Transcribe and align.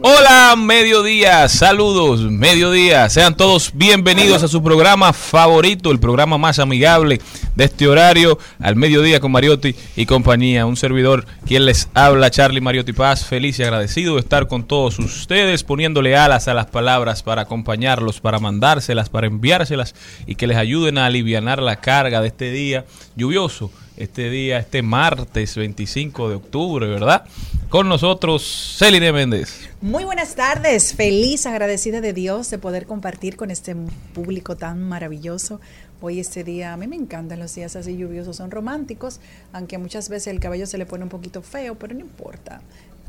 Hola, 0.00 0.54
mediodía, 0.56 1.48
saludos, 1.48 2.20
mediodía. 2.20 3.08
Sean 3.10 3.36
todos 3.36 3.72
bienvenidos 3.74 4.42
a 4.42 4.48
su 4.48 4.62
programa 4.62 5.12
favorito, 5.12 5.90
el 5.90 6.00
programa 6.00 6.38
más 6.38 6.58
amigable 6.58 7.20
de 7.54 7.64
este 7.64 7.86
horario, 7.88 8.38
al 8.58 8.76
mediodía 8.76 9.20
con 9.20 9.32
Mariotti 9.32 9.74
y 9.96 10.06
compañía. 10.06 10.64
Un 10.64 10.76
servidor 10.76 11.26
quien 11.46 11.66
les 11.66 11.88
habla, 11.94 12.30
Charlie 12.30 12.60
Mariotti 12.60 12.92
Paz, 12.92 13.26
feliz 13.26 13.58
y 13.58 13.64
agradecido 13.64 14.14
de 14.14 14.20
estar 14.20 14.48
con 14.48 14.64
todos 14.64 14.98
ustedes, 14.98 15.64
poniéndole 15.64 16.16
alas 16.16 16.48
a 16.48 16.54
las 16.54 16.66
palabras 16.66 17.22
para 17.22 17.42
acompañarlos, 17.42 18.20
para 18.20 18.38
mandárselas, 18.38 19.10
para 19.10 19.26
enviárselas 19.26 19.94
y 20.26 20.36
que 20.36 20.46
les 20.46 20.56
ayuden 20.56 20.98
a 20.98 21.06
aliviar 21.06 21.42
la 21.42 21.76
carga 21.76 22.20
de 22.20 22.28
este 22.28 22.50
día 22.50 22.84
lluvioso 23.16 23.70
este 23.96 24.30
día, 24.30 24.58
este 24.58 24.82
martes 24.82 25.56
25 25.56 26.28
de 26.28 26.34
octubre, 26.36 26.86
¿verdad? 26.86 27.24
Con 27.68 27.88
nosotros, 27.88 28.76
Celine 28.78 29.12
Méndez. 29.12 29.68
Muy 29.80 30.04
buenas 30.04 30.34
tardes, 30.34 30.94
feliz, 30.94 31.46
agradecida 31.46 32.00
de 32.00 32.12
Dios 32.12 32.50
de 32.50 32.58
poder 32.58 32.86
compartir 32.86 33.36
con 33.36 33.50
este 33.50 33.74
público 34.14 34.56
tan 34.56 34.82
maravilloso. 34.82 35.60
Hoy 36.00 36.20
este 36.20 36.44
día, 36.44 36.72
a 36.72 36.76
mí 36.76 36.86
me 36.86 36.96
encantan 36.96 37.38
los 37.38 37.54
días 37.54 37.76
así 37.76 37.96
lluviosos, 37.96 38.36
son 38.36 38.50
románticos, 38.50 39.20
aunque 39.52 39.78
muchas 39.78 40.08
veces 40.08 40.28
el 40.28 40.40
cabello 40.40 40.66
se 40.66 40.78
le 40.78 40.86
pone 40.86 41.04
un 41.04 41.10
poquito 41.10 41.42
feo, 41.42 41.76
pero 41.76 41.94
no 41.94 42.00
importa, 42.00 42.60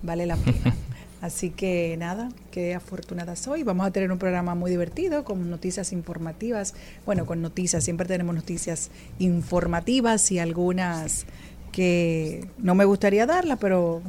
vale 0.01 0.25
la 0.25 0.37
pena. 0.37 0.75
Así 1.23 1.51
que 1.51 1.95
nada, 1.97 2.27
qué 2.51 2.75
afortunada 2.75 3.37
soy. 3.37 3.63
Vamos 3.63 3.87
a 3.87 3.91
tener 3.91 4.11
un 4.11 4.17
programa 4.17 4.55
muy 4.55 4.69
divertido 4.69 5.23
con 5.23 5.49
noticias 5.49 5.93
informativas. 5.93 6.73
Bueno, 7.05 7.25
con 7.25 7.41
noticias, 7.41 7.81
siempre 7.85 8.05
tenemos 8.05 8.35
noticias 8.35 8.91
informativas 9.19 10.29
y 10.33 10.39
algunas 10.39 11.25
que 11.71 12.49
no 12.57 12.75
me 12.75 12.83
gustaría 12.83 13.25
darlas, 13.25 13.57
pero 13.61 14.01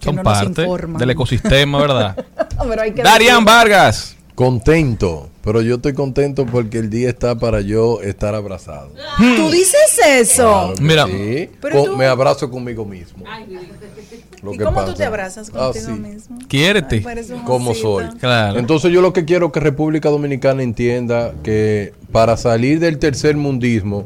que 0.00 0.06
Son 0.06 0.16
no 0.16 0.24
nos 0.24 0.38
parte 0.40 0.62
informan. 0.62 0.98
del 0.98 1.10
ecosistema, 1.10 1.78
¿verdad? 1.78 2.26
Darian. 2.96 3.44
Vargas. 3.44 4.16
Contento, 4.34 5.30
pero 5.46 5.62
yo 5.62 5.76
estoy 5.76 5.94
contento 5.94 6.44
porque 6.44 6.78
el 6.78 6.90
día 6.90 7.08
está 7.08 7.38
para 7.38 7.60
yo 7.60 8.02
estar 8.02 8.34
abrazado. 8.34 8.90
¿Tú 9.36 9.48
dices 9.50 9.98
eso? 10.06 10.72
Claro 10.74 10.74
Mira. 10.80 11.06
sí. 11.06 11.48
Pero 11.62 11.76
Con- 11.76 11.84
tú- 11.92 11.96
me 11.96 12.04
abrazo 12.06 12.50
conmigo 12.50 12.84
mismo. 12.84 13.24
Lo 14.42 14.52
¿Y 14.52 14.58
que 14.58 14.64
cómo 14.64 14.84
tú 14.84 14.94
te 14.94 15.04
abrazas 15.04 15.48
contigo 15.50 15.84
Así, 15.86 16.00
mismo? 16.00 16.38
Quiérete. 16.48 17.02
Como 17.44 17.74
soy. 17.74 18.06
Claro. 18.18 18.58
Entonces 18.58 18.92
yo 18.92 19.00
lo 19.00 19.12
que 19.12 19.24
quiero 19.24 19.52
que 19.52 19.60
República 19.60 20.10
Dominicana 20.10 20.62
entienda 20.64 21.32
que 21.44 21.92
para 22.12 22.36
salir 22.36 22.80
del 22.80 22.98
tercer 22.98 23.36
mundismo 23.36 24.04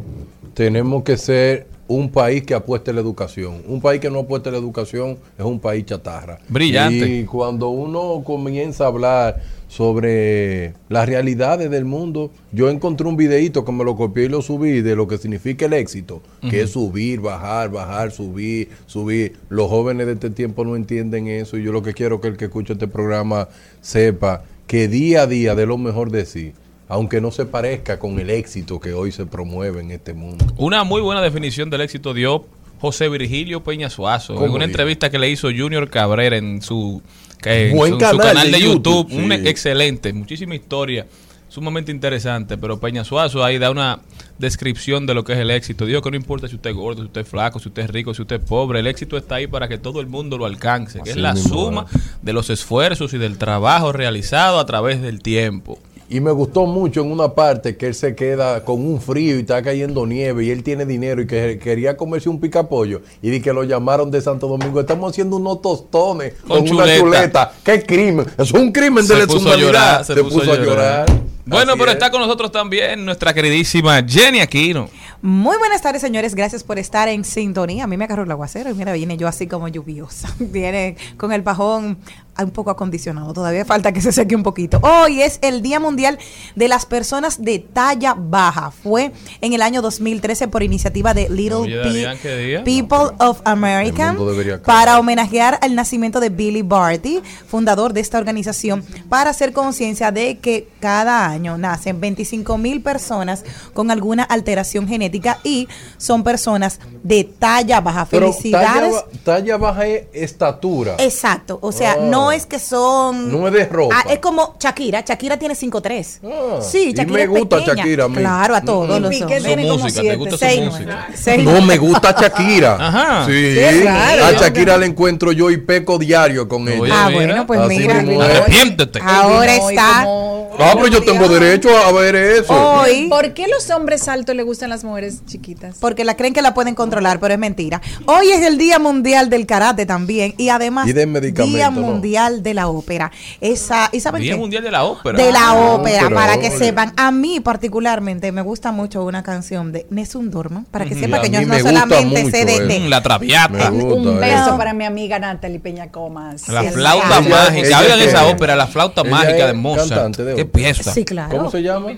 tenemos 0.54 1.02
que 1.04 1.16
ser 1.16 1.66
un 1.88 2.10
país 2.10 2.44
que 2.44 2.54
apueste 2.54 2.90
a 2.92 2.94
la 2.94 3.00
educación. 3.00 3.62
Un 3.66 3.80
país 3.80 4.00
que 4.00 4.10
no 4.10 4.20
apueste 4.20 4.48
a 4.50 4.52
la 4.52 4.58
educación 4.58 5.18
es 5.38 5.44
un 5.44 5.58
país 5.58 5.84
chatarra. 5.86 6.38
Brillante. 6.48 7.08
Y 7.08 7.24
cuando 7.24 7.70
uno 7.70 8.22
comienza 8.24 8.84
a 8.84 8.88
hablar 8.88 9.40
sobre 9.70 10.74
las 10.88 11.08
realidades 11.08 11.70
del 11.70 11.84
mundo, 11.84 12.32
yo 12.50 12.68
encontré 12.70 13.06
un 13.06 13.16
videíto 13.16 13.64
que 13.64 13.70
me 13.70 13.84
lo 13.84 13.94
copié 13.94 14.24
y 14.24 14.28
lo 14.28 14.42
subí 14.42 14.80
de 14.80 14.96
lo 14.96 15.06
que 15.06 15.16
significa 15.16 15.66
el 15.66 15.74
éxito, 15.74 16.22
que 16.50 16.62
es 16.62 16.70
subir, 16.72 17.20
bajar, 17.20 17.70
bajar, 17.70 18.10
subir, 18.10 18.68
subir. 18.86 19.36
Los 19.48 19.70
jóvenes 19.70 20.08
de 20.08 20.14
este 20.14 20.30
tiempo 20.30 20.64
no 20.64 20.74
entienden 20.74 21.28
eso 21.28 21.56
y 21.56 21.62
yo 21.62 21.70
lo 21.70 21.84
que 21.84 21.94
quiero 21.94 22.16
es 22.16 22.20
que 22.20 22.28
el 22.28 22.36
que 22.36 22.46
escuche 22.46 22.72
este 22.72 22.88
programa 22.88 23.46
sepa 23.80 24.42
que 24.66 24.88
día 24.88 25.22
a 25.22 25.26
día 25.28 25.54
de 25.54 25.66
lo 25.66 25.78
mejor 25.78 26.10
de 26.10 26.26
sí, 26.26 26.52
aunque 26.88 27.20
no 27.20 27.30
se 27.30 27.46
parezca 27.46 28.00
con 28.00 28.18
el 28.18 28.30
éxito 28.30 28.80
que 28.80 28.92
hoy 28.92 29.12
se 29.12 29.24
promueve 29.24 29.82
en 29.82 29.92
este 29.92 30.14
mundo. 30.14 30.44
Una 30.56 30.82
muy 30.82 31.00
buena 31.00 31.22
definición 31.22 31.70
del 31.70 31.82
éxito 31.82 32.12
dio 32.12 32.44
José 32.80 33.08
Virgilio 33.08 33.62
Peña 33.62 33.88
Suazo 33.88 34.32
en 34.32 34.38
¿Cómo 34.40 34.54
una 34.54 34.64
entrevista 34.64 35.10
que 35.10 35.18
le 35.20 35.30
hizo 35.30 35.48
Junior 35.56 35.88
Cabrera 35.90 36.38
en 36.38 36.60
su, 36.60 37.02
que- 37.42 37.70
en 37.70 37.76
Buen 37.76 37.92
su- 37.92 38.00
su 38.00 38.16
canal 38.18 38.50
de 38.50 38.58
de 38.58 38.60
YouTube. 38.64 39.08
YouTube, 39.08 39.24
Un 39.24 39.32
excelente, 39.32 40.12
muchísima 40.12 40.54
historia, 40.54 41.06
sumamente 41.48 41.90
interesante. 41.92 42.56
Pero 42.58 42.78
Peña 42.80 43.04
Suazo 43.04 43.42
ahí 43.44 43.58
da 43.58 43.70
una 43.70 44.00
descripción 44.38 45.06
de 45.06 45.14
lo 45.14 45.24
que 45.24 45.32
es 45.34 45.38
el 45.38 45.50
éxito. 45.50 45.84
Digo 45.84 46.00
que 46.02 46.10
no 46.10 46.16
importa 46.16 46.48
si 46.48 46.54
usted 46.56 46.70
es 46.70 46.76
gordo, 46.76 47.02
si 47.02 47.06
usted 47.06 47.20
es 47.22 47.28
flaco, 47.28 47.58
si 47.58 47.68
usted 47.68 47.82
es 47.82 47.90
rico, 47.90 48.14
si 48.14 48.22
usted 48.22 48.40
es 48.40 48.48
pobre, 48.48 48.80
el 48.80 48.86
éxito 48.86 49.16
está 49.16 49.34
ahí 49.36 49.46
para 49.46 49.68
que 49.68 49.76
todo 49.78 50.00
el 50.00 50.06
mundo 50.06 50.38
lo 50.38 50.46
alcance, 50.46 51.00
que 51.02 51.10
es 51.10 51.16
la 51.16 51.36
suma 51.36 51.86
de 52.22 52.32
los 52.32 52.48
esfuerzos 52.50 53.12
y 53.14 53.18
del 53.18 53.36
trabajo 53.36 53.92
realizado 53.92 54.58
a 54.58 54.66
través 54.66 55.02
del 55.02 55.20
tiempo. 55.22 55.78
Y 56.12 56.20
me 56.20 56.32
gustó 56.32 56.66
mucho 56.66 57.02
en 57.02 57.12
una 57.12 57.34
parte 57.34 57.76
que 57.76 57.86
él 57.86 57.94
se 57.94 58.16
queda 58.16 58.64
con 58.64 58.84
un 58.84 59.00
frío 59.00 59.36
y 59.36 59.40
está 59.42 59.62
cayendo 59.62 60.04
nieve 60.06 60.44
y 60.44 60.50
él 60.50 60.64
tiene 60.64 60.84
dinero 60.84 61.22
y 61.22 61.26
que 61.28 61.56
quería 61.62 61.96
comerse 61.96 62.28
un 62.28 62.40
picapollo 62.40 63.00
y 63.22 63.30
di 63.30 63.40
que 63.40 63.52
lo 63.52 63.62
llamaron 63.62 64.10
de 64.10 64.20
Santo 64.20 64.48
Domingo. 64.48 64.80
Estamos 64.80 65.12
haciendo 65.12 65.36
unos 65.36 65.62
tostones 65.62 66.34
Con 66.46 66.66
con, 66.66 66.76
una 66.76 66.98
chuleta. 66.98 67.52
¡Qué 67.64 67.84
crimen! 67.84 68.26
Es 68.36 68.50
un 68.50 68.72
crimen 68.72 69.06
de 69.06 69.14
Se 69.14 69.26
puso 69.28 69.48
a 69.50 69.56
deshumanidad. 69.56 69.60
llorar, 69.60 70.04
se 70.04 70.24
puso 70.24 70.52
a 70.52 70.56
llorar. 70.56 71.06
Bueno, 71.46 71.72
Así 71.72 71.78
pero 71.78 71.90
es. 71.90 71.96
está 71.96 72.10
con 72.10 72.20
nosotros 72.20 72.50
también 72.50 73.04
nuestra 73.04 73.32
queridísima 73.32 74.02
Jenny 74.04 74.40
Aquino. 74.40 74.88
Muy 75.22 75.58
buenas 75.58 75.82
tardes, 75.82 76.00
señores. 76.00 76.34
Gracias 76.34 76.64
por 76.64 76.78
estar 76.78 77.06
en 77.08 77.24
sintonía. 77.24 77.84
A 77.84 77.86
mí 77.86 77.98
me 77.98 78.04
agarró 78.04 78.22
el 78.22 78.30
aguacero 78.30 78.70
y 78.70 78.74
mira, 78.74 78.94
viene 78.94 79.18
yo 79.18 79.28
así 79.28 79.46
como 79.46 79.68
lluviosa. 79.68 80.34
Viene 80.38 80.96
con 81.18 81.32
el 81.32 81.42
pajón 81.42 81.98
un 82.38 82.50
poco 82.52 82.70
acondicionado. 82.70 83.34
Todavía 83.34 83.66
falta 83.66 83.92
que 83.92 84.00
se 84.00 84.12
seque 84.12 84.34
un 84.34 84.42
poquito. 84.42 84.80
Hoy 84.82 85.20
es 85.20 85.38
el 85.42 85.60
Día 85.60 85.78
Mundial 85.78 86.18
de 86.56 86.68
las 86.68 86.86
Personas 86.86 87.42
de 87.42 87.58
Talla 87.58 88.14
Baja. 88.16 88.70
Fue 88.70 89.12
en 89.42 89.52
el 89.52 89.60
año 89.60 89.82
2013 89.82 90.48
por 90.48 90.62
iniciativa 90.62 91.12
de 91.12 91.28
Little. 91.28 92.62
People 92.64 93.14
of 93.18 93.42
America 93.44 94.16
para 94.64 94.98
homenajear 94.98 95.58
al 95.60 95.74
nacimiento 95.74 96.18
de 96.18 96.30
Billy 96.30 96.62
Barty, 96.62 97.20
fundador 97.46 97.92
de 97.92 98.00
esta 98.00 98.16
organización, 98.16 98.82
para 99.10 99.28
hacer 99.28 99.52
conciencia 99.52 100.10
de 100.10 100.38
que 100.38 100.66
cada 100.80 101.26
año 101.26 101.58
nacen 101.58 102.00
25 102.00 102.56
mil 102.56 102.80
personas 102.80 103.44
con 103.74 103.90
alguna 103.90 104.22
alteración 104.22 104.88
genética 104.88 105.09
y 105.44 105.68
son 105.96 106.22
personas 106.22 106.78
de 107.02 107.24
talla 107.24 107.80
baja. 107.80 108.06
Pero 108.10 108.32
Felicidades. 108.32 108.94
Talla, 108.94 109.22
talla 109.24 109.56
baja 109.56 109.86
es 109.86 110.04
estatura. 110.12 110.94
Exacto, 110.98 111.58
o 111.62 111.72
sea, 111.72 111.92
Ah. 111.98 112.02
no 112.02 112.30
es 112.32 112.46
que 112.46 112.58
son... 112.58 113.30
No 113.32 113.46
es 113.48 113.52
de 113.54 113.66
ropa. 113.66 113.96
Ah, 113.98 114.12
es 114.12 114.18
como 114.20 114.54
Shakira. 114.60 115.00
Shakira 115.06 115.38
tiene 115.38 115.54
5'3". 115.54 116.20
Ah, 116.24 116.60
sí, 116.62 116.90
y 116.90 116.92
Shakira 116.92 117.06
me 117.16 117.22
es 117.22 117.28
gusta 117.28 117.56
pequeña. 117.58 117.74
Shakira 117.76 118.04
a 118.04 118.08
mí. 118.08 118.16
Claro, 118.16 118.54
a 118.54 118.60
todos 118.60 118.98
Mm. 118.98 119.02
los. 119.02 119.16
Su 119.16 119.26
tiene 119.26 119.62
como 119.68 119.78
música, 119.78 120.00
¿te 120.00 120.00
siete. 120.00 120.16
gusta 120.16 120.30
su 120.32 120.38
Seis, 120.38 120.64
música? 120.64 121.08
seis. 121.14 121.44
No 121.44 121.60
me 121.62 121.78
gusta 121.78 122.14
Shakira. 122.20 122.76
Ajá. 122.80 123.26
Sí. 123.26 123.32
Qué 123.32 123.82
raro. 123.84 124.24
A 124.26 124.32
Shakira 124.32 124.76
le 124.78 124.86
encuentro 124.86 125.32
yo 125.32 125.50
y 125.50 125.56
peco 125.58 125.98
diario 125.98 126.48
con 126.48 126.62
Oye, 126.66 126.76
ella. 126.86 126.94
Ah, 127.04 127.08
mira. 127.08 127.16
bueno, 127.26 127.46
pues 127.46 127.60
Así 127.60 127.78
mira. 127.78 127.98
Arrepiéntete. 127.98 129.00
Ahora 129.02 129.56
y 129.56 129.58
está... 129.58 130.00
como- 130.04 130.49
Ah, 130.58 130.72
pero 130.74 130.88
yo 130.88 131.02
tengo 131.02 131.28
derecho 131.28 131.70
a 131.76 131.92
ver 131.92 132.14
eso. 132.16 132.52
Hoy... 132.52 133.08
¿Por 133.08 133.32
qué 133.34 133.46
los 133.48 133.70
hombres 133.70 134.08
altos 134.08 134.34
le 134.34 134.42
gustan 134.42 134.68
las 134.70 134.84
mujeres 134.84 135.24
chiquitas? 135.26 135.76
Porque 135.80 136.04
la 136.04 136.16
creen 136.16 136.32
que 136.34 136.42
la 136.42 136.54
pueden 136.54 136.74
controlar, 136.74 137.20
pero 137.20 137.34
es 137.34 137.40
mentira. 137.40 137.80
Hoy 138.06 138.28
es 138.30 138.44
el 138.46 138.58
Día 138.58 138.78
Mundial 138.78 139.30
del 139.30 139.46
Karate 139.46 139.86
también 139.86 140.34
y 140.38 140.48
además 140.48 140.88
Y 140.88 140.92
Día 140.92 141.70
¿no? 141.70 141.80
Mundial 141.80 142.42
de 142.42 142.54
la 142.54 142.68
Ópera. 142.68 143.10
Esa, 143.40 143.88
¿y 143.92 144.00
saben 144.00 144.22
Día 144.22 144.34
qué? 144.34 144.38
Mundial 144.40 144.62
de 144.64 144.70
la 144.70 144.84
Ópera. 144.84 145.16
De 145.22 145.32
la 145.32 145.40
Ah, 145.50 145.54
ópera, 145.74 146.02
pero, 146.04 146.14
para 146.14 146.38
que 146.40 146.48
oye. 146.48 146.58
sepan. 146.58 146.92
A 146.96 147.10
mí 147.10 147.40
particularmente 147.40 148.30
me 148.32 148.42
gusta 148.42 148.72
mucho 148.72 149.04
una 149.04 149.22
canción 149.22 149.72
de 149.72 149.86
Nessun 149.90 150.30
Dorma, 150.30 150.64
para 150.70 150.84
que 150.84 150.94
Y 150.94 151.00
sepa 151.00 151.16
a 151.18 151.22
que 151.22 151.30
yo 151.30 151.40
no 151.42 151.58
solamente 151.58 152.30
sé 152.30 152.44
de... 152.44 152.66
de- 152.66 152.80
Mm, 152.80 152.88
La 152.88 153.02
traviata. 153.02 153.70
Gusta 153.70 153.94
Un 153.94 154.08
eso. 154.08 154.20
beso 154.20 154.50
No. 154.52 154.58
para 154.58 154.72
mi 154.74 154.84
amiga 154.84 155.18
Natalie 155.18 155.58
Peña 155.60 155.90
Comas. 155.90 156.48
La 156.48 156.62
Sí, 156.62 156.68
flauta 156.70 157.20
mágica. 157.20 157.80
Oigan 157.80 158.00
esa 158.00 158.26
ópera, 158.26 158.56
la 158.56 158.66
flauta 158.66 159.04
mágica 159.04 159.46
de 159.46 159.52
Mozart. 159.54 160.16
De 160.44 160.50
Qué 160.50 160.58
pieza. 160.58 160.92
Sí, 160.92 161.04
claro. 161.04 161.36
¿Cómo 161.36 161.50
se 161.50 161.62
llama? 161.62 161.88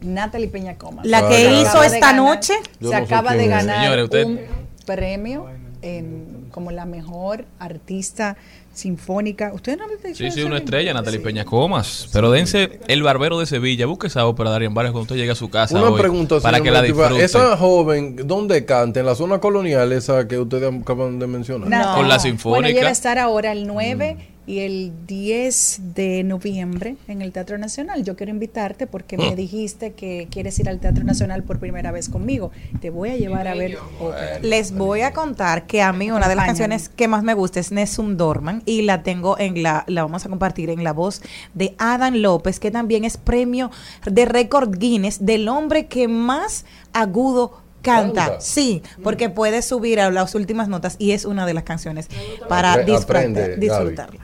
Natalie 0.00 0.48
Peña 0.48 0.76
Comas. 0.76 1.06
La 1.06 1.28
que 1.28 1.60
hizo 1.60 1.80
de 1.80 1.86
esta 1.86 2.12
ganar- 2.12 2.16
noche. 2.16 2.54
Se 2.80 2.94
acaba 2.94 3.34
de 3.34 3.46
ganar 3.48 3.80
Señores, 3.82 4.04
usted- 4.04 4.24
un 4.24 4.40
premio 4.84 5.46
en, 5.82 6.48
como 6.50 6.70
la 6.70 6.84
mejor 6.84 7.44
artista 7.58 8.36
sinfónica. 8.72 9.52
¿Ustedes 9.54 9.78
no 9.78 9.84
han 9.84 9.90
dicho 9.90 10.14
Sí, 10.16 10.30
sí, 10.30 10.42
una 10.42 10.58
estrella, 10.58 10.92
Natalie 10.92 11.18
Peña 11.20 11.44
Comas. 11.46 12.08
Pero 12.12 12.30
dense 12.30 12.78
El 12.88 13.02
Barbero 13.02 13.38
de 13.38 13.46
Sevilla. 13.46 13.86
Busque 13.86 14.08
esa 14.08 14.26
ópera, 14.26 14.50
Darían 14.50 14.74
Vargas, 14.74 14.92
cuando 14.92 15.02
usted 15.04 15.16
llegue 15.16 15.32
a 15.32 15.34
su 15.34 15.48
casa 15.48 15.78
Una 15.78 15.88
hoy, 15.88 15.98
pregunta, 15.98 16.40
para 16.40 16.60
que 16.60 16.70
la 16.70 16.82
disfrute. 16.82 17.24
Esa 17.24 17.56
joven, 17.56 18.16
¿dónde 18.26 18.66
canta? 18.66 19.00
¿En 19.00 19.06
la 19.06 19.14
zona 19.14 19.38
colonial, 19.40 19.92
esa 19.92 20.28
que 20.28 20.38
ustedes 20.38 20.70
acaban 20.82 21.18
de 21.18 21.26
mencionar? 21.26 21.68
No. 21.70 21.78
Con 21.94 22.08
la 22.08 22.16
Bueno, 22.16 22.20
sinfónica. 22.20 22.68
ella 22.68 22.82
va 22.82 22.88
a 22.88 22.92
estar 22.92 23.18
ahora 23.18 23.52
el 23.52 23.66
9 23.66 24.18
y 24.46 24.60
el 24.60 24.92
10 25.08 25.80
de 25.94 26.22
noviembre 26.22 26.96
en 27.08 27.20
el 27.20 27.32
Teatro 27.32 27.58
Nacional. 27.58 28.04
Yo 28.04 28.14
quiero 28.14 28.30
invitarte 28.30 28.86
porque 28.86 29.16
me 29.18 29.34
dijiste 29.34 29.92
que 29.92 30.28
quieres 30.30 30.58
ir 30.60 30.68
al 30.68 30.78
Teatro 30.78 31.02
Nacional 31.04 31.42
por 31.42 31.58
primera 31.58 31.90
vez 31.90 32.08
conmigo. 32.08 32.52
Te 32.80 32.90
voy 32.90 33.10
a 33.10 33.16
llevar 33.16 33.48
a 33.48 33.54
ver 33.54 33.76
ópera. 34.00 34.38
Les 34.42 34.72
voy 34.72 35.00
a 35.00 35.12
contar 35.12 35.66
que 35.66 35.82
a 35.82 35.92
mí 35.92 36.10
una 36.12 36.28
de 36.28 36.36
las 36.36 36.46
canciones 36.46 36.88
que 36.88 37.08
más 37.08 37.24
me 37.24 37.34
gusta 37.34 37.58
es 37.58 37.72
Nessun 37.72 38.16
Dorman 38.16 38.62
y 38.66 38.82
la 38.82 39.02
tengo 39.02 39.36
en 39.38 39.62
la, 39.64 39.84
la 39.88 40.02
vamos 40.02 40.24
a 40.24 40.28
compartir 40.28 40.70
en 40.70 40.84
la 40.84 40.92
voz 40.92 41.22
de 41.54 41.74
Adam 41.78 42.14
López, 42.14 42.60
que 42.60 42.70
también 42.70 43.04
es 43.04 43.16
premio 43.16 43.70
de 44.04 44.26
récord 44.26 44.76
Guinness 44.78 45.24
del 45.26 45.48
hombre 45.48 45.86
que 45.86 46.06
más 46.06 46.64
agudo 46.92 47.50
canta. 47.82 48.26
Canta. 48.26 48.40
Sí, 48.40 48.82
porque 49.02 49.28
puede 49.30 49.62
subir 49.62 50.00
a 50.00 50.10
las 50.10 50.34
últimas 50.34 50.68
notas 50.68 50.96
y 50.98 51.12
es 51.12 51.24
una 51.24 51.46
de 51.46 51.54
las 51.54 51.62
canciones 51.64 52.08
para 52.48 52.74
Apre- 52.74 52.84
disfrutar- 52.84 53.02
aprende, 53.02 53.56
disfrutarla. 53.56 54.20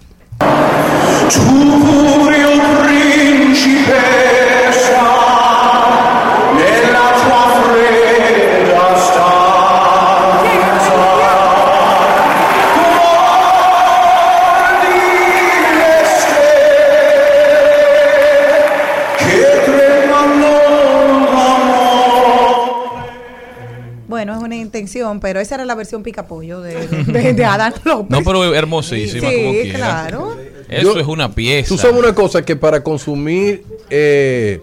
Pero 25.20 25.40
esa 25.40 25.56
era 25.56 25.64
la 25.64 25.74
versión 25.74 26.02
picapollo 26.02 26.60
de, 26.60 26.86
de, 26.86 27.32
de 27.32 27.44
Adam 27.44 27.72
López. 27.84 28.10
No, 28.10 28.24
pero 28.24 28.54
hermosísima 28.54 29.28
como 29.30 29.52
sí, 29.52 29.60
quiera. 29.62 29.78
claro. 29.78 30.36
Eso 30.72 30.94
Yo- 30.94 31.00
es 31.00 31.06
una 31.06 31.34
pieza. 31.34 31.68
Tú 31.68 31.78
sabes 31.78 31.98
una 31.98 32.14
cosa, 32.14 32.44
que 32.44 32.56
para 32.56 32.82
consumir 32.82 33.64
eh, 33.90 34.60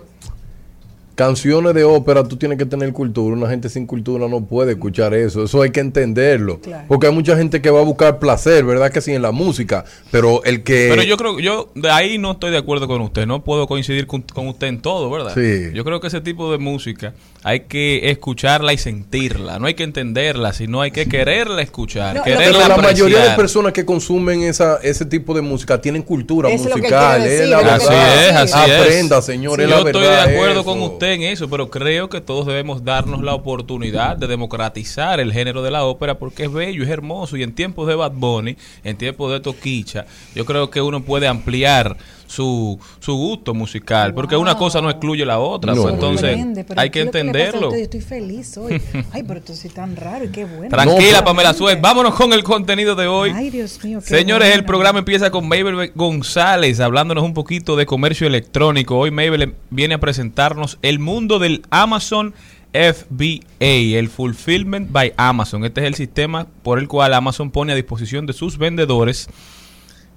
canciones 1.19 1.73
de 1.73 1.83
ópera 1.83 2.23
tú 2.23 2.37
tienes 2.37 2.57
que 2.57 2.65
tener 2.65 2.93
cultura. 2.93 3.35
Una 3.35 3.49
gente 3.49 3.67
sin 3.67 3.85
cultura 3.85 4.29
no 4.29 4.45
puede 4.45 4.71
escuchar 4.71 5.13
eso. 5.13 5.43
Eso 5.43 5.61
hay 5.61 5.69
que 5.71 5.81
entenderlo. 5.81 6.61
Claro. 6.61 6.85
Porque 6.87 7.07
hay 7.07 7.13
mucha 7.13 7.35
gente 7.35 7.61
que 7.61 7.69
va 7.69 7.81
a 7.81 7.83
buscar 7.83 8.19
placer, 8.19 8.63
¿verdad? 8.63 8.89
Que 8.89 9.01
sí, 9.01 9.11
en 9.13 9.21
la 9.21 9.33
música. 9.33 9.83
Pero 10.11 10.41
el 10.45 10.63
que... 10.63 10.87
Pero 10.89 11.03
yo 11.03 11.17
creo, 11.17 11.39
yo 11.41 11.71
de 11.75 11.91
ahí 11.91 12.17
no 12.17 12.31
estoy 12.31 12.51
de 12.51 12.57
acuerdo 12.57 12.87
con 12.87 13.01
usted. 13.01 13.25
No 13.27 13.43
puedo 13.43 13.67
coincidir 13.67 14.07
con, 14.07 14.21
con 14.21 14.47
usted 14.47 14.67
en 14.67 14.81
todo, 14.81 15.09
¿verdad? 15.11 15.33
Sí. 15.35 15.71
Yo 15.73 15.83
creo 15.83 15.99
que 15.99 16.07
ese 16.07 16.21
tipo 16.21 16.49
de 16.53 16.57
música 16.57 17.13
hay 17.43 17.61
que 17.61 18.09
escucharla 18.11 18.71
y 18.71 18.77
sentirla. 18.77 19.59
No 19.59 19.67
hay 19.67 19.73
que 19.73 19.83
entenderla, 19.83 20.53
sino 20.53 20.79
hay 20.79 20.91
que 20.91 21.07
quererla 21.07 21.61
escuchar. 21.61 22.13
No, 22.15 22.19
lo 22.19 22.23
quererla 22.23 22.45
Pero 22.45 22.59
la 22.59 22.65
apreciar. 22.75 22.93
mayoría 22.93 23.29
de 23.31 23.35
personas 23.35 23.73
que 23.73 23.83
consumen 23.83 24.43
esa, 24.43 24.77
ese 24.83 25.03
tipo 25.05 25.33
de 25.33 25.41
música 25.41 25.81
tienen 25.81 26.01
cultura 26.01 26.49
Es 26.49 26.61
lo 26.63 26.75
que 26.75 26.81
musical. 26.81 27.25
es 27.27 27.49
la 27.49 27.59
que 27.59 27.65
Así 27.69 27.87
verdad. 27.89 28.29
es, 28.29 28.35
así 28.53 28.71
es. 28.71 28.79
Aprenda, 28.81 29.21
señor, 29.21 29.59
es 29.61 29.67
Yo 29.69 29.75
la 29.83 29.89
estoy 29.89 30.01
verdad, 30.01 30.25
de 30.27 30.33
acuerdo 30.33 30.61
eso. 30.61 30.65
con 30.65 30.81
usted 30.81 31.08
en 31.09 31.23
eso, 31.23 31.49
pero 31.49 31.69
creo 31.69 32.09
que 32.09 32.21
todos 32.21 32.45
debemos 32.45 32.83
darnos 32.83 33.21
la 33.21 33.33
oportunidad 33.33 34.17
de 34.17 34.27
democratizar 34.27 35.19
el 35.19 35.33
género 35.33 35.61
de 35.61 35.71
la 35.71 35.85
ópera 35.85 36.17
porque 36.17 36.43
es 36.43 36.53
bello, 36.53 36.83
es 36.83 36.89
hermoso. 36.89 37.37
Y 37.37 37.43
en 37.43 37.53
tiempos 37.53 37.87
de 37.87 37.95
Bad 37.95 38.13
Bunny, 38.13 38.55
en 38.83 38.97
tiempos 38.97 39.31
de 39.31 39.39
Toquicha, 39.39 40.05
yo 40.35 40.45
creo 40.45 40.69
que 40.69 40.81
uno 40.81 41.01
puede 41.01 41.27
ampliar 41.27 41.97
su, 42.29 42.79
su 42.99 43.15
gusto 43.15 43.55
musical, 43.55 44.13
porque 44.13 44.37
una 44.37 44.55
cosa 44.55 44.81
no 44.81 44.89
excluye 44.91 45.25
la 45.25 45.39
otra, 45.39 45.73
No. 45.73 45.81
pues 45.81 45.93
entonces 45.95 46.37
hay 46.75 46.89
¿qué 46.89 46.91
que 46.91 47.01
entenderlo. 47.01 47.71
Yo 47.71 47.75
estoy 47.77 48.01
feliz 48.01 48.55
hoy. 48.57 48.79
Ay, 49.11 49.23
pero 49.27 49.41
tú 49.41 49.55
sí 49.55 49.67
tan 49.67 49.95
raro 49.95 50.25
y 50.25 50.29
qué 50.29 50.45
bueno. 50.45 50.69
Tranquila, 50.69 51.19
No, 51.19 51.25
Pamela 51.25 51.53
Suez, 51.53 51.81
vámonos 51.81 52.13
con 52.13 52.31
el 52.31 52.43
contenido 52.43 52.95
de 52.95 53.07
hoy. 53.07 53.31
Ay, 53.33 53.49
Dios 53.49 53.83
mío. 53.83 53.99
qué 53.99 54.05
Señores, 54.05 54.53
el 54.53 54.63
programa 54.63 54.99
empieza 54.99 55.31
con 55.31 55.47
Mabel 55.47 55.91
González 55.95 56.79
hablándonos 56.79 57.23
un 57.23 57.33
poquito 57.33 57.75
de 57.75 57.87
comercio 57.87 58.27
electrónico. 58.27 58.97
Hoy 58.99 59.09
Mabel 59.09 59.55
viene 59.71 59.95
a 59.95 59.99
presentarnos 59.99 60.77
el 60.83 60.99
mundo 60.99 61.39
del 61.39 61.63
Amazon 61.71 62.35
FBA, 62.71 63.97
el 63.97 64.09
Fulfillment 64.09 64.91
by 64.91 65.13
Amazon. 65.17 65.65
Este 65.65 65.81
es 65.81 65.87
el 65.87 65.95
sistema 65.95 66.45
por 66.61 66.77
el 66.77 66.87
cual 66.87 67.15
Amazon 67.15 67.49
pone 67.49 67.73
a 67.73 67.75
disposición 67.75 68.27
de 68.27 68.33
sus 68.33 68.59
vendedores 68.59 69.27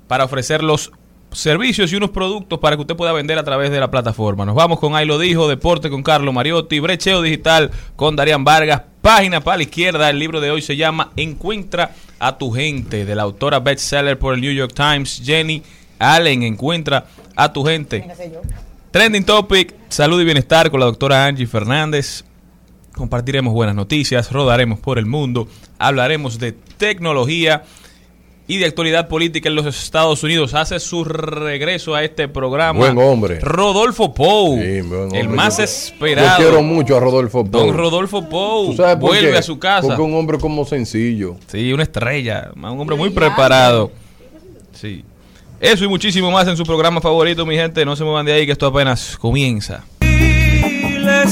para 0.08 0.24
ofrecer 0.24 0.62
los 0.62 0.92
servicios 1.32 1.92
y 1.92 1.96
unos 1.96 2.10
productos 2.10 2.58
para 2.58 2.76
que 2.76 2.82
usted 2.82 2.96
pueda 2.96 3.12
vender 3.12 3.38
a 3.38 3.44
través 3.44 3.70
de 3.70 3.80
la 3.80 3.90
plataforma. 3.90 4.44
Nos 4.44 4.54
vamos 4.54 4.78
con 4.78 4.94
Ahí 4.94 5.06
lo 5.06 5.18
dijo, 5.18 5.48
Deporte 5.48 5.90
con 5.90 6.02
Carlos 6.02 6.34
Mariotti, 6.34 6.80
Brecheo 6.80 7.22
Digital 7.22 7.70
con 7.96 8.16
Darían 8.16 8.44
Vargas, 8.44 8.82
página 9.00 9.40
para 9.40 9.58
la 9.58 9.62
izquierda. 9.64 10.10
El 10.10 10.18
libro 10.18 10.40
de 10.40 10.50
hoy 10.50 10.62
se 10.62 10.76
llama 10.76 11.10
Encuentra 11.16 11.94
a 12.18 12.38
tu 12.38 12.52
gente, 12.52 13.04
de 13.04 13.14
la 13.14 13.22
autora 13.22 13.60
bestseller 13.60 14.18
por 14.18 14.34
el 14.34 14.40
New 14.40 14.52
York 14.52 14.72
Times, 14.74 15.22
Jenny 15.24 15.62
Allen. 15.98 16.42
Encuentra 16.42 17.06
a 17.34 17.52
tu 17.52 17.64
gente. 17.64 18.06
Trending 18.90 19.24
Topic, 19.24 19.74
salud 19.88 20.20
y 20.20 20.24
bienestar 20.24 20.70
con 20.70 20.80
la 20.80 20.86
doctora 20.86 21.26
Angie 21.26 21.46
Fernández. 21.46 22.24
Compartiremos 22.94 23.54
buenas 23.54 23.74
noticias, 23.74 24.30
rodaremos 24.30 24.78
por 24.78 24.98
el 24.98 25.06
mundo, 25.06 25.48
hablaremos 25.78 26.38
de 26.38 26.52
tecnología 26.52 27.64
y 28.48 28.58
de 28.58 28.66
actualidad 28.66 29.08
política 29.08 29.48
en 29.48 29.54
los 29.54 29.66
Estados 29.66 30.22
Unidos. 30.22 30.52
Hace 30.54 30.80
su 30.80 31.04
regreso 31.04 31.94
a 31.94 32.02
este 32.04 32.28
programa. 32.28 32.78
Buen 32.78 32.98
hombre. 32.98 33.38
Rodolfo 33.40 34.12
Pou, 34.12 34.58
Sí, 34.60 34.80
buen 34.82 35.02
hombre. 35.02 35.20
el 35.20 35.28
más 35.28 35.58
Yo- 35.58 35.64
esperado. 35.64 36.38
Yo 36.42 36.48
quiero 36.48 36.62
mucho 36.62 36.96
a 36.96 37.00
Rodolfo 37.00 37.44
Pou. 37.44 37.50
Don 37.66 37.76
Rodolfo 37.76 38.28
Pou 38.28 38.66
¿Tú 38.70 38.76
sabes 38.76 38.96
por 38.96 39.10
vuelve 39.10 39.30
qué? 39.32 39.38
a 39.38 39.42
su 39.42 39.58
casa. 39.58 39.86
Porque 39.88 40.02
un 40.02 40.14
hombre 40.14 40.38
como 40.38 40.64
sencillo. 40.64 41.36
Sí, 41.46 41.72
una 41.72 41.84
estrella, 41.84 42.50
un 42.56 42.64
hombre 42.64 42.96
muy 42.96 43.10
preparado. 43.10 43.90
Sí. 44.72 45.04
Eso 45.60 45.84
y 45.84 45.88
muchísimo 45.88 46.30
más 46.32 46.48
en 46.48 46.56
su 46.56 46.64
programa 46.64 47.00
favorito, 47.00 47.46
mi 47.46 47.54
gente. 47.54 47.84
No 47.84 47.94
se 47.94 48.02
muevan 48.02 48.26
de 48.26 48.32
ahí 48.32 48.46
que 48.46 48.52
esto 48.52 48.66
apenas 48.66 49.16
comienza. 49.16 49.84
le 50.00 51.22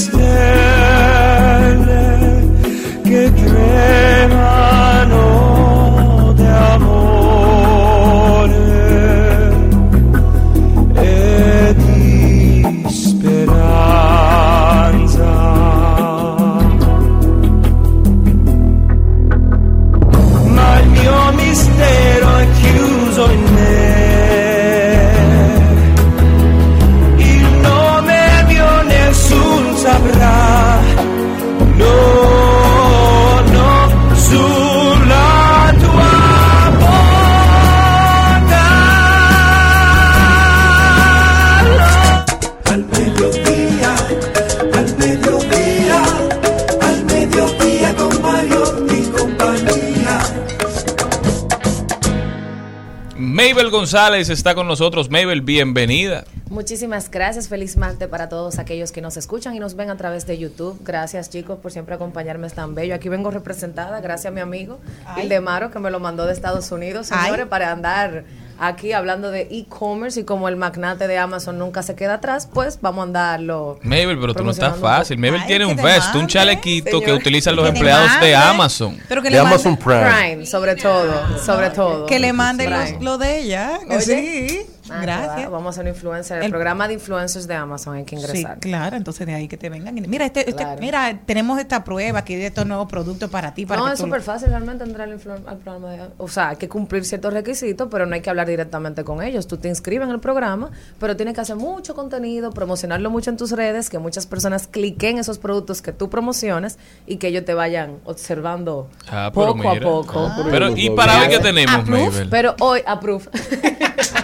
González 53.90 54.28
está 54.28 54.54
con 54.54 54.68
nosotros. 54.68 55.10
Mabel, 55.10 55.42
bienvenida. 55.42 56.22
Muchísimas 56.48 57.10
gracias, 57.10 57.48
feliz 57.48 57.76
martes 57.76 58.06
para 58.06 58.28
todos 58.28 58.60
aquellos 58.60 58.92
que 58.92 59.00
nos 59.00 59.16
escuchan 59.16 59.56
y 59.56 59.58
nos 59.58 59.74
ven 59.74 59.90
a 59.90 59.96
través 59.96 60.28
de 60.28 60.38
YouTube. 60.38 60.78
Gracias 60.84 61.28
chicos 61.28 61.58
por 61.58 61.72
siempre 61.72 61.96
acompañarme 61.96 62.46
es 62.46 62.54
tan 62.54 62.76
bello. 62.76 62.94
Aquí 62.94 63.08
vengo 63.08 63.32
representada, 63.32 64.00
gracias 64.00 64.30
a 64.30 64.30
mi 64.32 64.40
amigo 64.40 64.78
Ildemaro 65.20 65.72
que 65.72 65.80
me 65.80 65.90
lo 65.90 65.98
mandó 65.98 66.24
de 66.26 66.32
Estados 66.32 66.70
Unidos, 66.70 67.08
señores, 67.08 67.42
Ay. 67.42 67.48
para 67.48 67.72
andar 67.72 68.22
aquí 68.60 68.92
hablando 68.92 69.30
de 69.30 69.48
e-commerce 69.50 70.20
y 70.20 70.24
como 70.24 70.48
el 70.48 70.56
magnate 70.56 71.08
de 71.08 71.18
Amazon 71.18 71.58
nunca 71.58 71.82
se 71.82 71.94
queda 71.94 72.14
atrás, 72.14 72.48
pues 72.52 72.78
vamos 72.80 73.00
a 73.00 73.02
andarlo. 73.04 73.78
Mabel, 73.82 74.18
pero 74.20 74.34
tú 74.34 74.44
no 74.44 74.50
estás 74.50 74.76
fácil. 74.78 75.18
Mabel 75.18 75.40
Ay, 75.40 75.46
tiene 75.46 75.66
un 75.66 75.76
vest, 75.76 76.14
un 76.14 76.26
chalequito 76.26 77.00
que 77.00 77.12
utilizan 77.12 77.56
los 77.56 77.68
empleados 77.68 78.20
de. 78.20 78.36
Amazon. 78.36 78.98
Pero 79.08 79.22
que 79.22 79.28
De 79.28 79.34
le 79.36 79.40
Amazon 79.40 79.72
mande, 79.72 79.84
Prime. 79.84 80.10
Prime, 80.28 80.46
sobre 80.46 80.76
todo, 80.76 81.38
sobre 81.44 81.70
todo. 81.70 82.06
que 82.06 82.18
le 82.18 82.32
mande 82.32 82.64
Prime. 82.66 82.92
los- 82.92 83.02
lo 83.02 83.18
de 83.18 83.38
ella. 83.40 83.78
que 83.88 83.96
Oye. 83.96 84.00
sí. 84.48 84.66
Ah, 84.90 85.00
Gracias. 85.02 85.46
va, 85.46 85.50
Vamos 85.50 85.70
a 85.70 85.72
ser 85.76 85.84
un 85.84 85.88
influencer. 85.94 86.38
El, 86.38 86.44
El- 86.44 86.50
programa 86.50 86.88
de 86.88 86.94
influencers 86.94 87.46
de 87.46 87.54
Amazon 87.54 87.96
hay 87.96 88.04
que 88.04 88.16
Sí, 88.16 88.22
ingresar. 88.22 88.58
claro, 88.58 88.96
entonces 88.96 89.26
de 89.26 89.34
ahí 89.34 89.48
que 89.48 89.56
te 89.56 89.68
vengan. 89.68 89.94
Mira, 89.94 90.24
este, 90.26 90.40
este- 90.40 90.62
Claro. 90.62 90.80
mira, 90.80 91.20
tenemos 91.26 91.58
esta 91.58 91.84
prueba 91.84 92.20
aquí 92.20 92.34
de 92.34 92.46
estos 92.46 92.66
nuevos 92.66 92.88
productos 92.88 93.30
para 93.30 93.54
ti. 93.54 93.66
Para 93.66 93.80
no, 93.80 93.86
que 93.86 93.92
es 93.94 93.98
súper 93.98 94.22
fácil 94.22 94.48
realmente 94.48 94.84
entrar 94.84 95.08
al, 95.08 95.14
al 95.46 95.56
programa. 95.58 95.90
De, 95.90 96.08
o 96.18 96.28
sea, 96.28 96.50
hay 96.50 96.56
que 96.56 96.68
cumplir 96.68 97.04
ciertos 97.04 97.32
requisitos, 97.32 97.88
pero 97.90 98.06
no 98.06 98.14
hay 98.14 98.20
que 98.20 98.30
hablar 98.30 98.46
directamente 98.48 99.04
con 99.04 99.22
ellos. 99.22 99.46
Tú 99.46 99.56
te 99.56 99.68
inscribes 99.68 100.06
en 100.08 100.14
el 100.14 100.20
programa, 100.20 100.70
pero 100.98 101.16
tienes 101.16 101.34
que 101.34 101.40
hacer 101.40 101.56
mucho 101.56 101.94
contenido, 101.94 102.50
promocionarlo 102.50 103.10
mucho 103.10 103.30
en 103.30 103.36
tus 103.36 103.52
redes, 103.52 103.90
que 103.90 103.98
muchas 103.98 104.26
personas 104.26 104.66
cliquen 104.66 105.18
esos 105.18 105.38
productos 105.38 105.82
que 105.82 105.92
tú 105.92 106.08
promociones 106.10 106.78
y 107.06 107.16
que 107.16 107.28
ellos 107.28 107.44
te 107.44 107.54
vayan 107.54 107.96
observando 108.04 108.88
Ah, 109.10 109.30
poco 109.32 109.68
a 109.70 109.74
poco. 109.80 110.26
Ah, 110.26 110.46
Pero, 110.50 110.68
¿y 110.76 110.90
para 110.90 111.20
hoy 111.22 111.28
qué 111.28 111.38
tenemos, 111.38 111.86
Mabel? 111.86 112.28
Pero 112.30 112.54
hoy, 112.60 112.80
approve. 112.86 113.24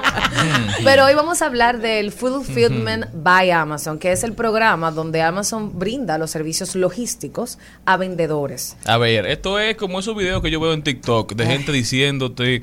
pero 0.84 1.04
hoy 1.04 1.14
vamos 1.14 1.42
a 1.42 1.46
hablar 1.46 1.80
del 1.80 2.12
Fulfillment 2.12 3.06
by 3.14 3.50
Amazon, 3.50 3.98
que 3.98 4.12
es 4.12 4.24
el 4.24 4.32
programa 4.34 4.90
donde 4.90 5.22
Amazon 5.22 5.78
brinda 5.78 6.18
los 6.18 6.30
servicios 6.30 6.74
logísticos 6.74 7.58
a 7.84 7.96
vendedores. 7.96 8.76
A 8.84 8.98
ver, 8.98 9.26
esto 9.26 9.58
es 9.58 9.76
como 9.76 10.00
esos 10.00 10.16
videos 10.16 10.42
que 10.42 10.50
yo 10.50 10.60
veo 10.60 10.72
en 10.72 10.82
TikTok 10.82 11.34
de 11.34 11.46
gente 11.46 11.72
diciéndote, 11.72 12.62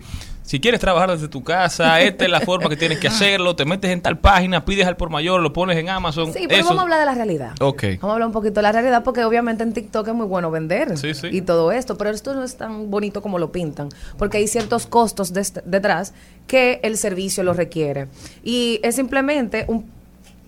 si 0.49 0.59
quieres 0.59 0.79
trabajar 0.79 1.11
desde 1.11 1.27
tu 1.27 1.43
casa, 1.43 2.01
esta 2.01 2.25
es 2.25 2.31
la 2.31 2.39
forma 2.41 2.69
que 2.69 2.75
tienes 2.75 2.97
que 2.97 3.07
hacerlo, 3.07 3.55
te 3.55 3.65
metes 3.65 3.91
en 3.91 4.01
tal 4.01 4.17
página, 4.17 4.65
pides 4.65 4.87
al 4.87 4.97
por 4.97 5.11
mayor, 5.11 5.41
lo 5.41 5.53
pones 5.53 5.77
en 5.77 5.89
Amazon. 5.89 6.33
Sí, 6.33 6.45
pero 6.47 6.61
eso- 6.61 6.69
vamos 6.69 6.79
a 6.79 6.83
hablar 6.85 6.99
de 7.01 7.05
la 7.05 7.13
realidad. 7.13 7.51
Ok. 7.61 7.83
Vamos 8.01 8.03
a 8.05 8.13
hablar 8.13 8.25
un 8.29 8.33
poquito 8.33 8.55
de 8.55 8.61
la 8.63 8.71
realidad 8.71 9.03
porque 9.03 9.23
obviamente 9.23 9.61
en 9.61 9.73
TikTok 9.73 10.07
es 10.07 10.13
muy 10.15 10.25
bueno 10.25 10.49
vender 10.49 10.97
Sí, 10.97 11.13
sí. 11.13 11.27
y 11.31 11.41
todo 11.41 11.71
esto, 11.71 11.99
pero 11.99 12.09
esto 12.09 12.33
no 12.33 12.43
es 12.43 12.57
tan 12.57 12.89
bonito 12.89 13.21
como 13.21 13.37
lo 13.37 13.51
pintan, 13.51 13.89
porque 14.17 14.37
hay 14.37 14.47
ciertos 14.47 14.87
costos 14.87 15.31
detrás 15.33 16.13
que 16.47 16.79
el 16.81 16.97
servicio 16.97 17.43
lo 17.43 17.53
requiere. 17.53 18.07
Y 18.43 18.79
es 18.81 18.95
simplemente 18.95 19.65
un 19.67 19.85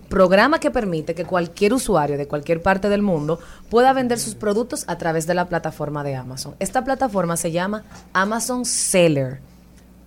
programa 0.08 0.58
que 0.58 0.72
permite 0.72 1.14
que 1.14 1.24
cualquier 1.24 1.72
usuario 1.74 2.18
de 2.18 2.26
cualquier 2.26 2.60
parte 2.60 2.88
del 2.88 3.02
mundo 3.02 3.38
pueda 3.70 3.92
vender 3.92 4.18
sus 4.18 4.34
productos 4.34 4.84
a 4.88 4.98
través 4.98 5.28
de 5.28 5.34
la 5.34 5.46
plataforma 5.48 6.02
de 6.02 6.16
Amazon. 6.16 6.54
Esta 6.58 6.82
plataforma 6.82 7.36
se 7.36 7.52
llama 7.52 7.84
Amazon 8.12 8.64
Seller. 8.64 9.38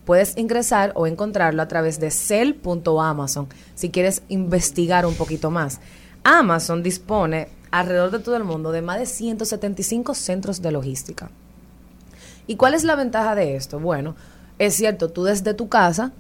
Puedes 0.05 0.37
ingresar 0.37 0.91
o 0.95 1.07
encontrarlo 1.07 1.61
a 1.61 1.67
través 1.67 1.99
de 1.99 2.11
sell.amazon 2.11 3.47
si 3.73 3.89
quieres 3.89 4.21
investigar 4.29 5.05
un 5.05 5.15
poquito 5.15 5.51
más. 5.51 5.79
Amazon 6.23 6.83
dispone 6.83 7.49
alrededor 7.71 8.11
de 8.11 8.19
todo 8.19 8.37
el 8.37 8.43
mundo 8.43 8.71
de 8.71 8.81
más 8.81 8.99
de 8.99 9.05
175 9.05 10.13
centros 10.13 10.61
de 10.61 10.71
logística. 10.71 11.29
¿Y 12.47 12.55
cuál 12.55 12.73
es 12.73 12.83
la 12.83 12.95
ventaja 12.95 13.35
de 13.35 13.55
esto? 13.55 13.79
Bueno, 13.79 14.15
es 14.59 14.75
cierto, 14.75 15.09
tú 15.09 15.23
desde 15.23 15.53
tu 15.53 15.67
casa 15.67 16.11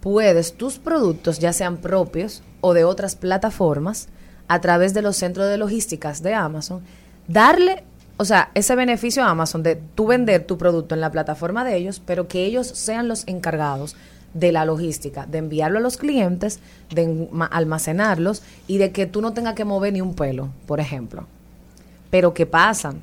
puedes 0.00 0.56
tus 0.56 0.78
productos, 0.78 1.38
ya 1.38 1.52
sean 1.52 1.76
propios 1.76 2.42
o 2.60 2.74
de 2.74 2.84
otras 2.84 3.16
plataformas, 3.16 4.08
a 4.48 4.60
través 4.60 4.94
de 4.94 5.02
los 5.02 5.16
centros 5.16 5.48
de 5.48 5.56
logísticas 5.56 6.22
de 6.22 6.34
Amazon, 6.34 6.82
darle, 7.26 7.84
o 8.22 8.24
sea, 8.24 8.52
ese 8.54 8.76
beneficio 8.76 9.24
a 9.24 9.30
Amazon 9.30 9.64
de 9.64 9.74
tú 9.74 10.06
vender 10.06 10.44
tu 10.44 10.56
producto 10.56 10.94
en 10.94 11.00
la 11.00 11.10
plataforma 11.10 11.64
de 11.64 11.76
ellos, 11.76 12.00
pero 12.06 12.28
que 12.28 12.44
ellos 12.44 12.68
sean 12.68 13.08
los 13.08 13.26
encargados 13.26 13.96
de 14.32 14.52
la 14.52 14.64
logística, 14.64 15.26
de 15.26 15.38
enviarlo 15.38 15.78
a 15.78 15.82
los 15.82 15.96
clientes, 15.96 16.60
de 16.94 17.28
almacenarlos 17.50 18.44
y 18.68 18.78
de 18.78 18.92
que 18.92 19.06
tú 19.06 19.22
no 19.22 19.32
tengas 19.32 19.56
que 19.56 19.64
mover 19.64 19.92
ni 19.92 20.00
un 20.00 20.14
pelo, 20.14 20.50
por 20.66 20.78
ejemplo. 20.78 21.26
Pero 22.10 22.32
¿qué 22.32 22.46
pasa? 22.46 22.94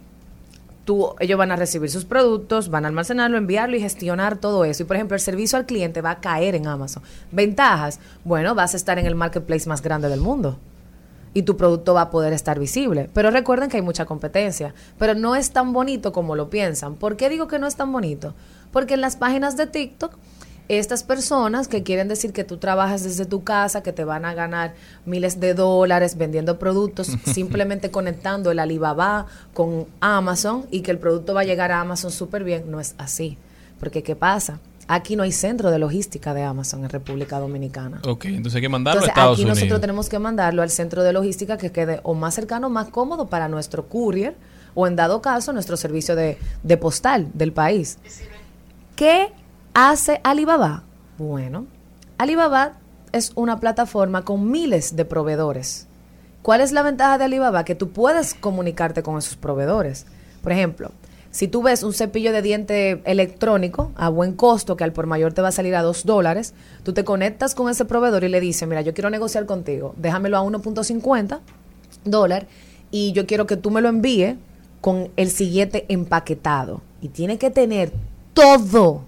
Tú, 0.85 1.13
ellos 1.19 1.38
van 1.38 1.51
a 1.51 1.57
recibir 1.57 1.89
sus 1.89 2.05
productos, 2.05 2.69
van 2.69 2.85
a 2.85 2.88
almacenarlo, 2.88 3.38
enviarlo 3.38 3.75
y 3.75 3.81
gestionar 3.81 4.38
todo 4.38 4.63
eso. 4.63 4.83
Y 4.83 4.85
por 4.85 4.95
ejemplo, 4.95 5.15
el 5.15 5.21
servicio 5.21 5.57
al 5.57 5.65
cliente 5.65 5.99
va 5.99 6.11
a 6.11 6.21
caer 6.21 6.55
en 6.55 6.65
Amazon. 6.65 7.03
Ventajas, 7.33 7.99
bueno, 8.23 8.55
vas 8.55 8.73
a 8.73 8.77
estar 8.77 8.97
en 8.97 9.05
el 9.05 9.15
marketplace 9.15 9.67
más 9.67 9.81
grande 9.81 10.07
del 10.07 10.21
mundo 10.21 10.57
y 11.33 11.43
tu 11.43 11.57
producto 11.57 11.93
va 11.93 12.01
a 12.01 12.09
poder 12.09 12.33
estar 12.33 12.59
visible. 12.59 13.09
Pero 13.13 13.31
recuerden 13.31 13.69
que 13.69 13.77
hay 13.77 13.83
mucha 13.83 14.05
competencia, 14.05 14.74
pero 14.98 15.15
no 15.15 15.36
es 15.36 15.51
tan 15.51 15.74
bonito 15.74 16.12
como 16.12 16.36
lo 16.36 16.50
piensan. 16.50 16.95
¿Por 16.95 17.17
qué 17.17 17.29
digo 17.29 17.48
que 17.48 17.59
no 17.59 17.67
es 17.67 17.75
tan 17.75 17.91
bonito? 17.91 18.33
Porque 18.71 18.95
en 18.95 19.01
las 19.01 19.15
páginas 19.15 19.57
de 19.57 19.67
TikTok, 19.67 20.15
estas 20.67 21.01
personas 21.01 21.67
que 21.67 21.81
quieren 21.81 22.07
decir 22.07 22.31
que 22.31 22.43
tú 22.43 22.57
trabajas 22.57 23.03
desde 23.03 23.25
tu 23.25 23.43
casa, 23.43 23.81
que 23.81 23.91
te 23.91 24.03
van 24.03 24.24
a 24.24 24.36
ganar 24.36 24.75
miles 25.05 25.39
de 25.39 25.55
dólares 25.55 26.15
vendiendo 26.15 26.59
productos, 26.59 27.07
simplemente 27.25 27.89
conectando 27.89 28.51
el 28.51 28.59
Alibaba 28.59 29.25
con 29.53 29.88
Amazon 30.00 30.67
y 30.69 30.81
que 30.81 30.91
el 30.91 31.00
producto 31.00 31.33
va 31.33 31.41
a 31.41 31.45
llegar 31.45 31.71
a 31.71 31.81
Amazon 31.81 32.12
súper 32.12 32.43
bien, 32.43 32.69
no 32.69 32.79
es 32.79 32.93
así. 32.98 33.38
Porque 33.79 34.03
¿qué 34.03 34.15
pasa? 34.15 34.59
Aquí 34.91 35.15
no 35.15 35.22
hay 35.22 35.31
centro 35.31 35.69
de 35.69 35.77
logística 35.77 36.34
de 36.34 36.41
Amazon 36.41 36.84
en 36.84 36.89
República 36.89 37.38
Dominicana. 37.39 38.01
Ok, 38.08 38.25
entonces 38.25 38.55
hay 38.55 38.62
que 38.62 38.69
mandarlo 38.69 39.01
Entonces, 39.01 39.15
a 39.15 39.19
Estados 39.22 39.36
aquí 39.36 39.43
Unidos. 39.43 39.60
nosotros 39.60 39.81
tenemos 39.81 40.10
que 40.10 40.17
mandarlo 40.17 40.63
al 40.63 40.72
centro 40.72 41.03
de 41.03 41.13
logística 41.13 41.60
que 41.60 41.72
quede 41.72 42.00
o 42.01 42.15
más 42.15 42.34
cercano, 42.34 42.72
más 42.72 42.89
cómodo 42.89 43.27
para 43.27 43.48
nuestro 43.48 43.88
courier 43.88 44.36
o 44.74 44.88
en 44.88 44.96
dado 44.96 45.22
caso 45.22 45.53
nuestro 45.53 45.77
servicio 45.77 46.15
de, 46.15 46.39
de 46.63 46.77
postal 46.77 47.27
del 47.36 47.53
país. 47.53 48.00
¿Qué 48.96 49.31
hace 49.75 50.22
Alibaba? 50.24 50.81
Bueno, 51.19 51.67
Alibaba 52.17 52.74
es 53.12 53.31
una 53.36 53.60
plataforma 53.60 54.24
con 54.25 54.50
miles 54.50 54.96
de 54.96 55.05
proveedores. 55.05 55.86
¿Cuál 56.41 56.62
es 56.62 56.72
la 56.72 56.81
ventaja 56.81 57.19
de 57.19 57.25
Alibaba? 57.25 57.63
Que 57.63 57.75
tú 57.75 57.91
puedes 57.91 58.34
comunicarte 58.34 59.03
con 59.03 59.19
esos 59.19 59.36
proveedores. 59.36 60.08
Por 60.41 60.51
ejemplo, 60.51 60.91
si 61.31 61.48
tú 61.48 61.62
ves 61.62 61.83
un 61.83 61.93
cepillo 61.93 62.31
de 62.31 62.41
diente 62.41 63.01
electrónico 63.05 63.91
a 63.95 64.09
buen 64.09 64.33
costo, 64.33 64.75
que 64.75 64.83
al 64.83 64.93
por 64.93 65.05
mayor 65.05 65.33
te 65.33 65.41
va 65.41 65.50
a 65.50 65.51
salir 65.51 65.75
a 65.75 65.83
dos 65.83 66.03
dólares, 66.05 66.53
tú 66.83 66.93
te 66.93 67.03
conectas 67.03 67.53
con 67.53 67.69
ese 67.69 67.86
proveedor 67.86 68.24
y 68.24 68.29
le 68.29 68.39
dices, 68.39 68.67
mira, 68.67 68.81
yo 68.81 68.93
quiero 68.93 69.09
negociar 69.09 69.45
contigo, 69.45 69.93
déjamelo 69.98 70.38
a 70.38 70.41
1.50 70.41 71.39
dólar 72.03 72.48
y 72.91 73.12
yo 73.12 73.27
quiero 73.27 73.45
que 73.45 73.57
tú 73.57 73.69
me 73.69 73.81
lo 73.81 73.89
envíes 73.89 74.38
con 74.81 75.09
el 75.17 75.29
siguiente 75.29 75.86
empaquetado. 75.89 76.81
Y 77.01 77.09
tiene 77.09 77.38
que 77.38 77.51
tener 77.51 77.91
todo, 78.33 79.03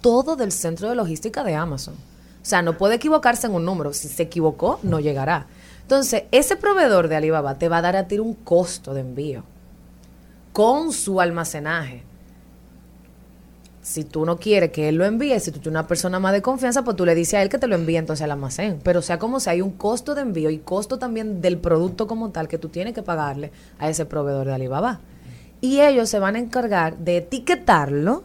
todo 0.00 0.36
del 0.36 0.52
centro 0.52 0.88
de 0.88 0.94
logística 0.94 1.42
de 1.42 1.54
Amazon. 1.54 1.94
O 1.94 2.44
sea, 2.44 2.60
no 2.60 2.76
puede 2.76 2.96
equivocarse 2.96 3.46
en 3.46 3.54
un 3.54 3.64
número. 3.64 3.92
Si 3.92 4.08
se 4.08 4.24
equivocó, 4.24 4.78
no 4.82 5.00
llegará. 5.00 5.46
Entonces, 5.82 6.24
ese 6.32 6.56
proveedor 6.56 7.08
de 7.08 7.16
Alibaba 7.16 7.58
te 7.58 7.68
va 7.68 7.78
a 7.78 7.82
dar 7.82 7.96
a 7.96 8.08
ti 8.08 8.18
un 8.18 8.34
costo 8.34 8.94
de 8.94 9.00
envío 9.00 9.44
con 10.52 10.92
su 10.92 11.20
almacenaje. 11.20 12.02
Si 13.80 14.04
tú 14.04 14.24
no 14.24 14.38
quieres 14.38 14.70
que 14.70 14.88
él 14.88 14.94
lo 14.94 15.04
envíe, 15.04 15.40
si 15.40 15.50
tú 15.50 15.58
tienes 15.58 15.80
una 15.80 15.88
persona 15.88 16.20
más 16.20 16.32
de 16.32 16.40
confianza, 16.40 16.84
pues 16.84 16.96
tú 16.96 17.04
le 17.04 17.16
dices 17.16 17.34
a 17.34 17.42
él 17.42 17.48
que 17.48 17.58
te 17.58 17.66
lo 17.66 17.74
envíe 17.74 17.96
entonces 17.96 18.22
al 18.22 18.30
almacén. 18.30 18.78
Pero 18.84 19.02
sea 19.02 19.18
como 19.18 19.40
sea, 19.40 19.54
hay 19.54 19.60
un 19.60 19.72
costo 19.72 20.14
de 20.14 20.22
envío 20.22 20.50
y 20.50 20.58
costo 20.58 20.98
también 20.98 21.40
del 21.40 21.58
producto 21.58 22.06
como 22.06 22.30
tal 22.30 22.46
que 22.46 22.58
tú 22.58 22.68
tienes 22.68 22.94
que 22.94 23.02
pagarle 23.02 23.50
a 23.80 23.88
ese 23.88 24.06
proveedor 24.06 24.46
de 24.46 24.54
Alibaba. 24.54 25.00
Y 25.60 25.80
ellos 25.80 26.08
se 26.08 26.20
van 26.20 26.36
a 26.36 26.38
encargar 26.38 26.96
de 26.98 27.18
etiquetarlo, 27.18 28.22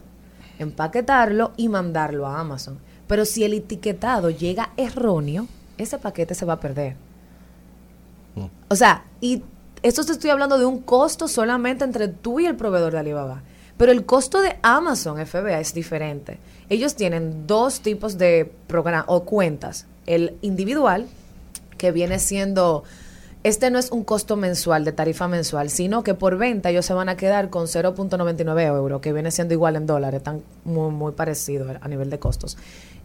empaquetarlo 0.60 1.54
y 1.58 1.70
mandarlo 1.70 2.28
a 2.28 2.40
Amazon. 2.40 2.78
Pero 3.08 3.26
si 3.26 3.44
el 3.44 3.54
etiquetado 3.54 4.30
llega 4.30 4.74
erróneo, 4.78 5.48
ese 5.78 5.98
paquete 5.98 6.36
se 6.36 6.46
va 6.46 6.54
a 6.54 6.60
perder. 6.60 6.96
O 8.70 8.76
sea, 8.76 9.06
y 9.22 9.44
esto 9.84 10.04
te 10.04 10.12
estoy 10.12 10.30
hablando 10.30 10.58
de 10.58 10.66
un 10.66 10.82
costo 10.82 11.28
solamente 11.28 11.84
entre 11.84 12.08
tú 12.08 12.40
y 12.40 12.46
el 12.46 12.56
proveedor 12.56 12.94
de 12.94 13.00
Alibaba. 13.00 13.44
Pero 13.78 13.92
el 13.92 14.06
costo 14.06 14.42
de 14.42 14.58
Amazon 14.64 15.24
FBA 15.26 15.60
es 15.60 15.74
diferente. 15.74 16.40
Ellos 16.70 16.96
tienen 16.96 17.46
dos 17.46 17.82
tipos 17.82 18.18
de 18.18 18.52
programas 18.66 19.06
o 19.08 19.24
cuentas. 19.24 19.86
El 20.08 20.36
individual, 20.42 21.08
que 21.78 21.92
viene 21.92 22.18
siendo, 22.18 22.84
este 23.44 23.70
no 23.70 23.78
es 23.78 23.92
un 23.92 24.04
costo 24.04 24.36
mensual 24.36 24.84
de 24.84 24.94
tarifa 24.94 25.28
mensual, 25.28 25.70
sino 25.70 26.04
que 26.04 26.16
por 26.16 26.38
venta 26.38 26.72
ellos 26.72 26.88
se 26.88 26.94
van 26.94 27.08
a 27.08 27.18
quedar 27.18 27.52
con 27.52 27.68
0.99 27.68 28.66
euros, 28.66 29.00
que 29.00 29.14
viene 29.14 29.30
siendo 29.30 29.54
igual 29.54 29.76
en 29.76 29.86
dólares, 29.86 30.24
tan 30.24 30.42
muy, 30.66 30.92
muy 30.92 31.12
parecido 31.12 31.68
a 31.80 31.88
nivel 31.88 32.10
de 32.10 32.18
costos. 32.18 32.58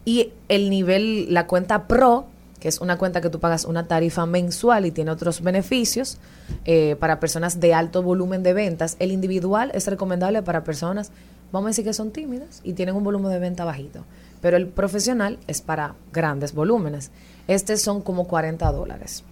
Y 0.05 0.33
el 0.49 0.71
nivel, 0.71 1.33
la 1.33 1.45
cuenta 1.45 1.87
Pro, 1.87 2.25
que 2.63 2.69
es 2.69 2.79
una 2.79 2.97
cuenta 2.97 3.19
que 3.19 3.29
tú 3.29 3.41
pagas 3.41 3.65
una 3.65 3.89
tarifa 3.89 4.25
mensual 4.25 4.85
y 4.85 4.91
tiene 4.91 5.11
otros 5.11 5.41
beneficios 5.41 6.17
eh, 6.63 6.95
para 6.97 7.19
personas 7.19 7.59
de 7.59 7.73
alto 7.73 8.01
volumen 8.01 8.41
de 8.41 8.53
ventas. 8.53 8.95
El 8.99 9.11
individual 9.11 9.69
es 9.73 9.85
recomendable 9.85 10.41
para 10.43 10.63
personas 10.63 11.11
vamos 11.51 11.67
a 11.67 11.71
decir 11.71 11.83
que 11.83 11.93
son 11.93 12.11
tímidas 12.11 12.61
y 12.63 12.71
tienen 12.71 12.95
un 12.95 13.03
volumen 13.03 13.33
de 13.33 13.39
venta 13.39 13.65
bajito. 13.65 14.05
Pero 14.39 14.55
el 14.55 14.69
profesional 14.69 15.39
es 15.45 15.59
para 15.59 15.95
grandes 16.13 16.53
volúmenes. 16.53 17.11
Este 17.49 17.75
son 17.75 18.01
como 18.01 18.29
40 18.29 18.71
dólares. 18.71 19.25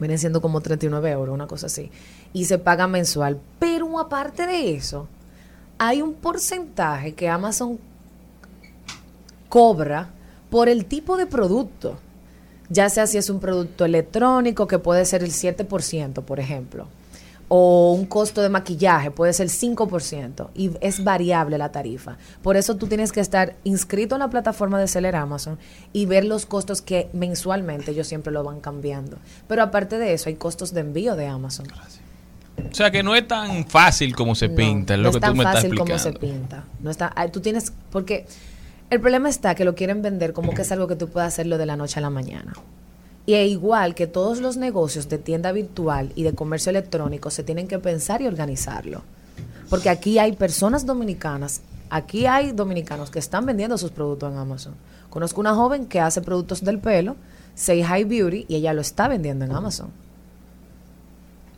Vienen 0.00 0.18
siendo 0.18 0.40
como 0.40 0.62
39 0.62 1.10
euros, 1.10 1.34
una 1.34 1.46
cosa 1.46 1.66
así. 1.66 1.90
Y 2.32 2.46
se 2.46 2.56
paga 2.56 2.86
mensual. 2.86 3.38
Pero 3.58 4.00
aparte 4.00 4.46
de 4.46 4.74
eso, 4.74 5.06
hay 5.76 6.00
un 6.00 6.14
porcentaje 6.14 7.12
que 7.12 7.28
Amazon 7.28 7.78
cobra 9.50 10.08
por 10.48 10.70
el 10.70 10.86
tipo 10.86 11.18
de 11.18 11.26
producto. 11.26 11.98
Ya 12.70 12.88
sea 12.88 13.06
si 13.06 13.18
es 13.18 13.30
un 13.30 13.40
producto 13.40 13.84
electrónico, 13.84 14.66
que 14.66 14.78
puede 14.78 15.04
ser 15.04 15.22
el 15.22 15.30
7%, 15.30 16.22
por 16.22 16.40
ejemplo. 16.40 16.86
O 17.48 17.92
un 17.92 18.06
costo 18.06 18.40
de 18.40 18.48
maquillaje, 18.48 19.10
puede 19.10 19.32
ser 19.34 19.48
5%. 19.48 20.48
Y 20.54 20.70
es 20.80 21.04
variable 21.04 21.58
la 21.58 21.70
tarifa. 21.70 22.16
Por 22.42 22.56
eso 22.56 22.76
tú 22.76 22.86
tienes 22.86 23.12
que 23.12 23.20
estar 23.20 23.54
inscrito 23.64 24.14
en 24.14 24.20
la 24.20 24.30
plataforma 24.30 24.80
de 24.80 24.88
Seller 24.88 25.14
Amazon 25.14 25.58
y 25.92 26.06
ver 26.06 26.24
los 26.24 26.46
costos 26.46 26.80
que 26.80 27.10
mensualmente 27.12 27.90
ellos 27.90 28.06
siempre 28.08 28.32
lo 28.32 28.42
van 28.44 28.60
cambiando. 28.60 29.18
Pero 29.46 29.62
aparte 29.62 29.98
de 29.98 30.14
eso, 30.14 30.30
hay 30.30 30.36
costos 30.36 30.72
de 30.72 30.80
envío 30.80 31.16
de 31.16 31.26
Amazon. 31.26 31.66
O 32.70 32.74
sea 32.74 32.90
que 32.90 33.02
no 33.02 33.14
es 33.14 33.28
tan 33.28 33.66
fácil 33.66 34.14
como 34.16 34.34
se 34.34 34.48
No, 34.48 34.54
pinta, 34.54 34.94
es 34.94 35.00
lo 35.00 35.04
no 35.04 35.10
que 35.12 35.18
es 35.18 35.20
tú 35.20 35.26
tan 35.26 35.36
me 35.36 35.42
estás 35.42 35.54
fácil 35.56 35.72
explicando. 35.72 36.02
como 36.02 36.12
se 36.12 36.18
pinta. 36.18 36.64
No 36.80 36.90
está, 36.90 37.12
ah, 37.14 37.28
tú 37.28 37.40
tienes, 37.40 37.72
porque 37.90 38.26
el 38.90 39.00
problema 39.00 39.28
está 39.28 39.54
que 39.54 39.64
lo 39.64 39.74
quieren 39.74 40.02
vender 40.02 40.32
como 40.32 40.54
que 40.54 40.62
es 40.62 40.72
algo 40.72 40.86
que 40.86 40.96
tú 40.96 41.08
puedes 41.08 41.28
hacerlo 41.28 41.58
de 41.58 41.66
la 41.66 41.76
noche 41.76 41.98
a 41.98 42.02
la 42.02 42.10
mañana. 42.10 42.52
Y 43.26 43.34
es 43.34 43.50
igual 43.50 43.94
que 43.94 44.06
todos 44.06 44.40
los 44.40 44.56
negocios 44.56 45.08
de 45.08 45.18
tienda 45.18 45.50
virtual 45.52 46.12
y 46.14 46.24
de 46.24 46.34
comercio 46.34 46.70
electrónico 46.70 47.30
se 47.30 47.42
tienen 47.42 47.66
que 47.66 47.78
pensar 47.78 48.20
y 48.20 48.26
organizarlo. 48.26 49.02
Porque 49.70 49.88
aquí 49.88 50.18
hay 50.18 50.32
personas 50.32 50.84
dominicanas, 50.84 51.62
aquí 51.88 52.26
hay 52.26 52.52
dominicanos 52.52 53.10
que 53.10 53.18
están 53.18 53.46
vendiendo 53.46 53.78
sus 53.78 53.90
productos 53.90 54.30
en 54.30 54.38
Amazon. 54.38 54.74
Conozco 55.08 55.40
una 55.40 55.54
joven 55.54 55.86
que 55.86 56.00
hace 56.00 56.20
productos 56.20 56.62
del 56.62 56.78
pelo, 56.78 57.16
Say 57.54 57.82
High 57.82 58.04
Beauty, 58.04 58.44
y 58.48 58.56
ella 58.56 58.74
lo 58.74 58.82
está 58.82 59.08
vendiendo 59.08 59.44
en 59.46 59.52
Amazon. 59.52 59.90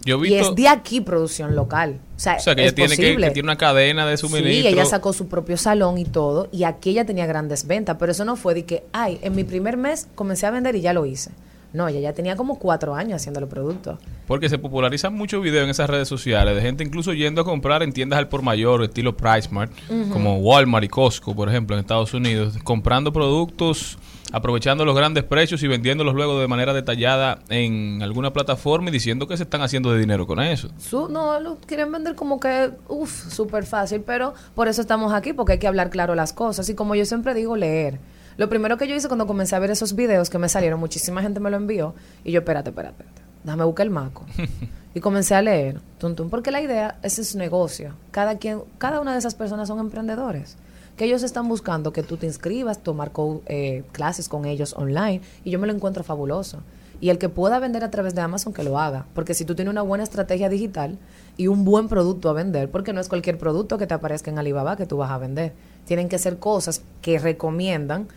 Yo 0.06 0.24
Y 0.24 0.34
es 0.34 0.54
de 0.54 0.68
aquí 0.68 1.00
producción 1.00 1.56
local. 1.56 1.98
O 2.16 2.18
sea, 2.18 2.36
o 2.36 2.40
sea, 2.40 2.54
que 2.54 2.62
ella 2.62 2.72
tiene 2.74 2.96
que, 2.96 3.16
que 3.16 3.30
tiene 3.32 3.46
una 3.46 3.58
cadena 3.58 4.06
de 4.06 4.16
suministro. 4.16 4.70
Sí, 4.70 4.74
ella 4.74 4.86
sacó 4.86 5.12
su 5.12 5.26
propio 5.26 5.56
salón 5.56 5.98
y 5.98 6.04
todo, 6.04 6.48
y 6.52 6.62
aquí 6.62 6.90
ella 6.90 7.04
tenía 7.04 7.26
grandes 7.26 7.66
ventas, 7.66 7.96
pero 7.98 8.12
eso 8.12 8.24
no 8.24 8.36
fue 8.36 8.54
de 8.54 8.64
que, 8.64 8.84
ay, 8.92 9.18
en 9.22 9.34
mi 9.34 9.42
primer 9.42 9.76
mes 9.76 10.06
comencé 10.14 10.46
a 10.46 10.52
vender 10.52 10.76
y 10.76 10.80
ya 10.80 10.92
lo 10.92 11.04
hice. 11.04 11.32
No, 11.72 11.88
ella 11.88 12.00
ya 12.00 12.12
tenía 12.14 12.36
como 12.36 12.58
cuatro 12.58 12.94
años 12.94 13.16
haciendo 13.16 13.40
los 13.40 13.50
productos. 13.50 13.98
Porque 14.26 14.48
se 14.48 14.56
popularizan 14.58 15.12
muchos 15.14 15.42
videos 15.42 15.64
en 15.64 15.70
esas 15.70 15.90
redes 15.90 16.08
sociales 16.08 16.54
de 16.56 16.62
gente 16.62 16.82
incluso 16.82 17.12
yendo 17.12 17.42
a 17.42 17.44
comprar 17.44 17.82
en 17.82 17.92
tiendas 17.92 18.18
al 18.18 18.28
por 18.28 18.42
mayor, 18.42 18.82
estilo 18.82 19.16
PriceMart, 19.16 19.70
como 20.12 20.38
Walmart 20.38 20.84
y 20.84 20.88
Costco, 20.88 21.34
por 21.36 21.48
ejemplo, 21.48 21.76
en 21.76 21.80
Estados 21.80 22.14
Unidos, 22.14 22.56
comprando 22.64 23.12
productos, 23.12 23.98
aprovechando 24.32 24.84
los 24.84 24.96
grandes 24.96 25.22
precios 25.24 25.62
y 25.62 25.68
vendiéndolos 25.68 26.14
luego 26.14 26.40
de 26.40 26.48
manera 26.48 26.72
detallada 26.72 27.38
en 27.48 28.00
alguna 28.02 28.32
plataforma 28.32 28.88
y 28.88 28.92
diciendo 28.92 29.26
que 29.28 29.36
se 29.36 29.42
están 29.44 29.60
haciendo 29.62 29.92
de 29.92 30.00
dinero 30.00 30.26
con 30.26 30.40
eso. 30.40 30.68
Su- 30.78 31.08
no, 31.08 31.38
lo 31.40 31.58
quieren 31.58 31.92
vender 31.92 32.14
como 32.14 32.40
que, 32.40 32.70
uff, 32.88 33.32
súper 33.32 33.64
fácil, 33.66 34.00
pero 34.04 34.34
por 34.54 34.66
eso 34.68 34.80
estamos 34.80 35.12
aquí, 35.12 35.32
porque 35.32 35.52
hay 35.52 35.58
que 35.58 35.68
hablar 35.68 35.90
claro 35.90 36.14
las 36.14 36.32
cosas. 36.32 36.68
Y 36.68 36.74
como 36.74 36.94
yo 36.94 37.04
siempre 37.04 37.34
digo, 37.34 37.54
leer. 37.56 38.00
Lo 38.36 38.48
primero 38.48 38.76
que 38.76 38.86
yo 38.86 38.94
hice 38.94 39.08
cuando 39.08 39.26
comencé 39.26 39.56
a 39.56 39.58
ver 39.58 39.70
esos 39.70 39.94
videos 39.94 40.28
que 40.30 40.38
me 40.38 40.48
salieron, 40.48 40.78
muchísima 40.80 41.22
gente 41.22 41.40
me 41.40 41.50
lo 41.50 41.56
envió, 41.56 41.94
y 42.24 42.32
yo, 42.32 42.40
espérate, 42.40 42.70
espérate, 42.70 43.02
espérate, 43.02 43.22
déjame 43.44 43.64
buscar 43.64 43.86
el 43.86 43.90
maco. 43.92 44.24
y 44.94 45.00
comencé 45.00 45.34
a 45.34 45.42
leer, 45.42 45.80
tum, 45.98 46.14
tum, 46.14 46.28
porque 46.30 46.50
la 46.50 46.60
idea 46.60 46.98
ese 47.02 47.22
es 47.22 47.28
su 47.30 47.38
negocio. 47.38 47.94
Cada, 48.10 48.36
quien, 48.38 48.60
cada 48.78 49.00
una 49.00 49.12
de 49.12 49.18
esas 49.18 49.34
personas 49.34 49.68
son 49.68 49.78
emprendedores 49.78 50.56
que 50.96 51.04
ellos 51.04 51.22
están 51.22 51.46
buscando 51.48 51.92
que 51.92 52.02
tú 52.02 52.16
te 52.16 52.24
inscribas, 52.26 52.78
tomar 52.82 53.12
co- 53.12 53.42
eh, 53.46 53.84
clases 53.92 54.28
con 54.30 54.46
ellos 54.46 54.74
online, 54.78 55.20
y 55.44 55.50
yo 55.50 55.58
me 55.58 55.66
lo 55.66 55.74
encuentro 55.74 56.02
fabuloso. 56.04 56.60
Y 56.98 57.10
el 57.10 57.18
que 57.18 57.28
pueda 57.28 57.58
vender 57.58 57.84
a 57.84 57.90
través 57.90 58.14
de 58.14 58.22
Amazon, 58.22 58.54
que 58.54 58.62
lo 58.64 58.78
haga. 58.78 59.04
Porque 59.14 59.34
si 59.34 59.44
tú 59.44 59.54
tienes 59.54 59.70
una 59.70 59.82
buena 59.82 60.02
estrategia 60.04 60.48
digital 60.48 60.96
y 61.36 61.48
un 61.48 61.66
buen 61.66 61.88
producto 61.88 62.30
a 62.30 62.32
vender, 62.32 62.70
porque 62.70 62.94
no 62.94 63.02
es 63.02 63.08
cualquier 63.10 63.36
producto 63.36 63.76
que 63.76 63.86
te 63.86 63.92
aparezca 63.92 64.30
en 64.30 64.38
Alibaba 64.38 64.76
que 64.78 64.86
tú 64.86 64.96
vas 64.96 65.10
a 65.10 65.18
vender. 65.18 65.52
Tienen 65.84 66.08
que 66.08 66.16
ser 66.18 66.38
cosas 66.38 66.80
que 67.02 67.18
recomiendan 67.18 68.08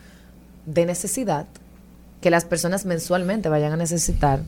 de 0.69 0.85
necesidad, 0.85 1.47
que 2.21 2.29
las 2.29 2.45
personas 2.45 2.85
mensualmente 2.85 3.49
vayan 3.49 3.73
a 3.73 3.77
necesitar, 3.77 4.41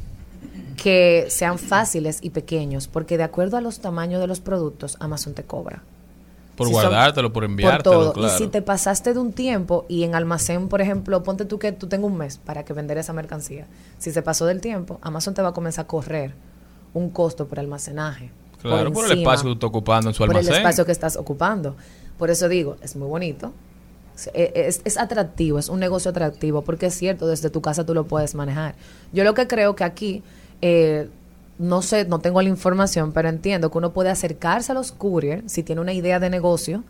que 0.78 1.26
sean 1.30 1.58
fáciles 1.58 2.20
y 2.22 2.30
pequeños, 2.30 2.88
porque 2.88 3.18
de 3.18 3.24
acuerdo 3.24 3.58
a 3.58 3.62
los 3.62 3.80
tamaños 3.80 4.22
de 4.22 4.28
los 4.28 4.40
productos, 4.40 4.98
Amazon 5.00 5.34
te 5.34 5.44
cobra. 5.44 5.84
Por 6.56 6.68
Si 6.68 6.74
guardártelo, 6.74 7.30
por 7.30 7.44
por 7.44 7.44
enviártelo, 7.46 7.96
todo. 7.96 8.14
claro. 8.14 8.34
Y 8.36 8.38
si 8.38 8.48
te 8.48 8.62
pasaste 8.62 9.14
de 9.14 9.20
un 9.20 9.32
tiempo 9.34 9.86
y 9.88 10.04
en 10.04 10.14
almacén, 10.14 10.68
por 10.68 10.82
ejemplo, 10.82 11.24
ponte 11.24 11.46
tú 11.46 11.58
que 11.58 11.72
tú 11.72 11.88
tengas 11.88 12.06
un 12.12 12.18
mes 12.18 12.38
para 12.38 12.64
que 12.66 12.74
vender 12.74 12.98
esa 12.98 13.14
mercancía. 13.14 13.66
Si 13.98 14.12
se 14.12 14.22
pasó 14.22 14.46
del 14.46 14.62
tiempo, 14.62 15.00
Amazon 15.02 15.34
te 15.34 15.42
va 15.42 15.50
a 15.50 15.54
comenzar 15.54 15.86
a 15.86 15.88
correr 15.88 16.34
un 16.94 17.10
costo 17.10 17.48
por 17.48 17.60
almacenaje. 17.60 18.32
Claro, 18.62 18.92
por 18.92 19.06
el 19.10 19.20
espacio 19.20 19.44
que 19.46 19.50
tú 19.50 19.54
estás 19.54 19.70
ocupando 19.70 20.10
en 20.10 20.14
su 20.14 20.20
por 20.20 20.30
almacén. 20.30 20.54
el 20.54 20.58
espacio 20.60 20.86
que 20.86 20.92
estás 20.92 21.16
ocupando. 21.16 21.76
Por 22.20 22.30
eso 22.30 22.48
digo, 22.48 22.76
es 22.84 22.96
muy 22.96 23.08
bonito. 23.08 23.54
Es, 24.34 24.52
es- 24.56 24.82
es 24.86 24.98
atractivo, 24.98 25.60
es 25.60 25.70
un 25.70 25.80
negocio 25.80 26.12
atractivo, 26.12 26.62
porque 26.62 26.88
es 26.88 26.94
cierto, 26.96 27.28
desde 27.28 27.50
tu 27.50 27.62
casa 27.62 27.86
tú 27.86 27.94
lo 27.94 28.06
puedes 28.08 28.36
manejar. 28.36 28.76
Yo 29.14 29.24
lo 29.24 29.34
que 29.34 29.48
creo 29.48 29.76
que 29.76 29.84
aquí, 29.84 30.24
eh, 30.62 31.10
no 31.60 31.82
sé, 31.82 32.06
no 32.06 32.20
tengo 32.20 32.42
la 32.42 32.50
información, 32.50 33.12
pero 33.12 33.30
entiendo 33.30 33.70
que 33.72 33.78
uno 33.78 33.92
puede 33.94 34.10
acercarse 34.10 34.72
a 34.72 34.76
los 34.76 34.92
courier 34.92 35.44
si 35.48 35.64
tiene 35.64 35.82
una 35.82 35.94
idea 35.94 36.20
de 36.20 36.30
negocio 36.30 36.84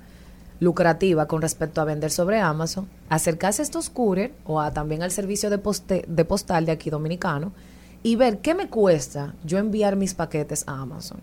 lucrativa 0.60 1.28
con 1.28 1.42
respecto 1.42 1.82
a 1.82 1.86
vender 1.86 2.12
sobre 2.12 2.40
Amazon, 2.40 2.88
acercarse 3.10 3.62
a 3.62 3.66
estos 3.66 3.90
courier 3.90 4.32
o 4.46 4.62
a, 4.62 4.72
también 4.72 5.02
al 5.02 5.12
servicio 5.12 5.50
de, 5.50 5.58
poste- 5.62 6.06
de 6.08 6.26
postal 6.26 6.66
de 6.66 6.72
aquí 6.72 6.90
dominicano 6.90 7.52
y 8.04 8.16
ver 8.16 8.40
qué 8.40 8.54
me 8.54 8.68
cuesta 8.68 9.34
yo 9.44 9.58
enviar 9.58 9.96
mis 9.96 10.14
paquetes 10.14 10.64
a 10.68 10.80
Amazon. 10.82 11.20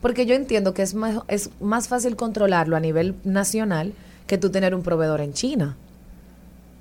Porque 0.00 0.26
yo 0.26 0.34
entiendo 0.34 0.74
que 0.74 0.82
es 0.82 0.94
más, 0.94 1.22
es 1.28 1.50
más 1.60 1.88
fácil 1.88 2.16
controlarlo 2.16 2.76
a 2.76 2.80
nivel 2.80 3.14
nacional 3.24 3.92
que 4.32 4.38
tú 4.38 4.48
tener 4.48 4.74
un 4.74 4.82
proveedor 4.82 5.20
en 5.20 5.34
China. 5.34 5.76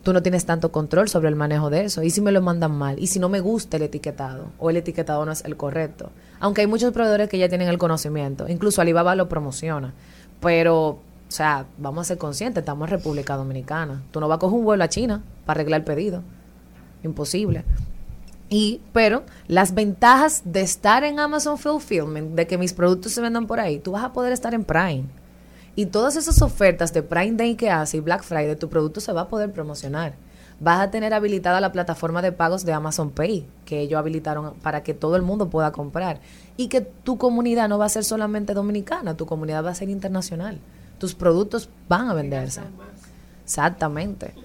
Tú 0.04 0.14
no 0.14 0.22
tienes 0.24 0.46
tanto 0.46 0.72
control 0.72 1.10
sobre 1.10 1.28
el 1.28 1.36
manejo 1.36 1.70
de 1.70 1.84
eso. 1.84 2.02
¿Y 2.02 2.10
si 2.10 2.22
me 2.22 2.32
lo 2.32 2.42
mandan 2.42 2.72
mal? 2.72 2.98
¿Y 2.98 3.08
si 3.08 3.20
no 3.20 3.28
me 3.28 3.42
gusta 3.42 3.76
el 3.76 3.84
etiquetado? 3.84 4.46
¿O 4.58 4.70
el 4.70 4.78
etiquetado 4.78 5.26
no 5.26 5.34
es 5.34 5.44
el 5.44 5.58
correcto? 5.58 6.12
Aunque 6.40 6.62
hay 6.62 6.68
muchos 6.68 6.94
proveedores 6.94 7.28
que 7.28 7.38
ya 7.38 7.50
tienen 7.50 7.68
el 7.68 7.78
conocimiento. 7.78 8.48
Incluso 8.48 8.80
Alibaba 8.80 9.18
lo 9.18 9.28
promociona. 9.28 9.94
Pero, 10.40 10.88
o 10.88 11.00
sea, 11.28 11.66
vamos 11.78 12.04
a 12.04 12.08
ser 12.08 12.18
conscientes, 12.18 12.62
estamos 12.62 12.88
en 12.88 12.96
República 12.96 13.36
Dominicana. 13.36 14.02
Tú 14.12 14.22
no 14.22 14.30
vas 14.30 14.38
a 14.38 14.40
coger 14.40 14.58
un 14.58 14.64
vuelo 14.64 14.86
a 14.86 14.88
China 14.88 15.22
para 15.46 15.60
arreglar 15.60 15.82
el 15.82 15.86
pedido. 15.86 16.22
Imposible. 17.04 17.66
Y, 18.48 18.80
pero 18.94 19.24
las 19.50 19.74
ventajas 19.74 20.44
de 20.46 20.62
estar 20.62 21.04
en 21.04 21.20
Amazon 21.20 21.58
Fulfillment, 21.58 22.34
de 22.34 22.48
que 22.48 22.58
mis 22.58 22.72
productos 22.72 23.12
se 23.12 23.20
vendan 23.20 23.46
por 23.46 23.60
ahí, 23.60 23.78
tú 23.78 23.92
vas 23.92 24.06
a 24.06 24.14
poder 24.14 24.32
estar 24.32 24.54
en 24.54 24.64
Prime. 24.64 25.04
Y 25.76 25.86
todas 25.86 26.16
esas 26.16 26.42
ofertas 26.42 26.94
de 26.94 27.02
Prime 27.02 27.38
Day 27.38 27.56
que 27.56 27.70
hace 27.70 27.98
y 27.98 28.00
Black 28.02 28.24
Friday, 28.24 28.56
tu 28.56 28.70
producto 28.70 29.00
se 29.00 29.14
va 29.14 29.22
a 29.22 29.28
poder 29.28 29.52
promocionar. 29.52 30.14
Vas 30.60 30.82
a 30.82 30.92
tener 30.92 31.14
habilitada 31.14 31.60
la 31.60 31.72
plataforma 31.72 32.22
de 32.22 32.32
pagos 32.32 32.66
de 32.66 32.74
Amazon 32.74 33.10
Pay, 33.10 33.48
que 33.66 33.80
ellos 33.80 33.98
habilitaron 33.98 34.54
para 34.62 34.84
que 34.84 34.94
todo 34.94 35.16
el 35.16 35.22
mundo 35.22 35.50
pueda 35.50 35.72
comprar. 35.72 36.20
Y 36.58 36.68
que 36.68 36.82
tu 36.82 37.18
comunidad 37.18 37.68
no 37.68 37.80
va 37.80 37.86
a 37.86 37.90
ser 37.90 38.04
solamente 38.04 38.54
dominicana, 38.54 39.18
tu 39.18 39.26
comunidad 39.26 39.66
va 39.66 39.72
a 39.72 39.76
ser 39.76 39.90
internacional. 39.90 40.60
Tus 41.00 41.16
productos 41.16 41.70
van 41.90 42.10
a 42.10 42.14
venderse. 42.14 42.62
Exactamente. 43.44 44.36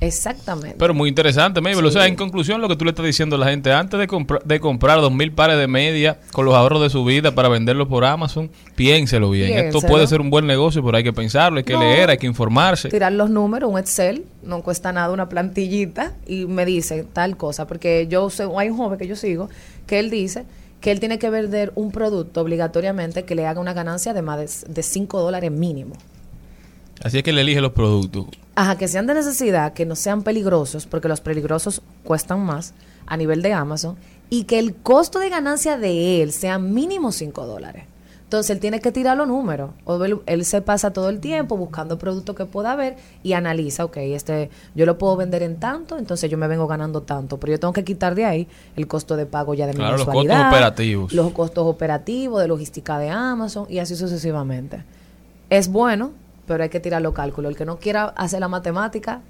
Exactamente. 0.00 0.76
Pero 0.78 0.94
muy 0.94 1.08
interesante, 1.08 1.60
Mabel. 1.60 1.84
O 1.84 1.90
sea, 1.90 2.06
en 2.06 2.14
conclusión, 2.14 2.60
lo 2.60 2.68
que 2.68 2.76
tú 2.76 2.84
le 2.84 2.90
estás 2.90 3.04
diciendo 3.04 3.36
a 3.36 3.38
la 3.38 3.46
gente, 3.48 3.72
antes 3.72 3.98
de, 3.98 4.06
compra- 4.06 4.40
de 4.44 4.60
comprar 4.60 5.00
dos 5.00 5.12
mil 5.12 5.32
pares 5.32 5.58
de 5.58 5.66
media 5.66 6.18
con 6.32 6.44
los 6.44 6.54
ahorros 6.54 6.80
de 6.82 6.90
su 6.90 7.04
vida 7.04 7.34
para 7.34 7.48
venderlos 7.48 7.88
por 7.88 8.04
Amazon, 8.04 8.50
piénselo 8.76 9.30
bien. 9.30 9.58
Esto 9.58 9.80
puede 9.80 10.06
ser 10.06 10.20
un 10.20 10.30
buen 10.30 10.46
negocio, 10.46 10.84
pero 10.84 10.96
hay 10.96 11.02
que 11.04 11.12
pensarlo, 11.12 11.58
hay 11.58 11.64
que 11.64 11.72
No. 11.72 11.80
leer, 11.80 12.10
hay 12.10 12.18
que 12.18 12.26
informarse. 12.26 12.88
tirar 12.88 13.12
los 13.12 13.28
números, 13.30 13.70
un 13.70 13.78
Excel, 13.78 14.24
no 14.42 14.62
cuesta 14.62 14.92
nada 14.92 15.12
una 15.12 15.28
plantillita 15.28 16.12
y 16.26 16.46
me 16.46 16.64
dice 16.64 17.04
tal 17.12 17.36
cosa, 17.36 17.66
porque 17.66 18.06
yo 18.08 18.30
sé, 18.30 18.44
hay 18.56 18.68
un 18.70 18.76
joven 18.76 18.98
que 18.98 19.06
yo 19.08 19.16
sigo 19.16 19.48
que 19.86 19.98
él 19.98 20.10
dice 20.10 20.44
que 20.80 20.92
él 20.92 21.00
tiene 21.00 21.18
que 21.18 21.28
vender 21.28 21.72
un 21.74 21.90
producto 21.90 22.40
obligatoriamente 22.40 23.24
que 23.24 23.34
le 23.34 23.46
haga 23.46 23.60
una 23.60 23.72
ganancia 23.72 24.14
de 24.14 24.22
más 24.22 24.64
de 24.68 24.82
5 24.82 25.20
dólares 25.20 25.50
mínimo. 25.50 25.94
Así 27.02 27.18
es 27.18 27.22
que 27.24 27.32
le 27.32 27.40
elige 27.40 27.60
los 27.60 27.72
productos. 27.72 28.26
Ajá, 28.60 28.76
que 28.76 28.88
sean 28.88 29.06
de 29.06 29.14
necesidad, 29.14 29.72
que 29.72 29.86
no 29.86 29.94
sean 29.94 30.24
peligrosos, 30.24 30.88
porque 30.88 31.06
los 31.06 31.20
peligrosos 31.20 31.80
cuestan 32.02 32.40
más 32.40 32.74
a 33.06 33.16
nivel 33.16 33.40
de 33.40 33.52
Amazon, 33.52 33.94
y 34.30 34.44
que 34.44 34.58
el 34.58 34.74
costo 34.74 35.20
de 35.20 35.28
ganancia 35.28 35.78
de 35.78 36.22
él 36.22 36.32
sea 36.32 36.58
mínimo 36.58 37.12
5 37.12 37.46
dólares. 37.46 37.84
Entonces 38.24 38.50
él 38.50 38.58
tiene 38.58 38.80
que 38.80 38.90
tirar 38.90 39.16
los 39.16 39.28
números. 39.28 39.70
O 39.84 40.04
él, 40.04 40.18
él 40.26 40.44
se 40.44 40.60
pasa 40.60 40.92
todo 40.92 41.08
el 41.08 41.20
tiempo 41.20 41.56
buscando 41.56 41.98
productos 41.98 42.34
que 42.34 42.46
pueda 42.46 42.74
ver 42.74 42.96
y 43.22 43.34
analiza, 43.34 43.84
ok, 43.84 43.98
este, 43.98 44.50
yo 44.74 44.86
lo 44.86 44.98
puedo 44.98 45.14
vender 45.14 45.44
en 45.44 45.60
tanto, 45.60 45.96
entonces 45.96 46.28
yo 46.28 46.36
me 46.36 46.48
vengo 46.48 46.66
ganando 46.66 47.02
tanto, 47.02 47.38
pero 47.38 47.52
yo 47.52 47.60
tengo 47.60 47.72
que 47.72 47.84
quitar 47.84 48.16
de 48.16 48.24
ahí 48.24 48.48
el 48.74 48.88
costo 48.88 49.14
de 49.14 49.26
pago 49.26 49.54
ya 49.54 49.68
de 49.68 49.74
mi 49.74 49.78
Claro, 49.78 49.98
los 49.98 50.04
mensualidad, 50.04 50.34
costos 50.34 50.52
operativos. 50.52 51.12
los 51.12 51.30
costos 51.30 51.64
operativos, 51.64 52.42
de 52.42 52.48
logística 52.48 52.98
de 52.98 53.10
Amazon 53.10 53.66
y 53.70 53.78
así 53.78 53.94
sucesivamente. 53.94 54.82
Es 55.48 55.68
bueno 55.68 56.10
pero 56.48 56.64
hay 56.64 56.70
que 56.70 56.80
tirar 56.80 57.02
los 57.02 57.12
cálculos. 57.14 57.50
El 57.50 57.56
que 57.56 57.64
no 57.64 57.78
quiera 57.78 58.06
hacer 58.16 58.40
la 58.40 58.48
matemática, 58.48 59.20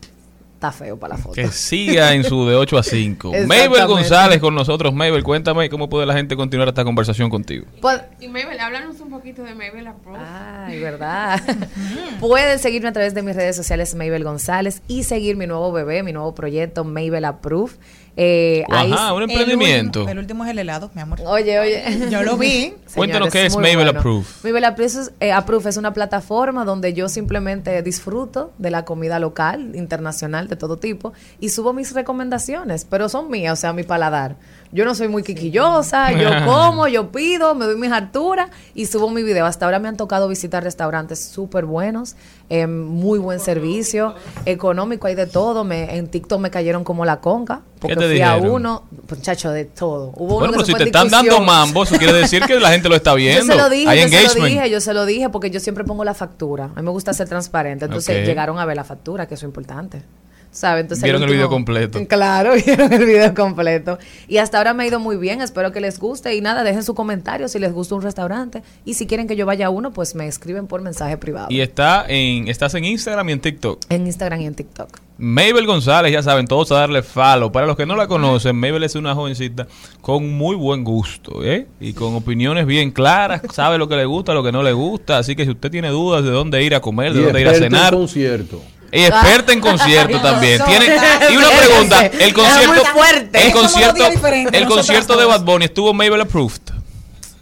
está 0.54 0.72
feo 0.72 0.96
para 0.98 1.14
la 1.16 1.22
foto. 1.22 1.34
Que 1.34 1.48
siga 1.48 2.14
en 2.14 2.24
su 2.24 2.44
de 2.46 2.56
8 2.56 2.78
a 2.78 2.82
5. 2.82 3.28
Exactamente. 3.34 3.68
Mabel 3.68 3.86
González 3.86 4.38
con 4.40 4.54
nosotros. 4.54 4.92
Mabel, 4.94 5.22
cuéntame 5.22 5.68
cómo 5.70 5.88
puede 5.88 6.04
la 6.06 6.14
gente 6.14 6.34
continuar 6.34 6.68
esta 6.68 6.82
conversación 6.84 7.30
contigo. 7.30 7.66
Pues- 7.80 8.00
Y 8.20 8.26
Mabel, 8.28 8.58
háblanos 8.58 8.98
un 9.00 9.10
poquito 9.10 9.42
de 9.42 9.54
Mabel 9.54 9.86
Approach. 9.86 10.18
Ay, 10.20 10.80
verdad. 10.80 11.40
Pueden 12.20 12.58
seguirme 12.58 12.88
a 12.88 12.92
través 12.92 13.14
de 13.14 13.22
mis 13.22 13.36
redes 13.36 13.54
sociales 13.56 13.94
Mabel 13.94 14.24
González 14.24 14.82
y 14.88 15.04
seguir 15.04 15.36
mi 15.36 15.46
nuevo 15.46 15.70
bebé, 15.70 16.02
mi 16.02 16.12
nuevo 16.12 16.34
proyecto 16.34 16.82
Mabel 16.84 17.24
Approve. 17.24 17.72
Eh, 18.20 18.64
ahí- 18.68 18.92
Ajá, 18.92 19.12
un 19.12 19.22
El 19.22 19.30
emprendimiento. 19.30 20.00
último, 20.00 20.10
el 20.12 20.18
último 20.18 20.44
es 20.44 20.50
el 20.50 20.58
helado, 20.58 20.90
mi 20.92 21.00
amor. 21.00 21.20
Oye, 21.24 21.60
oye. 21.60 22.08
Yo 22.10 22.24
lo 22.24 22.36
vi. 22.36 22.74
Cuéntanos 22.96 23.30
qué 23.30 23.46
es 23.46 23.54
Mabel 23.56 23.88
Approve. 23.88 24.24
Mabel 24.42 24.64
Approve 24.64 24.86
es, 24.86 25.12
eh, 25.20 25.30
Approve 25.30 25.68
es 25.70 25.76
una 25.76 25.92
plataforma 25.92 26.64
donde 26.64 26.94
yo 26.94 27.08
simplemente 27.08 27.80
disfruto 27.82 28.52
de 28.58 28.72
la 28.72 28.84
comida 28.84 29.20
local, 29.20 29.70
internacional, 29.76 30.48
de 30.48 30.56
todo 30.56 30.78
tipo, 30.78 31.12
y 31.38 31.50
subo 31.50 31.72
mis 31.72 31.92
recomendaciones, 31.94 32.84
pero 32.84 33.08
son 33.08 33.30
mías, 33.30 33.52
o 33.52 33.60
sea, 33.60 33.72
mi 33.72 33.84
paladar. 33.84 34.34
Yo 34.70 34.84
no 34.84 34.94
soy 34.94 35.08
muy 35.08 35.22
quiquillosa, 35.22 36.12
yo 36.12 36.28
como, 36.46 36.88
yo 36.88 37.10
pido, 37.10 37.54
me 37.54 37.64
doy 37.64 37.76
mis 37.76 37.90
alturas 37.90 38.50
y 38.74 38.86
subo 38.86 39.10
mi 39.10 39.22
video. 39.22 39.46
Hasta 39.46 39.64
ahora 39.64 39.78
me 39.78 39.88
han 39.88 39.96
tocado 39.96 40.28
visitar 40.28 40.62
restaurantes 40.62 41.24
súper 41.24 41.64
buenos, 41.64 42.16
eh, 42.50 42.66
muy 42.66 43.18
buen 43.18 43.40
servicio, 43.40 44.14
económico, 44.44 45.06
hay 45.06 45.14
de 45.14 45.26
todo. 45.26 45.64
Me, 45.64 45.96
en 45.96 46.08
TikTok 46.08 46.40
me 46.40 46.50
cayeron 46.50 46.84
como 46.84 47.04
la 47.04 47.20
conga, 47.20 47.62
porque 47.78 47.96
te 47.96 48.08
fui 48.08 48.20
a 48.20 48.34
dijeron? 48.34 48.54
uno, 48.54 48.82
muchacho, 49.08 49.50
de 49.50 49.64
todo. 49.64 50.12
Hubo 50.16 50.36
uno 50.36 50.38
Bueno, 50.38 50.52
que 50.52 50.56
pero 50.58 50.66
si 50.66 50.74
te 50.74 50.84
están 50.84 51.08
dando 51.08 51.40
mambo, 51.40 51.84
eso 51.84 51.96
quiere 51.96 52.12
decir 52.12 52.42
que 52.44 52.60
la 52.60 52.70
gente 52.70 52.88
lo 52.88 52.96
está 52.96 53.14
viendo. 53.14 53.46
Yo 53.46 53.52
se 53.52 53.58
lo 53.58 53.68
dije, 53.70 53.88
Hay 53.88 54.00
yo 54.00 54.08
se 54.08 54.10
lo 54.10 54.18
engagement. 54.18 54.52
dije, 54.52 54.70
yo 54.70 54.80
se 54.80 54.94
lo 54.94 55.06
dije 55.06 55.28
porque 55.30 55.50
yo 55.50 55.60
siempre 55.60 55.84
pongo 55.84 56.04
la 56.04 56.14
factura. 56.14 56.66
A 56.66 56.80
mí 56.80 56.82
me 56.82 56.90
gusta 56.90 57.14
ser 57.14 57.28
transparente. 57.28 57.86
Entonces 57.86 58.26
llegaron 58.26 58.58
a 58.58 58.66
ver 58.66 58.76
la 58.76 58.84
factura, 58.84 59.26
que 59.26 59.34
eso 59.34 59.46
es 59.46 59.48
importante. 59.48 60.02
¿Sabes? 60.50 60.82
Entonces 60.82 61.04
Vieron 61.04 61.22
el 61.22 61.28
último- 61.28 61.36
video 61.38 61.48
completo. 61.50 62.00
Claro, 62.08 62.52
vieron 62.66 62.92
el 62.92 63.04
video 63.04 63.34
completo. 63.34 63.98
Y 64.26 64.38
hasta 64.38 64.58
ahora 64.58 64.74
me 64.74 64.84
ha 64.84 64.86
ido 64.86 64.98
muy 64.98 65.16
bien. 65.16 65.40
Espero 65.42 65.72
que 65.72 65.80
les 65.80 65.98
guste. 65.98 66.34
Y 66.34 66.40
nada, 66.40 66.64
dejen 66.64 66.82
su 66.82 66.94
comentario 66.94 67.48
si 67.48 67.58
les 67.58 67.72
gusta 67.72 67.94
un 67.94 68.02
restaurante. 68.02 68.62
Y 68.84 68.94
si 68.94 69.06
quieren 69.06 69.26
que 69.28 69.36
yo 69.36 69.46
vaya 69.46 69.66
a 69.66 69.70
uno, 69.70 69.92
pues 69.92 70.14
me 70.14 70.26
escriben 70.26 70.66
por 70.66 70.80
mensaje 70.82 71.16
privado. 71.16 71.48
Y 71.50 71.60
está 71.60 72.04
en, 72.08 72.48
estás 72.48 72.74
en 72.74 72.84
Instagram 72.84 73.28
y 73.28 73.32
en 73.32 73.40
TikTok. 73.40 73.80
En 73.90 74.06
Instagram 74.06 74.40
y 74.40 74.46
en 74.46 74.54
TikTok. 74.54 74.88
Mabel 75.20 75.66
González, 75.66 76.12
ya 76.12 76.22
saben, 76.22 76.46
todos 76.46 76.70
a 76.72 76.76
darle 76.76 77.02
follow. 77.02 77.50
Para 77.52 77.66
los 77.66 77.76
que 77.76 77.86
no 77.86 77.96
la 77.96 78.06
conocen, 78.06 78.54
Mabel 78.56 78.84
es 78.84 78.94
una 78.94 79.14
jovencita 79.16 79.66
con 80.00 80.28
muy 80.30 80.54
buen 80.54 80.84
gusto, 80.84 81.44
¿eh? 81.44 81.66
Y 81.80 81.92
con 81.92 82.14
opiniones 82.14 82.66
bien 82.66 82.92
claras, 82.92 83.42
sabe 83.52 83.78
lo 83.78 83.88
que 83.88 83.96
le 83.96 84.04
gusta, 84.06 84.32
lo 84.32 84.44
que 84.44 84.52
no 84.52 84.62
le 84.62 84.72
gusta. 84.72 85.18
Así 85.18 85.34
que 85.36 85.44
si 85.44 85.50
usted 85.50 85.70
tiene 85.72 85.88
dudas 85.88 86.22
de 86.24 86.30
dónde 86.30 86.62
ir 86.62 86.74
a 86.74 86.80
comer, 86.80 87.12
de 87.14 87.20
Y 87.20 87.24
dónde 87.24 87.40
ir 87.40 87.48
a 87.48 87.54
cenar, 87.54 87.92
concierto. 87.94 88.62
Y 88.92 89.04
experta 89.04 89.52
en 89.52 89.60
concierto 89.60 90.20
también. 90.20 90.62
Tiene, 90.64 90.86
y 91.30 91.36
una 91.36 91.48
pregunta, 91.50 92.06
el 92.06 92.20
es 92.20 92.32
concierto, 92.32 92.74
muy 92.74 92.84
fuerte. 92.86 93.46
el 93.46 93.52
concierto, 93.52 94.06
el 94.52 94.66
concierto 94.66 95.16
de. 95.16 95.24
Bad 95.26 95.42
Bunny 95.42 95.66
estuvo 95.66 95.92
Mabel 95.92 96.20
approved. 96.20 96.60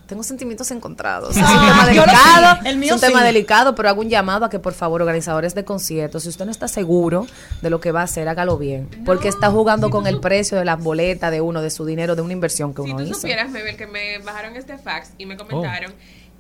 Tengo 0.06 0.22
sentimientos 0.22 0.70
encontrados. 0.70 1.36
Es 1.36 1.42
un 1.42 1.48
tema 1.48 1.86
delicado. 1.86 2.58
sí, 2.62 2.68
el 2.68 2.82
es 2.84 2.92
un 2.92 3.00
tema 3.00 3.24
delicado, 3.24 3.74
pero 3.74 3.88
hago 3.88 4.00
un 4.02 4.08
llamado 4.08 4.44
a 4.44 4.50
que 4.50 4.60
por 4.60 4.72
favor, 4.72 5.02
organizadores 5.02 5.54
de 5.56 5.64
conciertos, 5.64 6.22
si 6.22 6.28
usted 6.28 6.44
no 6.44 6.52
está 6.52 6.68
seguro 6.68 7.26
de 7.60 7.70
lo 7.70 7.80
que 7.80 7.90
va 7.90 8.02
a 8.02 8.04
hacer, 8.04 8.28
hágalo 8.28 8.56
bien. 8.56 8.88
Porque 9.04 9.26
está 9.26 9.50
jugando 9.50 9.90
con 9.90 10.06
el 10.06 10.20
precio 10.20 10.58
de 10.58 10.64
las 10.64 10.80
boletas 10.80 11.32
de 11.32 11.40
uno, 11.40 11.60
de 11.60 11.70
su 11.70 11.84
dinero, 11.84 12.14
de 12.14 12.22
una 12.22 12.32
inversión 12.32 12.72
que 12.72 12.82
Si 12.82 12.88
uno 12.90 12.98
tú 12.98 13.04
hizo. 13.10 13.14
supieras, 13.20 13.50
Mabel, 13.50 13.76
que 13.76 13.88
me 13.88 14.18
bajaron 14.18 14.54
este 14.54 14.78
fax 14.78 15.10
y 15.18 15.26
me 15.26 15.36
comentaron 15.36 15.92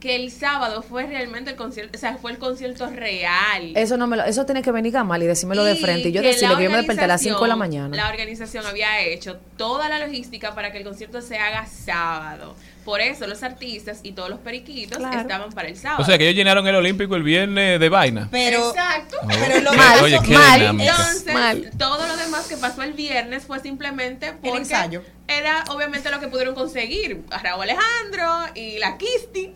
que 0.06 0.14
el 0.14 0.30
sábado 0.30 0.82
fue 0.82 1.04
realmente 1.04 1.50
el 1.50 1.56
concierto, 1.56 1.98
o 1.98 2.00
sea, 2.00 2.16
fue 2.16 2.30
el 2.30 2.38
concierto 2.38 2.86
real. 2.86 3.72
Eso 3.74 3.96
no 3.96 4.06
me 4.06 4.16
lo, 4.16 4.22
eso 4.22 4.46
tiene 4.46 4.62
que 4.62 4.70
venir 4.70 4.92
Gamal 4.92 5.20
y 5.20 5.26
decírmelo 5.26 5.64
de 5.64 5.74
frente. 5.74 6.10
Y 6.10 6.12
yo 6.12 6.22
decirle 6.22 6.56
que 6.56 6.62
yo 6.62 6.70
me 6.70 6.76
desperté 6.76 7.02
a 7.02 7.08
las 7.08 7.22
5 7.22 7.42
de 7.42 7.48
la 7.48 7.56
mañana. 7.56 7.96
La 7.96 8.08
organización 8.08 8.64
había 8.66 9.00
hecho 9.00 9.38
toda 9.56 9.88
la 9.88 9.98
logística 9.98 10.54
para 10.54 10.70
que 10.70 10.78
el 10.78 10.84
concierto 10.84 11.20
se 11.20 11.38
haga 11.38 11.66
sábado. 11.66 12.54
Por 12.86 13.00
eso 13.02 13.26
los 13.26 13.42
artistas 13.42 13.98
y 14.04 14.12
todos 14.12 14.30
los 14.30 14.38
periquitos 14.38 14.96
Claro. 14.98 15.20
estaban 15.20 15.50
para 15.50 15.66
el 15.68 15.76
sábado. 15.76 16.02
O 16.02 16.06
sea 16.06 16.16
que 16.16 16.24
ellos 16.24 16.36
llenaron 16.36 16.66
el 16.68 16.74
Olímpico 16.76 17.16
el 17.16 17.22
viernes 17.24 17.78
de 17.80 17.88
vaina. 17.88 18.28
Pero, 18.30 18.70
Exacto. 18.70 19.16
pero 19.28 19.60
lo 19.60 19.72
Mal, 19.74 20.04
Oye, 20.04 20.18
qué 20.24 20.32
mal. 20.32 20.62
Entonces, 20.80 21.34
Mal. 21.34 21.70
todo 21.76 22.06
lo 22.06 22.16
demás 22.16 22.46
que 22.46 22.56
pasó 22.56 22.82
el 22.82 22.92
viernes 22.92 23.44
fue 23.44 23.58
simplemente 23.60 24.32
porque 24.40 24.58
ensayo. 24.58 25.02
era 25.26 25.64
obviamente 25.70 26.10
lo 26.12 26.20
que 26.20 26.28
pudieron 26.28 26.54
conseguir. 26.54 27.24
A 27.32 27.38
Raúl 27.38 27.62
Alejandro 27.64 28.52
y 28.54 28.78
la 28.78 28.96
Kisti. 28.96 29.52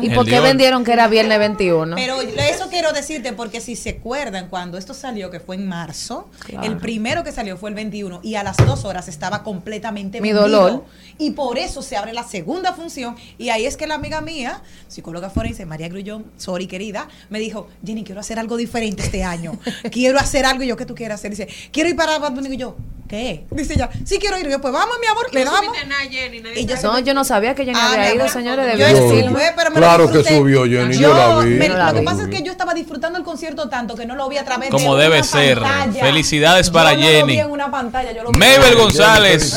¿Y 0.00 0.06
El 0.08 0.14
por 0.14 0.24
qué 0.24 0.38
vendieron 0.38 0.84
que 0.84 0.92
era 0.92 1.08
viernes 1.08 1.40
21? 1.40 1.96
Pero 1.96 2.20
eso 2.20 2.68
quiero 2.70 2.92
decirte 2.92 3.32
porque 3.32 3.60
si 3.60 3.74
se 3.74 3.90
acuerdan 3.90 4.48
cuando 4.48 4.78
esto 4.78 4.94
salió, 4.94 5.30
que 5.32 5.40
fue 5.40 5.56
en 5.56 5.66
marzo, 5.68 6.30
Claro. 6.46 6.64
el 6.66 6.76
primero 6.78 7.24
que 7.24 7.32
salió 7.32 7.56
fue 7.56 7.70
el 7.70 7.74
21 7.74 8.20
y 8.22 8.36
a 8.36 8.44
las 8.44 8.56
dos 8.58 8.84
horas 8.84 9.08
estaba 9.08 9.42
completamente 9.42 10.20
Mi 10.20 10.28
vendido. 10.32 10.48
dolor. 10.48 10.84
Y 11.18 11.32
por 11.32 11.58
eso 11.58 11.82
se 11.82 11.96
abre 11.96 12.12
la 12.12 12.22
segunda 12.22 12.51
función 12.74 13.16
y 13.38 13.48
ahí 13.50 13.66
es 13.66 13.76
que 13.76 13.86
la 13.86 13.94
amiga 13.94 14.20
mía, 14.20 14.62
psicóloga 14.88 15.30
forense, 15.30 15.64
María 15.66 15.88
Grullón, 15.88 16.24
sorry 16.36 16.66
querida, 16.66 17.08
me 17.30 17.38
dijo, 17.38 17.68
Jenny, 17.84 18.04
quiero 18.04 18.20
hacer 18.20 18.38
algo 18.38 18.56
diferente 18.56 19.02
este 19.02 19.24
año. 19.24 19.58
quiero 19.90 20.18
hacer 20.18 20.44
algo 20.46 20.62
y 20.62 20.66
yo, 20.68 20.76
¿qué 20.76 20.86
tú 20.86 20.94
quieres 20.94 21.14
hacer? 21.16 21.30
Dice, 21.30 21.48
quiero 21.72 21.88
ir 21.88 21.96
para 21.96 22.18
Bad 22.18 22.32
Bunny 22.32 22.54
y 22.54 22.56
yo, 22.58 22.76
¿qué? 23.08 23.44
Dice 23.50 23.74
ella, 23.74 23.88
sí 24.04 24.18
quiero 24.18 24.38
ir. 24.38 24.46
Y 24.46 24.50
yo, 24.50 24.60
pues 24.60 24.72
vamos, 24.72 24.96
mi 25.00 25.06
amor, 25.06 25.26
le 25.32 25.44
damos. 25.44 25.60
supiste 25.64 25.86
nada, 25.86 26.02
Jenny, 26.10 26.40
nadie 26.40 26.60
Y 26.60 26.66
yo 26.66 26.76
no, 26.82 26.98
yo 26.98 27.14
no 27.14 27.24
sabía 27.24 27.54
que 27.54 27.64
Jenny 27.64 27.78
Ah, 27.80 27.92
había 27.92 28.14
ido, 28.14 28.28
señores. 28.28 28.66
Yo 28.78 28.84
Debió 28.86 28.88
Yo- 28.88 28.96
sí, 29.10 29.16
decirlo. 29.16 29.32
fue, 29.38 29.52
pero 29.56 29.70
me 29.70 29.76
lo 29.80 29.86
Claro 29.86 30.12
que 30.12 30.24
subió, 30.24 30.64
Jenny, 30.64 30.96
yo 30.98 31.14
la 31.14 31.38
vi. 31.40 31.54
me- 31.54 31.66
Claro 31.66 31.84
lo 31.86 31.92
que 31.94 32.00
que 32.00 32.04
pasa 32.04 32.22
es 32.22 32.28
que 32.28 32.42
yo 32.42 32.52
estaba 32.52 32.74
disfrutando 32.74 33.18
el 33.18 33.24
concierto 33.24 33.68
tanto 33.68 33.94
que 33.94 34.04
no 34.06 34.14
lo 34.16 34.28
vi 34.28 34.36
a 34.38 34.44
través 34.44 34.68
de 34.68 34.72
Como 34.76 34.92
una 34.92 35.02
debe 35.02 35.22
ser. 35.24 35.60
pantalla. 35.60 36.00
Felicidades 36.04 36.70
para 36.70 36.92
Yo 36.94 37.00
no 37.00 37.04
lo 37.06 37.10
Jenny. 37.12 37.32
vi 37.32 37.38
en 37.40 37.50
una 37.50 37.70
pantalla, 37.70 38.12
yo 38.12 38.22
lo 38.24 38.30
vi 38.32 38.38
Mabel 38.38 38.74
González, 38.76 39.54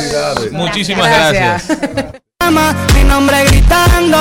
muchísimas 0.51 1.07
Gracias. 1.07 1.67
gracias. 1.67 2.21
mi 2.51 3.03
nombre 3.03 3.43
gritando. 3.45 4.17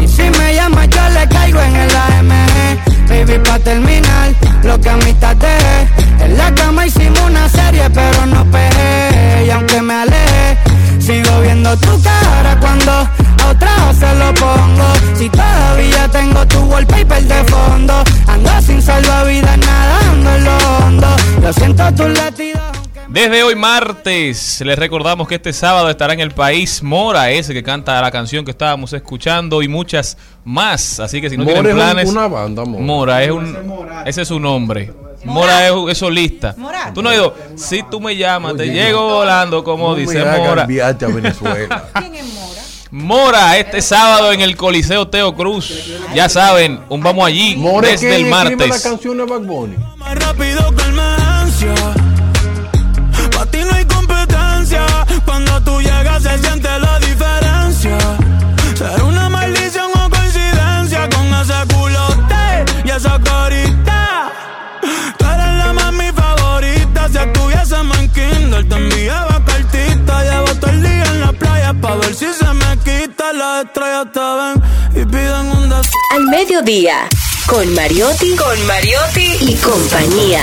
Y 0.00 0.06
si 0.06 0.22
me 0.38 0.54
llama, 0.54 0.84
yo 0.86 1.08
le 1.10 1.28
caigo 1.28 1.60
en 1.60 1.74
el 1.74 1.90
AMG. 1.90 3.08
Baby, 3.08 3.38
pa' 3.44 3.58
terminar, 3.58 4.32
lo 4.62 4.80
que 4.80 4.88
a 4.88 4.96
mitad 4.98 5.34
dejé. 5.36 5.88
En 6.24 6.38
la 6.38 6.54
cama 6.54 6.86
hicimos 6.86 7.20
una 7.20 7.48
serie, 7.48 7.90
pero 7.90 8.26
no 8.26 8.44
pegué. 8.44 9.46
Y 9.46 9.50
aunque 9.50 9.82
me 9.82 9.94
alejé, 9.94 10.58
sigo 11.00 11.40
viendo 11.40 11.76
tu 11.78 12.00
cara 12.00 12.56
cuando 12.60 12.92
a 12.92 13.50
otra 13.50 13.92
se 13.98 14.14
lo 14.14 14.32
pongo. 14.34 14.92
Si 15.16 15.28
todavía 15.30 16.08
tengo 16.12 16.46
tu 16.46 16.60
wallpaper 16.60 17.24
de 17.24 17.44
fondo, 17.44 18.04
ando 18.28 18.50
sin 18.62 18.80
salvavidas 18.80 19.58
nadando 19.58 20.30
en 20.36 20.44
lo 20.44 20.56
hondo. 20.78 21.08
Yo 21.42 21.52
siento 21.52 21.92
tus 21.94 22.10
latidos. 22.10 22.67
Desde 23.08 23.42
hoy 23.42 23.54
martes, 23.54 24.60
les 24.60 24.78
recordamos 24.78 25.26
que 25.26 25.36
este 25.36 25.52
sábado 25.54 25.88
estará 25.88 26.12
en 26.12 26.20
el 26.20 26.30
país 26.30 26.82
Mora, 26.82 27.30
ese 27.30 27.54
que 27.54 27.62
canta 27.62 28.00
la 28.02 28.10
canción 28.10 28.44
que 28.44 28.50
estábamos 28.50 28.92
escuchando 28.92 29.62
y 29.62 29.68
muchas 29.68 30.18
más. 30.44 31.00
Así 31.00 31.20
que 31.22 31.30
si 31.30 31.38
no 31.38 31.44
Mora 31.44 31.54
tienen 31.62 31.78
es 31.78 31.82
planes, 31.84 32.10
una 32.10 32.28
banda, 32.28 32.64
Mora. 32.66 32.84
Mora 32.84 33.24
es 33.24 33.30
un, 33.30 33.56
ese 34.04 34.22
es 34.22 34.28
su 34.28 34.38
nombre. 34.38 34.92
Mora 35.24 35.66
es, 35.66 35.72
es 35.88 35.98
solista. 35.98 36.54
Morat. 36.58 36.92
Tú 36.92 37.02
no 37.02 37.08
has 37.08 37.16
ido, 37.16 37.34
si 37.56 37.82
tú 37.90 37.98
me 37.98 38.14
llamas, 38.14 38.56
te 38.56 38.66
llego 38.66 39.08
volando, 39.14 39.64
como 39.64 39.88
No 39.90 39.94
me 39.94 40.00
dice 40.02 40.20
hagan 40.20 40.40
Mora. 40.42 40.62
a 40.64 41.06
Venezuela. 41.08 41.84
¿Quién 41.98 42.14
es 42.14 42.24
Mora? 42.34 42.60
Mora, 42.90 43.58
este 43.58 43.80
sábado 43.80 44.32
en 44.32 44.42
el 44.42 44.54
Coliseo 44.54 45.08
Teo 45.08 45.34
Cruz. 45.34 45.72
Ya 46.14 46.28
saben, 46.28 46.80
un 46.90 47.02
vamos 47.02 47.26
allí 47.26 47.56
More 47.56 47.88
desde 47.88 48.06
que 48.06 48.16
el 48.16 48.26
escribe 48.26 48.30
la 48.30 48.44
martes. 48.66 48.82
canción 48.82 49.16
de 49.16 49.24
Bad 49.24 49.40
Bunny. 49.40 49.76
Más 49.96 50.14
rápido 50.14 50.74
que 50.76 50.82
el 50.84 52.07
se 56.20 56.38
siente 56.38 56.68
la 56.78 56.98
diferencia. 56.98 57.98
Será 58.76 59.04
una 59.04 59.28
maldición 59.28 59.90
o 59.94 60.10
coincidencia 60.10 61.08
con 61.10 61.26
ese 61.34 61.74
culote 61.74 62.64
y 62.84 62.90
esa 62.90 63.18
carita. 63.20 64.32
Tú 65.18 65.24
eres 65.24 65.54
la 65.58 65.72
mami 65.72 66.10
favorita. 66.12 67.08
Si 67.08 67.18
estuviésemos 67.18 67.98
en 67.98 68.10
Kindle, 68.10 68.64
te 68.64 68.76
enviaba 68.76 69.42
cartita. 69.44 70.22
Llevo 70.24 70.54
todo 70.60 70.70
el 70.70 70.82
día 70.82 71.04
en 71.04 71.20
la 71.20 71.32
playa 71.32 71.74
pa' 71.74 71.96
ver 71.96 72.14
si 72.14 72.26
se 72.32 72.52
me 72.52 72.78
quita. 72.78 73.32
Las 73.32 73.64
estrellas 73.64 74.06
te 74.12 74.20
ven 74.20 75.02
y 75.02 75.04
piden 75.06 75.46
un 75.56 75.68
deseo. 75.68 75.92
Al 76.16 76.24
mediodía, 76.26 77.08
con 77.46 77.74
Mariotti, 77.74 78.34
con 78.34 78.66
Mariotti 78.66 79.36
y 79.40 79.54
compañía. 79.56 80.42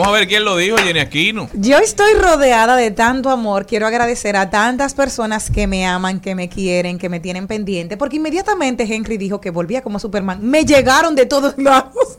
Vamos 0.00 0.16
a 0.16 0.18
ver 0.18 0.28
quién 0.28 0.46
lo 0.46 0.56
dijo, 0.56 0.78
Jenny 0.78 0.98
Aquino. 0.98 1.50
Yo 1.52 1.76
estoy 1.76 2.14
rodeada 2.14 2.74
de 2.74 2.90
tanto 2.90 3.28
amor. 3.28 3.66
Quiero 3.66 3.86
agradecer 3.86 4.34
a 4.34 4.48
tantas 4.48 4.94
personas 4.94 5.50
que 5.50 5.66
me 5.66 5.84
aman, 5.84 6.20
que 6.20 6.34
me 6.34 6.48
quieren, 6.48 6.96
que 6.96 7.10
me 7.10 7.20
tienen 7.20 7.46
pendiente. 7.46 7.98
Porque 7.98 8.16
inmediatamente 8.16 8.84
Henry 8.84 9.18
dijo 9.18 9.42
que 9.42 9.50
volvía 9.50 9.82
como 9.82 9.98
Superman. 9.98 10.38
Me 10.40 10.64
llegaron 10.64 11.14
de 11.14 11.26
todos 11.26 11.58
lados. 11.58 12.16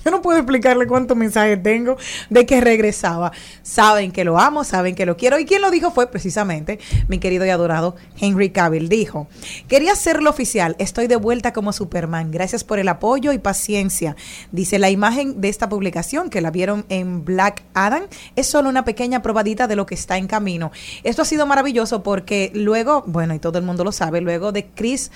Yo 0.04 0.10
no 0.10 0.22
puedo 0.22 0.38
explicarle 0.38 0.86
cuántos 0.86 1.16
mensajes 1.16 1.62
tengo 1.62 1.96
de 2.28 2.46
que 2.46 2.60
regresaba. 2.60 3.32
Saben 3.62 4.12
que 4.12 4.24
lo 4.24 4.38
amo, 4.38 4.64
saben 4.64 4.94
que 4.94 5.06
lo 5.06 5.16
quiero. 5.16 5.38
Y 5.38 5.44
quien 5.44 5.62
lo 5.62 5.70
dijo 5.70 5.90
fue 5.90 6.10
precisamente 6.10 6.78
mi 7.08 7.18
querido 7.18 7.44
y 7.44 7.50
adorado 7.50 7.96
Henry 8.18 8.50
Cavill. 8.50 8.88
Dijo, 8.88 9.28
quería 9.68 9.92
hacerlo 9.92 10.30
oficial. 10.30 10.76
Estoy 10.78 11.06
de 11.06 11.16
vuelta 11.16 11.52
como 11.52 11.72
Superman. 11.72 12.30
Gracias 12.30 12.64
por 12.64 12.78
el 12.78 12.88
apoyo 12.88 13.32
y 13.32 13.38
paciencia. 13.38 14.16
Dice 14.52 14.78
la 14.78 14.90
imagen 14.90 15.40
de 15.40 15.48
esta 15.48 15.68
publicación 15.68 16.30
que 16.30 16.40
la 16.40 16.50
vieron 16.50 16.84
en 16.88 17.24
Black 17.24 17.62
Adam 17.74 18.04
es 18.36 18.46
solo 18.46 18.68
una 18.68 18.84
pequeña 18.84 19.22
probadita 19.22 19.66
de 19.66 19.76
lo 19.76 19.86
que 19.86 19.94
está 19.94 20.16
en 20.16 20.26
camino. 20.26 20.70
Esto 21.04 21.22
ha 21.22 21.24
sido 21.24 21.46
maravilloso 21.46 22.02
porque 22.02 22.50
luego, 22.54 23.04
bueno, 23.06 23.34
y 23.34 23.38
todo 23.38 23.58
el 23.58 23.64
mundo 23.64 23.84
lo 23.84 23.92
sabe, 23.92 24.20
luego 24.20 24.52
de 24.52 24.66
Chris, 24.66 25.10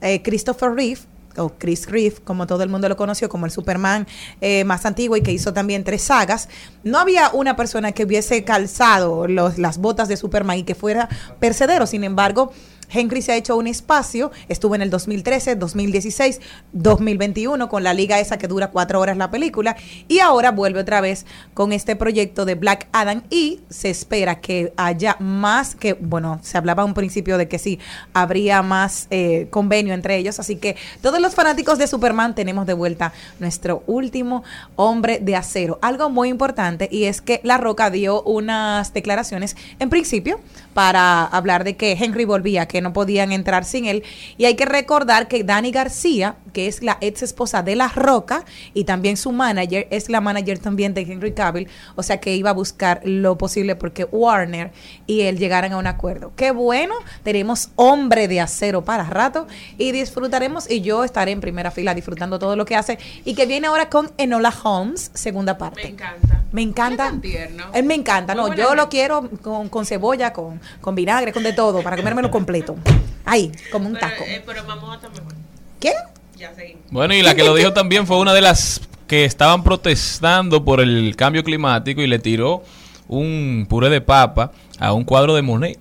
eh, 0.00 0.22
Christopher 0.22 0.72
Reeve, 0.72 1.00
o 1.36 1.50
Chris 1.58 1.88
Reeve, 1.88 2.16
como 2.24 2.46
todo 2.46 2.62
el 2.62 2.68
mundo 2.68 2.88
lo 2.88 2.96
conoció, 2.96 3.28
como 3.28 3.46
el 3.46 3.52
Superman 3.52 4.06
eh, 4.40 4.64
más 4.64 4.86
antiguo 4.86 5.16
y 5.16 5.22
que 5.22 5.32
hizo 5.32 5.52
también 5.52 5.84
tres 5.84 6.02
sagas, 6.02 6.48
no 6.84 6.98
había 6.98 7.30
una 7.32 7.56
persona 7.56 7.92
que 7.92 8.04
hubiese 8.04 8.44
calzado 8.44 9.26
los, 9.26 9.58
las 9.58 9.78
botas 9.78 10.08
de 10.08 10.16
Superman 10.16 10.58
y 10.58 10.62
que 10.64 10.74
fuera 10.74 11.08
percedero. 11.38 11.86
Sin 11.86 12.04
embargo, 12.04 12.52
Henry 12.92 13.22
se 13.22 13.32
ha 13.32 13.36
hecho 13.36 13.56
un 13.56 13.66
espacio, 13.66 14.30
estuvo 14.48 14.74
en 14.74 14.82
el 14.82 14.90
2013, 14.90 15.56
2016, 15.56 16.40
2021 16.72 17.68
con 17.68 17.82
la 17.82 17.94
liga 17.94 18.20
esa 18.20 18.38
que 18.38 18.48
dura 18.48 18.70
cuatro 18.70 19.00
horas 19.00 19.16
la 19.16 19.30
película 19.30 19.76
y 20.08 20.18
ahora 20.18 20.50
vuelve 20.50 20.80
otra 20.80 21.00
vez 21.00 21.26
con 21.54 21.72
este 21.72 21.96
proyecto 21.96 22.44
de 22.44 22.54
Black 22.54 22.88
Adam 22.92 23.22
y 23.30 23.60
se 23.70 23.90
espera 23.90 24.40
que 24.40 24.72
haya 24.76 25.16
más 25.20 25.74
que, 25.74 25.94
bueno, 25.94 26.40
se 26.42 26.58
hablaba 26.58 26.84
un 26.84 26.94
principio 26.94 27.38
de 27.38 27.48
que 27.48 27.58
sí, 27.58 27.78
habría 28.12 28.62
más 28.62 29.06
eh, 29.10 29.46
convenio 29.50 29.94
entre 29.94 30.16
ellos, 30.16 30.38
así 30.38 30.56
que 30.56 30.76
todos 31.00 31.20
los 31.20 31.34
fanáticos 31.34 31.78
de 31.78 31.86
Superman 31.86 32.34
tenemos 32.34 32.66
de 32.66 32.74
vuelta 32.74 33.12
nuestro 33.40 33.82
último 33.86 34.44
hombre 34.76 35.18
de 35.20 35.36
acero. 35.36 35.78
Algo 35.82 36.10
muy 36.10 36.28
importante 36.28 36.88
y 36.90 37.04
es 37.04 37.20
que 37.20 37.40
La 37.42 37.58
Roca 37.58 37.90
dio 37.90 38.22
unas 38.22 38.92
declaraciones 38.92 39.56
en 39.78 39.90
principio 39.90 40.40
para 40.74 41.24
hablar 41.24 41.64
de 41.64 41.76
que 41.76 41.92
Henry 41.92 42.24
volvía, 42.24 42.66
que 42.66 42.80
no 42.80 42.92
podían 42.92 43.32
entrar 43.32 43.64
sin 43.64 43.86
él. 43.86 44.02
Y 44.36 44.44
hay 44.46 44.56
que 44.56 44.64
recordar 44.64 45.28
que 45.28 45.44
Dani 45.44 45.70
García, 45.70 46.36
que 46.52 46.66
es 46.66 46.82
la 46.82 46.98
ex 47.00 47.22
esposa 47.22 47.62
de 47.62 47.76
La 47.76 47.88
Roca 47.88 48.44
y 48.74 48.84
también 48.84 49.16
su 49.16 49.32
manager, 49.32 49.86
es 49.90 50.08
la 50.08 50.20
manager 50.20 50.58
también 50.58 50.94
de 50.94 51.02
Henry 51.02 51.32
Cavill, 51.32 51.68
o 51.96 52.02
sea 52.02 52.20
que 52.20 52.34
iba 52.34 52.50
a 52.50 52.54
buscar 52.54 53.00
lo 53.04 53.38
posible 53.38 53.76
porque 53.76 54.04
Warner 54.04 54.72
y 55.06 55.22
él 55.22 55.38
llegaran 55.38 55.72
a 55.72 55.78
un 55.78 55.86
acuerdo. 55.86 56.32
Qué 56.36 56.50
bueno, 56.50 56.94
tenemos 57.22 57.70
hombre 57.76 58.28
de 58.28 58.40
acero 58.40 58.84
para 58.84 59.04
rato 59.04 59.46
y 59.78 59.92
disfrutaremos 59.92 60.70
y 60.70 60.80
yo 60.80 61.04
estaré 61.04 61.32
en 61.32 61.40
primera 61.40 61.70
fila 61.70 61.94
disfrutando 61.94 62.38
todo 62.38 62.56
lo 62.56 62.64
que 62.64 62.76
hace 62.76 62.98
y 63.24 63.34
que 63.34 63.46
viene 63.46 63.66
ahora 63.66 63.88
con 63.88 64.10
Enola 64.18 64.52
Holmes, 64.62 65.10
segunda 65.14 65.58
parte. 65.58 65.82
Me 65.82 65.88
encanta. 65.88 66.42
Me 66.52 66.62
encanta. 66.62 67.04
Es 67.06 67.10
tan 67.10 67.20
tierno. 67.20 67.64
Él 67.72 67.84
me 67.84 67.94
encanta, 67.94 68.34
Muy 68.34 68.50
no, 68.50 68.56
yo 68.56 68.74
lo 68.74 68.88
quiero 68.88 69.28
con, 69.42 69.68
con 69.68 69.86
cebolla, 69.86 70.32
con, 70.32 70.60
con 70.80 70.94
vinagre, 70.94 71.32
con 71.32 71.42
de 71.42 71.52
todo, 71.52 71.82
para 71.82 71.96
comérmelo 71.96 72.30
completo. 72.30 72.76
Ahí, 73.24 73.52
como 73.70 73.86
un 73.88 73.94
Pero, 73.94 74.06
taco. 74.08 74.24
eh, 74.26 74.42
pero 74.44 74.64
Mamá 74.64 74.96
está 74.96 75.08
mejor. 75.08 75.32
¿Quién? 75.78 75.94
Ya 76.36 76.54
seguimos. 76.54 76.82
Bueno, 76.90 77.14
y 77.14 77.22
la 77.22 77.34
que 77.34 77.44
lo 77.44 77.54
dijo 77.54 77.72
también 77.72 78.06
fue 78.06 78.18
una 78.18 78.34
de 78.34 78.40
las 78.40 78.80
que 79.06 79.24
estaban 79.24 79.62
protestando 79.62 80.64
por 80.64 80.80
el 80.80 81.14
cambio 81.16 81.44
climático 81.44 82.00
y 82.00 82.06
le 82.06 82.18
tiró 82.18 82.62
un 83.08 83.66
puré 83.68 83.90
de 83.90 84.00
papa 84.00 84.52
a 84.78 84.92
un 84.92 85.04
cuadro 85.04 85.34
de 85.34 85.42
Monet. 85.42 85.78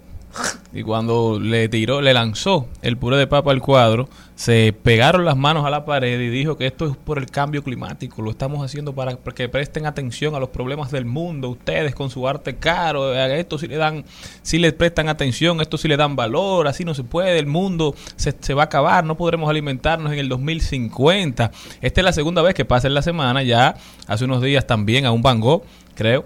Y 0.74 0.84
cuando 0.84 1.40
le 1.40 1.68
tiró, 1.68 2.02
le 2.02 2.14
lanzó 2.14 2.68
el 2.82 2.98
puré 2.98 3.18
de 3.18 3.28
papa 3.28 3.52
al 3.52 3.62
cuadro, 3.62 4.08
se 4.42 4.74
pegaron 4.74 5.24
las 5.24 5.38
manos 5.38 5.68
a 5.68 5.70
la 5.70 5.86
pared 5.86 6.20
y 6.20 6.30
dijo 6.30 6.58
que 6.58 6.66
esto 6.66 6.88
es 6.88 6.98
por 6.98 7.20
el 7.20 7.30
cambio 7.30 7.64
climático, 7.64 8.24
lo 8.24 8.32
estamos 8.32 8.66
haciendo 8.66 8.92
para 8.92 9.16
que 9.36 9.48
presten 9.50 9.86
atención 9.86 10.34
a 10.34 10.40
los 10.40 10.50
problemas 10.50 10.90
del 10.90 11.06
mundo, 11.06 11.50
ustedes 11.50 11.94
con 11.94 12.10
su 12.10 12.28
arte 12.28 12.56
caro, 12.56 13.14
esto 13.14 13.60
sí 13.60 13.68
le 13.68 13.78
dan, 13.78 14.04
sí 14.42 14.58
le 14.58 14.74
prestan 14.74 15.10
atención, 15.10 15.62
esto 15.62 15.78
sí 15.78 15.88
le 15.88 15.96
dan 15.96 16.16
valor, 16.16 16.68
así 16.68 16.84
no 16.84 16.96
se 16.96 17.04
puede, 17.04 17.38
el 17.38 17.46
mundo 17.46 17.94
se, 18.16 18.34
se 18.40 18.56
va 18.56 18.64
a 18.64 18.66
acabar, 18.66 19.04
no 19.04 19.16
podremos 19.16 19.48
alimentarnos 19.48 20.12
en 20.12 20.18
el 20.18 20.28
2050. 20.28 21.52
Esta 21.80 22.02
es 22.02 22.04
la 22.04 22.12
segunda 22.12 22.42
vez 22.42 22.56
que 22.56 22.66
pasa 22.66 22.88
en 22.88 22.96
la 22.96 23.04
semana, 23.04 23.44
ya 23.44 23.76
hace 24.08 24.26
unos 24.26 24.42
días 24.42 24.66
también 24.66 25.06
a 25.06 25.12
un 25.12 25.22
Van 25.22 25.40
Gogh, 25.40 25.62
creo, 25.94 26.26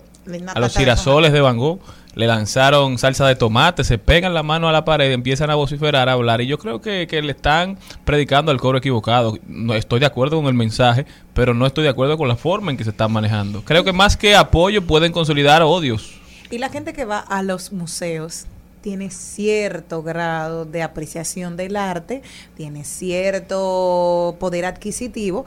a 0.54 0.60
los 0.60 0.76
girasoles 0.76 1.32
de 1.34 1.42
Van 1.42 1.58
Gogh 1.58 1.80
le 2.16 2.28
lanzaron 2.28 2.98
salsa 2.98 3.28
de 3.28 3.36
tomate, 3.36 3.84
se 3.84 3.98
pegan 3.98 4.34
la 4.34 4.42
mano 4.42 4.70
a 4.70 4.72
la 4.72 4.86
pared, 4.86 5.12
empiezan 5.12 5.50
a 5.50 5.56
vociferar, 5.56 6.08
a 6.08 6.14
hablar. 6.14 6.42
Y 6.42 6.48
yo 6.48 6.58
creo 6.58 6.80
que, 6.80 7.08
que 7.08 7.22
le 7.22 7.34
están 7.34 7.78
predicando 8.06 8.52
al 8.52 8.60
coro 8.60 8.78
equivocado. 8.78 9.38
No 9.48 9.74
estoy 9.74 10.00
de 10.00 10.06
acuerdo 10.06 10.38
con 10.38 10.48
el 10.48 10.54
mensaje, 10.54 11.06
pero 11.34 11.54
no 11.54 11.66
estoy 11.66 11.84
de 11.84 11.90
acuerdo 11.90 12.18
con 12.18 12.30
la 12.30 12.38
forma 12.38 12.72
en 12.72 12.78
que 12.78 12.86
se 12.86 12.92
están 12.92 13.12
manejando. 13.12 13.64
Creo 13.66 13.84
que 13.84 13.92
más 13.92 14.16
que 14.16 14.36
apoyo 14.36 14.82
pueden 14.82 15.12
consolidar 15.12 15.62
odios. 15.62 16.20
Y 16.50 16.58
la 16.58 16.70
gente 16.70 16.94
que 16.94 17.06
va 17.06 17.20
a 17.20 17.44
los 17.44 17.74
museos 17.74 18.46
tiene 18.86 19.10
cierto 19.10 20.04
grado 20.04 20.64
de 20.64 20.84
apreciación 20.84 21.58
del 21.58 21.76
arte, 21.76 22.22
tiene 22.56 22.84
cierto 22.84 24.38
poder 24.40 24.66
adquisitivo, 24.66 25.46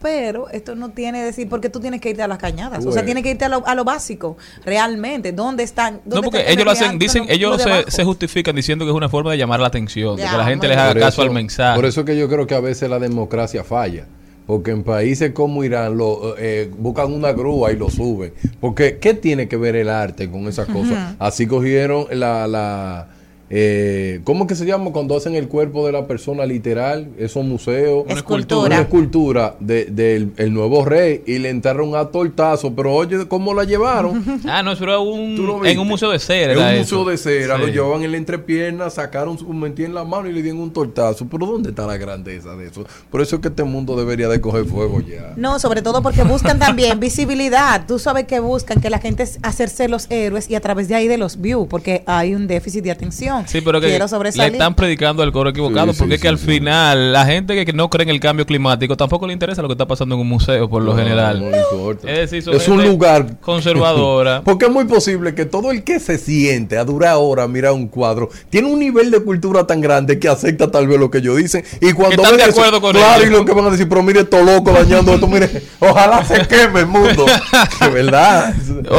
pero 0.00 0.48
esto 0.50 0.74
no 0.74 0.90
tiene 0.90 1.22
decir 1.22 1.48
porque 1.48 1.68
tú 1.68 1.80
tienes 1.80 2.00
que 2.00 2.10
irte 2.10 2.22
a 2.22 2.28
las 2.28 2.38
cañadas, 2.38 2.84
o 2.86 2.92
sea, 2.92 3.04
tienes 3.04 3.22
que 3.22 3.30
irte 3.30 3.44
a 3.44 3.48
lo, 3.48 3.66
a 3.66 3.74
lo 3.74 3.84
básico, 3.84 4.36
realmente, 4.64 5.32
¿dónde 5.32 5.62
están? 5.62 5.94
No, 6.04 6.16
dónde 6.16 6.22
porque 6.24 6.38
está 6.38 6.50
el 6.50 6.54
ellos 6.58 6.64
lo 6.64 6.70
hacen, 6.70 6.98
dicen, 6.98 7.22
lo- 7.22 7.28
lo 7.28 7.34
ellos 7.34 7.62
se, 7.88 8.04
justifican 8.04 8.56
diciendo 8.56 8.84
que 8.84 8.90
es 8.90 8.96
una 8.96 9.08
forma 9.08 9.32
de 9.32 9.38
llamar 9.38 9.60
la 9.60 9.66
atención, 9.68 10.16
de 10.16 10.22
que 10.22 10.36
la 10.36 10.44
gente 10.46 10.68
les 10.68 10.76
haga 10.76 10.92
Por 10.92 11.00
caso 11.00 11.22
eso- 11.22 11.28
al 11.28 11.30
mensaje. 11.34 11.76
Por 11.76 11.84
eso 11.86 12.04
que 12.04 12.16
yo 12.18 12.28
creo 12.28 12.46
que 12.46 12.54
a 12.54 12.60
veces 12.60 12.88
la 12.88 12.98
democracia 12.98 13.64
falla. 13.64 14.06
Porque 14.46 14.72
en 14.72 14.82
países 14.82 15.30
como 15.32 15.62
Irán 15.62 15.96
lo, 15.96 16.34
eh, 16.36 16.68
buscan 16.76 17.12
una 17.12 17.30
grúa 17.32 17.70
y 17.70 17.76
lo 17.76 17.88
suben. 17.88 18.32
Porque, 18.60 18.98
¿qué 18.98 19.14
tiene 19.14 19.46
que 19.46 19.56
ver 19.56 19.76
el 19.76 19.88
arte 19.88 20.28
con 20.28 20.48
esas 20.48 20.66
cosas? 20.66 21.14
Así 21.20 21.46
cogieron 21.46 22.06
la... 22.10 22.48
la 22.48 23.06
eh, 23.52 24.20
¿Cómo 24.22 24.46
que 24.46 24.54
se 24.54 24.64
llama 24.64 24.92
cuando 24.92 25.16
hacen 25.16 25.34
el 25.34 25.48
cuerpo 25.48 25.84
de 25.84 25.90
la 25.92 26.06
persona 26.06 26.46
literal? 26.46 27.08
Esos 27.18 27.44
museos. 27.44 28.04
Una 28.06 28.14
Escultura. 28.14 28.66
Una 28.66 28.80
escultura 28.82 29.56
de- 29.58 29.86
del 29.86 30.30
el 30.36 30.54
nuevo 30.54 30.84
rey 30.84 31.22
y 31.26 31.38
le 31.38 31.48
entraron 31.50 31.96
a 31.96 32.04
tortazo. 32.06 32.72
Pero 32.76 32.94
oye, 32.94 33.26
¿cómo 33.26 33.52
la 33.52 33.64
llevaron? 33.64 34.24
Ah, 34.46 34.62
no, 34.62 34.72
eso 34.72 34.84
era 34.84 34.98
un, 35.00 35.34
¿Tú 35.36 35.42
lo 35.46 35.64
en 35.64 35.78
un 35.78 35.86
museo 35.88 36.10
de 36.10 36.18
cera. 36.18 36.52
En 36.52 36.58
un 36.58 36.78
museo 36.80 37.00
eso. 37.02 37.10
de 37.10 37.16
cera, 37.18 37.58
lo 37.58 37.66
llevaban 37.68 38.02
en 38.04 38.12
la 38.12 38.16
entrepierna, 38.16 38.88
sacaron 38.90 39.38
su 39.38 39.52
mentí 39.52 39.84
en 39.84 39.94
la 39.94 40.04
mano 40.04 40.28
y 40.28 40.32
le 40.32 40.42
dieron 40.42 40.60
un 40.60 40.72
tortazo. 40.72 41.26
Pero 41.30 41.46
¿dónde 41.46 41.70
está 41.70 41.86
la 41.86 41.96
grandeza 41.96 42.54
de 42.56 42.68
eso? 42.68 42.84
Por 43.10 43.20
eso 43.20 43.36
es 43.36 43.42
que 43.42 43.48
este 43.48 43.64
mundo 43.64 43.96
debería 43.96 44.28
de 44.28 44.40
coger 44.40 44.64
fuego 44.64 45.00
ya. 45.00 45.34
No, 45.36 45.58
sobre 45.58 45.82
todo 45.82 46.02
porque 46.02 46.22
buscan 46.22 46.58
también 46.58 46.98
visibilidad. 47.00 47.84
Tú 47.86 47.98
sabes 47.98 48.24
que 48.26 48.38
buscan 48.40 48.80
que 48.80 48.90
la 48.90 48.98
gente 48.98 49.24
hacerse 49.42 49.88
los 49.88 50.06
héroes 50.10 50.48
y 50.50 50.54
a 50.54 50.60
través 50.60 50.88
de 50.88 50.94
ahí 50.94 51.08
de 51.08 51.18
los 51.18 51.40
views, 51.40 51.66
porque 51.68 52.02
hay 52.06 52.34
un 52.34 52.46
déficit 52.46 52.84
de 52.84 52.90
atención. 52.92 53.39
Sí, 53.46 53.60
pero 53.60 53.80
que 53.80 53.88
Quiero 53.88 54.06
le 54.34 54.46
están 54.46 54.74
predicando 54.74 55.22
al 55.22 55.32
coro 55.32 55.50
equivocado, 55.50 55.92
Sí, 55.92 55.98
porque 55.98 56.12
sí, 56.12 56.14
es 56.16 56.20
que 56.22 56.28
sí, 56.28 56.32
al 56.32 56.38
sí. 56.38 56.46
final 56.46 57.12
la 57.12 57.26
gente 57.26 57.64
que, 57.64 57.72
no 57.72 57.88
cree 57.90 58.04
en 58.04 58.10
el 58.10 58.20
cambio 58.20 58.44
climático 58.46 58.96
tampoco 58.96 59.26
le 59.26 59.32
interesa 59.32 59.62
lo 59.62 59.68
que 59.68 59.72
está 59.74 59.86
pasando 59.86 60.14
en 60.14 60.20
un 60.20 60.28
museo, 60.28 60.68
por 60.68 60.82
lo 60.82 60.92
No, 60.92 60.98
general. 60.98 61.40
no. 61.40 61.90
Es 62.08 62.30
decir, 62.30 62.54
Es 62.54 62.68
un 62.68 62.82
lugar 62.84 63.38
conservadora. 63.40 64.42
Porque 64.44 64.66
es 64.66 64.70
muy 64.70 64.84
posible 64.84 65.34
que 65.34 65.44
todo 65.44 65.70
el 65.70 65.84
que 65.84 66.00
se 66.00 66.18
siente 66.18 66.76
a 66.78 66.84
durar 66.84 67.16
horas 67.18 67.48
mira 67.48 67.72
un 67.72 67.88
cuadro 67.88 68.28
tiene 68.48 68.68
un 68.68 68.78
nivel 68.78 69.10
de 69.10 69.20
cultura 69.22 69.66
tan 69.66 69.80
grande 69.80 70.18
que 70.18 70.28
acepta 70.28 70.70
tal 70.70 70.86
vez 70.88 70.98
lo 70.98 71.10
que 71.10 71.18
ellos 71.18 71.36
dicen. 71.36 71.64
Y 71.80 71.92
cuando 71.92 72.22
están 72.22 72.36
de 72.36 72.42
eso, 72.44 72.52
acuerdo 72.60 72.80
con 72.80 72.92
Claro, 72.92 73.22
ellos. 73.22 73.30
y 73.34 73.38
lo 73.38 73.44
que 73.44 73.52
van 73.52 73.66
a 73.66 73.70
decir, 73.70 73.88
pero 73.88 74.02
mire, 74.02 74.20
esto 74.20 74.42
loco 74.42 74.72
dañando 74.72 75.14
esto, 75.14 75.26
mire, 75.26 75.62
ojalá 75.78 76.24
se 76.24 76.46
queme 76.46 76.80
el 76.80 76.86
mundo. 76.86 77.26
De 77.80 77.88
verdad. 77.88 78.54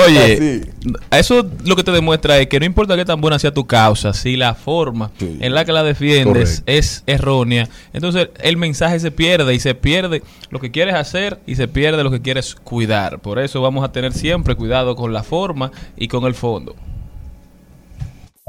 Oye, 0.06 0.34
Así. 0.34 0.71
Eso 1.12 1.46
lo 1.64 1.76
que 1.76 1.84
te 1.84 1.92
demuestra 1.92 2.38
es 2.40 2.48
que 2.48 2.60
no 2.60 2.66
importa 2.66 2.96
qué 2.96 3.06
tan 3.06 3.22
buena 3.22 3.38
sea 3.40 3.54
tu 3.54 3.68
causa, 3.68 4.14
si 4.14 4.36
la 4.36 4.56
forma 4.56 5.12
Sí. 5.20 5.38
en 5.40 5.54
la 5.54 5.64
que 5.66 5.72
la 5.72 5.84
defiendes 5.84 6.62
Correcto. 6.62 6.64
es 6.72 7.04
errónea, 7.08 7.70
entonces 7.94 8.30
el 8.42 8.58
mensaje 8.58 9.00
se 9.00 9.12
pierde 9.12 9.54
y 9.54 9.60
se 9.60 9.76
pierde 9.76 10.24
lo 10.50 10.60
que 10.60 10.72
quieres 10.72 10.96
hacer 10.96 11.40
y 11.46 11.56
se 11.56 11.68
pierde 11.68 12.04
lo 12.04 12.12
que 12.12 12.22
quieres 12.22 12.56
cuidar. 12.56 13.20
Por 13.20 13.40
eso 13.40 13.62
vamos 13.62 13.84
a 13.86 13.92
tener 13.92 14.14
siempre 14.14 14.56
cuidado 14.56 14.96
con 14.96 15.14
la 15.14 15.24
forma 15.24 15.72
y 15.98 16.08
con 16.08 16.26
el 16.26 16.34
fondo. 16.36 16.76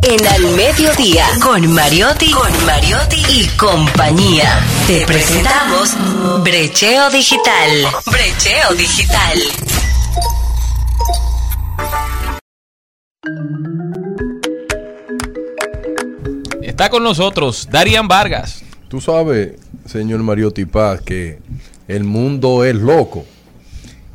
En 0.05 0.27
Al 0.27 0.43
Mediodía, 0.57 1.27
con 1.41 1.73
Mariotti, 1.75 2.31
con 2.33 2.51
Mariotti 2.67 3.23
y 3.29 3.47
compañía. 3.57 4.59
Te 4.89 5.07
presentamos 5.07 5.91
Brecheo 6.43 7.09
Digital. 7.11 7.87
Brecheo 8.07 8.75
Digital. 8.77 9.39
Está 16.63 16.91
con 16.91 17.03
nosotros 17.05 17.69
Darian 17.71 18.09
Vargas. 18.09 18.65
Tú 18.89 19.01
sabes, 19.01 19.53
señor 19.87 20.23
Mariotti 20.23 20.65
Paz, 20.65 21.01
que 21.01 21.39
el 21.87 22.05
mundo 22.05 22.65
es 22.65 22.75
loco. 22.75 23.25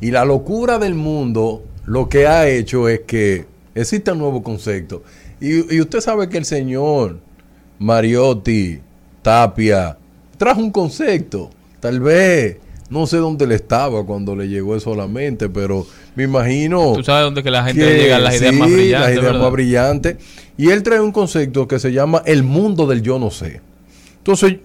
Y 0.00 0.10
la 0.10 0.24
locura 0.24 0.78
del 0.78 0.94
mundo 0.94 1.64
lo 1.86 2.08
que 2.08 2.26
ha 2.26 2.48
hecho 2.48 2.88
es 2.88 3.00
que 3.06 3.46
existe 3.74 4.12
un 4.12 4.18
nuevo 4.18 4.42
concepto. 4.42 5.02
Y, 5.40 5.74
y 5.74 5.80
usted 5.80 6.00
sabe 6.00 6.28
que 6.28 6.38
el 6.38 6.44
señor 6.44 7.18
Mariotti 7.78 8.80
Tapia 9.22 9.96
trajo 10.36 10.60
un 10.60 10.70
concepto. 10.70 11.50
Tal 11.80 12.00
vez, 12.00 12.58
no 12.90 13.06
sé 13.06 13.18
dónde 13.18 13.44
él 13.44 13.52
estaba 13.52 14.04
cuando 14.04 14.34
le 14.34 14.48
llegó 14.48 14.76
eso 14.76 14.92
a 14.92 14.96
la 14.96 15.06
mente, 15.06 15.48
pero 15.48 15.86
me 16.18 16.24
imagino. 16.24 16.94
Tú 16.94 17.04
sabes 17.04 17.22
dónde 17.24 17.42
que 17.44 17.50
la 17.50 17.62
gente 17.64 17.80
le 17.84 17.96
llega 17.96 18.18
las 18.18 18.34
ideas 18.36 18.52
sí, 18.52 18.58
más 18.60 18.68
brillantes. 18.72 19.00
Las 19.00 19.10
ideas 19.12 19.24
¿verdad? 19.24 19.40
más 19.42 19.52
brillantes. 19.52 20.16
Y 20.56 20.70
él 20.70 20.82
trae 20.82 21.00
un 21.00 21.12
concepto 21.12 21.68
que 21.68 21.78
se 21.78 21.92
llama 21.92 22.22
el 22.26 22.42
mundo 22.42 22.86
del 22.88 23.02
yo 23.02 23.18
no 23.20 23.30
sé. 23.30 23.60
Entonces, 24.18 24.56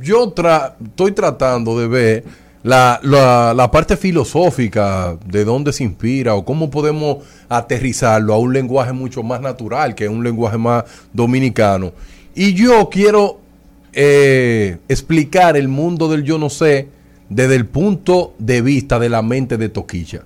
yo 0.00 0.32
tra- 0.34 0.74
estoy 0.84 1.10
tratando 1.12 1.78
de 1.78 1.88
ver 1.88 2.24
la, 2.62 3.00
la- 3.02 3.52
la 3.54 3.70
parte 3.70 3.96
filosófica 3.96 5.16
de 5.26 5.44
dónde 5.44 5.72
se 5.72 5.82
inspira 5.82 6.34
o 6.34 6.44
cómo 6.44 6.70
podemos 6.70 7.18
aterrizarlo 7.48 8.32
a 8.32 8.38
un 8.38 8.52
lenguaje 8.52 8.92
mucho 8.92 9.22
más 9.24 9.40
natural, 9.40 9.94
que 9.96 10.04
es 10.04 10.10
un 10.10 10.22
lenguaje 10.22 10.58
más 10.58 10.84
dominicano. 11.12 11.92
Y 12.36 12.54
yo 12.54 12.88
quiero 12.88 13.40
eh, 13.92 14.78
explicar 14.88 15.56
el 15.56 15.66
mundo 15.66 16.08
del 16.08 16.22
yo 16.22 16.38
no 16.38 16.48
sé 16.48 16.88
desde 17.28 17.56
el 17.56 17.66
punto 17.66 18.34
de 18.38 18.62
vista 18.62 18.98
de 19.00 19.08
la 19.08 19.22
mente 19.22 19.56
de 19.56 19.68
Toquilla. 19.68 20.22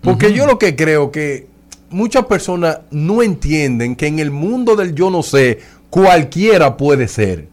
Porque 0.00 0.32
yo 0.32 0.46
lo 0.46 0.58
que 0.58 0.76
creo 0.76 1.10
que 1.10 1.46
muchas 1.90 2.26
personas 2.26 2.80
no 2.90 3.22
entienden 3.22 3.96
que 3.96 4.06
en 4.06 4.18
el 4.18 4.30
mundo 4.30 4.76
del 4.76 4.94
yo 4.94 5.10
no 5.10 5.22
sé, 5.22 5.58
cualquiera 5.90 6.76
puede 6.76 7.08
ser. 7.08 7.46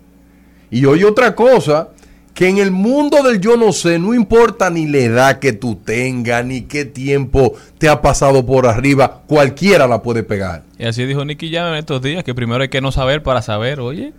Y 0.70 0.86
hoy 0.86 1.04
otra 1.04 1.34
cosa, 1.36 1.90
que 2.34 2.48
en 2.48 2.58
el 2.60 2.70
mundo 2.72 3.24
del 3.24 3.40
yo 3.42 3.58
no 3.58 3.72
sé, 3.74 3.98
no 4.00 4.14
importa 4.14 4.70
ni 4.70 4.86
la 4.86 5.00
edad 5.00 5.40
que 5.40 5.54
tú 5.54 5.76
tengas, 5.76 6.46
ni 6.46 6.62
qué 6.62 6.86
tiempo 6.86 7.54
te 7.80 7.90
ha 7.90 8.02
pasado 8.02 8.46
por 8.46 8.68
arriba, 8.68 9.24
cualquiera 9.28 9.88
la 9.88 10.02
puede 10.04 10.24
pegar. 10.24 10.64
Y 10.78 10.86
así 10.86 11.06
dijo 11.06 11.26
Nicky 11.26 11.52
Jam 11.52 11.74
en 11.74 11.80
estos 11.80 12.02
días, 12.02 12.24
que 12.24 12.36
primero 12.36 12.62
hay 12.62 12.70
que 12.70 12.80
no 12.82 12.92
saber 12.92 13.24
para 13.24 13.42
saber, 13.42 13.80
oye. 13.80 14.14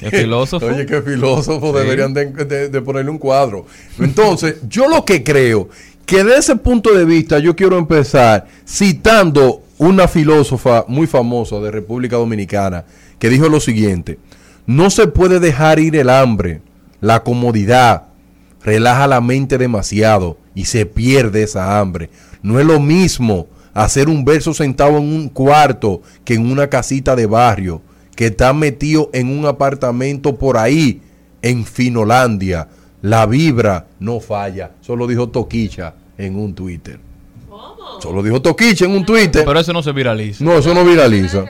Qué 0.00 0.10
filósofo. 0.10 0.66
Oye, 0.74 0.86
qué 0.86 1.02
filósofo, 1.02 1.72
Sí. 1.72 1.78
deberían 1.84 2.14
de, 2.14 2.26
de- 2.26 2.68
de 2.70 2.80
ponerle 2.80 3.10
un 3.10 3.18
cuadro. 3.18 3.66
Entonces, 3.98 4.56
yo 4.68 4.88
lo 4.88 5.04
que 5.04 5.22
creo, 5.22 5.68
que 6.08 6.24
de 6.24 6.38
ese 6.38 6.56
punto 6.56 6.94
de 6.94 7.04
vista 7.04 7.38
yo 7.38 7.54
quiero 7.54 7.76
empezar 7.76 8.46
citando 8.66 9.62
una 9.76 10.08
filósofa 10.08 10.86
muy 10.88 11.06
famosa 11.06 11.56
de 11.60 11.70
República 11.70 12.16
Dominicana, 12.16 12.86
que 13.18 13.28
dijo 13.28 13.50
lo 13.50 13.60
siguiente, 13.60 14.18
no 14.64 14.88
se 14.88 15.06
puede 15.06 15.38
dejar 15.38 15.78
ir 15.78 15.96
el 15.96 16.08
hambre, 16.08 16.62
la 17.02 17.22
comodidad, 17.22 18.04
relaja 18.64 19.06
la 19.06 19.20
mente 19.20 19.58
demasiado 19.58 20.38
y 20.54 20.64
se 20.64 20.86
pierde 20.86 21.42
esa 21.42 21.78
hambre. 21.78 22.08
No 22.42 22.58
es 22.58 22.64
lo 22.64 22.80
mismo 22.80 23.46
hacer 23.74 24.08
un 24.08 24.24
verso 24.24 24.54
sentado 24.54 24.96
en 24.96 25.04
un 25.04 25.28
cuarto 25.28 26.00
que 26.24 26.36
en 26.36 26.50
una 26.50 26.68
casita 26.68 27.16
de 27.16 27.26
barrio, 27.26 27.82
que 28.16 28.28
está 28.28 28.54
metido 28.54 29.10
en 29.12 29.28
un 29.28 29.44
apartamento 29.44 30.38
por 30.38 30.56
ahí, 30.56 31.02
en 31.42 31.66
Finolandia. 31.66 32.68
La 33.02 33.26
vibra 33.26 33.86
no 34.00 34.20
falla. 34.20 34.72
Solo 34.80 35.06
dijo 35.06 35.28
Toquicha 35.28 35.94
en 36.16 36.36
un 36.36 36.54
Twitter. 36.54 36.98
Solo 38.00 38.22
dijo 38.22 38.40
Toquicha 38.40 38.84
en 38.84 38.92
un 38.92 39.04
Twitter. 39.04 39.44
Pero 39.44 39.58
eso 39.58 39.72
no 39.72 39.82
se 39.82 39.92
viraliza. 39.92 40.44
No, 40.44 40.58
eso 40.58 40.74
no 40.74 40.84
viraliza. 40.84 41.44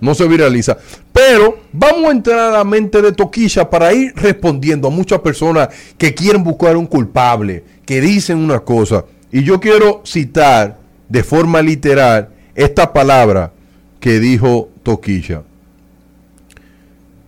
No 0.00 0.14
se 0.14 0.28
viraliza. 0.28 0.76
Pero 1.12 1.58
vamos 1.72 2.04
a 2.04 2.10
entrar 2.10 2.38
a 2.38 2.50
la 2.50 2.64
mente 2.64 3.00
de 3.00 3.12
Toquilla 3.12 3.68
para 3.68 3.92
ir 3.92 4.12
respondiendo 4.14 4.88
a 4.88 4.90
muchas 4.90 5.20
personas 5.20 5.68
que 5.96 6.14
quieren 6.14 6.44
buscar 6.44 6.76
un 6.76 6.86
culpable, 6.86 7.64
que 7.84 8.00
dicen 8.00 8.38
una 8.38 8.60
cosa. 8.60 9.04
Y 9.32 9.42
yo 9.42 9.60
quiero 9.60 10.02
citar 10.04 10.78
de 11.08 11.22
forma 11.22 11.62
literal 11.62 12.28
esta 12.54 12.92
palabra 12.92 13.52
que 14.00 14.18
dijo 14.18 14.68
Toquilla. 14.82 15.42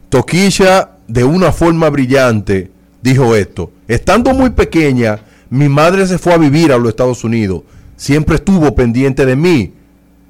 Toquilla, 0.09 0.91
de 1.07 1.25
una 1.25 1.53
forma 1.53 1.89
brillante, 1.91 2.71
dijo 3.03 3.35
esto. 3.35 3.71
Estando 3.87 4.35
muy 4.35 4.51
pequeña, 4.51 5.19
mi 5.51 5.69
madre 5.69 6.07
se 6.07 6.19
fue 6.19 6.35
a 6.35 6.39
vivir 6.39 6.73
a 6.73 6.79
los 6.79 6.91
Estados 6.91 7.25
Unidos. 7.25 7.63
Siempre 7.97 8.37
estuvo 8.37 8.75
pendiente 8.75 9.27
de 9.27 9.37
mí, 9.37 9.73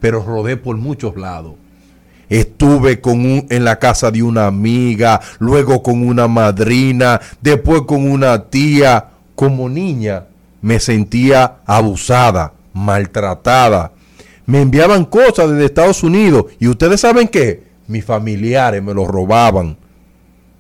pero 0.01 0.23
rodé 0.25 0.57
por 0.57 0.77
muchos 0.77 1.17
lados. 1.17 1.55
Estuve 2.29 3.01
con 3.01 3.21
un- 3.21 3.47
en 3.49 3.65
la 3.65 3.79
casa 3.79 4.11
de 4.11 4.23
una 4.23 4.47
amiga, 4.47 5.21
luego 5.39 5.83
con 5.83 6.07
una 6.07 6.29
madrina, 6.29 7.21
después 7.41 7.83
con 7.83 8.11
una 8.11 8.45
tía. 8.51 9.07
Como 9.35 9.69
niña 9.69 10.25
me 10.61 10.81
sentía 10.81 11.59
abusada, 11.65 12.53
maltratada. 12.75 13.93
Me 14.47 14.61
enviaban 14.63 15.05
cosas 15.05 15.51
desde 15.51 15.67
Estados 15.67 16.03
Unidos 16.03 16.47
y 16.59 16.67
ustedes 16.69 17.01
saben 17.01 17.29
qué, 17.29 17.63
mis 17.87 18.05
familiares 18.05 18.83
me 18.83 18.93
lo 18.95 19.07
robaban. 19.07 19.77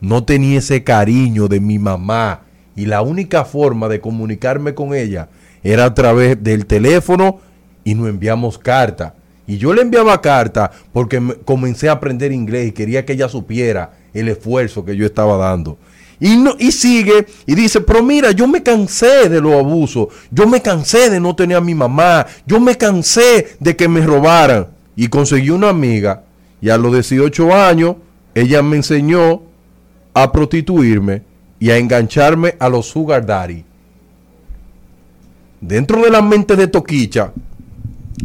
No 0.00 0.24
tenía 0.24 0.58
ese 0.58 0.84
cariño 0.84 1.48
de 1.48 1.60
mi 1.60 1.78
mamá 1.78 2.40
y 2.76 2.86
la 2.86 3.02
única 3.02 3.44
forma 3.44 3.88
de 3.88 4.00
comunicarme 4.00 4.74
con 4.74 4.94
ella 4.94 5.28
era 5.64 5.86
a 5.86 5.94
través 5.94 6.42
del 6.42 6.66
teléfono 6.66 7.40
y 7.84 7.94
nos 7.94 8.08
enviamos 8.08 8.58
cartas. 8.58 9.12
Y 9.46 9.56
yo 9.56 9.72
le 9.74 9.82
enviaba 9.82 10.20
cartas 10.20 10.70
porque 10.92 11.20
me- 11.20 11.34
comencé 11.34 11.88
a 11.88 11.92
aprender 11.92 12.32
inglés 12.32 12.68
y 12.68 12.72
quería 12.72 13.04
que 13.04 13.14
ella 13.14 13.28
supiera 13.28 13.92
el 14.14 14.28
esfuerzo 14.28 14.84
que 14.84 14.96
yo 14.96 15.06
estaba 15.06 15.36
dando. 15.36 15.78
Y, 16.20 16.36
no, 16.36 16.54
y 16.58 16.72
sigue 16.72 17.26
y 17.46 17.54
dice, 17.54 17.80
pero 17.80 18.02
mira, 18.02 18.32
yo 18.32 18.46
me 18.48 18.62
cansé 18.62 19.28
de 19.28 19.40
los 19.40 19.54
abusos, 19.54 20.08
yo 20.30 20.46
me 20.48 20.60
cansé 20.60 21.10
de 21.10 21.20
no 21.20 21.34
tener 21.34 21.56
a 21.56 21.60
mi 21.60 21.74
mamá, 21.74 22.26
yo 22.44 22.60
me 22.60 22.76
cansé 22.76 23.56
de 23.60 23.74
que 23.76 23.88
me 23.88 24.00
robaran. 24.04 24.66
Y 24.96 25.08
conseguí 25.08 25.50
una 25.50 25.68
amiga 25.70 26.22
y 26.60 26.70
a 26.70 26.76
los 26.76 26.92
18 26.92 27.54
años 27.54 27.96
ella 28.34 28.62
me 28.62 28.76
enseñó 28.76 29.42
a 30.22 30.32
prostituirme 30.32 31.22
y 31.58 31.70
a 31.70 31.76
engancharme 31.76 32.56
a 32.58 32.68
los 32.68 32.86
sugar 32.86 33.24
daddy. 33.26 33.64
Dentro 35.60 36.02
de 36.02 36.10
la 36.10 36.22
mente 36.22 36.56
de 36.56 36.68
Toquicha 36.68 37.32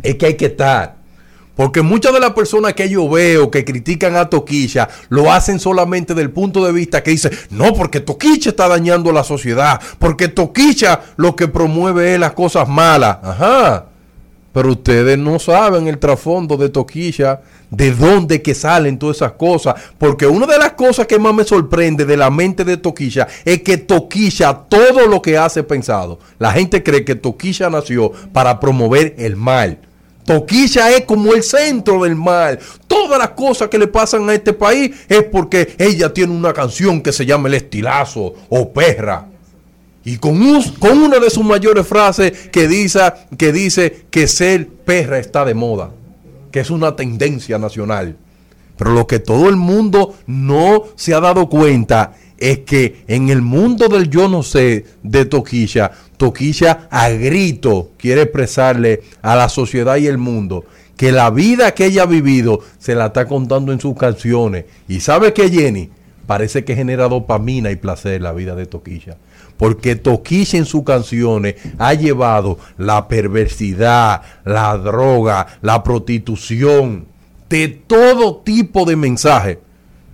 es 0.01 0.15
que 0.15 0.25
hay 0.27 0.33
que 0.35 0.47
estar. 0.47 1.03
Porque 1.55 1.83
muchas 1.83 2.13
de 2.13 2.19
las 2.19 2.33
personas 2.33 2.73
que 2.73 2.89
yo 2.89 3.07
veo 3.07 3.51
que 3.51 3.63
critican 3.63 4.15
a 4.15 4.27
Toquicha 4.27 4.89
lo 5.09 5.31
hacen 5.31 5.59
solamente 5.59 6.15
del 6.15 6.31
punto 6.31 6.65
de 6.65 6.71
vista 6.71 7.03
que 7.03 7.11
dice, 7.11 7.29
no, 7.51 7.73
porque 7.73 7.99
Toquicha 7.99 8.49
está 8.49 8.67
dañando 8.67 9.11
la 9.11 9.23
sociedad, 9.23 9.79
porque 9.99 10.27
Toquicha 10.29 11.01
lo 11.15 11.35
que 11.35 11.47
promueve 11.47 12.15
es 12.15 12.19
las 12.19 12.33
cosas 12.33 12.67
malas. 12.67 13.19
Ajá. 13.21 13.85
Pero 14.53 14.71
ustedes 14.71 15.17
no 15.17 15.39
saben 15.39 15.87
el 15.87 15.97
trasfondo 15.97 16.55
de 16.55 16.69
Toquilla, 16.69 17.41
de 17.71 17.91
dónde 17.91 18.41
que 18.43 18.53
salen 18.53 18.99
todas 18.99 19.17
esas 19.17 19.31
cosas. 19.33 19.75
Porque 19.97 20.27
una 20.27 20.45
de 20.45 20.59
las 20.59 20.73
cosas 20.73 21.07
que 21.07 21.17
más 21.19 21.33
me 21.33 21.43
sorprende 21.43 22.05
de 22.05 22.15
la 22.15 22.29
mente 22.29 22.63
de 22.63 22.77
Toquilla 22.77 23.27
es 23.43 23.63
que 23.63 23.77
Toquilla 23.77 24.53
todo 24.69 25.07
lo 25.07 25.21
que 25.21 25.37
hace 25.37 25.63
pensado. 25.63 26.19
La 26.37 26.51
gente 26.51 26.83
cree 26.83 27.03
que 27.03 27.15
Toquilla 27.15 27.69
nació 27.69 28.11
para 28.31 28.59
promover 28.59 29.15
el 29.17 29.35
mal. 29.35 29.79
Toquilla 30.23 30.91
es 30.91 31.05
como 31.05 31.33
el 31.33 31.43
centro 31.43 32.03
del 32.03 32.15
mal. 32.15 32.59
Todas 32.87 33.17
las 33.19 33.31
cosas 33.31 33.69
que 33.69 33.79
le 33.79 33.87
pasan 33.87 34.29
a 34.29 34.35
este 34.35 34.53
país 34.53 34.91
es 35.09 35.23
porque 35.23 35.75
ella 35.77 36.13
tiene 36.13 36.31
una 36.31 36.53
canción 36.53 37.01
que 37.01 37.11
se 37.11 37.25
llama 37.25 37.47
El 37.47 37.55
Estilazo 37.55 38.33
o 38.49 38.71
Perra. 38.71 39.32
Y 40.05 40.17
con, 40.17 40.41
un- 40.41 40.63
con 40.79 40.97
una 40.97 41.19
de 41.19 41.29
sus 41.29 41.43
mayores 41.45 41.87
frases 41.87 42.49
que 42.51 42.67
dice, 42.67 42.99
que 43.37 43.51
dice 43.53 44.05
que 44.09 44.27
ser 44.27 44.67
perra 44.67 45.17
está 45.19 45.45
de 45.45 45.53
moda, 45.53 45.91
que 46.51 46.59
es 46.59 46.69
una 46.69 46.95
tendencia 46.95 47.57
nacional. 47.57 48.17
Pero 48.77 48.91
lo 48.91 49.07
que 49.07 49.19
todo 49.19 49.47
el 49.49 49.55
mundo 49.55 50.15
no 50.27 50.83
se 50.95 51.13
ha 51.13 51.19
dado 51.19 51.47
cuenta 51.47 52.13
es 52.37 52.59
que 52.59 53.03
en 53.07 53.29
el 53.29 53.41
mundo 53.41 53.87
del 53.87 54.09
yo 54.09 54.27
no 54.27 54.43
sé 54.43 54.85
de 55.03 55.23
Toquilla, 55.25 55.91
Toquilla 56.17 56.87
a 56.91 57.09
grito 57.09 57.91
quiere 57.97 58.23
expresarle 58.23 59.03
a 59.21 59.35
la 59.35 59.47
sociedad 59.47 59.95
y 59.97 60.07
el 60.07 60.17
mundo 60.17 60.65
que 60.97 61.11
la 61.11 61.29
vida 61.29 61.73
que 61.73 61.85
ella 61.85 62.03
ha 62.03 62.07
vivido 62.07 62.59
se 62.79 62.95
la 62.95 63.07
está 63.07 63.25
contando 63.27 63.71
en 63.71 63.79
sus 63.79 63.95
canciones. 63.97 64.65
Y 64.87 64.99
sabe 64.99 65.33
que 65.33 65.49
Jenny 65.49 65.89
parece 66.27 66.63
que 66.65 66.75
genera 66.75 67.07
dopamina 67.07 67.71
y 67.71 67.75
placer 67.77 68.21
la 68.21 68.31
vida 68.33 68.55
de 68.55 68.65
Toquilla. 68.65 69.17
Porque 69.57 69.95
Toquilla 69.95 70.57
en 70.57 70.65
sus 70.65 70.83
canciones 70.83 71.55
ha 71.77 71.93
llevado 71.93 72.57
la 72.77 73.07
perversidad, 73.07 74.21
la 74.45 74.77
droga, 74.77 75.47
la 75.61 75.83
prostitución, 75.83 77.05
de 77.49 77.67
todo 77.67 78.37
tipo 78.37 78.85
de 78.85 78.95
mensajes. 78.95 79.59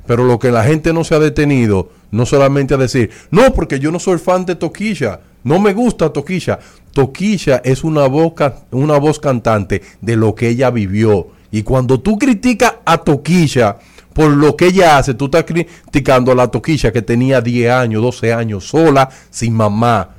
Pero 0.06 0.26
lo 0.26 0.40
que 0.40 0.52
la 0.52 0.64
gente 0.64 0.92
no 0.92 1.04
se 1.04 1.16
ha 1.16 1.20
detenido, 1.20 1.90
no 2.12 2.26
solamente 2.26 2.74
a 2.74 2.78
decir, 2.78 3.12
no, 3.32 3.54
porque 3.54 3.80
yo 3.80 3.92
no 3.92 4.00
soy 4.00 4.18
fan 4.18 4.46
de 4.46 4.56
Toquilla, 4.56 5.22
no 5.44 5.60
me 5.60 5.74
gusta 5.74 6.12
Toquilla. 6.12 6.60
Toquilla 6.94 7.62
es 7.64 7.84
una 7.84 8.08
voz, 8.08 8.34
una 8.72 8.98
voz 8.98 9.20
cantante 9.20 9.82
de 10.02 10.16
lo 10.16 10.36
que 10.36 10.50
ella 10.50 10.70
vivió. 10.70 11.28
Y 11.52 11.64
cuando 11.64 12.00
tú 12.00 12.18
criticas 12.18 12.76
a 12.86 12.98
Toquilla 13.00 13.78
por 14.14 14.32
lo 14.32 14.55
que 14.55 14.68
ella 14.68 14.97
hace, 14.97 15.14
tú 15.14 15.26
estás 15.26 15.43
criticando 15.43 16.32
a 16.32 16.36
la 16.36 16.47
Toquilla 16.47 16.91
que 16.91 17.01
tenía 17.01 17.41
10 17.41 17.72
años, 17.72 18.01
12 18.01 18.34
años, 18.34 18.68
sola, 18.68 19.10
sin 19.30 19.53
mamá, 19.53 20.10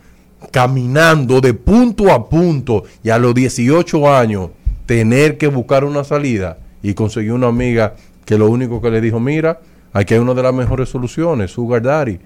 caminando 0.51 1.41
de 1.41 1.55
punto 1.55 2.11
a 2.13 2.29
punto. 2.29 2.85
Y 3.03 3.11
a 3.11 3.19
los 3.19 3.35
18 3.35 4.13
años 4.13 4.51
tener 4.87 5.39
que 5.39 5.49
buscar 5.49 5.85
una 5.85 6.05
salida 6.05 6.59
y 6.83 6.95
conseguí 6.95 7.31
una 7.31 7.49
amiga 7.49 7.95
que 8.25 8.39
lo 8.39 8.49
único 8.49 8.81
que 8.81 8.91
le 8.91 9.01
dijo, 9.01 9.21
mira, 9.21 9.61
aquí 9.93 10.15
hay 10.15 10.21
una 10.21 10.35
de 10.35 10.43
las 10.43 10.55
mejores 10.55 10.89
soluciones, 10.89 11.51
Sugar 11.51 11.83
Daddy. 11.83 12.19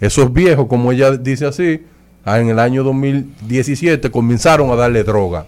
Esos 0.00 0.32
viejos, 0.32 0.66
como 0.66 0.92
ella 0.92 1.12
dice 1.12 1.46
así, 1.46 1.82
ah, 2.24 2.40
en 2.40 2.48
el 2.48 2.58
año 2.58 2.82
2017 2.82 4.10
comenzaron 4.10 4.70
a 4.70 4.74
darle 4.74 5.04
droga, 5.04 5.46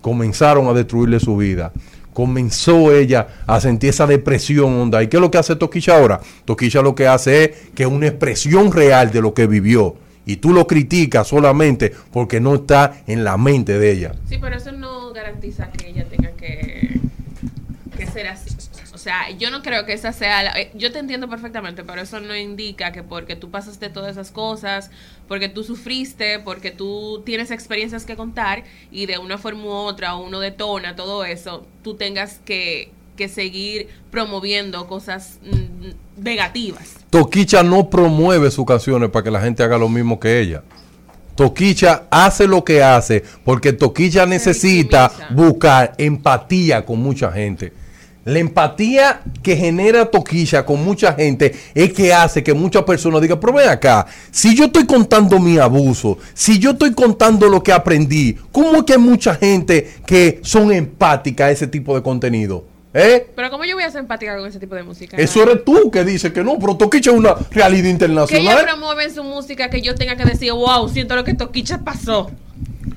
comenzaron 0.00 0.68
a 0.68 0.72
destruirle 0.72 1.20
su 1.20 1.36
vida. 1.36 1.72
Comenzó 2.20 2.92
ella 2.92 3.28
a 3.46 3.62
sentir 3.62 3.88
esa 3.88 4.06
depresión 4.06 4.78
onda. 4.78 5.02
¿Y 5.02 5.08
qué 5.08 5.16
es 5.16 5.22
lo 5.22 5.30
que 5.30 5.38
hace 5.38 5.56
Toquilla 5.56 5.96
ahora? 5.96 6.20
Toquilla 6.44 6.82
lo 6.82 6.94
que 6.94 7.08
hace 7.08 7.44
es 7.44 7.50
que 7.74 7.84
es 7.84 7.88
una 7.88 8.08
expresión 8.08 8.70
real 8.70 9.10
de 9.10 9.22
lo 9.22 9.32
que 9.32 9.46
vivió. 9.46 9.96
Y 10.26 10.36
tú 10.36 10.52
lo 10.52 10.66
criticas 10.66 11.28
solamente 11.28 11.90
porque 12.12 12.38
no 12.38 12.56
está 12.56 13.04
en 13.06 13.24
la 13.24 13.38
mente 13.38 13.78
de 13.78 13.90
ella. 13.90 14.14
Sí, 14.28 14.36
pero 14.38 14.58
eso 14.58 14.70
no 14.70 15.14
garantiza 15.14 15.70
que 15.70 15.88
ella 15.88 16.04
tenga 16.10 16.32
que, 16.32 17.00
que 17.96 18.06
ser 18.06 18.26
así. 18.26 18.49
O 19.00 19.02
sea, 19.02 19.30
yo 19.30 19.50
no 19.50 19.62
creo 19.62 19.86
que 19.86 19.94
esa 19.94 20.12
sea 20.12 20.42
la... 20.42 20.60
eh, 20.60 20.70
Yo 20.74 20.92
te 20.92 20.98
entiendo 20.98 21.26
perfectamente, 21.26 21.84
pero 21.84 22.02
eso 22.02 22.20
no 22.20 22.36
indica 22.36 22.92
que 22.92 23.02
porque 23.02 23.34
tú 23.34 23.50
pasaste 23.50 23.88
todas 23.88 24.10
esas 24.12 24.30
cosas, 24.30 24.90
porque 25.26 25.48
tú 25.48 25.64
sufriste, 25.64 26.38
porque 26.38 26.70
tú 26.70 27.22
tienes 27.24 27.50
experiencias 27.50 28.04
que 28.04 28.14
contar 28.14 28.64
y 28.90 29.06
de 29.06 29.16
una 29.16 29.38
forma 29.38 29.64
u 29.64 29.68
otra 29.70 30.16
uno 30.16 30.38
detona 30.38 30.96
todo 30.96 31.24
eso, 31.24 31.66
tú 31.82 31.94
tengas 31.94 32.40
que, 32.44 32.92
que 33.16 33.28
seguir 33.28 33.88
promoviendo 34.10 34.86
cosas 34.86 35.38
mm, 35.44 36.22
negativas. 36.22 36.96
Toquicha 37.08 37.62
no 37.62 37.88
promueve 37.88 38.50
sus 38.50 38.66
canciones 38.66 39.08
para 39.08 39.22
que 39.24 39.30
la 39.30 39.40
gente 39.40 39.62
haga 39.62 39.78
lo 39.78 39.88
mismo 39.88 40.20
que 40.20 40.40
ella. 40.40 40.62
Toquicha 41.36 42.02
hace 42.10 42.46
lo 42.46 42.62
que 42.64 42.82
hace 42.82 43.24
porque 43.46 43.72
Toquicha 43.72 44.26
necesita 44.26 45.08
victimiza. 45.08 45.34
buscar 45.34 45.94
empatía 45.96 46.84
con 46.84 46.98
mucha 46.98 47.32
gente. 47.32 47.79
La 48.24 48.38
empatía 48.38 49.22
que 49.42 49.56
genera 49.56 50.04
Toquilla 50.04 50.66
con 50.66 50.84
mucha 50.84 51.14
gente 51.14 51.54
es 51.74 51.92
que 51.92 52.12
hace 52.12 52.42
que 52.42 52.52
muchas 52.52 52.82
personas 52.82 53.22
digan, 53.22 53.40
pero 53.40 53.54
ven 53.54 53.68
acá, 53.68 54.06
si 54.30 54.54
yo 54.54 54.64
estoy 54.66 54.84
contando 54.84 55.38
mi 55.38 55.56
abuso, 55.56 56.18
si 56.34 56.58
yo 56.58 56.72
estoy 56.72 56.92
contando 56.92 57.48
lo 57.48 57.62
que 57.62 57.72
aprendí, 57.72 58.36
¿cómo 58.52 58.76
es 58.76 58.82
que 58.84 58.92
hay 58.92 58.98
mucha 58.98 59.34
gente 59.34 59.90
que 60.06 60.40
son 60.42 60.70
empáticas 60.70 61.46
a 61.46 61.50
ese 61.50 61.66
tipo 61.66 61.94
de 61.94 62.02
contenido? 62.02 62.64
¿Eh? 62.92 63.26
Pero 63.34 63.50
¿cómo 63.50 63.64
yo 63.64 63.74
voy 63.76 63.84
a 63.84 63.90
ser 63.90 64.00
empática 64.00 64.36
con 64.36 64.46
ese 64.48 64.58
tipo 64.58 64.74
de 64.74 64.82
música? 64.82 65.16
Eso 65.16 65.42
eres 65.42 65.64
tú 65.64 65.90
que 65.90 66.04
dices 66.04 66.32
que 66.32 66.42
no, 66.42 66.58
pero 66.58 66.76
Toquicha 66.76 67.10
es 67.12 67.16
una 67.16 67.34
realidad 67.52 67.84
Que 67.84 67.90
internacional. 67.90 68.64
promueve 68.64 69.04
en 69.04 69.14
su 69.14 69.22
música 69.24 69.70
que 69.70 69.80
yo 69.80 69.94
tenga 69.94 70.16
que 70.16 70.24
decir, 70.24 70.52
wow, 70.52 70.88
siento 70.88 71.14
lo 71.16 71.24
que 71.24 71.34
Toquicha 71.34 71.78
pasó. 71.84 72.30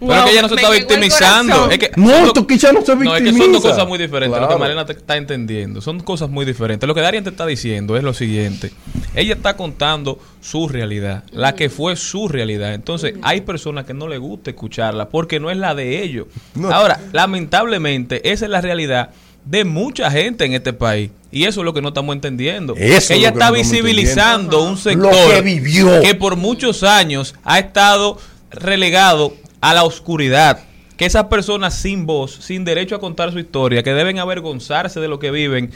Pero 0.08 0.20
es 0.20 0.26
que 0.26 0.32
ella 0.32 0.42
no 0.44 0.50
se 0.50 0.56
está 0.56 0.70
victimizando. 0.70 1.70
Es 1.72 1.80
que 1.80 1.92
No, 1.96 2.26
do- 2.28 2.34
Toquicha 2.34 2.72
no 2.74 2.82
se 2.86 2.96
No, 2.96 3.16
es 3.16 3.22
que 3.22 3.30
son 3.30 3.36
victimiza. 3.36 3.52
dos 3.52 3.62
cosas 3.72 3.88
muy 3.88 3.98
diferentes. 3.98 4.40
Lo 4.40 4.48
que 4.48 4.56
Malena 4.58 4.86
te 4.86 4.94
está 4.94 5.18
entendiendo. 5.18 5.82
Son 5.82 6.00
cosas 6.00 6.30
muy 6.30 6.46
diferentes. 6.46 6.88
Lo 6.88 6.94
que 6.96 7.02
Darien 7.02 7.24
te 7.24 7.30
está 7.30 7.46
diciendo 7.46 7.96
es 7.98 8.04
lo 8.04 8.14
siguiente. 8.14 8.72
Ella 9.16 9.34
está 9.36 9.56
contando 9.56 10.20
su 10.42 10.68
realidad, 10.68 11.24
la 11.32 11.56
que 11.56 11.70
fue 11.70 11.96
su 11.96 12.28
realidad. 12.28 12.74
Entonces, 12.74 13.14
hay 13.22 13.42
personas 13.42 13.86
que 13.86 13.94
no 13.94 14.08
les 14.08 14.20
gusta 14.20 14.50
escucharla 14.50 15.10
porque 15.10 15.40
no 15.40 15.52
es 15.52 15.58
la 15.58 15.76
de 15.76 16.02
ellos. 16.04 16.28
No. 16.56 16.72
Ahora, 16.72 17.00
lamentablemente, 17.12 18.32
esa 18.32 18.46
es 18.46 18.52
la 18.52 18.62
realidad 18.62 19.10
de 19.46 19.66
mucha 19.66 20.10
gente 20.10 20.46
en 20.46 20.54
este 20.54 20.72
país. 20.74 21.12
Y 21.32 21.46
eso 21.46 21.62
es 21.62 21.66
lo 21.66 21.74
que 21.74 21.82
no 21.82 21.90
estamos 21.90 22.16
entendiendo. 22.16 22.76
Eso 22.78 23.14
ella 23.14 23.30
está 23.30 23.48
no 23.50 23.54
visibilizando 23.56 24.64
un 24.64 24.72
Lo 24.72 24.78
sector 24.78 25.12
que 25.36 25.42
vivió. 25.42 26.02
que 26.02 26.16
por 26.16 26.36
muchos 26.36 26.84
años 26.84 27.36
ha 27.44 27.60
estado 27.60 28.18
relegado 28.52 29.34
a 29.64 29.74
la 29.74 29.86
oscuridad. 29.86 30.60
Que 30.98 31.06
esas 31.06 31.24
personas 31.26 31.74
sin 31.74 32.06
voz, 32.06 32.36
sin 32.36 32.66
derecho 32.66 32.96
a 32.96 33.00
contar 33.00 33.32
su 33.32 33.40
historia, 33.40 33.82
que 33.82 33.94
deben 33.94 34.20
avergonzarse 34.20 35.00
de 35.00 35.08
lo 35.08 35.20
que 35.20 35.32
viven 35.32 35.72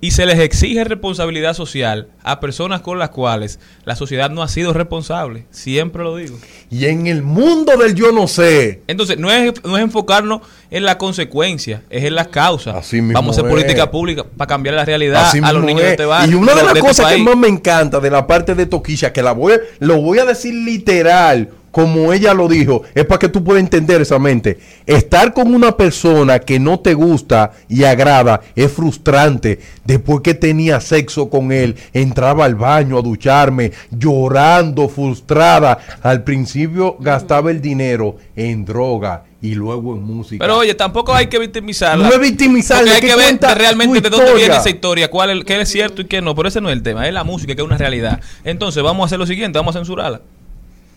y 0.00 0.10
se 0.10 0.26
les 0.26 0.38
exige 0.38 0.84
responsabilidad 0.84 1.54
social 1.54 2.08
a 2.22 2.40
personas 2.40 2.80
con 2.80 2.98
las 2.98 3.10
cuales 3.10 3.58
la 3.84 3.94
sociedad 3.94 4.30
no 4.30 4.42
ha 4.42 4.48
sido 4.48 4.72
responsable. 4.72 5.46
Siempre 5.50 6.02
lo 6.02 6.16
digo. 6.16 6.38
Y 6.70 6.86
en 6.86 7.06
el 7.06 7.22
mundo 7.22 7.76
del 7.76 7.94
yo 7.94 8.10
no 8.10 8.26
sé, 8.26 8.82
Entonces, 8.86 9.18
no 9.18 9.30
es, 9.30 9.52
no 9.64 9.76
es 9.76 9.82
enfocarnos 9.82 10.40
en 10.70 10.84
la 10.84 10.98
consecuencia, 10.98 11.82
es 11.90 12.04
en 12.04 12.14
las 12.14 12.28
causas. 12.28 12.74
Así 12.76 12.96
mismo 12.96 13.14
Vamos 13.14 13.36
a 13.36 13.40
hacer 13.40 13.46
es. 13.46 13.50
política 13.50 13.90
pública 13.90 14.24
para 14.24 14.48
cambiar 14.48 14.74
la 14.74 14.84
realidad 14.84 15.26
Así 15.28 15.40
a 15.42 15.52
los 15.52 15.62
niños 15.62 15.82
de 15.82 15.86
es. 15.88 15.92
este 15.92 16.04
barrio. 16.04 16.32
Y 16.32 16.34
una 16.40 16.54
de 16.54 16.62
las 16.62 16.74
este 16.74 16.80
cosas 16.80 17.12
que 17.12 17.18
más 17.18 17.36
me 17.36 17.48
encanta 17.48 18.00
de 18.00 18.10
la 18.10 18.26
parte 18.26 18.54
de 18.54 18.66
Toquilla, 18.66 19.12
que 19.12 19.22
la 19.22 19.32
voy, 19.32 19.54
lo 19.78 20.00
voy 20.00 20.18
a 20.18 20.24
decir 20.24 20.54
literal, 20.54 21.50
como 21.70 22.12
ella 22.12 22.32
lo 22.32 22.48
dijo, 22.48 22.82
es 22.94 23.04
para 23.04 23.18
que 23.18 23.28
tú 23.28 23.44
puedas 23.44 23.62
entender 23.62 24.00
esa 24.00 24.18
mente. 24.18 24.58
Estar 24.86 25.34
con 25.34 25.54
una 25.54 25.76
persona 25.76 26.38
que 26.38 26.58
no 26.58 26.80
te 26.80 26.94
gusta 26.94 27.52
y 27.68 27.84
agrada 27.84 28.40
es 28.54 28.72
frustrante. 28.72 29.60
Después 29.84 30.22
que 30.22 30.34
tenía 30.34 30.80
sexo 30.80 31.28
con 31.28 31.52
él, 31.52 31.76
entraba 31.92 32.46
al 32.46 32.54
baño 32.54 32.98
a 32.98 33.02
ducharme, 33.02 33.72
llorando, 33.90 34.88
frustrada. 34.88 35.78
Al 36.02 36.24
principio 36.24 36.96
gastaba 36.98 37.50
el 37.50 37.60
dinero 37.60 38.16
en 38.34 38.64
droga 38.64 39.24
y 39.42 39.54
luego 39.54 39.94
en 39.94 40.02
música. 40.02 40.44
Pero 40.44 40.58
oye, 40.58 40.74
tampoco 40.74 41.14
hay 41.14 41.26
que 41.26 41.38
victimizarla. 41.38 42.08
No 42.08 42.14
es 42.14 42.20
victimizarla, 42.20 42.94
hay 42.94 43.00
que 43.00 43.08
que 43.08 43.16
ver 43.16 43.38
realmente 43.56 44.00
de 44.00 44.10
dónde 44.10 44.34
viene 44.34 44.56
esa 44.56 44.70
historia, 44.70 45.08
cuál 45.08 45.38
es, 45.38 45.44
qué 45.44 45.60
es 45.60 45.68
cierto 45.68 46.02
y 46.02 46.06
qué 46.06 46.22
no. 46.22 46.34
Pero 46.34 46.48
ese 46.48 46.60
no 46.60 46.68
es 46.68 46.72
el 46.72 46.82
tema, 46.82 47.06
es 47.06 47.14
la 47.14 47.24
música, 47.24 47.54
que 47.54 47.60
es 47.60 47.66
una 47.66 47.78
realidad. 47.78 48.20
Entonces, 48.44 48.82
vamos 48.82 49.04
a 49.04 49.06
hacer 49.06 49.18
lo 49.18 49.26
siguiente, 49.26 49.58
vamos 49.58 49.76
a 49.76 49.80
censurarla. 49.80 50.22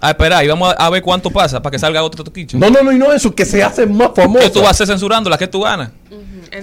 A 0.02 0.12
esperar 0.12 0.46
y 0.46 0.48
vamos 0.48 0.74
a, 0.78 0.90
ver 0.90 1.02
cuánto 1.02 1.30
pasa 1.30 1.62
para 1.62 1.72
que 1.72 1.80
salga 1.80 2.02
otro 2.02 2.24
toquicho. 2.24 2.58
No, 2.58 2.70
no, 2.70 2.82
no, 2.82 2.92
y 2.92 2.98
no 2.98 3.12
eso, 3.12 3.36
que 3.36 3.46
se 3.46 3.62
hace 3.62 3.86
más 3.86 4.12
famosa. 4.16 4.46
¿Qué 4.46 4.50
tú 4.52 4.60
vas 4.60 4.70
a 4.70 4.72
hacer 4.72 4.88
censurándola? 4.88 5.38
¿Qué 5.38 5.48
tú 5.48 5.62
ganas? 5.62 5.92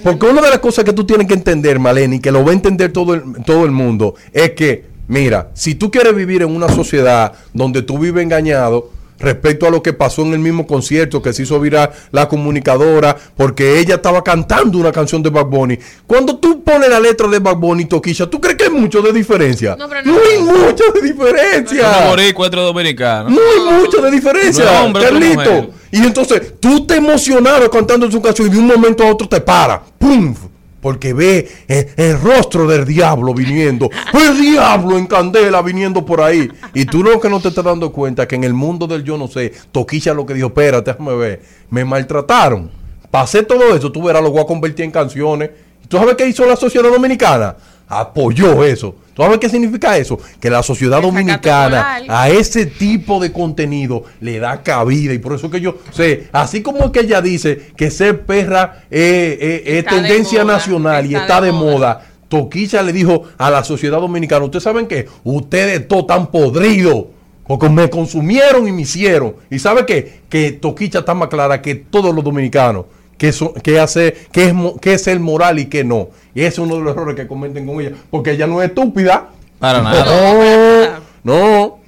Porque 0.03 0.25
una 0.25 0.41
de 0.41 0.49
las 0.49 0.59
cosas 0.59 0.83
que 0.83 0.93
tú 0.93 1.05
tienes 1.05 1.27
que 1.27 1.35
entender, 1.35 1.79
Maleni, 1.79 2.17
y 2.17 2.19
que 2.19 2.31
lo 2.31 2.43
va 2.43 2.51
a 2.51 2.53
entender 2.53 2.91
todo 2.91 3.13
el, 3.13 3.23
todo 3.45 3.63
el 3.65 3.71
mundo, 3.71 4.15
es 4.33 4.51
que, 4.51 4.85
mira, 5.07 5.49
si 5.53 5.75
tú 5.75 5.91
quieres 5.91 6.15
vivir 6.15 6.41
en 6.41 6.49
una 6.49 6.67
sociedad 6.67 7.33
donde 7.53 7.83
tú 7.83 7.99
vives 7.99 8.23
engañado 8.23 8.89
respecto 9.19 9.67
a 9.67 9.69
lo 9.69 9.81
que 9.81 9.93
pasó 9.93 10.21
en 10.23 10.33
el 10.33 10.39
mismo 10.39 10.65
concierto 10.67 11.21
que 11.21 11.33
se 11.33 11.43
hizo 11.43 11.59
viral 11.59 11.91
la 12.11 12.27
comunicadora, 12.27 13.15
porque 13.35 13.79
ella 13.79 13.95
estaba 13.95 14.23
cantando 14.23 14.77
una 14.77 14.91
canción 14.91 15.23
de 15.23 15.29
Bad 15.29 15.45
Bunny. 15.45 15.79
Cuando 16.05 16.37
tú 16.37 16.63
pones 16.63 16.89
la 16.89 16.99
letra 16.99 17.27
de 17.27 17.39
Bad 17.39 17.57
Bunny, 17.57 17.85
Toquilla, 17.85 18.29
¿tú 18.29 18.39
crees 18.39 18.57
que 18.57 18.65
hay 18.65 18.69
mucho 18.69 19.01
de 19.01 19.11
diferencia? 19.11 19.75
No, 19.77 19.87
pero 19.87 20.01
no, 20.03 20.13
no. 20.13 20.19
hay 20.19 20.39
mucho 20.39 20.83
de 20.93 21.01
diferencia. 21.01 22.07
boricua, 22.09 22.47
otro 22.47 22.61
dominicano. 22.63 23.29
No 23.29 23.39
hay 23.39 23.79
mucho 23.79 24.01
de 24.01 24.11
diferencia, 24.11 24.65
No, 24.65 24.85
hombre, 24.85 25.03
Carlito. 25.03 25.69
Y 25.91 25.97
entonces 25.97 26.53
tú 26.59 26.85
te 26.85 26.95
emocionabas 26.95 27.69
cantando 27.69 28.09
su 28.11 28.21
canción 28.21 28.47
y 28.47 28.51
de 28.51 28.57
un 28.57 28.67
momento 28.67 29.03
a 29.03 29.11
otro 29.11 29.27
te 29.27 29.39
para. 29.39 29.81
¡Pum! 29.97 30.35
Porque 30.81 31.13
ve 31.13 31.47
eh, 31.67 31.93
el, 31.97 32.21
rostro 32.21 32.67
del 32.67 32.85
diablo 32.85 33.33
viniendo. 33.33 33.89
El 34.13 34.39
diablo 34.39 34.97
en 34.97 35.07
candela 35.07 35.61
viniendo 35.61 36.05
por 36.05 36.21
ahí. 36.21 36.49
Y 36.73 36.85
tú 36.85 37.03
lo 37.03 37.19
que 37.19 37.29
no 37.29 37.39
te 37.39 37.49
estás 37.49 37.63
dando 37.63 37.91
cuenta 37.91 38.27
que 38.27 38.35
en 38.35 38.43
el 38.43 38.53
mundo 38.53 38.87
del 38.87 39.03
yo 39.03 39.17
no 39.17 39.27
sé, 39.27 39.53
Toquilla 39.71 40.13
lo 40.13 40.25
que 40.25 40.33
dijo, 40.33 40.47
espérate, 40.47 40.91
déjame 40.91 41.15
ver. 41.15 41.41
Me 41.69 41.83
maltrataron. 41.83 42.69
Pasé 43.09 43.43
todo 43.43 43.75
eso, 43.75 43.91
tú 43.91 44.03
verás, 44.03 44.21
lo 44.21 44.31
voy 44.31 44.41
a 44.41 44.45
convertir 44.45 44.85
en 44.85 44.91
canciones. 44.91 45.49
¿Tú 45.87 45.97
sabes 45.97 46.15
qué 46.15 46.27
hizo 46.27 46.45
la 46.45 46.55
sociedad 46.55 46.91
dominicana? 46.91 47.55
Apoyó 47.87 48.63
eso. 48.63 48.95
¿Tú 49.13 49.23
sabes 49.23 49.39
qué 49.39 49.49
significa 49.49 49.97
eso? 49.97 50.19
Que 50.39 50.49
la 50.49 50.61
sociedad 50.61 51.01
dominicana 51.01 52.01
a 52.07 52.29
ese 52.29 52.65
tipo 52.67 53.19
de 53.19 53.31
contenido 53.31 54.03
le 54.21 54.39
da 54.39 54.61
cabida. 54.61 55.13
Y 55.13 55.17
por 55.19 55.33
eso 55.33 55.49
que 55.49 55.59
yo 55.61 55.77
sé, 55.91 56.27
así 56.31 56.61
como 56.61 56.91
que 56.91 56.99
ella 56.99 57.21
dice 57.21 57.71
que 57.75 57.89
ser 57.89 58.25
perra 58.25 58.83
eh, 58.91 59.37
eh, 59.39 59.63
es 59.65 59.73
Está 59.79 59.95
de 59.95 60.01
tendencia 60.01 60.43
moda, 60.43 60.53
nacional 60.53 61.05
y 61.05 61.15
está 61.15 61.41
de 61.41 61.47
de 61.47 61.53
moda. 61.53 61.71
moda. 61.71 62.05
Toquilla 62.27 62.83
le 62.83 62.91
dijo 62.93 63.23
a 63.37 63.49
la 63.49 63.63
sociedad 63.63 63.99
dominicana, 64.01 64.43
ustedes 64.45 64.63
saben 64.63 64.85
que 64.85 65.07
ustedes 65.23 65.87
todos 65.87 66.01
están 66.03 66.27
podridos. 66.27 67.05
Porque 67.47 67.69
me 67.69 67.89
consumieron 67.89 68.67
y 68.67 68.73
me 68.73 68.81
hicieron. 68.81 69.33
¿Y 69.49 69.57
sabe 69.59 69.85
qué? 69.85 70.19
Que 70.27 70.51
Toquicha 70.51 70.99
está 70.99 71.13
más 71.13 71.29
clara 71.29 71.61
que 71.61 71.75
todos 71.75 72.13
los 72.13 72.21
dominicanos. 72.21 72.87
Que, 73.17 73.29
eso, 73.29 73.53
que, 73.53 73.79
hace, 73.79 74.13
que, 74.31 74.45
es, 74.45 74.53
que 74.79 74.93
es 74.93 75.07
el 75.07 75.19
moral 75.19 75.59
y 75.59 75.65
que 75.67 75.83
no. 75.83 76.09
Y 76.35 76.41
ese 76.41 76.47
es 76.49 76.59
uno 76.59 76.75
de 76.75 76.81
los 76.81 76.95
errores 76.95 77.15
que 77.15 77.27
cometen 77.27 77.65
con 77.65 77.81
ella. 77.81 77.93
Porque 78.11 78.31
ella 78.31 78.45
no 78.47 78.61
es 78.61 78.69
estúpida. 78.69 79.29
Para 79.59 79.81
nada. 79.81 80.99
No, 81.23 81.33
no. 81.33 81.79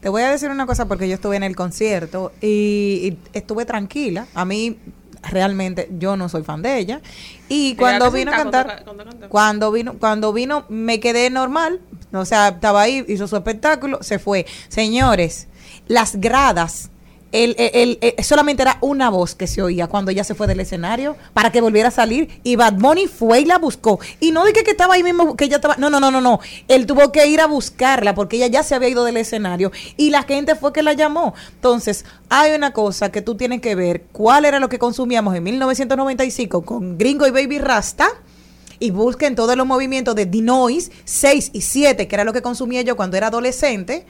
Te 0.00 0.10
voy 0.10 0.20
a 0.22 0.30
decir 0.30 0.50
una 0.50 0.66
cosa 0.66 0.86
porque 0.86 1.08
yo 1.08 1.14
estuve 1.14 1.36
en 1.36 1.42
el 1.42 1.56
concierto 1.56 2.32
y, 2.42 2.46
y 2.46 3.18
estuve 3.32 3.64
tranquila. 3.64 4.26
A 4.34 4.44
mí 4.44 4.76
realmente 5.22 5.88
yo 5.98 6.16
no 6.18 6.28
soy 6.28 6.42
fan 6.42 6.60
de 6.60 6.78
ella 6.78 7.00
y 7.48 7.76
cuando 7.76 8.10
vino 8.10 8.30
a 8.30 8.36
cantar 8.36 8.66
cuando- 8.66 8.84
cuando 8.84 9.04
cantó. 9.10 9.28
cuando 9.30 9.72
vino 9.72 9.94
cuando 9.98 10.32
vino 10.34 10.64
me 10.68 11.00
quedé 11.00 11.30
normal, 11.30 11.80
o 12.12 12.26
sea, 12.26 12.48
estaba 12.48 12.82
ahí, 12.82 13.02
hizo 13.08 13.26
su 13.26 13.34
espectáculo, 13.36 14.02
se 14.02 14.18
fue. 14.18 14.44
Señores, 14.68 15.48
las 15.86 16.16
gradas 16.16 16.90
el, 17.34 17.54
el- 17.58 17.98
el- 18.00 18.24
solamente 18.24 18.62
era 18.62 18.78
una 18.80 19.10
voz 19.10 19.34
que 19.34 19.46
se 19.46 19.60
oía 19.60 19.86
cuando 19.88 20.10
ella 20.10 20.24
se 20.24 20.34
fue 20.34 20.46
del 20.46 20.60
escenario 20.60 21.16
para 21.32 21.50
que 21.52 21.60
volviera 21.60 21.88
a 21.88 21.90
salir 21.90 22.40
y 22.44 22.56
Bad 22.56 22.74
Bunny 22.74 23.06
fue 23.08 23.40
y 23.40 23.44
la 23.44 23.58
buscó. 23.58 23.98
Y 24.20 24.30
no 24.32 24.44
dije 24.44 24.62
que 24.64 24.70
estaba 24.70 24.94
ahí 24.94 25.02
mismo, 25.02 25.36
que 25.36 25.44
ella 25.46 25.56
estaba, 25.56 25.76
no, 25.76 25.90
no, 25.90 26.00
no, 26.00 26.10
no, 26.10 26.20
no. 26.20 26.40
Él 26.68 26.86
tuvo 26.86 27.12
que 27.12 27.26
ir 27.26 27.40
a 27.40 27.46
buscarla 27.46 28.14
porque 28.14 28.36
ella 28.36 28.46
ya 28.46 28.62
se 28.62 28.74
había 28.74 28.88
ido 28.88 29.04
del 29.04 29.16
escenario 29.16 29.72
y 29.96 30.10
la 30.10 30.22
gente 30.22 30.54
fue 30.54 30.72
que 30.72 30.82
la 30.82 30.92
llamó. 30.92 31.34
Entonces, 31.54 32.04
hay 32.28 32.52
una 32.52 32.72
cosa 32.72 33.10
que 33.10 33.20
tú 33.22 33.36
tienes 33.36 33.60
que 33.60 33.74
ver, 33.74 34.04
cuál 34.12 34.44
era 34.44 34.60
lo 34.60 34.68
que 34.68 34.78
consumíamos 34.78 35.34
en 35.34 35.42
1995 35.42 36.62
con 36.64 36.96
Gringo 36.98 37.26
y 37.26 37.30
Baby 37.30 37.58
Rasta 37.58 38.06
y 38.78 38.90
busquen 38.90 39.34
todos 39.34 39.56
los 39.56 39.66
movimientos 39.66 40.14
de 40.14 40.26
Dinois 40.26 40.90
6 41.04 41.50
y 41.52 41.60
7, 41.62 42.08
que 42.08 42.14
era 42.14 42.24
lo 42.24 42.32
que 42.32 42.42
consumía 42.42 42.82
yo 42.82 42.96
cuando 42.96 43.16
era 43.16 43.28
adolescente. 43.28 44.06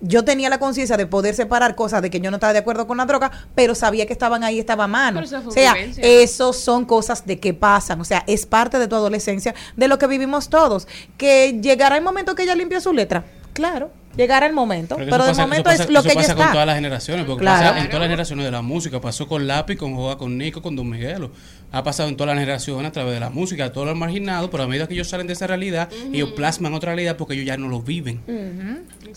Yo 0.00 0.24
tenía 0.24 0.48
la 0.50 0.58
conciencia 0.58 0.96
de 0.96 1.06
poder 1.06 1.34
separar 1.34 1.74
cosas 1.74 2.02
de 2.02 2.10
que 2.10 2.20
yo 2.20 2.30
no 2.30 2.36
estaba 2.36 2.52
de 2.52 2.58
acuerdo 2.58 2.86
con 2.86 2.98
la 2.98 3.06
droga, 3.06 3.30
pero 3.54 3.74
sabía 3.74 4.06
que 4.06 4.12
estaban 4.12 4.44
ahí, 4.44 4.58
estaba 4.58 4.84
a 4.84 4.88
mano. 4.88 5.20
Pero 5.22 5.26
eso 5.26 5.40
fue 5.42 5.50
O 5.50 5.52
sea, 5.52 5.74
esos 6.02 6.56
son 6.58 6.84
cosas 6.84 7.24
de 7.26 7.38
que 7.40 7.54
pasan, 7.54 8.00
o 8.00 8.04
sea, 8.04 8.22
es 8.26 8.44
parte 8.46 8.78
de 8.78 8.88
tu 8.88 8.96
adolescencia, 8.96 9.54
de 9.76 9.88
lo 9.88 9.98
que 9.98 10.06
vivimos 10.06 10.48
todos. 10.50 10.86
Que 11.16 11.58
llegará 11.62 11.96
el 11.96 12.04
momento 12.04 12.34
que 12.34 12.42
ella 12.42 12.54
limpie 12.54 12.80
su 12.80 12.92
letra, 12.92 13.24
claro, 13.52 13.90
llegará 14.16 14.46
el 14.46 14.52
momento, 14.52 14.96
Pero, 14.96 15.10
pero, 15.10 15.16
eso 15.24 15.26
de 15.26 15.30
pasa- 15.32 15.42
momento 15.42 15.70
eso 15.70 15.74
es 15.82 15.86
pasa- 15.86 15.92
lo 15.92 15.98
eso 16.00 16.08
que 16.08 16.14
pasa 16.14 16.32
está. 16.32 16.42
con 16.44 16.52
todas 16.52 16.66
las 16.66 16.76
generaciones, 16.76 17.26
porque 17.26 17.40
Claro. 17.42 17.68
pasa 17.68 17.78
en 17.80 17.86
todas 17.86 18.00
las 18.00 18.08
generaciones 18.08 18.44
de 18.46 18.50
la 18.50 18.62
música. 18.62 19.00
Pasó 19.00 19.26
con 19.26 19.46
Lápiz, 19.46 19.76
con 19.76 19.94
Joa, 19.94 20.16
con 20.18 20.36
Nico, 20.38 20.62
con 20.62 20.74
Don 20.76 20.88
Miguelo. 20.88 21.30
Ha 21.76 21.82
pasado 21.82 22.08
en 22.08 22.16
todas 22.16 22.34
las 22.34 22.40
generaciones 22.40 22.88
a 22.88 22.92
través 22.92 23.12
de 23.12 23.20
la 23.20 23.28
música, 23.28 23.70
todos 23.70 23.86
los 23.86 23.96
marginados, 23.96 24.48
pero 24.50 24.62
a 24.62 24.66
medida 24.66 24.88
que 24.88 24.94
ellos 24.94 25.08
salen 25.08 25.26
de 25.26 25.34
esa 25.34 25.46
realidad, 25.46 25.90
ellos 26.10 26.30
plasman 26.32 26.72
otra 26.72 26.92
realidad 26.94 27.16
porque 27.16 27.34
ellos 27.34 27.44
ya 27.44 27.56
no 27.58 27.68
lo 27.68 27.82
viven. 27.82 28.20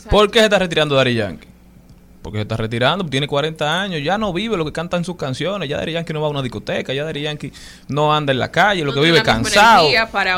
¿Por 0.10 0.30
qué 0.30 0.39
se 0.39 0.45
está 0.45 0.60
retirando 0.60 0.95
Dari 0.95 1.16
Yankee? 1.16 1.47
Porque 2.30 2.39
se 2.39 2.41
está 2.43 2.57
retirando, 2.57 3.03
tiene 3.05 3.27
40 3.27 3.82
años, 3.82 4.01
ya 4.03 4.17
no 4.19 4.32
vive 4.32 4.55
lo 4.55 4.63
que 4.65 4.71
canta 4.71 4.97
en 4.97 5.03
sus 5.03 5.15
canciones, 5.15 5.67
ya 5.67 5.77
Dari 5.77 5.93
Yankee 5.93 6.13
no 6.13 6.21
va 6.21 6.27
a 6.27 6.30
una 6.30 6.43
discoteca, 6.43 6.93
ya 6.93 7.03
Dari 7.03 7.21
Yankee 7.23 7.51
no 7.88 8.13
anda 8.13 8.32
en 8.32 8.38
la 8.39 8.51
calle, 8.51 8.82
lo 8.84 8.91
No 8.91 8.93
que 8.93 8.99
vive 9.07 9.23
cansado, 9.23 9.88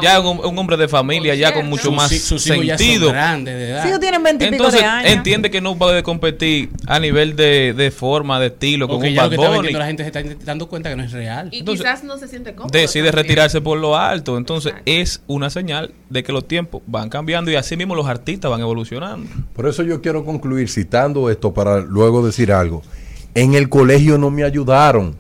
ya 0.02 0.20
un 0.22 0.40
un, 0.40 0.46
un 0.46 0.58
hombre 0.58 0.78
de 0.78 0.88
familia, 0.88 1.36
ya 1.36 1.54
con 1.54 1.68
mucho 1.68 1.84
Sus 1.84 1.94
más 1.96 2.10
sus 2.10 2.48
hijos 2.48 2.66
ya 2.66 2.78
son 2.78 2.86
sentido. 2.88 3.10
grandes 3.12 3.54
de 3.56 3.70
edad. 3.72 3.82
Sí, 3.84 3.88
ellos 3.90 4.00
tienen 4.00 4.24
20 4.24 4.44
y 4.46 4.48
pico 4.48 4.56
Entonces 4.64 4.82
de 4.82 4.88
años. 4.88 5.12
entiende 5.12 5.52
que 5.52 5.60
no 5.60 5.76
puede 5.78 6.02
competir 6.04 6.70
a 6.88 7.00
nivel 7.00 7.36
de, 7.36 7.74
de 7.74 7.92
forma, 7.92 8.40
de 8.40 8.48
estilo, 8.48 8.88
con 8.88 9.04
un 9.04 9.16
Bad 9.16 9.36
Bunny. 9.36 9.74
la 9.74 9.86
gente 9.86 10.04
se 10.04 10.08
está 10.08 10.24
dando 10.46 10.68
cuenta 10.70 10.90
que 10.90 10.96
no 10.96 11.04
es 11.04 11.12
real. 11.12 11.50
Y 11.52 11.60
Entonces, 11.60 11.84
quizás 11.86 12.04
no 12.06 12.18
se 12.18 12.28
siente 12.30 12.56
cómodo. 12.56 12.72
decide 12.72 13.08
también. 13.10 13.24
retirarse 13.26 13.60
por 13.60 13.78
lo 13.78 13.98
alto. 13.98 14.38
Entonces 14.38 14.74
es 14.86 15.22
una 15.28 15.50
señal 15.50 15.94
de 16.10 16.24
que 16.24 16.32
los 16.32 16.48
tiempos 16.48 16.82
van 16.88 17.10
cambiando 17.10 17.52
y 17.52 17.56
así 17.56 17.76
mismo 17.76 17.96
los 17.96 18.08
artistas 18.08 18.50
van 18.50 18.62
evolucionando. 18.62 19.30
Por 19.54 19.68
eso 19.68 19.84
yo 19.84 20.02
quiero 20.02 20.24
concluir 20.24 20.70
citando 20.70 21.30
esto 21.30 21.54
para 21.54 21.81
luego 21.82 22.26
decir 22.26 22.52
algo. 22.52 22.82
En 23.34 23.54
el 23.54 23.70
colegio 23.70 24.18
no 24.18 24.30
me 24.32 24.44
ayudaron, 24.44 25.16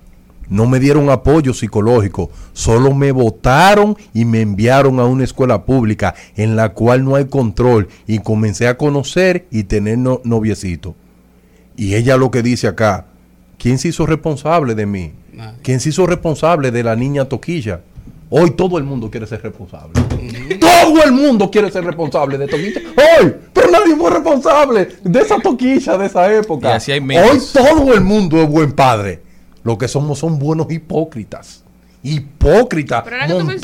no 0.49 0.68
me 0.68 0.80
dieron 0.80 1.09
apoyo 1.09 1.53
psicológico, 1.53 2.30
solo 2.53 2.93
me 2.93 3.12
votaron 3.14 3.95
y 4.14 4.26
me 4.26 4.41
enviaron 4.41 4.99
a 4.99 5.05
una 5.05 5.24
escuela 5.24 5.64
pública 5.64 6.14
en 6.36 6.55
la 6.57 6.70
cual 6.74 7.05
no 7.05 7.16
hay 7.16 7.26
control 7.26 7.88
y 8.07 8.20
comencé 8.20 8.68
a 8.68 8.78
conocer 8.78 9.45
y 9.49 9.64
tener 9.64 9.97
no- 9.97 10.20
noviecito. 10.26 10.95
Y 11.78 11.95
ella 11.95 12.18
lo 12.18 12.32
que 12.32 12.43
dice 12.43 12.68
acá, 12.68 13.05
¿quién 13.57 13.78
se 13.80 13.88
hizo 13.88 14.05
responsable 14.05 14.76
de 14.76 14.86
mí? 14.86 15.12
¿Quién 15.64 15.80
se 15.80 15.89
hizo 15.89 16.05
responsable 16.05 16.72
de 16.72 16.84
la 16.84 16.95
niña 16.97 17.26
Toquilla? 17.26 17.80
Hoy 18.30 18.51
todo 18.51 18.78
el 18.78 18.84
mundo 18.84 19.09
quiere 19.09 19.28
ser 19.28 19.41
responsable. 19.41 19.93
Todo 20.82 21.04
el 21.04 21.12
mundo 21.12 21.50
quiere 21.52 21.72
ser 21.72 21.84
responsable 21.84 22.38
de 22.38 22.48
Toquilla. 22.48 22.82
Hoy, 22.98 23.36
pero 23.54 23.72
nadie 23.72 23.96
fue 23.96 24.10
responsable 24.10 24.90
de 25.04 25.20
esa 25.20 25.40
Toquilla 25.40 25.98
de 25.98 26.06
esa 26.06 26.34
época. 26.34 26.70
Y 26.70 26.72
así 26.74 26.92
hay 26.92 27.00
Hoy 27.00 27.40
todo 27.54 27.94
el 27.94 28.02
mundo 28.02 28.42
es 28.42 28.50
buen 28.50 28.72
padre. 28.74 29.22
Lo 29.64 29.78
que 29.78 29.88
somos 29.88 30.20
son 30.20 30.40
buenos 30.40 30.72
hipócritas. 30.72 31.61
Mencionas 33.43 33.62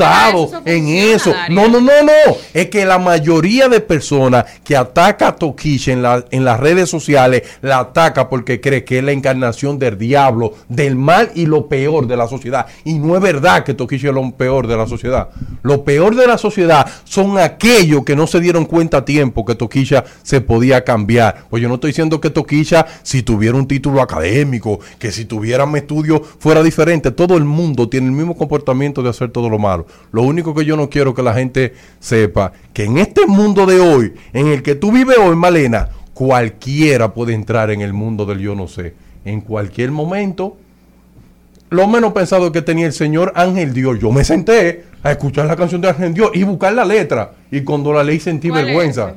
eso, 0.49 0.61
en 0.65 0.88
eso. 0.89 1.33
No, 1.49 1.67
no, 1.67 1.81
no, 1.81 2.03
no. 2.03 2.11
Es 2.53 2.67
que 2.67 2.85
la 2.85 2.99
mayoría 2.99 3.67
de 3.67 3.79
personas 3.79 4.45
que 4.63 4.75
ataca 4.77 5.29
a 5.29 5.35
Toquilla 5.35 5.93
en, 5.93 6.01
la- 6.03 6.25
en 6.29 6.45
las 6.45 6.59
redes 6.59 6.88
sociales, 6.89 7.41
la 7.61 7.79
ataca 7.79 8.29
porque 8.29 8.61
cree 8.61 8.83
que 8.83 8.99
es 8.99 9.03
la 9.03 9.11
encarnación 9.11 9.79
del 9.79 9.97
diablo, 9.97 10.53
del 10.69 10.95
mal 10.95 11.31
y 11.33 11.47
lo 11.47 11.67
peor 11.67 12.05
de 12.07 12.15
la 12.17 12.27
sociedad. 12.27 12.67
Y 12.83 12.99
no 12.99 13.15
es 13.15 13.21
verdad 13.21 13.63
que 13.63 13.73
Toquilla 13.73 14.09
es 14.09 14.15
lo 14.15 14.31
peor 14.31 14.67
de 14.67 14.77
la 14.77 14.85
sociedad. 14.85 15.29
Lo 15.63 15.83
peor 15.83 16.15
de 16.15 16.27
la 16.27 16.38
sociedad 16.38 16.85
son 17.05 17.39
aquellos 17.39 18.03
que 18.03 18.15
no 18.15 18.27
se 18.27 18.39
dieron 18.39 18.65
cuenta 18.65 18.97
a 18.97 19.05
tiempo 19.05 19.43
que 19.45 19.55
Toquilla 19.55 20.03
se 20.21 20.41
podía 20.41 20.83
cambiar. 20.83 21.45
Pues 21.49 21.63
yo 21.63 21.69
no 21.69 21.75
estoy 21.75 21.89
diciendo 21.91 22.21
que 22.21 22.29
Toquilla, 22.29 22.85
si 23.01 23.23
tuviera 23.23 23.57
un 23.57 23.67
título 23.67 24.01
académico, 24.01 24.79
que 24.99 25.11
si 25.11 25.25
tuviera 25.25 25.63
un 25.63 25.75
estudio 25.75 26.21
fuera 26.39 26.61
diferente. 26.61 27.09
Todo 27.11 27.35
el 27.38 27.43
mundo 27.45 27.89
tiene 27.89 28.07
el 28.07 28.11
mismo 28.13 28.26
comportamiento 28.36 29.03
de 29.03 29.09
hacer 29.09 29.30
todo 29.30 29.49
lo 29.49 29.59
malo. 29.59 29.86
Lo 30.11 30.23
único 30.23 30.53
que 30.53 30.65
yo 30.65 30.75
no 30.75 30.89
quiero 30.89 31.13
que 31.13 31.23
la 31.23 31.34
gente 31.34 31.73
sepa 31.99 32.51
que 32.73 32.86
en 32.86 32.97
este 32.97 33.25
mundo 33.28 33.65
de 33.65 33.80
hoy, 33.80 34.13
en 34.34 34.47
el 34.47 34.63
que 34.63 34.75
tú 34.75 34.91
vives 34.91 35.17
hoy, 35.17 35.36
Malena, 35.36 35.89
cualquiera 36.13 37.13
puede 37.13 37.34
entrar 37.34 37.71
en 37.71 37.82
el 37.82 37.93
mundo 37.93 38.25
del 38.25 38.39
yo 38.39 38.55
no 38.55 38.67
sé. 38.67 38.93
En 39.25 39.41
cualquier 39.41 39.91
momento, 39.91 40.57
lo 41.69 41.88
menos 41.88 42.13
pensado 42.13 42.51
que 42.51 42.61
tenía 42.61 42.88
el 42.88 42.93
señor 42.93 43.34
Ángel 43.36 43.73
Dios. 43.73 43.99
Yo 43.99 44.11
me 44.11 44.23
senté 44.23 44.86
a 45.03 45.11
escuchar 45.11 45.45
la 45.45 45.55
canción 45.55 45.82
de 45.82 45.89
Ángel 45.89 46.13
Dios 46.13 46.32
y 46.34 46.43
buscar 46.43 46.73
la 46.73 46.86
letra. 46.86 47.34
Y 47.51 47.61
cuando 47.61 47.93
la 47.93 48.03
leí 48.03 48.19
sentí 48.19 48.49
¿Cuál 48.49 48.61
es 48.61 48.65
vergüenza. 48.67 49.15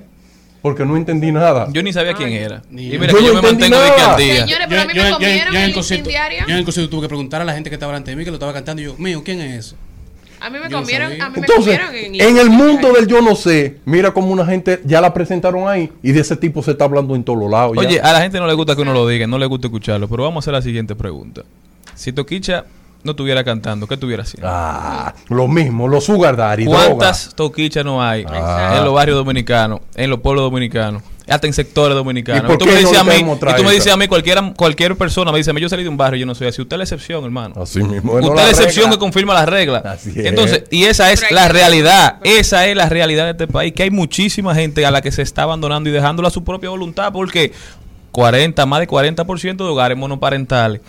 Porque 0.63 0.85
no 0.85 0.97
entendí 0.97 1.33
nada. 1.33 1.69
Yo 1.73 1.83
ni 1.83 1.93
sabía 1.93 2.13
quién 2.15 2.33
era. 2.33 2.63
Ni 2.71 2.87
Y 2.87 2.91
yo. 2.93 3.01
mira 3.01 3.13
Yo 3.13 3.19
que 3.19 3.25
yo 3.25 3.35
no 3.35 3.43
me 3.43 3.49
entendí 3.49 3.71
mantengo 3.75 3.83
de 3.83 3.91
que 3.97 4.01
nada. 4.03 4.13
al 4.15 4.21
día. 4.21 4.41
Señores, 4.43 4.67
pero 4.69 4.81
a 4.81 4.85
mí 4.85 4.93
me 4.95 5.11
comieron 5.11 5.57
en 5.57 5.63
el 5.63 5.73
concierto, 5.75 6.11
yo 6.11 6.17
en 6.49 6.57
el 6.59 6.65
concierto 6.65 6.91
tuve 6.91 7.03
que 7.03 7.09
preguntar 7.09 7.41
a 7.41 7.45
la 7.45 7.55
gente 7.55 7.71
que 7.71 7.75
estaba 7.77 7.93
delante 7.93 8.11
de 8.11 8.17
mí 8.17 8.25
que 8.25 8.31
lo 8.31 8.37
estaba 8.37 8.53
cantando 8.53 8.83
y 8.83 8.85
yo, 8.87 8.95
mío, 8.99 9.23
¿quién 9.25 9.41
es 9.41 9.67
ese? 9.67 9.77
A 10.43 10.49
mí 10.49 10.59
me 10.59 10.71
Yo 10.71 10.79
comieron, 10.81 11.13
a 11.21 11.29
mí 11.29 11.35
me 11.35 11.47
Entonces, 11.47 11.79
comieron 11.79 11.95
en, 11.95 12.21
en 12.21 12.39
el 12.39 12.49
mundo 12.51 12.93
del 12.95 13.07
yo 13.07 13.21
no 13.21 13.35
sé, 13.37 13.77
mira 13.85 14.11
como 14.13 14.29
una 14.29 14.47
gente 14.47 14.81
ya 14.87 15.01
la 15.03 15.13
presentaron 15.13 15.69
ahí 15.69 15.91
y 16.03 16.13
de 16.13 16.21
ese 16.21 16.35
tipo 16.35 16.63
se 16.63 16.71
está 16.71 16.85
hablando 16.85 17.15
en 17.15 17.25
todos 17.25 17.39
los 17.39 17.51
lados. 17.51 17.75
ya. 17.77 17.81
Oye, 17.89 18.01
a 18.01 18.13
la 18.13 18.23
gente 18.23 18.39
no 18.39 18.47
le 18.47 18.55
gusta 18.55 18.75
que 18.75 18.81
uno 18.83 18.95
lo 18.95 19.07
diga, 19.07 19.27
no 19.27 19.39
le 19.39 19.45
gusta 19.47 19.67
escucharlo, 19.67 20.09
pero 20.09 20.23
vamos 20.23 20.37
a 20.37 20.43
hacer 20.45 20.55
la 20.55 20.63
siguiente 20.63 20.95
pregunta. 20.97 21.43
Si 21.95 22.13
Toquicha 22.13 22.65
no 23.03 23.13
estuviera 23.13 23.43
cantando, 23.45 23.87
¿qué 23.87 23.95
estuviera 23.95 24.23
haciendo? 24.23 24.49
Ah, 24.51 25.15
lo 25.29 25.49
mismo, 25.49 25.89
los 25.89 26.05
sugar 26.05 26.37
daddy, 26.37 26.67
¿Cuántas 26.67 27.35
toquichas 27.35 27.85
no 27.85 28.03
hay 28.03 28.25
Ah. 28.29 28.75
en 28.79 28.85
los 28.85 28.93
barrios 28.95 29.17
dominicanos, 29.17 29.81
en 29.95 30.11
los 30.11 30.21
pueblos 30.21 30.43
dominicanos, 30.45 31.03
hasta 31.29 31.47
en 31.47 31.53
sectores 31.55 31.97
dominicanos? 31.97 32.53
¿Y 32.53 32.59
tú 32.59 32.67
me 32.67 32.73
no 32.73 32.79
dices 32.79 32.99
a 32.99 33.05
le 33.05 33.23
mí, 33.23 33.31
y 33.33 33.55
tú 33.57 33.65
me 33.65 33.73
dices 33.73 33.93
a 33.93 33.97
mí, 33.97 34.07
cualquiera, 34.07 34.53
cualquier 34.57 34.97
persona 34.97 35.33
me 35.33 35.39
dice, 35.39 35.53
yo 35.59 35.69
salí 35.69 35.83
de 35.83 35.89
un 35.89 35.97
barrio, 35.97 36.21
yo 36.21 36.27
no 36.27 36.35
soy 36.35 36.49
así. 36.49 36.61
Usted 36.61 36.75
es 36.75 36.79
la 36.79 36.85
excepción, 36.85 37.25
hermano. 37.25 37.55
Así 37.63 37.83
mismo. 37.83 38.21
no 38.21 38.27
Usted 38.29 38.35
la 38.37 38.43
es 38.43 38.47
la 38.47 38.51
excepción 38.51 38.85
regla. 38.87 38.97
que 38.97 38.99
confirma 39.01 39.35
las 39.35 39.49
reglas. 39.49 39.85
Así 39.87 40.11
es. 40.11 40.27
Entonces, 40.27 40.65
y 40.71 40.85
esa 40.85 41.11
es 41.13 41.31
la 41.31 41.49
realidad. 41.49 42.17
Esa 42.25 42.67
es 42.67 42.77
la 42.77 42.89
realidad 42.89 43.25
de 43.27 43.31
este 43.31 43.47
país. 43.47 43.73
Que 43.73 43.85
hay 43.85 43.91
muchísima 43.91 44.55
gente 44.55 44.85
a 44.85 44.91
la 44.91 45.01
que 45.01 45.11
se 45.13 45.23
está 45.23 45.45
abandonando 45.45 45.89
y 45.89 45.93
dejándola 45.93 46.29
a 46.29 46.31
su 46.33 46.43
propia 46.45 46.69
voluntad. 46.71 47.13
Porque 47.13 47.53
40, 48.13 48.67
más 48.67 48.81
de 48.81 48.89
40% 48.89 49.57
de 49.65 49.71
hogares 49.71 49.97
monoparentales. 49.97 50.81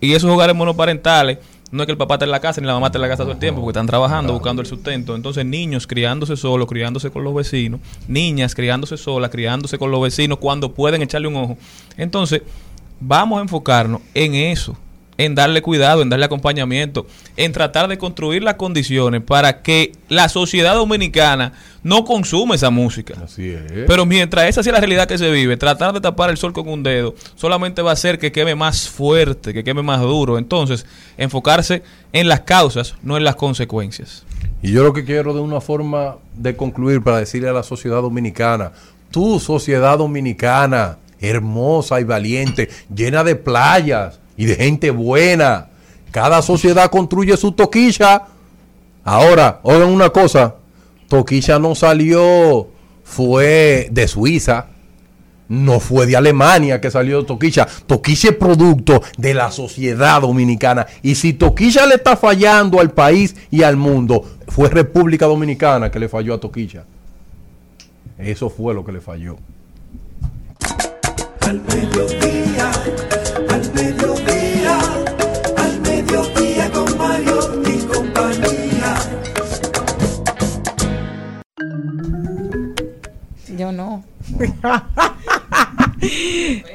Y 0.00 0.12
esos 0.14 0.28
hogares 0.30 0.54
monoparentales, 0.56 1.38
no 1.74 1.82
es 1.82 1.86
que 1.86 1.92
el 1.92 1.98
papá 1.98 2.14
esté 2.14 2.24
en 2.24 2.30
la 2.30 2.38
casa 2.38 2.60
ni 2.60 2.68
la 2.68 2.74
mamá 2.74 2.86
esté 2.86 2.98
en 2.98 3.02
la 3.02 3.08
casa 3.08 3.24
todo 3.24 3.32
el 3.32 3.38
tiempo, 3.40 3.60
porque 3.60 3.72
están 3.72 3.88
trabajando, 3.88 4.32
buscando 4.32 4.62
el 4.62 4.68
sustento. 4.68 5.16
Entonces, 5.16 5.44
niños 5.44 5.88
criándose 5.88 6.36
solos, 6.36 6.68
criándose 6.68 7.10
con 7.10 7.24
los 7.24 7.34
vecinos, 7.34 7.80
niñas 8.06 8.54
criándose 8.54 8.96
solas, 8.96 9.28
criándose 9.30 9.76
con 9.76 9.90
los 9.90 10.00
vecinos 10.00 10.38
cuando 10.38 10.72
pueden 10.72 11.02
echarle 11.02 11.26
un 11.26 11.34
ojo. 11.34 11.58
Entonces, 11.96 12.42
vamos 13.00 13.40
a 13.40 13.42
enfocarnos 13.42 14.02
en 14.14 14.36
eso, 14.36 14.76
en 15.18 15.34
darle 15.34 15.62
cuidado, 15.62 16.02
en 16.02 16.08
darle 16.08 16.26
acompañamiento, 16.26 17.06
en 17.36 17.52
tratar 17.52 17.88
de 17.88 17.98
construir 17.98 18.42
las 18.42 18.54
condiciones 18.54 19.22
para 19.22 19.62
que 19.62 19.92
la 20.08 20.28
sociedad 20.28 20.74
dominicana 20.74 21.52
no 21.82 22.04
consume 22.04 22.56
esa 22.56 22.70
música. 22.70 23.14
Así 23.22 23.50
es. 23.50 23.62
Pero 23.86 24.06
mientras 24.06 24.48
esa 24.48 24.62
sea 24.62 24.72
la 24.72 24.80
realidad 24.80 25.06
que 25.06 25.18
se 25.18 25.30
vive, 25.30 25.56
tratar 25.56 25.92
de 25.92 26.00
tapar 26.00 26.30
el 26.30 26.36
sol 26.36 26.52
con 26.52 26.68
un 26.68 26.82
dedo 26.82 27.14
solamente 27.36 27.82
va 27.82 27.90
a 27.90 27.94
hacer 27.94 28.18
que 28.18 28.32
queme 28.32 28.54
más 28.54 28.88
fuerte, 28.88 29.52
que 29.52 29.64
queme 29.64 29.82
más 29.82 30.00
duro. 30.00 30.38
Entonces, 30.38 30.86
enfocarse 31.16 31.82
en 32.12 32.28
las 32.28 32.40
causas, 32.40 32.94
no 33.02 33.16
en 33.16 33.24
las 33.24 33.36
consecuencias. 33.36 34.24
Y 34.62 34.72
yo 34.72 34.82
lo 34.82 34.92
que 34.92 35.04
quiero 35.04 35.34
de 35.34 35.40
una 35.40 35.60
forma 35.60 36.16
de 36.34 36.56
concluir 36.56 37.02
para 37.02 37.18
decirle 37.18 37.48
a 37.48 37.52
la 37.52 37.62
sociedad 37.62 38.00
dominicana, 38.00 38.72
tu 39.10 39.38
sociedad 39.38 39.98
dominicana, 39.98 40.98
hermosa 41.20 42.00
y 42.00 42.04
valiente, 42.04 42.68
llena 42.92 43.22
de 43.24 43.36
playas 43.36 44.20
y 44.36 44.46
de 44.46 44.56
gente 44.56 44.90
buena. 44.90 45.68
Cada 46.10 46.42
sociedad 46.42 46.90
construye 46.90 47.36
su 47.36 47.52
toquilla. 47.52 48.24
Ahora, 49.04 49.60
oigan 49.62 49.90
una 49.90 50.10
cosa, 50.10 50.54
Toquilla 51.08 51.58
no 51.58 51.74
salió, 51.74 52.68
fue 53.04 53.88
de 53.90 54.08
Suiza. 54.08 54.66
No 55.46 55.78
fue 55.78 56.06
de 56.06 56.16
Alemania 56.16 56.80
que 56.80 56.90
salió 56.90 57.24
Toquilla. 57.24 57.68
Toquilla 57.86 58.30
es 58.30 58.36
producto 58.36 59.02
de 59.18 59.34
la 59.34 59.50
sociedad 59.50 60.22
dominicana. 60.22 60.86
Y 61.02 61.16
si 61.16 61.34
Toquilla 61.34 61.84
le 61.86 61.96
está 61.96 62.16
fallando 62.16 62.80
al 62.80 62.92
país 62.92 63.36
y 63.50 63.62
al 63.62 63.76
mundo, 63.76 64.24
fue 64.48 64.70
República 64.70 65.26
Dominicana 65.26 65.90
que 65.90 65.98
le 65.98 66.08
falló 66.08 66.34
a 66.34 66.40
Toquilla. 66.40 66.84
Eso 68.18 68.48
fue 68.48 68.72
lo 68.72 68.84
que 68.84 68.92
le 68.92 69.00
falló. 69.00 69.36
al 71.42 71.60
Yo 83.56 83.70
no. 83.70 84.02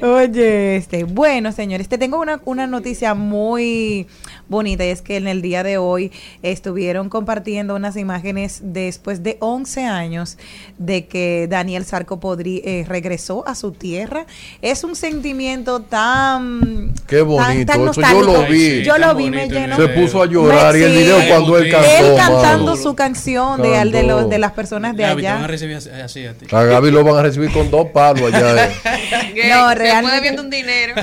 Oye, 0.01 0.75
este, 0.77 1.03
bueno, 1.03 1.51
señores, 1.51 1.87
te 1.87 1.97
tengo 1.97 2.19
una, 2.19 2.41
una 2.45 2.67
noticia 2.67 3.13
muy 3.13 4.07
bonita 4.47 4.85
y 4.85 4.89
es 4.89 5.01
que 5.01 5.17
en 5.17 5.27
el 5.27 5.41
día 5.41 5.63
de 5.63 5.77
hoy 5.77 6.11
estuvieron 6.41 7.09
compartiendo 7.09 7.75
unas 7.75 7.95
imágenes 7.97 8.59
después 8.63 9.21
de 9.23 9.37
11 9.39 9.85
años 9.85 10.37
de 10.77 11.05
que 11.05 11.47
Daniel 11.49 11.85
Sarco 11.85 12.19
podrí, 12.19 12.61
eh, 12.65 12.85
regresó 12.87 13.47
a 13.47 13.55
su 13.55 13.71
tierra. 13.71 14.25
Es 14.61 14.83
un 14.83 14.95
sentimiento 14.95 15.81
tan... 15.81 16.93
Qué 17.07 17.17
tan- 17.17 17.27
bonito, 17.27 17.71
tan 17.73 17.81
eso 17.89 18.01
yo 18.01 18.21
lo 18.21 18.27
nostálgico. 18.27 18.51
vi. 18.51 18.83
Yo 18.83 18.97
lo 18.97 19.07
Tan 19.07 19.17
vi, 19.17 19.29
me 19.29 19.47
llenó. 19.49 19.75
Se 19.75 19.87
puso 19.89 20.21
a 20.21 20.25
llorar 20.25 20.75
y 20.75 20.83
el 20.83 20.91
Sí. 20.91 20.97
video 20.99 21.17
cuando 21.27 21.57
él 21.57 21.71
cantó. 21.71 21.87
Él 21.89 22.15
cantando 22.17 22.65
mano. 22.71 22.77
su 22.77 22.95
canción 22.95 23.61
de, 23.61 23.75
al- 23.77 23.91
de, 23.91 24.03
los, 24.03 24.29
de 24.29 24.37
las 24.39 24.51
personas 24.53 24.95
de 24.95 25.03
Gaby, 25.03 25.21
te 25.21 25.27
van 25.27 25.35
a 25.35 25.39
allá. 25.39 25.47
recibir 25.47 25.75
así, 25.77 25.89
así 25.89 26.25
a 26.25 26.33
ti. 26.33 26.45
A 26.51 26.63
Gaby 26.63 26.91
lo 26.91 27.03
van 27.03 27.17
a 27.17 27.21
recibir 27.23 27.51
con 27.51 27.69
dos 27.69 27.87
palos 27.89 28.33
allá. 28.33 28.65
eh. 28.67 28.71
Que 29.33 29.49
No, 29.49 29.69
se 29.69 29.75
realmente- 29.75 30.09
puede 30.09 30.21
viendo 30.21 30.41
un 30.41 30.49
dinero. 30.49 30.95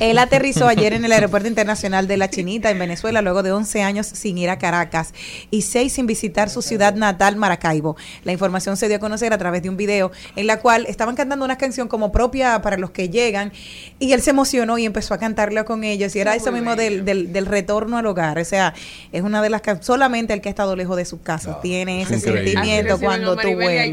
Él 0.00 0.18
aterrizó 0.18 0.66
ayer 0.68 0.92
en 0.92 1.04
el 1.04 1.12
Aeropuerto 1.12 1.48
Internacional 1.48 2.06
de 2.08 2.16
La 2.16 2.30
Chinita, 2.30 2.70
en 2.70 2.78
Venezuela, 2.78 3.22
luego 3.22 3.42
de 3.42 3.52
11 3.52 3.82
años 3.82 4.06
sin 4.06 4.38
ir 4.38 4.50
a 4.50 4.58
Caracas 4.58 5.12
y 5.50 5.62
6 5.62 5.92
sin 5.92 6.06
visitar 6.06 6.50
su 6.50 6.62
ciudad 6.62 6.94
natal, 6.94 7.36
Maracaibo. 7.36 7.96
La 8.24 8.32
información 8.32 8.76
se 8.76 8.88
dio 8.88 8.96
a 8.98 9.00
conocer 9.00 9.32
a 9.32 9.38
través 9.38 9.62
de 9.62 9.68
un 9.68 9.76
video 9.76 10.10
en 10.36 10.46
la 10.46 10.58
cual 10.60 10.86
estaban 10.88 11.14
cantando 11.16 11.44
una 11.44 11.58
canción 11.58 11.88
como 11.88 12.12
propia 12.12 12.60
para 12.62 12.76
los 12.76 12.90
que 12.90 13.08
llegan 13.08 13.52
y 13.98 14.12
él 14.12 14.22
se 14.22 14.30
emocionó 14.30 14.78
y 14.78 14.84
empezó 14.86 15.14
a 15.14 15.18
cantarla 15.18 15.64
con 15.64 15.84
ellos 15.84 16.14
y 16.16 16.20
era 16.20 16.34
eso 16.34 16.52
mismo 16.52 16.76
del, 16.76 17.04
del, 17.04 17.32
del 17.32 17.46
retorno 17.46 17.98
al 17.98 18.06
hogar. 18.06 18.38
O 18.38 18.44
sea, 18.44 18.74
es 19.12 19.22
una 19.22 19.42
de 19.42 19.50
las 19.50 19.60
can- 19.62 19.82
solamente 19.82 20.32
el 20.32 20.40
que 20.40 20.48
ha 20.48 20.50
estado 20.50 20.76
lejos 20.76 20.96
de 20.96 21.04
su 21.04 21.20
casa 21.22 21.60
tiene 21.60 22.02
ese 22.02 22.16
increíble. 22.16 22.44
sentimiento 22.52 22.98
cuando 22.98 23.36
tú 23.36 23.48
vuelves. 23.54 23.92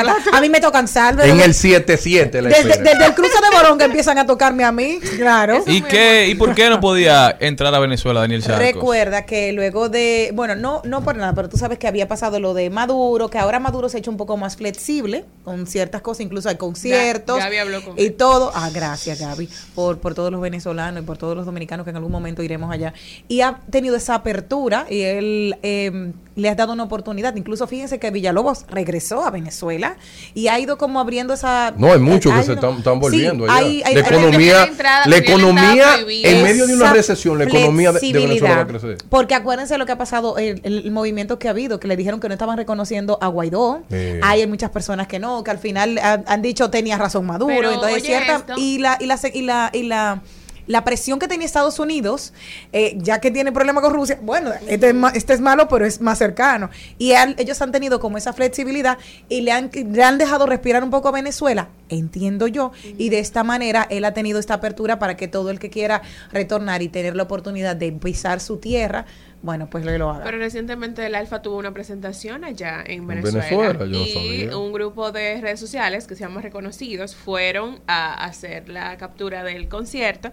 hablar. 0.00 0.16
a 0.32 0.40
mí 0.40 0.48
me 0.48 0.60
tocan 0.60 0.88
salve. 0.88 1.28
En 1.28 1.40
el 1.40 1.52
7-7 1.54 2.17
la 2.24 2.48
Desde, 2.48 3.06
el 3.06 3.14
cruce 3.14 3.38
de 3.40 3.56
Boronga 3.56 3.84
empiezan 3.84 4.18
a 4.18 4.26
tocarme 4.26 4.64
a 4.64 4.72
mí, 4.72 4.98
claro. 5.16 5.62
¿Y 5.66 5.82
qué? 5.82 6.28
¿Y 6.28 6.34
por 6.34 6.54
qué 6.54 6.68
no 6.68 6.80
podía 6.80 7.36
entrar 7.40 7.74
a 7.74 7.78
Venezuela 7.78 8.20
Daniel 8.20 8.42
Sarcos? 8.42 8.74
Recuerda 8.74 9.26
que 9.26 9.52
luego 9.52 9.88
de, 9.88 10.30
bueno, 10.34 10.56
no, 10.56 10.82
no 10.84 11.02
por 11.02 11.16
nada, 11.16 11.34
pero 11.34 11.48
tú 11.48 11.56
sabes 11.56 11.78
que 11.78 11.86
había 11.88 12.08
pasado 12.08 12.40
lo 12.40 12.54
de 12.54 12.70
Maduro, 12.70 13.30
que 13.30 13.38
ahora 13.38 13.58
Maduro 13.58 13.88
se 13.88 13.96
ha 13.96 14.00
hecho 14.00 14.10
un 14.10 14.16
poco 14.16 14.36
más 14.36 14.56
flexible 14.56 15.24
con 15.44 15.66
ciertas 15.66 16.02
cosas, 16.02 16.22
incluso 16.22 16.48
hay 16.48 16.56
conciertos 16.56 17.38
Gaby 17.38 17.56
habló 17.58 17.84
con 17.84 17.98
y 17.98 18.06
él. 18.06 18.14
todo. 18.14 18.52
Ah, 18.54 18.70
gracias 18.72 19.18
Gaby, 19.20 19.48
por, 19.74 19.98
por 19.98 20.14
todos 20.14 20.30
los 20.30 20.40
venezolanos 20.40 21.02
y 21.02 21.06
por 21.06 21.18
todos 21.18 21.36
los 21.36 21.46
dominicanos 21.46 21.84
que 21.84 21.90
en 21.90 21.96
algún 21.96 22.12
momento 22.12 22.42
iremos 22.42 22.70
allá. 22.70 22.92
Y 23.28 23.40
ha 23.40 23.60
tenido 23.70 23.96
esa 23.96 24.14
apertura 24.14 24.86
y 24.88 25.02
él 25.02 25.56
eh, 25.62 26.12
le 26.36 26.48
ha 26.48 26.54
dado 26.54 26.72
una 26.72 26.84
oportunidad. 26.84 27.34
Incluso 27.36 27.66
fíjense 27.66 27.98
que 27.98 28.10
Villalobos 28.10 28.64
regresó 28.68 29.24
a 29.24 29.30
Venezuela 29.30 29.96
y 30.34 30.48
ha 30.48 30.58
ido 30.58 30.78
como 30.78 31.00
abriendo 31.00 31.34
esa... 31.34 31.72
No, 31.76 31.97
hay 31.98 32.04
muchos 32.12 32.32
que 32.34 32.42
se 32.42 32.52
están, 32.54 32.76
Sí, 32.76 32.82
volviendo 32.98 33.44
allá. 33.44 33.54
hay- 33.56 33.82
hay- 33.84 33.94
la 33.94 34.00
economía, 34.00 34.56
la 34.58 34.64
entrada- 34.64 35.06
la 35.06 35.16
economía 35.16 35.86
en 36.08 36.42
medio 36.42 36.66
de 36.66 36.74
una 36.74 36.92
recesión, 36.92 37.38
la 37.38 37.44
economía 37.44 37.92
de, 37.92 38.00
de 38.00 38.12
Venezuela 38.12 38.56
va 38.56 38.62
a 38.62 38.66
crecer. 38.66 38.98
Porque 39.08 39.34
acuérdense 39.34 39.78
lo 39.78 39.86
que 39.86 39.92
ha 39.92 39.98
pasado, 39.98 40.38
el, 40.38 40.60
el 40.64 40.90
movimiento 40.90 41.38
que 41.38 41.48
ha 41.48 41.52
habido, 41.52 41.78
que 41.80 41.88
le 41.88 41.96
dijeron 41.96 42.20
que 42.20 42.28
no 42.28 42.34
estaban 42.34 42.56
reconociendo 42.56 43.18
a 43.20 43.26
Guaidó. 43.28 43.82
Eh. 43.90 44.20
Hay 44.22 44.46
muchas 44.46 44.70
personas 44.70 45.06
que 45.06 45.18
no, 45.18 45.42
que 45.44 45.50
al 45.50 45.58
final 45.58 45.98
han, 45.98 46.24
han 46.26 46.42
dicho 46.42 46.70
tenía 46.70 46.96
razón 46.98 47.26
Maduro. 47.26 47.54
Pero, 47.54 47.72
entonces, 47.72 47.94
oye 47.96 48.06
cierta. 48.06 48.36
esto. 48.36 48.52
Y 48.56 48.78
la, 48.78 48.96
y 49.00 49.06
la, 49.06 49.18
y 49.32 49.42
la, 49.42 49.70
y 49.72 49.82
la 49.84 50.22
la 50.66 50.84
presión 50.84 51.18
que 51.18 51.26
tenía 51.28 51.46
Estados 51.46 51.78
Unidos, 51.78 52.34
eh, 52.74 52.92
ya 52.98 53.20
que 53.22 53.30
tiene 53.30 53.52
problemas 53.52 53.82
con 53.82 53.94
Rusia, 53.94 54.18
bueno, 54.20 54.50
este 54.66 54.88
es, 54.90 54.94
ma- 54.94 55.10
este 55.14 55.32
es 55.32 55.40
malo, 55.40 55.66
pero 55.66 55.86
es 55.86 56.02
más 56.02 56.18
cercano. 56.18 56.68
Y 56.98 57.12
han- 57.14 57.34
ellos 57.38 57.62
han 57.62 57.72
tenido 57.72 58.00
como 58.00 58.18
esa 58.18 58.34
flexibilidad 58.34 58.98
y 59.30 59.40
le 59.40 59.52
han, 59.52 59.70
le 59.72 60.02
han 60.04 60.18
dejado 60.18 60.44
respirar 60.44 60.84
un 60.84 60.90
poco 60.90 61.08
a 61.08 61.12
Venezuela, 61.12 61.68
entiendo 61.88 62.46
yo, 62.46 62.72
y 62.96 63.08
de 63.08 63.18
esta 63.18 63.44
manera 63.44 63.86
él 63.90 64.04
ha 64.04 64.12
tenido 64.14 64.38
esta 64.38 64.54
apertura 64.54 64.98
para 64.98 65.16
que 65.16 65.28
todo 65.28 65.50
el 65.50 65.58
que 65.58 65.70
quiera 65.70 66.02
retornar 66.32 66.82
y 66.82 66.88
tener 66.88 67.16
la 67.16 67.24
oportunidad 67.24 67.76
de 67.76 67.92
pisar 67.92 68.40
su 68.40 68.58
tierra, 68.58 69.06
bueno, 69.40 69.70
pues 69.70 69.84
lo, 69.84 69.96
lo 69.98 70.10
haga. 70.10 70.24
Pero 70.24 70.38
recientemente 70.38 71.06
el 71.06 71.14
Alfa 71.14 71.42
tuvo 71.42 71.58
una 71.58 71.72
presentación 71.72 72.44
allá 72.44 72.82
en 72.84 73.02
En 73.02 73.06
Venezuela. 73.06 73.72
Venezuela, 73.72 73.84
yo 73.86 74.04
y 74.04 74.12
sabía. 74.46 74.58
un 74.58 74.72
grupo 74.72 75.12
de 75.12 75.40
redes 75.40 75.60
sociales 75.60 76.06
que 76.06 76.14
se 76.16 76.24
llaman 76.24 76.42
Reconocidos 76.42 77.14
fueron 77.14 77.78
a 77.86 78.24
hacer 78.24 78.68
la 78.68 78.96
captura 78.96 79.44
del 79.44 79.68
concierto. 79.68 80.32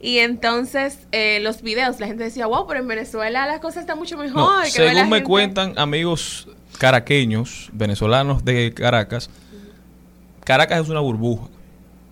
Y 0.00 0.18
entonces 0.18 0.98
eh, 1.12 1.38
los 1.40 1.62
videos, 1.62 2.00
la 2.00 2.08
gente 2.08 2.24
decía, 2.24 2.46
wow, 2.48 2.66
pero 2.66 2.80
en 2.80 2.88
Venezuela 2.88 3.46
las 3.46 3.60
cosas 3.60 3.82
están 3.82 3.96
mucho 3.98 4.16
mejor. 4.18 4.34
No, 4.56 4.62
que 4.64 4.70
según 4.70 4.94
me 5.08 5.18
gente". 5.18 5.22
cuentan 5.22 5.74
amigos 5.78 6.48
caraqueños, 6.78 7.70
venezolanos 7.72 8.44
de 8.44 8.74
Caracas, 8.74 9.30
Caracas 10.44 10.80
es 10.80 10.88
una 10.88 11.00
burbuja. 11.00 11.48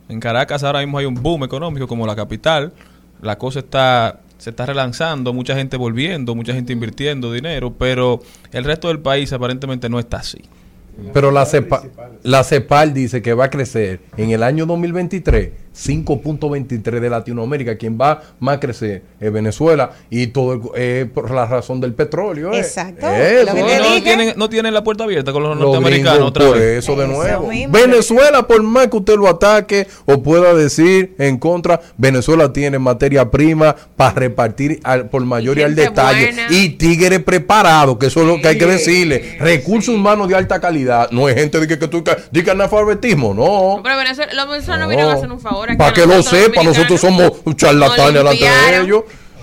En 0.09 0.21
Caracas 0.21 0.65
ahora 0.65 0.81
mismo 0.81 0.99
hay 0.99 1.07
un 1.07 1.15
boom 1.15 1.45
económico 1.45 1.87
como 1.87 2.07
la 2.07 2.17
capital. 2.17 2.73
La 3.23 3.39
cosa 3.39 3.61
está 3.61 4.21
se 4.41 4.51
está 4.51 4.65
relanzando, 4.65 5.35
mucha 5.35 5.55
gente 5.55 5.77
volviendo, 5.77 6.35
mucha 6.35 6.55
gente 6.55 6.73
invirtiendo 6.73 7.31
dinero, 7.31 7.75
pero 7.75 8.23
el 8.53 8.65
resto 8.65 8.89
del 8.89 8.99
país 8.99 9.31
aparentemente 9.35 9.91
no 9.91 9.99
está 9.99 10.17
así. 10.19 10.41
Pero 11.13 11.31
la, 11.31 11.45
CEPA, 11.45 11.83
la 12.23 12.43
CEPAL 12.43 12.95
dice 12.95 13.23
que 13.23 13.35
va 13.35 13.45
a 13.45 13.51
crecer 13.51 14.01
en 14.17 14.31
el 14.31 14.43
año 14.43 14.65
2023 14.65 15.51
5.23 15.81 17.01
de 17.01 17.11
Latinoamérica. 17.11 17.77
Quien 17.77 17.99
va 18.01 18.21
más 18.39 18.57
a 18.57 18.61
crecer 18.61 19.03
es 19.19 19.33
Venezuela 19.33 19.91
y 20.11 20.29
todo 20.29 20.53
el- 20.55 20.61
eh, 20.77 21.07
por 21.13 21.31
la 21.31 21.47
razón 21.47 21.81
del 21.81 21.95
petróleo. 21.95 22.53
eh. 22.53 22.59
Exacto, 22.61 23.07
Eso, 23.09 23.47
lo 23.47 23.67
que 23.67 23.79
No, 23.79 24.03
tienen, 24.03 24.35
no 24.37 24.49
tienen 24.49 24.75
la 24.75 24.85
puerta 24.85 25.05
abierta 25.05 25.33
con 25.33 25.43
los, 25.43 25.57
Los 25.57 25.61
norteamericanos 25.67 26.29
otra 26.29 26.47
por 26.47 26.59
vez. 26.59 26.79
eso 26.85 26.97
de 26.97 27.07
nuevo. 27.09 27.49
Venezuela, 27.69 28.47
por 28.47 28.63
más 28.63 28.89
que 28.89 28.97
usted 28.97 29.17
lo 29.17 29.29
ataque 29.29 29.87
o 30.07 30.23
pueda 30.23 30.55
decir 30.55 31.15
en 31.19 31.39
contra, 31.39 31.81
Venezuela 31.97 32.53
tiene 32.53 32.79
materia 32.79 33.31
prima 33.31 33.75
para 33.97 34.13
repartir 34.15 34.81
al- 34.85 35.09
por 35.09 35.25
mayoría 35.25 35.67
al 35.67 35.75
gente 35.75 35.91
detalle. 35.91 36.27
buena. 36.33 36.47
Y 36.51 36.71
tigres 36.71 37.21
preparados, 37.23 37.99
que 37.99 38.07
eso 38.07 38.21
es 38.21 38.27
lo 38.27 38.41
que 38.41 38.49
hay 38.49 38.59
que 38.59 38.67
decirle. 38.67 39.37
Recursos 39.41 39.95
humanos 39.95 40.29
de 40.29 40.35
alta 40.35 40.61
calidad. 40.61 41.11
No 41.11 41.29
es 41.29 41.35
gente 41.35 41.61
de 41.61 41.67
que, 41.67 41.79
que 41.79 41.89
tú 41.89 42.03
di 42.31 42.43
que 42.43 42.51
analfabetismo, 42.51 43.35
no. 43.35 43.81
Pero 43.83 43.97
Venezuela, 43.97 44.33
los 44.35 44.49
venezolanos 44.49 44.85
No. 44.85 44.89
vienen 44.89 45.07
a 45.07 45.13
hacer 45.15 45.31
un 45.31 45.41
favor. 45.41 45.70
Aquí 45.71 45.79
Para 45.79 45.91
a 45.91 45.95
que 45.95 46.07
lo 46.07 46.23
sepa, 46.23 46.63
nosotros 46.63 47.01
somos 47.01 47.33
charlatanes 47.57 48.15
delante 48.15 48.45
de 48.45 48.81
ellos. 48.83 49.03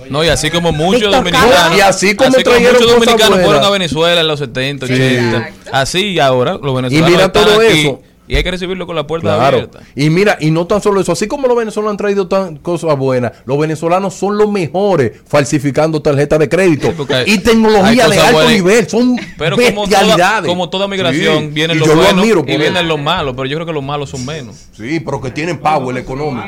No, 0.09 0.23
y 0.23 0.29
así 0.29 0.49
como 0.49 0.71
muchos 0.71 1.11
dominicanos. 1.11 1.77
Y 1.77 1.81
así 1.81 2.15
como 2.15 2.31
trajeron 2.31 2.73
muchos 2.73 2.87
cosas 2.93 2.99
dominicanos 2.99 3.39
fueron 3.45 3.63
a 3.63 3.69
Venezuela 3.69 4.21
en 4.21 4.27
los 4.27 4.39
70, 4.39 4.87
Sí. 4.87 4.93
80. 4.93 5.37
Exacto. 5.37 5.69
Así 5.73 5.99
y 6.11 6.19
ahora 6.19 6.57
los 6.61 6.75
venezolanos. 6.75 7.09
mira 7.11 7.25
están 7.25 7.43
todo 7.45 7.59
aquí 7.59 7.79
eso. 7.81 8.01
Y 8.27 8.35
hay 8.35 8.43
que 8.43 8.51
recibirlo 8.51 8.85
con 8.85 8.95
la 8.95 9.07
puerta 9.07 9.35
Claro. 9.35 9.57
abierta. 9.57 9.79
Y 9.95 10.09
mira, 10.09 10.37
y 10.39 10.51
no 10.51 10.67
tan 10.67 10.81
solo 10.81 10.99
eso, 11.01 11.11
así 11.13 11.27
como 11.27 11.47
los 11.47 11.55
venezolanos 11.57 11.91
han 11.91 11.97
traído 11.97 12.27
tan 12.27 12.57
cosas 12.57 12.97
buenas, 12.97 13.31
los 13.45 13.57
venezolanos 13.57 14.13
son 14.15 14.37
los 14.37 14.51
mejores 14.51 15.13
falsificando 15.25 16.01
tarjetas 16.01 16.37
de 16.39 16.49
crédito 16.49 16.87
Sí, 16.87 16.93
porque 16.97 17.13
hay- 17.15 17.31
y 17.31 17.37
tecnología 17.39 18.07
de 18.09 18.19
alto 18.19 18.33
buenas. 18.33 18.53
nivel, 18.53 18.89
son 18.89 19.15
Pero 19.37 19.55
como 19.55 19.67
toda, 19.85 19.99
bestialidades. 19.99 20.47
como 20.49 20.69
toda 20.69 20.87
migración, 20.87 21.43
Sí, 21.43 21.47
vienen 21.53 21.77
y 21.77 21.79
los 21.79 21.87
yo 21.87 21.95
lo 21.95 22.01
buenos 22.01 22.21
admiro 22.21 22.43
y 22.47 22.57
vienen 22.57 22.87
los 22.87 22.99
malos, 22.99 23.33
pero 23.35 23.47
yo 23.47 23.55
creo 23.57 23.65
que 23.65 23.73
los 23.73 23.83
malos 23.83 24.09
son 24.09 24.25
menos. 24.25 24.55
Sí, 24.75 24.99
pero 24.99 25.21
que 25.21 25.31
tienen 25.31 25.57
power 25.59 25.97
económico. 25.97 26.47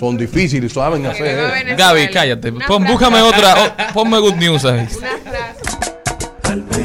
Son 0.00 0.16
difíciles, 0.16 0.72
saben 0.72 1.04
hacer. 1.06 1.26
eso. 1.66 1.76
Gaby, 1.76 2.08
cállate. 2.08 2.52
Pon, 2.52 2.84
búscame 2.84 3.20
otra. 3.20 3.76
oh, 3.90 3.92
ponme 3.94 4.18
good 4.18 4.34
news 4.36 4.64
ahí. 4.64 4.86
Una 4.96 5.08
frase. 5.30 6.81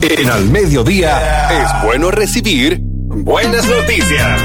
En 0.00 0.30
Al 0.30 0.46
Mediodía 0.50 1.48
es 1.62 1.84
bueno 1.84 2.10
recibir 2.10 2.78
buenas 2.82 3.68
noticias. 3.68 4.40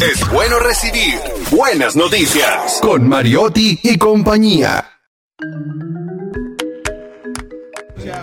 Es 0.00 0.28
bueno 0.30 0.58
recibir 0.58 1.14
buenas 1.50 1.96
noticias 1.96 2.78
con 2.82 3.08
Mariotti 3.08 3.78
y 3.82 3.96
compañía. 3.98 4.84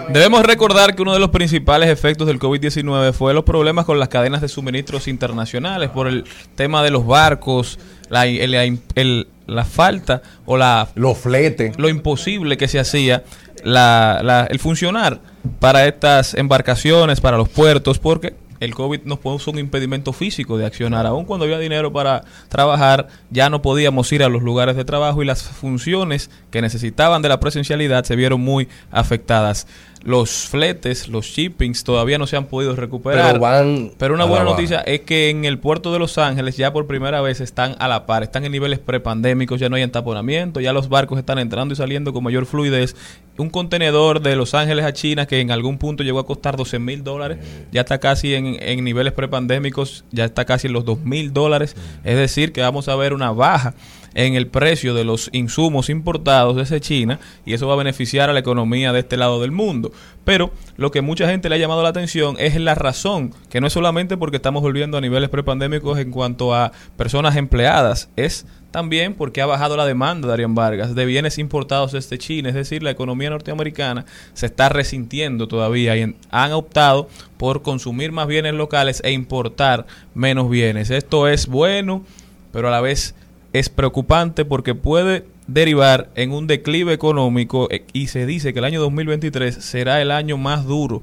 Debemos 0.09 0.45
recordar 0.45 0.95
que 0.95 1.01
uno 1.01 1.13
de 1.13 1.19
los 1.19 1.29
principales 1.31 1.89
efectos 1.89 2.27
del 2.27 2.39
COVID-19 2.39 3.13
fue 3.13 3.33
los 3.33 3.43
problemas 3.43 3.85
con 3.85 3.99
las 3.99 4.09
cadenas 4.09 4.41
de 4.41 4.47
suministros 4.47 5.07
internacionales 5.07 5.89
por 5.89 6.07
el 6.07 6.23
tema 6.55 6.83
de 6.83 6.91
los 6.91 7.05
barcos, 7.05 7.79
la, 8.09 8.25
el- 8.25 8.79
el- 8.95 9.27
la 9.45 9.65
falta 9.65 10.21
o 10.45 10.55
la 10.55 10.87
Los 10.95 11.17
fletes. 11.17 11.77
lo 11.77 11.89
imposible 11.89 12.55
que 12.57 12.67
se 12.69 12.79
hacía 12.79 13.23
la, 13.63 14.21
la- 14.23 14.45
el 14.49 14.59
funcionar 14.59 15.19
para 15.59 15.85
estas 15.87 16.33
embarcaciones, 16.33 17.21
para 17.21 17.37
los 17.37 17.49
puertos, 17.49 17.99
porque 17.99 18.35
el 18.59 18.73
COVID 18.75 19.01
nos 19.03 19.19
puso 19.19 19.51
un 19.51 19.59
impedimento 19.59 20.13
físico 20.13 20.57
de 20.57 20.65
accionar. 20.65 21.05
Aún 21.05 21.25
cuando 21.25 21.43
había 21.43 21.59
dinero 21.59 21.91
para 21.91 22.23
trabajar, 22.47 23.09
ya 23.29 23.49
no 23.49 23.61
podíamos 23.61 24.09
ir 24.13 24.23
a 24.23 24.29
los 24.29 24.41
lugares 24.41 24.77
de 24.77 24.85
trabajo 24.85 25.21
y 25.21 25.25
las 25.25 25.43
funciones 25.43 26.29
que 26.49 26.61
necesitaban 26.61 27.21
de 27.21 27.27
la 27.29 27.41
presencialidad 27.41 28.05
se 28.05 28.15
vieron 28.15 28.39
muy 28.39 28.69
afectadas. 28.89 29.67
Los 30.05 30.47
fletes, 30.49 31.07
los 31.07 31.25
shippings 31.25 31.85
todavía 31.85 32.17
no 32.17 32.27
se 32.27 32.35
han 32.35 32.45
podido 32.45 32.75
recuperar. 32.75 33.27
Pero 33.27 33.39
van 33.39 33.91
Pero 33.97 34.13
una 34.15 34.25
buena 34.25 34.43
baja. 34.43 34.55
noticia 34.55 34.79
es 34.81 35.01
que 35.01 35.29
en 35.29 35.45
el 35.45 35.59
puerto 35.59 35.93
de 35.93 35.99
Los 35.99 36.17
Ángeles 36.17 36.57
ya 36.57 36.73
por 36.73 36.87
primera 36.87 37.21
vez 37.21 37.39
están 37.39 37.75
a 37.79 37.87
la 37.87 38.05
par, 38.05 38.21
están 38.21 38.43
en 38.43 38.51
niveles 38.51 38.79
prepandémicos, 38.79 39.61
ya 39.61 39.69
no 39.69 39.77
hay 39.77 39.81
entaponamiento, 39.81 40.59
ya 40.59 40.73
los 40.73 40.89
barcos 40.89 41.19
están 41.19 41.39
entrando 41.39 41.73
y 41.73 41.77
saliendo 41.77 42.11
con 42.11 42.23
mayor 42.23 42.45
fluidez. 42.45 42.95
Un 43.37 43.49
contenedor 43.49 44.21
de 44.21 44.35
Los 44.35 44.53
Ángeles 44.53 44.83
a 44.83 44.91
China 44.91 45.25
que 45.25 45.39
en 45.39 45.51
algún 45.51 45.77
punto 45.77 46.03
llegó 46.03 46.19
a 46.19 46.25
costar 46.25 46.57
12 46.57 46.79
mil 46.79 47.03
dólares, 47.03 47.37
ya 47.71 47.81
está 47.81 47.99
casi 47.99 48.35
en, 48.35 48.57
en 48.61 48.83
niveles 48.83 49.13
prepandémicos, 49.13 50.03
ya 50.11 50.25
está 50.25 50.43
casi 50.43 50.67
en 50.67 50.73
los 50.73 50.83
2 50.83 50.99
mil 51.05 51.31
dólares. 51.31 51.75
Es 52.03 52.17
decir, 52.17 52.51
que 52.51 52.59
vamos 52.61 52.89
a 52.89 52.95
ver 52.95 53.13
una 53.13 53.31
baja 53.31 53.73
en 54.15 54.35
el 54.35 54.47
precio 54.47 54.93
de 54.93 55.03
los 55.03 55.29
insumos 55.33 55.89
importados 55.89 56.55
desde 56.55 56.81
China 56.81 57.19
y 57.45 57.53
eso 57.53 57.67
va 57.67 57.73
a 57.73 57.77
beneficiar 57.77 58.29
a 58.29 58.33
la 58.33 58.39
economía 58.39 58.93
de 58.93 58.99
este 58.99 59.17
lado 59.17 59.41
del 59.41 59.51
mundo. 59.51 59.91
Pero 60.23 60.51
lo 60.77 60.91
que 60.91 61.01
mucha 61.01 61.27
gente 61.27 61.49
le 61.49 61.55
ha 61.55 61.59
llamado 61.59 61.83
la 61.83 61.89
atención 61.89 62.35
es 62.39 62.55
la 62.59 62.75
razón, 62.75 63.33
que 63.49 63.61
no 63.61 63.67
es 63.67 63.73
solamente 63.73 64.17
porque 64.17 64.37
estamos 64.37 64.61
volviendo 64.61 64.97
a 64.97 65.01
niveles 65.01 65.29
prepandémicos 65.29 65.99
en 65.99 66.11
cuanto 66.11 66.53
a 66.55 66.71
personas 66.97 67.35
empleadas, 67.35 68.09
es 68.15 68.45
también 68.73 69.13
porque 69.13 69.39
ha 69.39 69.45
bajado 69.45 69.77
la 69.77 69.85
demanda, 69.85 70.27
Darían 70.27 70.55
Vargas, 70.55 70.95
de 70.95 71.05
bienes 71.05 71.37
importados 71.37 71.91
desde 71.91 72.17
China. 72.17 72.49
Es 72.49 72.55
decir, 72.55 72.81
la 72.81 72.89
economía 72.89 73.29
norteamericana 73.29 74.05
se 74.33 74.47
está 74.47 74.67
resintiendo 74.67 75.47
todavía 75.47 75.95
y 75.95 76.15
han 76.31 76.51
optado 76.53 77.07
por 77.37 77.61
consumir 77.61 78.11
más 78.11 78.25
bienes 78.25 78.55
locales 78.55 78.99
e 79.05 79.11
importar 79.11 79.85
menos 80.15 80.49
bienes. 80.49 80.89
Esto 80.89 81.27
es 81.27 81.45
bueno, 81.45 82.03
pero 82.51 82.67
a 82.67 82.71
la 82.71 82.81
vez 82.81 83.13
es 83.53 83.69
preocupante 83.69 84.45
porque 84.45 84.75
puede 84.75 85.25
derivar 85.47 86.09
en 86.15 86.31
un 86.31 86.47
declive 86.47 86.93
económico 86.93 87.67
eh, 87.71 87.85
y 87.93 88.07
se 88.07 88.25
dice 88.25 88.51
que 88.53 88.59
el 88.59 88.65
año 88.65 88.81
2023 88.81 89.55
será 89.55 90.01
el 90.01 90.11
año 90.11 90.37
más 90.37 90.65
duro 90.65 91.01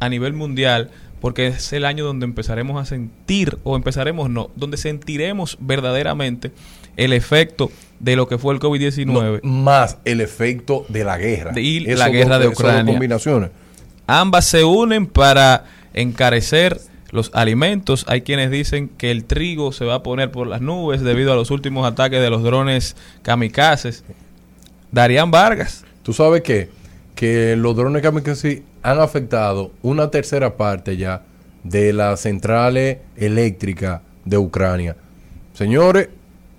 a 0.00 0.08
nivel 0.08 0.32
mundial 0.32 0.90
porque 1.20 1.46
es 1.46 1.72
el 1.72 1.84
año 1.86 2.04
donde 2.04 2.24
empezaremos 2.26 2.80
a 2.82 2.84
sentir 2.84 3.58
o 3.62 3.76
empezaremos 3.76 4.28
no, 4.28 4.50
donde 4.56 4.76
sentiremos 4.76 5.56
verdaderamente 5.60 6.50
el 6.96 7.12
efecto 7.14 7.70
de 8.00 8.16
lo 8.16 8.28
que 8.28 8.36
fue 8.38 8.52
el 8.54 8.60
COVID-19 8.60 9.40
No, 9.42 9.48
más 9.50 9.98
el 10.04 10.20
efecto 10.20 10.84
de 10.88 11.04
la 11.04 11.16
guerra. 11.16 11.52
De- 11.52 11.62
y 11.62 11.80
la 11.80 12.08
guerra 12.10 12.38
de 12.38 12.48
Ucrania. 12.48 12.92
combinaciones. 12.92 13.50
Ambas 14.06 14.46
se 14.46 14.64
unen 14.64 15.06
para 15.06 15.64
encarecer 15.94 16.78
los 17.14 17.30
alimentos. 17.32 18.04
Hay 18.08 18.20
quienes 18.20 18.50
dicen 18.50 18.88
que 18.88 19.10
el 19.10 19.24
trigo 19.24 19.72
se 19.72 19.86
va 19.86 19.94
a 19.94 20.02
poner 20.02 20.30
por 20.30 20.46
las 20.46 20.60
nubes 20.60 21.00
debido 21.00 21.32
a 21.32 21.36
los 21.36 21.50
últimos 21.50 21.86
ataques 21.90 22.20
de 22.20 22.28
los 22.28 22.42
drones 22.42 22.96
kamikazes. 23.22 24.04
Darían 24.92 25.30
Vargas. 25.30 25.84
Tú 26.02 26.12
sabes 26.12 26.42
qué? 26.42 26.68
que 27.14 27.56
los 27.56 27.76
drones 27.76 28.02
kamikaze 28.02 28.62
han 28.82 29.00
afectado 29.00 29.70
una 29.82 30.10
tercera 30.10 30.56
parte 30.56 30.96
ya 30.96 31.22
de 31.62 31.92
las 31.92 32.20
centrales 32.20 32.98
eléctricas 33.16 34.00
de 34.24 34.36
Ucrania. 34.36 34.96
Señores, 35.54 36.08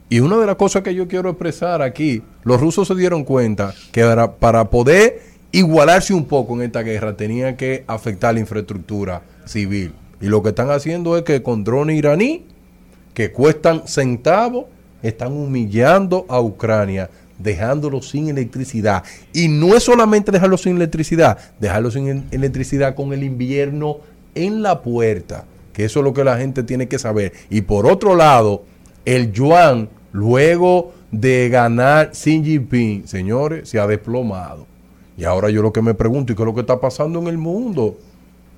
y 0.10 0.20
una 0.20 0.38
de 0.38 0.45
las 0.45 0.56
cosas 0.56 0.82
que 0.84 0.95
yo 0.95 1.08
quiero 1.08 1.30
expresar 1.30 1.82
aquí, 1.82 2.24
los 2.43 2.60
rusos 2.60 2.88
se 2.88 2.95
dieron 2.95 3.24
cuenta 3.24 3.74
que 3.91 4.03
para, 4.03 4.32
para 4.34 4.70
poder 4.70 5.22
igualarse 5.51 6.14
un 6.14 6.26
poco 6.26 6.56
en 6.56 6.64
esta 6.64 6.82
guerra 6.82 7.16
tenía 7.16 7.58
que 7.58 7.84
afectar 7.88 8.34
la 8.34 8.39
infraestructura 8.39 9.22
civil. 9.45 9.93
Y 10.22 10.28
lo 10.28 10.41
que 10.43 10.49
están 10.49 10.70
haciendo 10.72 11.18
es 11.18 11.24
que 11.24 11.43
con 11.43 11.63
drones 11.63 11.97
iraní, 11.97 12.45
que 13.13 13.32
cuestan 13.32 13.88
centavos, 13.88 14.66
están 15.01 15.34
humillando 15.34 16.26
a 16.30 16.41
Ucrania, 16.41 17.09
dejándolo 17.38 18.01
sin 18.01 18.30
electricidad. 18.30 19.03
Y 19.34 19.47
no 19.49 19.76
es 19.76 19.84
solamente 19.84 20.32
dejarlo 20.32 20.57
sin 20.57 20.78
electricidad, 20.78 21.38
dejarlo 21.59 21.91
sin 21.91 22.07
el- 22.07 22.24
electricidad 22.32 22.95
con 22.95 23.13
el 23.13 23.24
invierno 23.24 23.97
en 24.34 24.61
la 24.61 24.82
puerta, 24.82 25.45
que 25.74 25.86
eso 25.86 25.99
es 25.99 26.05
lo 26.05 26.13
que 26.13 26.24
la 26.24 26.38
gente 26.38 26.63
tiene 26.63 26.88
que 26.88 26.97
saber. 26.99 27.34
Y 27.49 27.61
por 27.61 27.86
otro 27.86 28.16
lado, 28.16 28.63
el 29.03 29.32
yuan, 29.32 29.89
luego 30.11 30.93
de 31.11 31.49
ganar 31.49 32.11
Xi 32.11 32.43
Jinping, 32.43 33.07
señores, 33.07 33.70
se 33.70 33.80
ha 33.80 33.88
desplomado. 33.88 34.66
Y 35.18 35.24
ahora 35.24 35.49
yo 35.49 35.61
lo 35.61 35.72
que 35.72 35.82
me 35.82 35.93
pregunto, 35.93 36.34
¿y 36.34 36.36
qué 36.36 36.41
es 36.41 36.45
lo 36.45 36.53
que 36.55 36.61
está 36.61 36.80
pasando 36.80 37.20
en 37.20 37.28
el 37.28 37.38
mundo? 37.38 37.97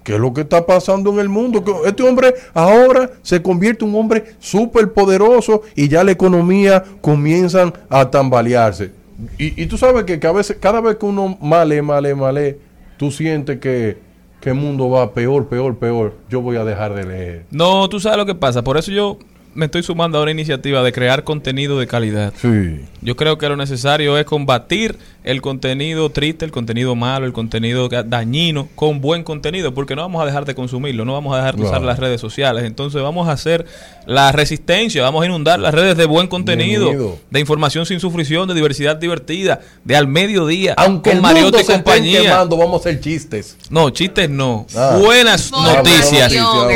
¿Qué 0.07 0.13
es 0.13 0.21
lo 0.21 0.33
que 0.33 0.39
está 0.39 0.65
pasando 0.65 1.11
en 1.11 1.19
el 1.19 1.27
mundo? 1.27 1.65
Que 1.65 1.73
este 1.85 2.01
hombre 2.01 2.33
ahora 2.53 3.11
se 3.23 3.41
convierte 3.41 3.83
en 3.83 3.93
un 3.93 3.99
hombre 3.99 4.23
súper 4.39 4.93
poderoso 4.93 5.63
y 5.75 5.89
ya 5.89 6.01
la 6.05 6.11
economía 6.11 6.81
comienzan 7.01 7.73
a 7.89 8.09
tambalearse. 8.09 8.91
Y, 9.37 9.61
y 9.61 9.65
tú 9.65 9.77
sabes 9.77 10.05
que, 10.05 10.17
cada 10.17 10.35
vez, 10.35 10.55
cada 10.61 10.79
vez 10.79 10.95
que 10.95 11.05
uno 11.05 11.37
male, 11.41 11.81
male, 11.81 12.15
male, 12.15 12.57
tú 12.95 13.11
sientes 13.11 13.59
que, 13.59 13.97
que 14.39 14.51
el 14.51 14.55
mundo 14.55 14.89
va 14.89 15.13
peor, 15.13 15.49
peor, 15.49 15.77
peor. 15.77 16.15
Yo 16.29 16.39
voy 16.39 16.55
a 16.55 16.63
dejar 16.63 16.93
de 16.93 17.03
leer. 17.03 17.45
No, 17.51 17.89
tú 17.89 17.99
sabes 17.99 18.17
lo 18.17 18.25
que 18.25 18.35
pasa. 18.35 18.63
Por 18.63 18.77
eso 18.77 18.93
yo 18.93 19.17
me 19.57 19.65
estoy 19.65 19.81
sumando 19.81 20.19
a 20.19 20.21
una 20.21 20.31
iniciativa 20.31 20.83
de 20.83 20.93
crear 20.93 21.23
contenido 21.23 21.79
de 21.79 21.87
calidad. 21.87 22.31
Sí. 22.37 22.85
Yo 23.01 23.15
creo 23.15 23.37
que 23.39 23.49
lo 23.49 23.57
necesario 23.57 24.17
es 24.17 24.23
combatir 24.23 24.99
el 25.27 25.41
contenido 25.41 26.09
triste, 26.09 26.45
el 26.45 26.51
contenido 26.51 26.95
malo, 26.95 27.25
el 27.25 27.33
contenido 27.33 27.89
dañino 27.89 28.69
con 28.75 29.01
buen 29.01 29.25
contenido, 29.25 29.73
porque 29.73 29.93
no 29.93 30.01
vamos 30.01 30.21
a 30.23 30.25
dejar 30.25 30.45
de 30.45 30.55
consumirlo, 30.55 31.03
no 31.03 31.11
vamos 31.11 31.33
a 31.33 31.37
dejar 31.39 31.57
de 31.57 31.63
usar 31.63 31.81
las 31.81 31.99
redes 31.99 32.21
sociales. 32.21 32.63
Entonces 32.63 33.01
vamos 33.01 33.27
a 33.27 33.33
hacer 33.33 33.65
la 34.05 34.31
resistencia, 34.31 35.03
vamos 35.03 35.23
a 35.23 35.25
inundar 35.25 35.59
las 35.59 35.73
redes 35.73 35.97
de 35.97 36.05
buen 36.05 36.27
contenido, 36.27 36.85
Bienvenido. 36.85 37.19
de 37.29 37.39
información 37.41 37.85
sin 37.85 37.99
sufrición, 37.99 38.47
de 38.47 38.53
diversidad 38.53 38.95
divertida, 38.95 39.59
de 39.83 39.97
al 39.97 40.07
mediodía, 40.07 40.75
Aunque 40.77 41.09
con 41.09 41.17
el 41.17 41.21
Mariotti 41.21 41.43
mundo 41.43 41.57
y 41.57 41.63
se 41.65 41.71
esté 41.73 41.83
compañía. 41.83 42.21
quemando, 42.21 42.55
vamos 42.55 42.75
a 42.75 42.89
hacer 42.89 43.01
chistes. 43.01 43.57
No, 43.69 43.89
chistes 43.89 44.29
no. 44.29 44.65
Ah. 44.77 44.97
Buenas 44.97 45.51
noticias. 45.51 46.33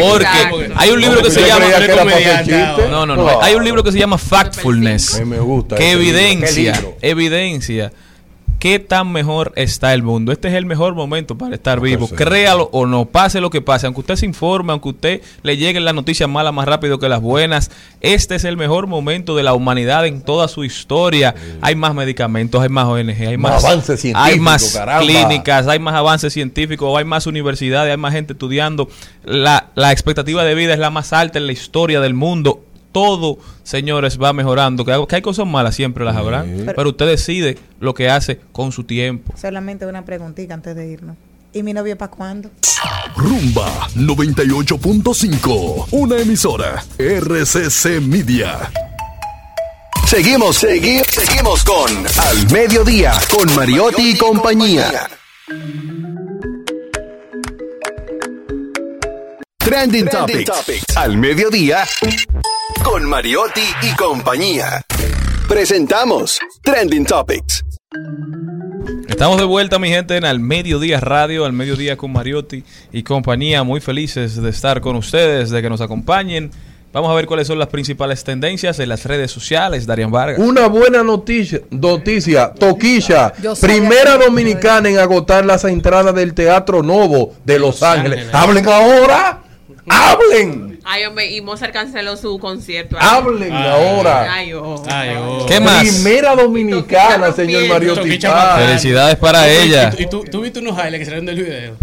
Porque 0.10 0.28
hay 0.76 0.90
un 0.90 1.00
libro 1.00 1.22
que 1.24 1.32
se 1.32 1.48
llama. 1.48 1.66
que. 2.44 2.88
No, 2.90 3.06
no, 3.06 3.16
no. 3.16 3.42
Hay 3.42 3.56
un 3.56 3.64
libro 3.64 3.82
que 3.82 3.94
se 3.94 4.00
llama 4.00 4.18
Factfulness. 4.18 5.20
Que 5.20 5.24
me 5.26 5.40
gusta. 5.40 5.78
que 5.78 5.94
ese 5.94 5.98
libro. 5.98 6.12
¿Qué 6.12 6.20
evidencia, 6.20 6.84
evidencia 7.02 7.94
qué 8.62 8.78
tan 8.78 9.12
mejor 9.12 9.54
está 9.56 9.92
el 9.96 10.04
mundo. 10.04 10.32
Este 10.32 10.48
es 10.48 10.54
el 10.54 10.68
mejor 10.68 10.94
momento 10.94 11.36
para 11.36 11.56
estar 11.56 11.80
No, 11.80 11.84
vivo. 11.84 12.06
sí. 12.08 12.14
Créalo 12.14 12.70
o 12.72 12.86
no, 12.86 13.06
pase 13.06 13.42
lo 13.42 13.50
que 13.50 13.60
pase, 13.60 13.88
aunque 13.88 14.02
usted 14.02 14.16
se 14.18 14.28
informe, 14.28 14.72
aunque 14.72 14.90
usted 14.90 15.22
le 15.42 15.58
lleguen 15.58 15.84
las 15.84 15.96
noticias 15.96 16.30
malas 16.30 16.54
más 16.54 16.68
rápido 16.68 17.00
que 17.00 17.10
las 17.10 17.22
buenas, 17.22 17.72
este 18.02 18.36
es 18.36 18.44
el 18.44 18.58
mejor 18.58 18.86
momento 18.86 19.36
de 19.36 19.42
la 19.42 19.56
humanidad 19.56 20.06
en 20.06 20.22
toda 20.22 20.48
su 20.48 20.64
historia. 20.64 21.34
Hay 21.62 21.76
más 21.76 21.96
medicamentos, 21.96 22.62
hay 22.62 22.70
más 22.70 22.86
ONG, 22.86 23.10
hay 23.28 23.38
Más 23.38 23.54
más, 23.54 23.66
avances 23.66 24.00
científicos, 24.00 24.32
hay 24.32 24.40
más 24.40 24.74
caramba. 24.76 25.06
clínicas, 25.08 25.68
hay 25.68 25.80
más 25.80 25.96
avances 25.96 26.32
científicos, 26.32 26.96
hay 26.96 27.04
más 27.04 27.26
universidades, 27.26 27.90
hay 27.90 27.98
más 27.98 28.14
gente 28.14 28.34
estudiando. 28.34 28.88
La, 29.24 29.72
la 29.74 29.92
expectativa 29.92 30.44
de 30.44 30.54
vida 30.54 30.74
es 30.74 30.80
la 30.80 30.92
más 30.92 31.14
alta 31.14 31.40
en 31.40 31.48
la 31.48 31.54
historia 31.54 32.00
del 32.00 32.14
mundo. 32.14 32.64
Todo, 32.92 33.38
señores, 33.64 34.20
va 34.22 34.34
mejorando. 34.34 34.84
Que 34.86 34.94
hay, 34.94 35.06
que 35.06 35.16
hay 35.16 35.22
cosas 35.22 35.48
malas, 35.48 35.76
siempre 35.76 36.04
las 36.04 36.16
habrá. 36.16 36.44
Sí. 36.44 36.66
Pero 36.76 36.90
usted 36.90 37.08
decide 37.08 37.58
lo 37.80 37.94
que 37.94 38.10
hace 38.10 38.40
con 38.52 38.72
su 38.72 38.84
tiempo. 38.84 39.34
Solamente 39.38 39.86
una 39.86 40.04
preguntita 40.04 40.54
antes 40.54 40.76
de 40.76 40.88
irnos. 40.88 41.16
¿Y 41.54 41.64
mi 41.64 41.74
novio 41.74 41.98
para 41.98 42.12
cuándo? 42.12 42.50
Rumba 43.16 43.90
98.5, 43.96 45.88
una 45.92 46.18
emisora 46.18 46.84
RCC 46.98 48.00
Media. 48.02 48.72
Seguimos, 50.08 50.58
seguimos, 50.58 51.08
seguimos 51.08 51.64
con 51.64 51.90
Al 52.20 52.52
Mediodía, 52.52 53.14
con 53.30 53.54
Mariotti 53.56 54.12
y 54.12 54.18
compañía. 54.18 55.10
Trending, 59.58 60.08
Topics. 60.08 60.98
Al 60.98 61.18
Mediodía, 61.18 61.86
con 62.84 63.06
Mariotti 63.06 63.62
y 63.82 63.96
compañía. 63.96 64.82
Presentamos 65.48 66.40
Trending 66.64 67.06
Topics. 67.06 67.64
Estamos 69.08 69.38
de 69.38 69.44
vuelta, 69.46 69.78
mi 69.80 69.90
gente, 69.90 70.18
en 70.18 70.26
Al 70.26 70.40
Mediodía 70.40 71.00
Radio, 71.00 71.46
Al 71.46 71.54
Mediodía 71.54 71.98
con 71.98 72.12
Mariotti 72.12 72.64
y 72.92 73.04
compañía. 73.04 73.64
Muy 73.64 73.82
felices 73.82 74.42
de 74.42 74.50
estar 74.50 74.82
con 74.82 74.96
ustedes, 74.96 75.50
de 75.50 75.62
que 75.62 75.70
nos 75.70 75.82
acompañen. 75.82 76.52
Vamos 76.94 77.10
a 77.10 77.14
ver 77.14 77.26
cuáles 77.26 77.48
son 77.48 77.58
las 77.58 77.70
principales 77.70 78.24
tendencias 78.24 78.80
en 78.80 78.90
las 78.90 79.06
redes 79.06 79.32
sociales. 79.32 79.86
Darian 79.86 80.12
Vargas. 80.12 80.40
Una 80.40 80.68
buena 80.68 81.04
noticia, 81.04 81.62
noticia, 81.70 82.54
Toquilla, 82.54 83.32
primera 83.62 84.18
dominicana 84.18 84.90
en 84.90 85.00
agotar 85.00 85.46
las 85.46 85.64
entradas 85.64 86.14
del 86.14 86.34
Teatro 86.34 86.84
Novo 86.84 87.34
de 87.46 87.60
Los 87.60 87.82
Ángeles. 87.82 88.20
Ángeles. 88.34 88.36
Hablen 88.36 88.68
ahora, 88.68 89.42
hablen, 89.92 90.80
Ay, 90.84 91.06
hombre, 91.06 91.30
y 91.32 91.42
Mozart 91.42 91.72
canceló 91.74 92.18
su 92.18 92.40
concierto. 92.40 92.98
hablen 93.00 93.54
Ay. 93.54 93.68
ahora. 93.68 94.34
Ay, 94.34 94.54
oh. 94.54 94.84
Ay, 94.90 95.16
oh. 95.18 95.46
¿Qué 95.48 95.60
más? 95.60 95.82
Primera 95.88 96.36
dominicana, 96.36 97.32
señor. 97.32 97.68
Mario. 97.68 97.96
Felicidades 97.96 99.16
para 99.18 99.48
Y 99.48 99.56
tú- 99.58 99.64
ella. 99.64 99.94
Y 99.98 100.06
tú, 100.08 100.24
tú 100.24 100.42
viste 100.42 100.60
unos 100.60 100.74
highlights 100.78 101.00
que 101.00 101.06
salieron 101.06 101.26
del 101.28 101.36
video. 101.44 101.76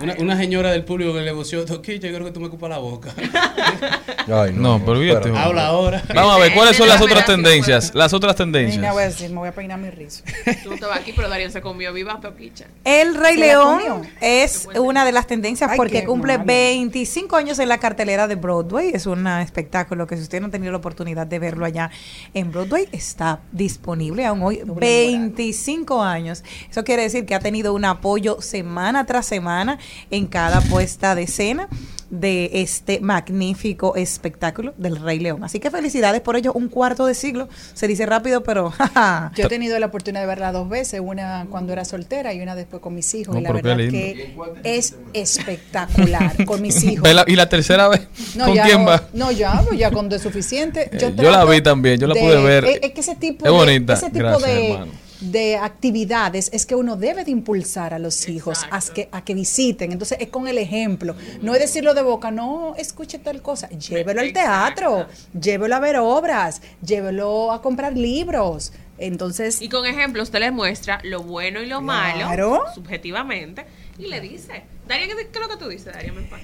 Una, 0.00 0.14
una 0.18 0.36
señora 0.36 0.72
del 0.72 0.84
público 0.84 1.12
que 1.14 1.20
le 1.20 1.30
voció, 1.30 1.64
Toquilla, 1.64 2.08
yo 2.08 2.14
creo 2.14 2.26
que 2.26 2.32
tú 2.32 2.40
me 2.40 2.48
ocupas 2.48 2.68
la 2.68 2.78
boca. 2.78 3.14
Ay, 4.26 4.52
No, 4.52 4.82
pero 4.84 4.98
fíjate. 4.98 5.30
Habla 5.30 5.66
ahora. 5.68 6.02
Vamos 6.12 6.34
a 6.34 6.38
ver, 6.38 6.52
¿cuáles 6.52 6.76
son 6.76 6.88
las 6.88 7.00
otras 7.00 7.24
tendencias? 7.26 7.94
Las 7.94 8.12
otras 8.12 8.34
tendencias. 8.34 8.92
voy 8.92 9.02
a 9.02 9.06
decir, 9.06 9.30
me 9.30 9.36
voy 9.36 9.48
a 9.48 9.52
peinar 9.52 9.78
mi 9.78 9.90
rizo. 9.90 10.24
Tú 10.64 10.70
no 10.70 10.74
estabas 10.74 10.98
aquí, 10.98 11.12
pero 11.14 11.28
Darío 11.28 11.48
se 11.48 11.60
comió 11.60 11.92
viva 11.92 12.18
Toquicha. 12.20 12.66
El 12.84 13.14
Rey 13.14 13.34
¿Se 13.34 13.40
la 13.40 13.46
León 13.46 14.02
es 14.20 14.68
una 14.76 15.04
de 15.04 15.12
las 15.12 15.28
tendencias 15.28 15.70
Ay, 15.70 15.76
porque 15.76 16.04
cumple 16.04 16.38
malo. 16.38 16.46
25 16.48 17.36
años 17.36 17.60
en 17.60 17.68
la 17.68 17.78
cartelera 17.78 18.26
de 18.26 18.34
Broadway. 18.34 18.90
Es 18.94 19.06
un 19.06 19.26
espectáculo 19.28 20.08
que 20.08 20.16
si 20.16 20.22
usted 20.22 20.40
no 20.40 20.48
ha 20.48 20.50
tenido 20.50 20.72
la 20.72 20.78
oportunidad 20.78 21.26
de 21.26 21.38
verlo 21.38 21.66
allá 21.66 21.90
en 22.34 22.50
Broadway, 22.50 22.88
está 22.90 23.40
disponible 23.52 24.26
aún 24.26 24.42
hoy. 24.42 24.60
25 24.64 26.02
años. 26.02 26.42
Eso 26.68 26.82
quiere 26.82 27.02
decir 27.02 27.26
que 27.26 27.36
ha 27.36 27.40
tenido 27.40 27.72
un 27.74 27.84
apoyo 27.84 28.40
semana 28.40 29.06
tras 29.06 29.26
semana 29.26 29.78
en 30.10 30.26
cada 30.26 30.60
puesta 30.60 31.14
de 31.14 31.22
escena 31.22 31.68
de 32.10 32.50
este 32.62 33.00
magnífico 33.00 33.96
espectáculo 33.96 34.72
del 34.76 35.00
Rey 35.00 35.18
León. 35.18 35.42
Así 35.42 35.58
que 35.58 35.70
felicidades 35.70 36.20
por 36.20 36.36
ello, 36.36 36.52
un 36.52 36.68
cuarto 36.68 37.06
de 37.06 37.14
siglo. 37.14 37.48
Se 37.72 37.88
dice 37.88 38.06
rápido, 38.06 38.42
pero. 38.44 38.72
Yo 39.34 39.46
he 39.46 39.48
tenido 39.48 39.78
la 39.78 39.86
oportunidad 39.86 40.20
de 40.20 40.26
verla 40.26 40.52
dos 40.52 40.68
veces, 40.68 41.00
una 41.02 41.46
cuando 41.50 41.72
era 41.72 41.84
soltera 41.84 42.32
y 42.32 42.40
una 42.40 42.54
después 42.54 42.80
con 42.80 42.94
mis 42.94 43.12
hijos. 43.14 43.34
No, 43.34 43.40
y 43.40 43.42
la 43.42 43.52
verdad 43.52 43.76
que 43.76 44.36
es 44.62 44.94
espectacular 45.12 46.44
con 46.44 46.62
mis 46.62 46.82
hijos. 46.84 47.08
¿Y 47.26 47.36
la 47.36 47.48
tercera 47.48 47.88
vez? 47.88 48.06
No, 48.36 48.46
¿Con 48.46 48.54
ya 48.54 48.64
quién 48.64 48.80
no, 48.80 48.86
va? 48.86 49.02
No, 49.12 49.32
ya, 49.32 49.64
ya 49.76 49.90
con 49.90 50.08
de 50.08 50.18
suficiente. 50.18 50.90
Eh, 50.92 51.12
yo 51.16 51.30
la 51.30 51.44
vi 51.44 51.60
también, 51.62 51.98
yo 51.98 52.06
la 52.06 52.14
de- 52.14 52.20
pude 52.20 52.42
ver. 52.42 52.64
Es, 52.64 52.78
es 52.82 52.90
que 52.92 53.00
ese 53.00 53.16
tipo, 53.16 53.44
Es 53.46 53.52
de, 53.52 53.58
bonita, 53.58 53.92
ese 53.94 54.06
tipo 54.06 54.18
gracias, 54.18 54.42
de, 54.50 54.70
hermano. 54.72 54.92
De 55.30 55.56
actividades 55.56 56.50
es 56.52 56.66
que 56.66 56.74
uno 56.74 56.96
debe 56.96 57.24
de 57.24 57.30
impulsar 57.30 57.94
a 57.94 57.98
los 57.98 58.28
hijos 58.28 58.64
a 58.70 58.80
que, 58.80 59.08
a 59.12 59.24
que 59.24 59.34
visiten. 59.34 59.92
Entonces 59.92 60.18
es 60.20 60.28
con 60.28 60.48
el 60.48 60.58
ejemplo. 60.58 61.14
No 61.42 61.54
es 61.54 61.60
decirlo 61.60 61.94
de 61.94 62.02
boca, 62.02 62.30
no, 62.30 62.74
escuche 62.76 63.18
tal 63.18 63.42
cosa. 63.42 63.68
Llévelo 63.68 64.20
al 64.20 64.32
teatro, 64.32 65.06
llévelo 65.38 65.74
a 65.74 65.80
ver 65.80 65.96
obras, 65.96 66.62
llévelo 66.82 67.52
a 67.52 67.62
comprar 67.62 67.96
libros. 67.96 68.72
Entonces, 68.96 69.60
Y 69.60 69.68
con 69.68 69.86
ejemplo, 69.86 70.22
usted 70.22 70.38
le 70.38 70.50
muestra 70.50 71.00
lo 71.02 71.22
bueno 71.22 71.60
y 71.60 71.66
lo 71.66 71.80
Claro. 71.80 72.50
malo, 72.50 72.64
subjetivamente, 72.74 73.64
y 73.98 74.06
le 74.06 74.20
dice. 74.20 74.62
Darío, 74.86 75.16
¿qué, 75.16 75.22
es 75.22 75.84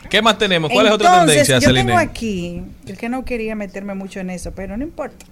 lo 0.02 0.08
que 0.08 0.22
más 0.22 0.38
tenemos? 0.38 0.70
¿Cuál 0.72 0.86
es 0.86 0.92
otra 0.92 1.08
Entonces, 1.08 1.46
tendencia, 1.46 1.58
Yo 1.58 1.68
Celine? 1.68 1.84
tengo 1.86 1.98
aquí, 1.98 2.62
el 2.86 2.96
que 2.96 3.08
no 3.08 3.24
quería 3.24 3.54
meterme 3.54 3.94
mucho 3.94 4.18
en 4.18 4.30
eso, 4.30 4.52
pero 4.52 4.76
no 4.76 4.82
importa. 4.82 5.26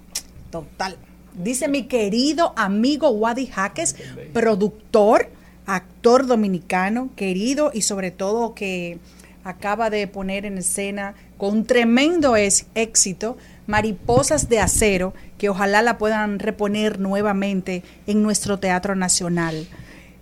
Total. 0.50 0.96
Dice 1.38 1.68
mi 1.68 1.84
querido 1.84 2.52
amigo 2.56 3.10
Wadi 3.10 3.46
Jaques, 3.46 3.96
productor, 4.32 5.30
actor 5.66 6.26
dominicano, 6.26 7.10
querido 7.14 7.70
y 7.72 7.82
sobre 7.82 8.10
todo 8.10 8.54
que 8.54 8.98
acaba 9.44 9.88
de 9.88 10.06
poner 10.08 10.44
en 10.44 10.58
escena 10.58 11.14
con 11.36 11.64
tremendo 11.64 12.34
éxito 12.36 13.36
Mariposas 13.66 14.48
de 14.48 14.60
Acero, 14.60 15.14
que 15.38 15.48
ojalá 15.48 15.82
la 15.82 15.96
puedan 15.96 16.38
reponer 16.38 16.98
nuevamente 16.98 17.82
en 18.06 18.22
nuestro 18.22 18.58
Teatro 18.58 18.94
Nacional 18.94 19.68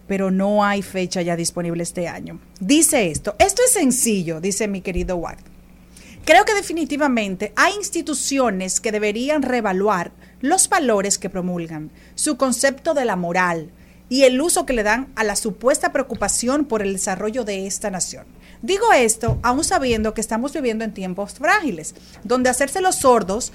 pero 0.07 0.31
no 0.31 0.65
hay 0.65 0.83
fecha 0.83 1.23
ya 1.23 1.37
disponible 1.37 1.83
este 1.83 2.09
año. 2.09 2.39
Dice 2.61 3.11
esto, 3.11 3.35
esto 3.39 3.63
es 3.65 3.73
sencillo, 3.73 4.41
dice 4.41 4.69
mi 4.69 4.81
querido 4.81 5.17
Ward. 5.17 5.41
Creo 6.25 6.45
que 6.45 6.55
definitivamente 6.55 7.53
hay 7.55 7.75
instituciones 7.75 8.81
que 8.81 8.93
deberían 8.93 9.43
reevaluar 9.43 10.11
los 10.49 10.69
valores 10.69 11.19
que 11.19 11.31
promulgan, 11.31 11.91
su 12.15 12.37
concepto 12.37 12.95
de 12.95 13.05
la 13.05 13.17
moral 13.17 13.71
y 14.09 14.23
el 14.23 14.41
uso 14.41 14.67
que 14.67 14.73
le 14.73 14.83
dan 14.83 15.09
a 15.17 15.25
la 15.25 15.37
supuesta 15.37 15.93
preocupación 15.93 16.65
por 16.65 16.83
el 16.83 16.93
desarrollo 16.93 17.45
de 17.45 17.67
esta 17.67 17.91
nación. 17.91 18.25
Digo 18.63 18.93
esto 18.93 19.39
aún 19.43 19.65
sabiendo 19.65 20.15
que 20.15 20.21
estamos 20.21 20.53
viviendo 20.53 20.85
en 20.85 20.95
tiempos 20.95 21.35
frágiles, 21.35 21.95
donde 22.25 22.51
hacerse 22.51 22.81
los 22.81 22.97
sordos 22.97 23.53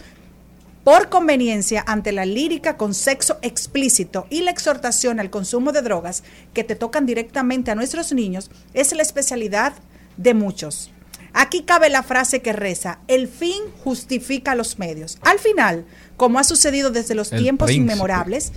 por 0.83 1.09
conveniencia 1.09 1.83
ante 1.87 2.11
la 2.11 2.25
lírica 2.25 2.75
con 2.75 2.93
sexo 2.93 3.37
explícito 3.41 4.25
y 4.29 4.41
la 4.41 4.51
exhortación 4.51 5.19
al 5.19 5.29
consumo 5.29 5.71
de 5.71 5.81
drogas 5.81 6.23
que 6.53 6.63
te 6.63 6.75
tocan 6.75 7.05
directamente 7.05 7.71
a 7.71 7.75
nuestros 7.75 8.13
niños 8.13 8.49
es 8.73 8.93
la 8.93 9.03
especialidad 9.03 9.73
de 10.17 10.33
muchos. 10.33 10.91
Aquí 11.33 11.63
cabe 11.63 11.89
la 11.89 12.03
frase 12.03 12.41
que 12.41 12.53
reza, 12.53 12.99
el 13.07 13.27
fin 13.27 13.61
justifica 13.83 14.55
los 14.55 14.79
medios. 14.79 15.17
Al 15.21 15.39
final, 15.39 15.85
como 16.17 16.39
ha 16.39 16.43
sucedido 16.43 16.89
desde 16.89 17.15
los 17.15 17.31
El 17.31 17.41
tiempos 17.41 17.67
príncipe. 17.67 17.93
inmemorables, 17.93 18.51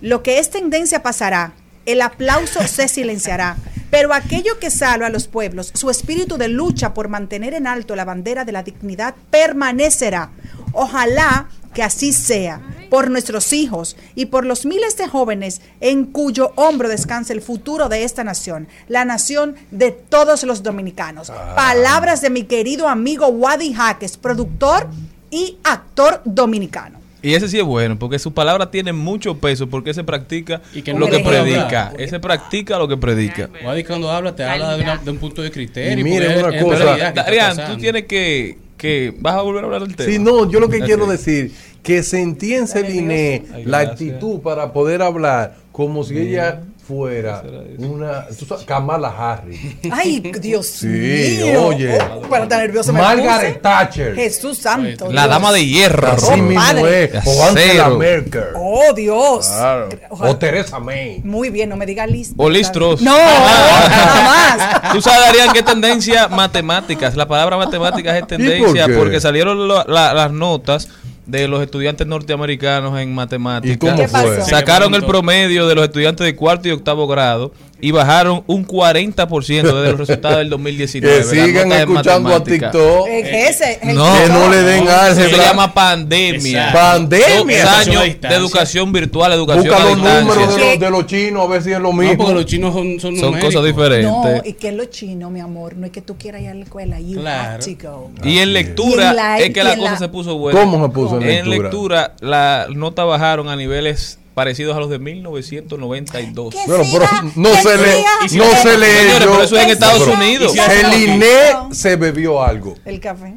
lo 0.00 0.22
que 0.22 0.38
es 0.38 0.50
tendencia 0.50 1.02
pasará, 1.02 1.54
el 1.86 2.02
aplauso 2.02 2.66
se 2.66 2.88
silenciará, 2.88 3.56
pero 3.90 4.12
aquello 4.12 4.58
que 4.58 4.70
salva 4.70 5.06
a 5.06 5.10
los 5.10 5.28
pueblos, 5.28 5.70
su 5.74 5.88
espíritu 5.88 6.36
de 6.36 6.48
lucha 6.48 6.94
por 6.94 7.08
mantener 7.08 7.54
en 7.54 7.66
alto 7.66 7.96
la 7.96 8.04
bandera 8.04 8.44
de 8.44 8.52
la 8.52 8.62
dignidad 8.62 9.14
permanecerá. 9.30 10.30
Ojalá 10.72 11.48
que 11.74 11.82
así 11.82 12.12
sea, 12.12 12.60
por 12.88 13.10
nuestros 13.10 13.52
hijos 13.52 13.96
y 14.14 14.26
por 14.26 14.46
los 14.46 14.64
miles 14.64 14.96
de 14.96 15.08
jóvenes 15.08 15.60
en 15.80 16.04
cuyo 16.06 16.52
hombro 16.56 16.88
descansa 16.88 17.32
el 17.32 17.40
futuro 17.42 17.88
de 17.88 18.04
esta 18.04 18.24
nación, 18.24 18.68
la 18.88 19.04
nación 19.04 19.56
de 19.70 19.90
todos 19.90 20.44
los 20.44 20.62
dominicanos. 20.62 21.30
Palabras 21.56 22.20
de 22.22 22.30
mi 22.30 22.44
querido 22.44 22.88
amigo 22.88 23.26
Wadi 23.28 23.74
Jaques, 23.74 24.16
productor 24.16 24.88
y 25.30 25.58
actor 25.64 26.20
dominicano. 26.24 27.02
Y 27.22 27.32
ese 27.34 27.48
sí 27.48 27.58
es 27.58 27.64
bueno, 27.64 27.98
porque 27.98 28.18
su 28.18 28.34
palabra 28.34 28.70
tiene 28.70 28.92
mucho 28.92 29.38
peso, 29.38 29.66
porque 29.66 29.94
se 29.94 30.04
practica 30.04 30.60
Y 30.74 30.82
que 30.82 30.92
lo 30.92 31.08
que 31.08 31.20
predica. 31.20 31.94
Ese 31.98 32.20
practica 32.20 32.78
lo 32.78 32.86
que 32.86 32.98
predica. 32.98 33.48
Wadi 33.64 33.82
cuando 33.82 34.10
habla 34.10 34.36
te 34.36 34.44
habla 34.44 34.76
de, 34.76 34.82
una- 34.82 34.96
de 34.98 35.10
un 35.10 35.16
punto 35.16 35.40
de 35.40 35.50
criterio. 35.50 35.98
Y 35.98 36.04
miren 36.04 36.44
una 36.44 36.60
cosa. 36.62 36.84
realidad 36.84 37.14
Darían, 37.14 37.56
tú 37.66 37.78
tienes 37.78 38.04
que, 38.04 38.58
que... 38.84 39.14
¿Vas 39.18 39.36
a 39.36 39.42
volver 39.42 39.62
a 39.62 39.66
hablar 39.66 39.82
del 39.82 39.96
tema? 39.96 40.10
Sí, 40.10 40.18
no, 40.18 40.50
yo 40.50 40.60
lo 40.60 40.68
que 40.68 40.80
quiero 40.80 41.06
decir, 41.06 41.52
que 41.82 42.02
sentí 42.02 42.52
en 42.52 42.68
Celine 42.68 43.44
Ay, 43.54 43.64
la 43.64 43.78
actitud 43.78 44.40
para 44.40 44.74
poder 44.74 45.00
hablar 45.00 45.56
como 45.72 46.04
si 46.04 46.18
ella 46.18 46.62
fuera 46.86 47.42
una 47.78 48.26
tú 48.38 48.44
sabes, 48.44 48.64
Kamala 48.64 49.08
Harris. 49.08 49.58
Ay, 49.90 50.20
Dios 50.40 50.66
Sí, 50.66 50.86
mío. 50.86 51.66
oye. 51.66 51.98
Oh, 52.14 52.20
para 52.22 52.46
tan 52.46 52.60
nervioso 52.60 52.92
me 52.92 53.00
Margaret 53.00 53.48
puse. 53.54 53.60
Thatcher. 53.60 54.14
Jesús 54.14 54.58
santo. 54.58 55.06
La 55.10 55.22
Dios. 55.22 55.30
dama 55.30 55.52
de 55.52 55.66
hierro. 55.66 56.08
Así 56.08 56.26
Oh, 56.32 56.36
mismo 56.36 56.86
es. 56.86 57.10
O 57.26 57.44
Angela. 57.46 57.88
Merkel. 57.90 58.44
Oh, 58.56 58.92
Dios. 58.94 59.46
Claro. 59.48 59.88
O 60.10 60.36
Teresa 60.36 60.78
May. 60.78 61.20
Muy 61.24 61.50
bien, 61.50 61.68
no 61.70 61.76
me 61.76 61.86
diga 61.86 62.06
listo. 62.06 62.34
O 62.36 62.48
listros. 62.50 63.00
No, 63.02 63.14
jamás. 63.16 64.82
Tú 64.92 65.00
sabes, 65.00 65.20
Darían, 65.26 65.52
que 65.52 65.62
tendencia 65.62 66.28
matemáticas. 66.28 67.14
La 67.16 67.26
palabra 67.26 67.56
matemáticas 67.56 68.16
es 68.16 68.26
tendencia 68.26 68.84
por 68.84 68.92
qué? 68.92 68.98
porque 68.98 69.20
salieron 69.20 69.66
lo- 69.68 69.84
la- 69.84 70.12
las 70.14 70.30
notas 70.32 70.88
de 71.26 71.48
los 71.48 71.62
estudiantes 71.62 72.06
norteamericanos 72.06 72.98
en 72.98 73.14
matemáticas. 73.14 73.76
¿Y 73.76 73.78
cómo 73.78 73.96
¿Qué 73.96 74.08
fue? 74.08 74.36
pasó? 74.36 74.50
Sacaron 74.50 74.94
el 74.94 75.04
promedio 75.04 75.66
de 75.66 75.74
los 75.74 75.84
estudiantes 75.84 76.24
de 76.24 76.36
cuarto 76.36 76.68
y 76.68 76.72
octavo 76.72 77.06
grado 77.06 77.52
y 77.86 77.90
bajaron 77.90 78.42
un 78.46 78.66
40% 78.66 79.62
de 79.62 79.90
los 79.90 79.98
resultados 79.98 80.38
del 80.38 80.48
2019. 80.48 81.18
Que 81.18 81.22
sigan 81.24 81.70
escuchando 81.72 82.34
a. 82.34 82.42
TikTok. 82.42 83.06
Eh, 83.08 83.48
ese, 83.48 83.78
el 83.82 83.94
No. 83.96 84.10
Que 84.22 84.28
no 84.30 84.48
le 84.48 84.62
den 84.62 84.84
Se 84.86 84.90
álgebra. 84.92 85.44
llama 85.48 85.74
pandemia. 85.74 86.66
Exacto. 86.68 86.78
Pandemia. 86.78 87.62
Dos 87.62 87.70
años 87.86 88.02
de 88.22 88.28
educación 88.34 88.90
virtual, 88.92 89.32
educación 89.34 89.66
Busca 89.66 89.76
a 89.82 89.84
los 89.84 89.94
distancia. 89.96 90.20
números 90.22 90.56
de 90.56 90.60
los, 90.70 90.78
de 90.80 90.90
los 90.90 91.06
chinos 91.06 91.44
a 91.44 91.46
ver 91.50 91.62
si 91.62 91.72
es 91.72 91.78
lo 91.78 91.92
No, 91.92 91.92
mismo. 91.92 92.16
porque 92.16 92.32
los 92.34 92.46
chinos 92.46 92.72
son, 92.72 92.98
son, 93.00 93.16
Son 93.18 93.38
cosas 93.38 93.62
diferentes. 93.64 94.10
No, 94.10 94.24
y 94.44 94.54
que 94.54 94.68
es 94.68 94.74
lo 94.74 94.86
chino, 94.86 95.28
mi 95.28 95.40
amor. 95.40 95.76
No 95.76 95.84
es 95.84 95.92
que 95.92 96.00
tú 96.00 96.16
quieras 96.16 96.40
ir 96.40 96.48
a 96.48 96.54
la 96.54 96.62
escuela. 96.64 96.98
You 97.00 97.20
Claro. 97.20 97.62
have 97.62 97.74
to 97.74 97.90
go. 97.90 98.10
Y 98.24 98.38
en 98.38 98.48
Y 98.48 98.52
lectura 98.52 99.10
en 99.10 99.16
la- 99.16 99.38
es 99.40 99.52
que 99.52 99.60
y 99.60 99.62
la 99.62 99.72
en 99.74 99.78
cosa 99.80 99.92
la- 99.92 99.98
se 99.98 100.08
puso 100.08 100.38
buena. 100.38 100.58
¿Cómo 100.58 100.86
se 100.86 100.90
puso 100.92 101.16
en 101.20 101.22
En 101.28 101.50
lectura? 101.50 101.68
lectura 101.68 102.14
las 102.20 102.70
notas 102.70 103.06
bajaron 103.06 103.50
a 103.50 103.56
niveles 103.56 104.18
parecidos 104.34 104.76
a 104.76 104.80
los 104.80 104.90
de 104.90 104.98
1992. 104.98 106.54
¿Qué? 106.54 106.60
Bueno, 106.66 106.84
pero 106.92 107.06
no 107.36 107.54
se 107.54 107.76
lee, 107.78 108.04
siga. 108.28 108.44
no 108.44 108.56
se 108.56 108.68
yo- 108.72 109.18
pero 109.18 109.42
eso 109.42 109.56
es 109.56 109.64
en 109.64 109.70
Estados 109.70 110.02
pero 110.04 110.12
Unidos. 110.14 110.54
El 110.56 111.02
INE 111.02 111.26
se 111.72 111.96
bebió 111.96 112.42
algo. 112.42 112.76
El 112.84 113.00
café. 113.00 113.34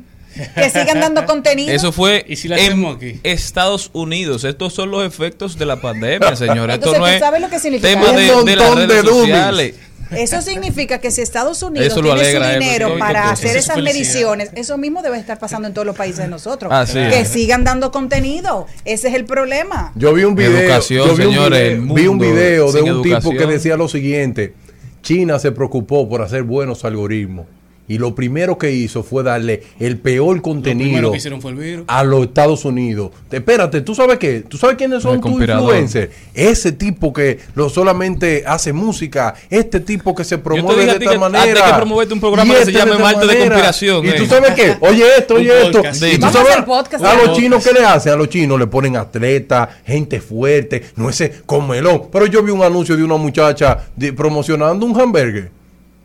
Que 0.55 0.69
sigan 0.69 0.99
dando 0.99 1.25
contenido. 1.25 1.71
Eso 1.71 1.91
fue 1.91 2.23
¿Y 2.27 2.35
si 2.35 2.47
la 2.47 2.57
en 2.57 2.85
aquí? 2.85 3.19
Estados 3.23 3.89
Unidos. 3.93 4.43
Estos 4.43 4.73
son 4.73 4.91
los 4.91 5.05
efectos 5.05 5.57
de 5.57 5.65
la 5.65 5.81
pandemia, 5.81 6.35
señores. 6.35 6.75
Esto 6.75 6.91
no 6.93 6.99
¿tú 6.99 7.05
es 7.07 7.19
sabes 7.19 7.41
lo 7.41 7.49
que 7.49 7.59
significa? 7.59 7.89
tema 7.89 8.09
Un 8.11 8.15
de, 8.15 8.21
de 8.21 8.55
las 8.55 8.67
montón 8.67 8.87
de 8.87 9.01
redes 9.01 9.05
sociales. 9.09 9.75
Eso 10.11 10.41
significa 10.41 10.99
que 10.99 11.11
si 11.11 11.21
Estados 11.21 11.61
Unidos 11.63 11.87
Eso 11.87 12.01
tiene 12.01 12.11
alegra, 12.21 12.45
su 12.45 12.51
eh, 12.51 12.59
dinero 12.59 12.97
para 12.99 13.23
Eso 13.25 13.29
hacer 13.33 13.49
es 13.57 13.63
esas 13.65 13.75
felicidad. 13.75 14.03
mediciones, 14.03 14.49
eso 14.55 14.77
mismo 14.77 15.01
debe 15.01 15.17
estar 15.17 15.39
pasando 15.39 15.67
en 15.67 15.73
todos 15.73 15.85
los 15.85 15.95
países 15.95 16.19
de 16.19 16.27
nosotros. 16.27 16.71
Es. 16.89 16.93
que 17.13 17.25
sigan 17.25 17.63
dando 17.63 17.91
contenido. 17.91 18.67
Ese 18.85 19.09
es 19.09 19.13
el 19.15 19.25
problema. 19.25 19.91
Yo 19.95 20.13
vi 20.13 20.23
un 20.23 20.35
video, 20.35 20.57
Educación, 20.59 21.07
yo 21.07 21.15
vi 21.15 21.25
un 21.25 21.33
señores, 21.33 21.59
video- 21.59 21.81
el 21.81 21.93
vi 22.01 22.07
un 22.07 22.19
video 22.19 22.71
de 22.71 22.81
un 22.83 23.01
tipo 23.03 23.31
que 23.31 23.45
decía 23.45 23.75
lo 23.77 23.87
siguiente: 23.87 24.53
China 25.01 25.39
se 25.39 25.51
preocupó 25.51 26.07
por 26.07 26.21
hacer 26.21 26.43
buenos 26.43 26.85
algoritmos 26.85 27.45
y 27.87 27.97
lo 27.97 28.13
primero 28.15 28.57
que 28.57 28.71
hizo 28.71 29.01
fue 29.03 29.23
darle 29.23 29.63
el 29.79 29.97
peor 29.97 30.41
contenido 30.41 31.11
que 31.11 31.17
hicieron 31.17 31.41
fue 31.41 31.51
el 31.51 31.57
virus. 31.57 31.85
a 31.87 32.03
los 32.03 32.23
Estados 32.27 32.65
Unidos. 32.65 33.11
Te- 33.29 33.37
Espérate, 33.37 33.81
¿tú 33.81 33.95
sabes 33.95 34.17
qué? 34.17 34.41
¿Tú 34.41 34.57
sabes 34.57 34.75
quiénes 34.75 35.03
son 35.03 35.21
tus 35.21 35.31
influencers? 35.41 36.11
Ese 36.33 36.71
tipo 36.73 37.13
que 37.13 37.39
no 37.55 37.69
solamente 37.69 38.43
hace 38.45 38.73
música, 38.73 39.35
este 39.49 39.79
tipo 39.79 40.13
que 40.13 40.23
se 40.23 40.37
promueve 40.37 40.85
de 40.85 40.91
esta 40.91 41.11
que 41.11 41.17
manera. 41.17 41.43
antes 41.43 41.61
hay 41.61 41.71
que 41.71 41.77
promoverte 41.77 42.13
un 42.13 42.19
programa 42.19 42.53
y 42.53 42.57
que 42.57 42.63
se 42.65 42.71
este 42.71 42.79
llame 42.79 42.91
esta 42.91 43.03
Martes 43.03 43.27
de. 43.29 43.37
Conspiración, 43.37 44.05
Y 44.05 44.09
eh. 44.09 44.13
tú 44.17 44.25
sabes 44.25 44.51
qué? 44.53 44.75
Oye 44.81 45.03
esto, 45.17 45.33
oye 45.35 45.61
esto. 45.65 45.77
podcast. 45.81 46.03
Y 46.03 46.17
tú 46.19 46.27
sabes 46.29 46.55
podcast. 46.65 47.03
a 47.05 47.13
los 47.13 47.21
Podcast. 47.23 47.39
chinos 47.39 47.63
qué 47.65 47.73
le 47.73 47.85
hacen? 47.85 48.13
A 48.13 48.15
los 48.15 48.29
chinos 48.29 48.59
le 48.59 48.67
ponen 48.67 48.97
atleta, 48.97 49.69
gente 49.85 50.19
fuerte, 50.19 50.83
no 50.97 51.09
ese 51.09 51.41
comelón. 51.45 52.03
Pero 52.11 52.25
yo 52.25 52.43
vi 52.43 52.51
un 52.51 52.63
anuncio 52.63 52.97
de 52.97 53.03
una 53.03 53.15
muchacha 53.17 53.85
de- 53.95 54.11
promocionando 54.13 54.85
un 54.85 54.99
hamburger. 54.99 55.51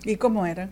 ¿Y 0.04 0.16
cómo 0.16 0.46
era? 0.46 0.68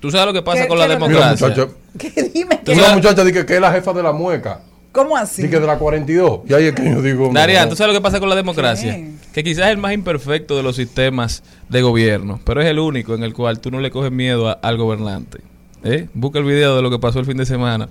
¿Tú 0.00 0.10
sabes 0.10 0.26
lo 0.26 0.32
que 0.32 0.42
pasa 0.42 0.62
¿Qué- 0.62 0.68
con 0.68 0.78
la 0.78 0.86
qué 0.86 0.94
que- 0.94 0.98
Mira, 1.08 1.08
democracia? 1.34 1.48
muchacha. 1.48 1.72
¿Qué 1.98 2.22
dime? 2.34 2.60
Tú 2.64 2.72
Una 2.72 2.82
sabes- 2.82 2.96
muchacha 2.96 3.24
dice 3.24 3.44
que 3.46 3.54
es 3.54 3.60
la 3.60 3.72
jefa 3.72 3.92
de 3.92 4.02
la 4.02 4.12
mueca. 4.12 4.60
¿Cómo 4.92 5.16
así? 5.16 5.42
Dice 5.42 5.54
que 5.54 5.60
de 5.60 5.66
la 5.66 5.78
42. 5.78 6.40
Y 6.48 6.54
ahí 6.54 6.64
es 6.64 6.74
que 6.74 6.84
yo 6.90 7.02
digo. 7.02 7.30
Darian, 7.32 7.64
no. 7.64 7.70
¿tú 7.70 7.76
sabes 7.76 7.92
lo 7.94 7.98
que 8.00 8.02
pasa 8.02 8.18
con 8.20 8.28
la 8.28 8.34
democracia? 8.34 8.94
¿Qué? 8.96 9.10
Que 9.32 9.44
quizás 9.44 9.66
es 9.66 9.70
el 9.72 9.78
más 9.78 9.92
imperfecto 9.92 10.56
de 10.56 10.62
los 10.62 10.76
sistemas 10.76 11.42
de 11.68 11.82
gobierno, 11.82 12.40
pero 12.44 12.62
es 12.62 12.66
el 12.68 12.78
único 12.78 13.14
en 13.14 13.22
el 13.22 13.34
cual 13.34 13.60
tú 13.60 13.70
no 13.70 13.80
le 13.80 13.90
coges 13.90 14.10
miedo 14.10 14.48
a- 14.48 14.52
al 14.52 14.76
gobernante. 14.78 15.38
¿Eh? 15.84 16.08
Busca 16.14 16.38
el 16.40 16.44
video 16.44 16.74
de 16.74 16.82
lo 16.82 16.90
que 16.90 16.98
pasó 16.98 17.20
el 17.20 17.26
fin 17.26 17.36
de 17.36 17.46
semana 17.46 17.88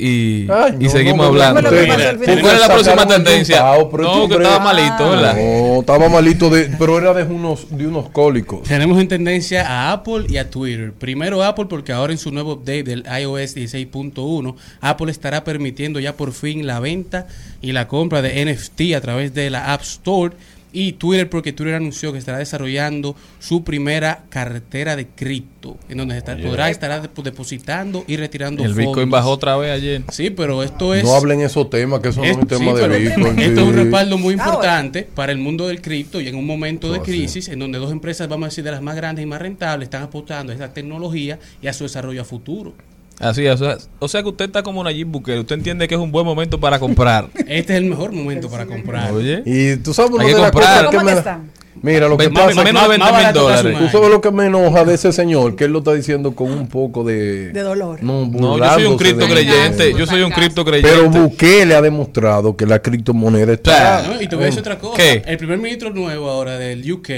y, 0.00 0.46
Ay, 0.48 0.76
y 0.78 0.84
no, 0.84 0.90
seguimos 0.90 1.18
no, 1.18 1.24
hablando. 1.24 1.68
¿Cuál 1.68 1.80
es 1.80 2.60
la 2.60 2.68
próxima 2.68 3.06
tendencia? 3.06 3.62
No, 3.62 3.80
este 3.80 4.28
que 4.28 4.42
estaba 4.42 4.60
malito, 4.60 5.10
¿verdad? 5.10 5.34
No, 5.34 5.80
estaba 5.80 6.08
malito, 6.08 6.50
de, 6.50 6.70
pero 6.78 6.98
era 6.98 7.12
de 7.12 7.24
unos, 7.24 7.66
de 7.76 7.88
unos 7.88 8.08
cólicos. 8.10 8.62
Tenemos 8.62 9.00
en 9.00 9.08
tendencia 9.08 9.66
a 9.66 9.92
Apple 9.92 10.26
y 10.28 10.36
a 10.36 10.48
Twitter. 10.48 10.92
Primero 10.92 11.42
Apple 11.42 11.66
porque 11.68 11.92
ahora 11.92 12.12
en 12.12 12.18
su 12.18 12.30
nuevo 12.30 12.52
update 12.52 12.84
del 12.84 13.00
iOS 13.00 13.56
16.1, 13.56 14.54
Apple 14.80 15.10
estará 15.10 15.42
permitiendo 15.42 15.98
ya 15.98 16.16
por 16.16 16.32
fin 16.32 16.64
la 16.64 16.78
venta 16.78 17.26
y 17.60 17.72
la 17.72 17.88
compra 17.88 18.22
de 18.22 18.44
NFT 18.44 18.94
a 18.94 19.00
través 19.00 19.34
de 19.34 19.50
la 19.50 19.72
App 19.72 19.82
Store. 19.82 20.32
Y 20.72 20.92
Twitter 20.92 21.30
porque 21.30 21.52
Twitter 21.52 21.74
anunció 21.76 22.12
que 22.12 22.18
estará 22.18 22.38
desarrollando 22.38 23.16
su 23.38 23.64
primera 23.64 24.24
cartera 24.28 24.96
de 24.96 25.06
cripto, 25.06 25.78
en 25.88 25.98
donde 25.98 26.18
está- 26.18 26.36
podrá 26.36 26.68
estar 26.70 27.02
dep- 27.02 27.22
depositando 27.22 28.04
y 28.06 28.16
retirando 28.16 28.62
El 28.64 28.74
Bitcoin 28.74 28.94
fondos. 28.94 29.10
bajó 29.10 29.30
otra 29.30 29.56
vez 29.56 29.72
ayer. 29.72 30.02
Sí, 30.12 30.30
pero 30.30 30.62
esto 30.62 30.94
es... 30.94 31.04
No 31.04 31.14
hablen 31.14 31.40
esos 31.40 31.70
temas, 31.70 32.00
que 32.00 32.10
eso 32.10 32.20
no 32.20 32.26
es 32.26 32.36
un 32.36 32.46
tema 32.46 32.72
sí, 32.74 32.86
de 32.88 32.98
Bitcoin. 32.98 33.38
Esto 33.38 33.60
es 33.62 33.66
un 33.66 33.74
respaldo 33.74 34.18
muy 34.18 34.34
importante 34.34 35.08
para 35.14 35.32
el 35.32 35.38
mundo 35.38 35.68
del 35.68 35.80
cripto 35.80 36.20
y 36.20 36.28
en 36.28 36.36
un 36.36 36.46
momento 36.46 36.92
de 36.92 36.98
Oh, 36.98 37.02
crisis 37.02 37.48
en 37.48 37.58
donde 37.60 37.78
dos 37.78 37.90
empresas, 37.90 38.28
vamos 38.28 38.46
a 38.46 38.48
decir, 38.50 38.62
de 38.64 38.70
las 38.70 38.82
más 38.82 38.94
grandes 38.96 39.22
y 39.22 39.26
más 39.26 39.40
rentables, 39.40 39.86
están 39.86 40.02
apostando 40.02 40.52
a 40.52 40.54
esa 40.54 40.74
tecnología 40.74 41.38
y 41.62 41.66
a 41.68 41.72
su 41.72 41.84
desarrollo 41.84 42.20
a 42.22 42.24
futuro. 42.24 42.74
Así 43.20 43.44
es, 43.46 43.60
o 43.60 43.64
sea, 43.64 43.78
o 43.98 44.08
sea 44.08 44.22
que 44.22 44.28
usted 44.28 44.44
está 44.44 44.62
como 44.62 44.84
Nayib 44.84 45.08
Bukele, 45.08 45.40
usted 45.40 45.56
entiende 45.56 45.88
que 45.88 45.96
es 45.96 46.00
un 46.00 46.12
buen 46.12 46.24
momento 46.24 46.60
para 46.60 46.78
comprar. 46.78 47.28
Este 47.48 47.72
es 47.72 47.78
el 47.78 47.84
mejor 47.84 48.12
momento 48.12 48.48
para 48.48 48.66
comprar. 48.66 49.12
Oye, 49.12 49.42
Y 49.44 49.76
tú 49.76 49.92
sabes 49.92 50.12
Hay 50.20 50.28
que 50.28 50.34
comprar. 50.34 50.86
¿Cómo 50.86 51.02
me 51.02 51.12
que 51.12 51.18
están? 51.18 51.50
Mira, 51.82 52.08
lo 52.08 52.16
que 52.16 52.28
más- 52.28 52.46
pasa 52.46 52.64
menos 52.64 52.82
de 52.82 52.88
20 52.88 53.12
más 53.12 53.24
mil 53.24 53.32
dólares. 53.32 53.78
Tú 53.78 53.88
sabes 53.88 54.10
lo 54.10 54.20
que 54.20 54.30
me 54.30 54.46
enoja 54.46 54.84
de 54.84 54.94
ese 54.94 55.12
señor, 55.12 55.54
que 55.56 55.64
él 55.64 55.72
lo 55.72 55.78
está 55.78 55.94
diciendo 55.94 56.34
con 56.34 56.50
un 56.50 56.68
poco 56.68 57.04
de... 57.04 57.50
De 57.52 57.60
dolor. 57.60 58.02
No, 58.02 58.26
no, 58.26 58.58
yo 58.58 58.74
soy 58.74 58.84
un 58.86 58.96
cripto 58.96 59.26
creyente, 59.28 59.94
yo 59.94 60.06
soy 60.06 60.22
un 60.22 60.30
cripto 60.30 60.64
creyente. 60.64 60.90
Pero 60.90 61.08
Bukele 61.10 61.74
ha 61.74 61.82
demostrado 61.82 62.56
que 62.56 62.66
la 62.66 62.80
criptomoneda 62.80 63.52
está... 63.52 64.08
¿no? 64.08 64.20
Y 64.20 64.26
te 64.26 64.34
voy 64.36 64.44
a 64.44 64.46
decir 64.46 64.60
otra 64.60 64.78
cosa. 64.78 64.96
¿Qué? 64.96 65.22
El 65.24 65.38
primer 65.38 65.58
ministro 65.58 65.90
nuevo 65.90 66.28
ahora 66.28 66.58
del 66.58 66.90
UK 66.90 67.10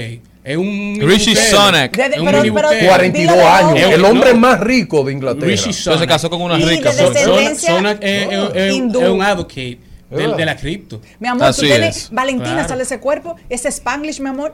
es 0.43 0.57
un... 0.57 0.65
mini 0.93 1.05
Rishi 1.05 1.31
Bukele. 1.35 1.49
Sunak. 1.49 1.95
De- 1.97 2.09
de- 2.09 2.15
Es 2.15 2.19
un 2.21 2.25
pero- 2.25 2.41
pero- 2.41 2.67
Bukele. 2.69 2.87
42 2.87 3.35
Dígale, 3.37 3.43
años, 3.77 3.91
el 3.93 4.05
hombre 4.05 4.33
No. 4.33 4.39
más 4.39 4.59
rico 4.59 5.03
de 5.03 5.11
Inglaterra. 5.13 5.45
Rishi 5.47 5.69
Entonces 5.69 5.99
se 5.99 6.07
casó 6.07 6.29
con 6.29 6.41
una 6.41 6.57
Y 6.57 6.63
de 6.63 6.69
rica. 6.69 6.91
Son- 6.93 7.13
descendencia 7.13 7.69
Son- 7.69 7.77
Sunak 7.77 7.97
es, 8.01 8.27
es- 8.31 8.49
es- 8.55 8.65
es 8.65 9.09
un 9.09 9.21
advocate 9.21 9.79
¿Verdad? 10.09 10.35
de 10.37 10.45
la 10.45 10.55
cripto. 10.57 11.01
Mi 11.19 11.27
amor, 11.27 11.43
Así 11.47 11.61
tú 11.61 11.67
tienes. 11.67 11.97
es. 11.97 12.09
Valentina, 12.11 12.53
Claro. 12.53 12.67
sale 12.69 12.83
ese 12.83 12.99
cuerpo. 12.99 13.35
Ese 13.49 13.67
Spanglish, 13.69 14.19
mi 14.19 14.29
amor. 14.29 14.53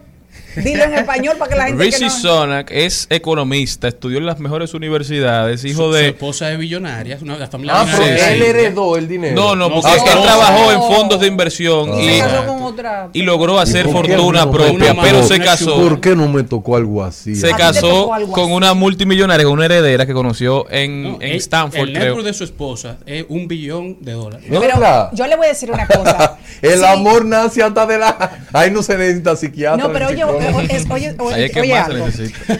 Dilo 0.63 0.83
en 0.83 0.93
español 0.95 1.35
para 1.37 1.49
que 1.51 1.57
la 1.57 1.65
gente. 1.67 1.77
que 1.83 1.91
Rishi 1.91 2.05
no- 2.05 2.09
Sunak 2.09 2.71
es 2.71 3.07
economista, 3.09 3.87
estudió 3.87 4.17
en 4.17 4.25
las 4.25 4.39
mejores 4.39 4.73
universidades, 4.73 5.63
hijo 5.65 5.83
Su, 5.83 5.87
su 5.89 5.93
de... 5.93 6.07
esposa 6.09 6.51
es 6.51 6.57
billonaria, 6.59 7.17
una 7.21 7.33
de 7.33 7.39
las 7.39 7.49
familias 7.49 7.77
Ah, 7.79 7.85
pero 7.91 8.03
él 8.05 8.41
heredó 8.41 8.97
el 8.97 9.07
dinero. 9.07 9.35
No, 9.35 9.55
no, 9.55 9.69
porque 9.69 9.89
sí, 9.89 9.95
es 9.97 10.03
que 10.03 10.09
él 10.09 10.15
no. 10.15 10.23
trabajó 10.23 10.71
en 10.71 10.79
fondos 10.81 11.19
de 11.19 11.27
inversión 11.27 11.89
Ah. 11.93 12.01
Y 12.01 12.05
se 12.07 12.17
y, 12.17 12.19
casó 12.21 12.45
con 12.47 12.63
otra. 12.63 13.09
y 13.13 13.21
logró 13.21 13.59
hacer 13.59 13.87
¿Y 13.87 13.91
por 13.91 14.05
qué 14.05 14.15
fortuna 14.17 14.45
no? 14.45 14.51
propia, 14.51 14.95
pero 15.01 15.23
se 15.23 15.39
casó... 15.39 15.75
¿Por 15.75 16.01
qué 16.01 16.15
no 16.15 16.27
me 16.27 16.43
tocó 16.43 16.75
algo 16.75 17.03
así? 17.03 17.35
Se 17.35 17.51
casó 17.51 18.13
algo 18.13 18.31
con 18.31 18.45
así. 18.45 18.53
una 18.53 18.73
multimillonaria, 18.73 19.45
con 19.45 19.53
una 19.53 19.65
heredera 19.65 20.05
que 20.05 20.13
conoció 20.13 20.69
en, 20.71 21.03
No, 21.03 21.15
en 21.21 21.31
el- 21.31 21.37
Stanford, 21.37 21.87
El 21.89 21.93
creo. 21.93 22.03
network 22.05 22.25
de 22.25 22.33
su 22.33 22.43
esposa 22.43 22.97
es 23.05 23.25
un 23.29 23.47
billón 23.47 23.97
de 24.01 24.13
dólares. 24.13 24.45
¿No 24.49 24.55
es 24.55 24.61
Pero 24.61 24.79
verdad? 24.79 25.09
yo 25.13 25.27
le 25.27 25.35
voy 25.35 25.45
a 25.45 25.49
decir 25.49 25.71
una 25.71 25.87
cosa. 25.87 26.37
El 26.61 26.79
Sí. 26.79 26.85
amor 26.85 27.25
nace 27.25 27.61
hasta 27.63 27.85
de 27.85 27.97
la... 27.99 28.45
Ahí 28.53 28.71
no 28.71 28.81
se 28.81 28.97
necesita 28.97 29.35
psiquiatra. 29.35 29.77
No, 29.85 29.91
pero 29.93 30.07
oye, 30.07 30.23
es- 30.69 30.89
oye, 30.89 31.73
algo. 31.73 32.07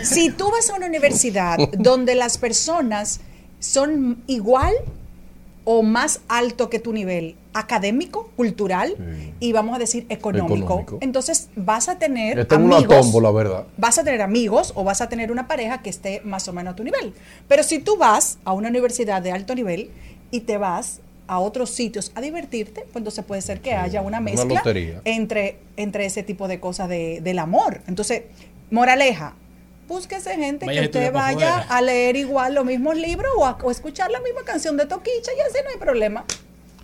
Si 0.04 0.30
tú 0.32 0.50
vas 0.52 0.70
a 0.70 0.76
una 0.76 0.86
universidad 0.88 1.58
donde 1.78 2.16
las 2.16 2.38
personas 2.38 3.20
son 3.60 4.22
igual 4.28 4.74
o 5.70 5.84
más 5.84 6.22
alto 6.30 6.70
que 6.70 6.80
tu 6.80 6.94
nivel 6.94 7.36
académico, 7.54 8.30
cultural 8.38 8.94
Sí. 8.98 9.34
y 9.42 9.52
vamos 9.52 9.76
a 9.76 9.80
decir 9.80 10.06
económico, 10.10 10.56
Económico. 10.56 10.98
entonces 11.02 11.50
vas 11.56 11.90
a 11.90 11.98
tener 11.98 12.48
una 12.56 12.78
amigos, 12.78 12.98
tómbola, 13.02 13.32
¿verdad? 13.32 13.66
vas 13.78 13.98
a 13.98 14.04
tener 14.04 14.22
amigos 14.22 14.72
o 14.76 14.84
vas 14.86 15.02
a 15.02 15.10
tener 15.10 15.32
una 15.32 15.48
pareja 15.48 15.82
que 15.82 15.90
esté 15.90 16.22
más 16.24 16.48
o 16.48 16.54
menos 16.54 16.74
a 16.74 16.76
tu 16.76 16.84
nivel. 16.84 17.14
Pero 17.50 17.64
si 17.64 17.80
tú 17.80 17.98
vas 17.98 18.38
a 18.46 18.54
una 18.54 18.70
universidad 18.70 19.22
de 19.22 19.32
alto 19.32 19.56
nivel 19.56 19.90
y 20.32 20.42
te 20.42 20.58
vas 20.58 21.02
a 21.28 21.40
otros 21.40 21.70
sitios 21.70 22.12
a 22.16 22.22
divertirte, 22.22 22.82
pues 22.82 22.96
entonces 22.96 23.24
puede 23.26 23.42
ser 23.42 23.60
que 23.62 23.74
haya 23.74 24.02
una 24.02 24.20
mezcla 24.20 24.64
entre, 25.04 25.58
entre 25.76 26.06
ese 26.06 26.24
tipo 26.24 26.48
de 26.48 26.60
cosas 26.60 26.90
de, 26.90 27.20
del 27.22 27.40
amor. 27.40 27.82
Entonces, 27.88 28.24
moraleja, 28.72 29.36
búsquese 29.88 30.36
gente 30.36 30.66
Vaya 30.66 30.82
que 30.82 30.88
usted 30.88 31.12
vaya 31.12 31.60
a 31.60 31.82
leer 31.82 32.16
igual 32.16 32.56
los 32.56 32.66
mismos 32.66 32.96
libros 32.98 33.32
o 33.38 33.46
a 33.46 33.58
o 33.62 33.72
escuchar 33.72 34.12
la 34.12 34.20
misma 34.22 34.44
canción 34.44 34.78
de 34.78 34.86
Toquicha 34.86 35.32
y 35.38 35.42
así 35.42 35.60
no 35.64 35.70
hay 35.70 35.78
problema. 35.78 36.26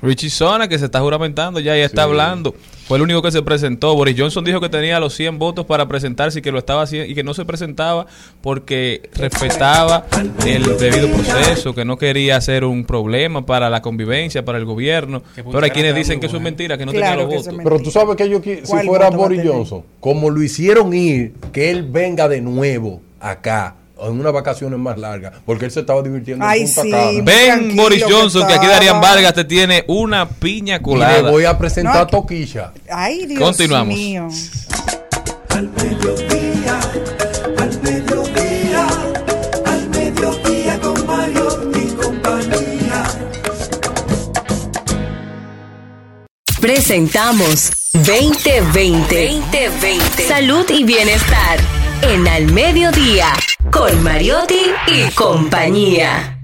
Richie 0.02 0.30
Sona, 0.30 0.68
que 0.68 0.78
se 0.78 0.86
está 0.86 1.00
juramentando, 1.00 1.60
ya, 1.62 1.78
ya 1.78 1.86
está 1.86 2.04
hablando. 2.04 2.54
Fue 2.88 2.98
el 2.98 3.04
único 3.04 3.22
que 3.22 3.32
se 3.32 3.42
presentó. 3.42 3.96
Boris 3.96 4.16
Johnson 4.18 4.44
dijo 4.44 4.60
que 4.60 4.70
tenía 4.70 5.00
los 5.00 5.14
100 5.14 5.40
votos 5.40 5.66
para 5.66 5.88
presentarse 5.88 6.40
y 6.40 6.42
que 6.42 6.52
lo 6.52 6.60
estaba 6.60 6.84
haciendo 6.84 7.10
y 7.10 7.16
que 7.16 7.24
no 7.24 7.34
se 7.34 7.46
presentaba 7.46 8.06
porque 8.42 9.10
respetaba 9.16 10.06
el 10.46 10.78
debido 10.78 11.10
proceso, 11.10 11.74
que 11.74 11.86
no 11.86 11.98
quería 11.98 12.38
hacer 12.38 12.66
un 12.66 12.84
problema 12.86 13.46
para 13.46 13.70
la 13.70 13.82
convivencia, 13.82 14.44
para 14.44 14.58
el 14.58 14.66
gobierno. 14.66 15.24
Pero 15.36 15.64
hay 15.64 15.72
quienes 15.72 15.96
dicen 15.96 16.20
que 16.20 16.26
eso 16.26 16.38
es 16.38 16.42
bueno. 16.42 16.56
mentira, 16.56 16.78
que 16.78 16.86
no 16.86 16.92
Claro 16.92 17.28
tenía 17.28 17.38
los 17.38 17.46
votos. 17.46 17.62
Pero 17.64 17.80
tú 17.80 17.92
sabes 17.92 18.16
que 18.16 18.30
yo, 18.30 18.42
si 18.44 18.58
¿Cuál 18.68 18.86
fuera 18.86 19.10
Boris? 19.10 19.42
Johnson, 19.46 19.84
como 20.00 20.30
lo 20.30 20.42
hicieron 20.44 20.94
ir, 20.94 21.34
que 21.52 21.72
él 21.72 21.84
venga 21.84 22.28
de 22.28 22.42
nuevo 22.42 23.02
acá, 23.20 23.76
en 24.08 24.20
unas 24.20 24.34
vacaciones 24.34 24.78
más 24.80 24.98
largas, 24.98 25.34
porque 25.46 25.66
él 25.66 25.72
se 25.72 25.82
estaba 25.82 26.02
divirtiendo 26.02 26.46
Ay, 26.46 26.62
en 26.62 26.68
Punta 26.68 26.82
sí. 26.84 26.92
Cana. 26.92 27.22
Ven, 27.24 27.76
Boris 27.76 28.04
Johnson, 28.08 28.48
que 28.48 28.54
aquí. 28.54 28.68
Darían 28.68 29.00
Vargas 29.02 29.34
te 29.34 29.44
tiene 29.46 29.84
una 29.88 30.28
piña 30.28 30.76
Y 30.76 30.78
le 30.80 30.84
colada. 30.84 31.30
voy 31.32 31.46
a 31.46 31.58
presentar 31.58 31.96
No, 31.96 32.08
Toquilla. 32.08 32.72
Ay, 32.90 33.26
Dios 33.26 33.40
Continuamos. 33.42 33.96
mío. 33.96 34.28
Al 35.50 35.70
mediodía, 35.70 36.80
al 37.60 37.82
mediodía, 37.82 38.88
al 39.66 39.90
mediodía 39.90 40.80
con 40.82 41.06
Mario 41.06 41.72
y 41.76 41.88
compañía. 41.94 43.04
Presentamos 46.60 47.72
2020. 47.94 49.28
2020. 49.52 50.28
Salud 50.28 50.66
y 50.70 50.84
bienestar. 50.84 51.60
En 52.06 52.28
Al 52.28 52.52
Mediodía. 52.52 53.28
Con 53.72 54.04
Mariotti 54.04 54.60
y 54.88 55.10
compañía. 55.16 56.38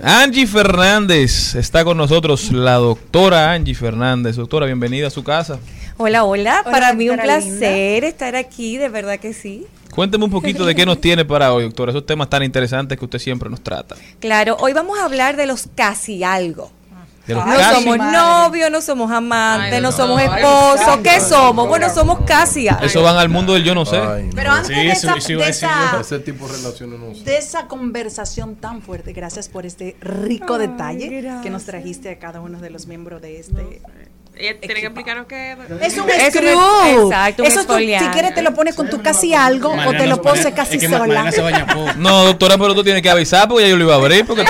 Angie 0.00 0.46
Fernández 0.46 1.56
está 1.56 1.84
con 1.84 1.96
nosotros, 1.96 2.52
la 2.52 2.74
doctora 2.74 3.52
Angie 3.52 3.74
Fernández. 3.74 4.36
Doctora, 4.36 4.66
bienvenida 4.66 5.08
a 5.08 5.10
su 5.10 5.24
casa. 5.24 5.58
Hola, 5.96 6.22
hola, 6.22 6.62
Hola, 6.64 6.70
Para 6.70 6.92
mí 6.92 7.10
un 7.10 7.18
placer 7.18 8.04
estar 8.04 8.36
aquí, 8.36 8.76
de 8.76 8.88
verdad 8.88 9.18
que 9.18 9.32
sí. 9.32 9.66
Cuénteme 9.92 10.24
un 10.24 10.30
poquito 10.30 10.64
de 10.64 10.76
qué 10.76 10.86
nos 10.86 11.00
tiene 11.00 11.24
para 11.24 11.52
hoy, 11.52 11.64
doctora, 11.64 11.90
esos 11.90 12.06
temas 12.06 12.30
tan 12.30 12.44
interesantes 12.44 12.96
que 12.96 13.04
usted 13.04 13.18
siempre 13.18 13.50
nos 13.50 13.60
trata. 13.60 13.96
Claro, 14.20 14.56
hoy 14.60 14.72
vamos 14.72 15.00
a 15.00 15.04
hablar 15.04 15.36
de 15.36 15.46
los 15.46 15.68
casi 15.74 16.22
algo. 16.22 16.70
De 17.28 17.34
los 17.34 17.44
Ay, 17.46 17.58
No 17.58 17.74
somos 17.80 17.98
novios, 17.98 18.70
no 18.70 18.80
somos 18.80 19.10
amantes, 19.12 19.74
Ay, 19.74 19.80
no 19.82 19.90
no. 19.90 19.96
somos 19.96 20.18
Ay, 20.20 20.28
esposos. 20.42 20.96
¿Qué 21.04 21.20
somos? 21.20 21.68
Bueno, 21.68 21.88
somos 21.94 22.20
casi. 22.26 22.66
Eso 22.82 23.02
van 23.02 23.16
al 23.18 23.28
mundo 23.28 23.52
del 23.52 23.62
yo 23.64 23.74
no 23.74 23.84
sé. 23.84 23.98
Ay, 23.98 24.24
no. 24.24 24.30
Pero 24.34 24.50
antes 24.50 24.68
Sí, 24.68 24.74
de, 24.74 24.90
esa, 24.90 25.14
eso 25.14 25.32
iba 25.32 25.42
a 25.42 25.46
de 25.46 25.52
decir 25.52 25.68
esa- 25.68 26.00
Ese 26.00 26.18
tipo 26.20 26.46
de 26.48 26.56
relaciones 26.56 26.98
no 26.98 27.14
sé. 27.14 27.24
de 27.24 27.36
esa 27.36 27.66
conversación 27.68 28.56
tan 28.56 28.80
fuerte, 28.82 29.12
gracias 29.12 29.48
por 29.48 29.66
este 29.66 29.96
rico 30.00 30.54
Ay, 30.54 30.66
detalle 30.68 31.30
que 31.42 31.50
nos 31.50 31.64
trajiste 31.64 32.08
a 32.10 32.18
cada 32.18 32.40
uno 32.40 32.58
de 32.60 32.70
los 32.70 32.86
miembros 32.86 33.20
de 33.20 33.38
este 33.40 33.82
Ella 34.40 34.54
tiene 34.60 34.74
que 34.80 34.86
explicarnos 34.86 35.26
qué 35.26 35.52
es. 35.52 35.58
Es 35.92 35.98
un 35.98 36.08
Es 36.08 36.22
un- 36.24 36.30
screw. 36.30 37.06
exacto, 37.10 37.42
un 37.42 37.48
Eso 37.48 37.64
tú, 37.66 37.76
si 37.76 37.86
quieres 38.12 38.34
te 38.34 38.42
lo 38.42 38.54
pones 38.54 38.74
con 38.76 38.88
tu 38.88 39.02
casi 39.02 39.34
algo 39.34 39.72
o 39.86 39.90
te 39.92 40.06
lo 40.06 40.22
poses 40.22 40.52
casi 40.54 40.76
es 40.76 40.82
que 40.82 40.88
sola. 40.88 41.30
Se 41.32 41.40
baña. 41.40 41.66
No, 41.96 42.24
doctora, 42.24 42.56
pero 42.56 42.74
tú 42.74 42.84
tienes 42.84 43.02
que 43.02 43.10
avisar 43.10 43.48
porque 43.48 43.64
ya 43.64 43.70
yo 43.70 43.76
lo 43.76 43.84
iba 43.84 43.94
a 43.94 43.96
abrir. 43.98 44.24
Porque 44.26 44.44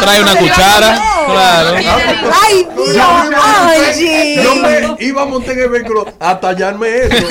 trae 0.00 0.22
una 0.22 0.34
cuchara. 0.36 1.00
Claro. 1.26 1.76
Ay, 2.42 2.66
Dios, 2.74 3.06
Angie. 3.86 4.42
Yo 4.42 4.54
me 4.56 4.96
iba 5.04 5.22
a 5.22 5.26
montar 5.26 5.54
en 5.54 5.60
el 5.62 5.68
vehículo 5.68 6.12
a 6.18 6.40
tallarme 6.40 6.88
eso. 7.04 7.26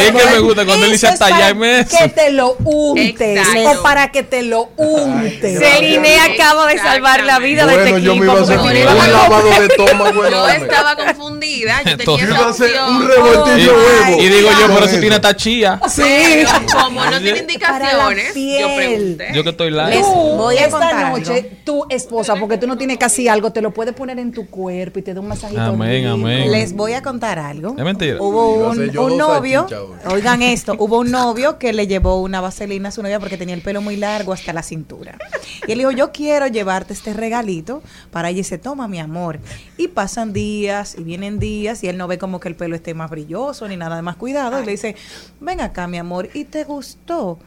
Es 0.00 0.12
que 0.12 0.26
me 0.30 0.38
gusta 0.40 0.64
cuando 0.64 0.86
él 0.86 0.92
dice 0.92 1.06
Eso 1.06 1.14
es 1.14 1.18
para 1.20 1.36
tallarme 1.36 1.80
eso. 1.80 1.96
Que 1.98 2.08
te 2.08 2.30
lo 2.30 2.52
untes 2.64 3.38
Exacto. 3.38 3.70
o 3.80 3.82
para 3.82 4.12
que 4.12 4.22
te 4.22 4.42
lo 4.42 4.70
untes. 4.76 5.58
Celine 5.58 6.16
acaba 6.20 6.66
de 6.66 6.78
salvar 6.78 7.22
la 7.24 7.38
vida 7.38 7.66
de 7.66 7.74
Bueno, 7.74 7.96
este 7.96 8.02
yo 8.02 8.14
me 8.14 8.18
equipo. 8.26 8.32
iba 8.32 8.40
a 8.40 8.42
hacer 8.44 8.58
un 8.58 9.12
lavado 9.12 9.48
de 9.48 9.68
Yo 9.76 9.88
enorme. 9.88 10.59
Estaba 10.64 10.96
confundida. 10.96 11.82
Yo 11.84 11.90
Entonces- 11.92 12.26
tenía 12.26 12.36
Iba 12.36 12.36
a 12.36 12.50
esa 12.50 12.64
hacer 12.64 12.80
un 12.90 13.08
revoltillo 13.08 13.72
Y, 13.72 14.08
huevo. 14.08 14.22
y 14.22 14.28
digo 14.28 14.50
yo, 14.60 14.66
pero 14.74 14.84
eso. 14.86 15.00
tiene 15.00 15.16
esta 15.16 15.36
chía. 15.36 15.80
Pero 15.96 16.50
como 16.72 17.04
no 17.04 17.18
tiene 17.20 17.42
Para 17.58 17.78
la 17.96 18.10
indicaciones, 18.12 18.26
yo 18.28 18.32
piel. 18.34 18.74
pregunté. 18.76 19.28
Yo 19.34 19.42
que 19.44 19.50
estoy 19.50 19.70
Les 19.70 19.86
live. 19.90 20.02
Tú, 20.02 20.12
voy 20.12 20.58
a 20.58 20.70
contar 20.70 20.90
esta 20.94 21.06
algo. 21.06 21.18
noche, 21.18 21.50
tu 21.64 21.84
esposa, 21.88 22.36
porque 22.36 22.58
tú 22.58 22.66
no 22.66 22.76
tienes 22.76 22.98
casi 22.98 23.28
algo, 23.28 23.52
te 23.52 23.60
lo 23.62 23.72
puedes 23.72 23.94
poner 23.94 24.18
en 24.18 24.32
tu 24.32 24.46
cuerpo 24.48 24.98
y 24.98 25.02
te 25.02 25.14
da 25.14 25.20
un 25.20 25.28
masajito. 25.28 25.60
Amén, 25.60 26.02
rico. 26.02 26.14
amén. 26.14 26.50
Les 26.50 26.72
voy 26.74 26.92
a 26.94 27.02
contar 27.02 27.38
algo. 27.38 27.74
Es 27.76 27.84
mentira. 27.84 28.16
Hubo 28.20 28.68
un, 28.70 28.98
un 28.98 29.16
novio, 29.18 29.66
oigan 30.06 30.42
esto, 30.42 30.74
hubo 30.78 30.98
un 31.00 31.10
novio 31.20 31.58
que 31.58 31.72
le 31.72 31.86
llevó 31.86 32.20
una 32.20 32.40
vaselina 32.40 32.88
a 32.88 32.92
su 32.92 33.02
novia 33.02 33.18
porque 33.20 33.36
tenía 33.36 33.54
el 33.54 33.62
pelo 33.62 33.80
muy 33.82 33.96
largo 33.96 34.32
hasta 34.32 34.52
la 34.52 34.62
cintura. 34.62 35.18
Y 35.66 35.72
él 35.72 35.78
dijo, 35.78 35.90
yo 35.90 36.12
quiero 36.12 36.46
llevarte 36.46 36.92
este 36.92 37.12
regalito 37.12 37.82
para 38.10 38.28
ella. 38.28 38.30
Y 38.30 38.42
dice, 38.42 38.58
toma 38.58 38.86
mi 38.88 38.98
amor. 39.00 39.38
Y 39.76 39.88
pasan 39.88 40.32
días 40.32 40.49
y 40.50 41.02
vienen 41.04 41.38
días 41.38 41.82
y 41.84 41.88
él 41.88 41.96
no 41.96 42.08
ve 42.08 42.18
como 42.18 42.40
que 42.40 42.48
el 42.48 42.56
pelo 42.56 42.74
esté 42.74 42.94
más 42.94 43.10
brilloso 43.10 43.68
ni 43.68 43.76
nada 43.76 43.96
de 43.96 44.02
más 44.02 44.16
cuidado. 44.16 44.60
Y 44.60 44.66
le 44.66 44.72
dice, 44.72 44.96
ven 45.40 45.60
acá 45.60 45.86
mi 45.86 45.98
amor, 45.98 46.28
¿y 46.34 46.44
te 46.44 46.64
gustó? 46.64 47.38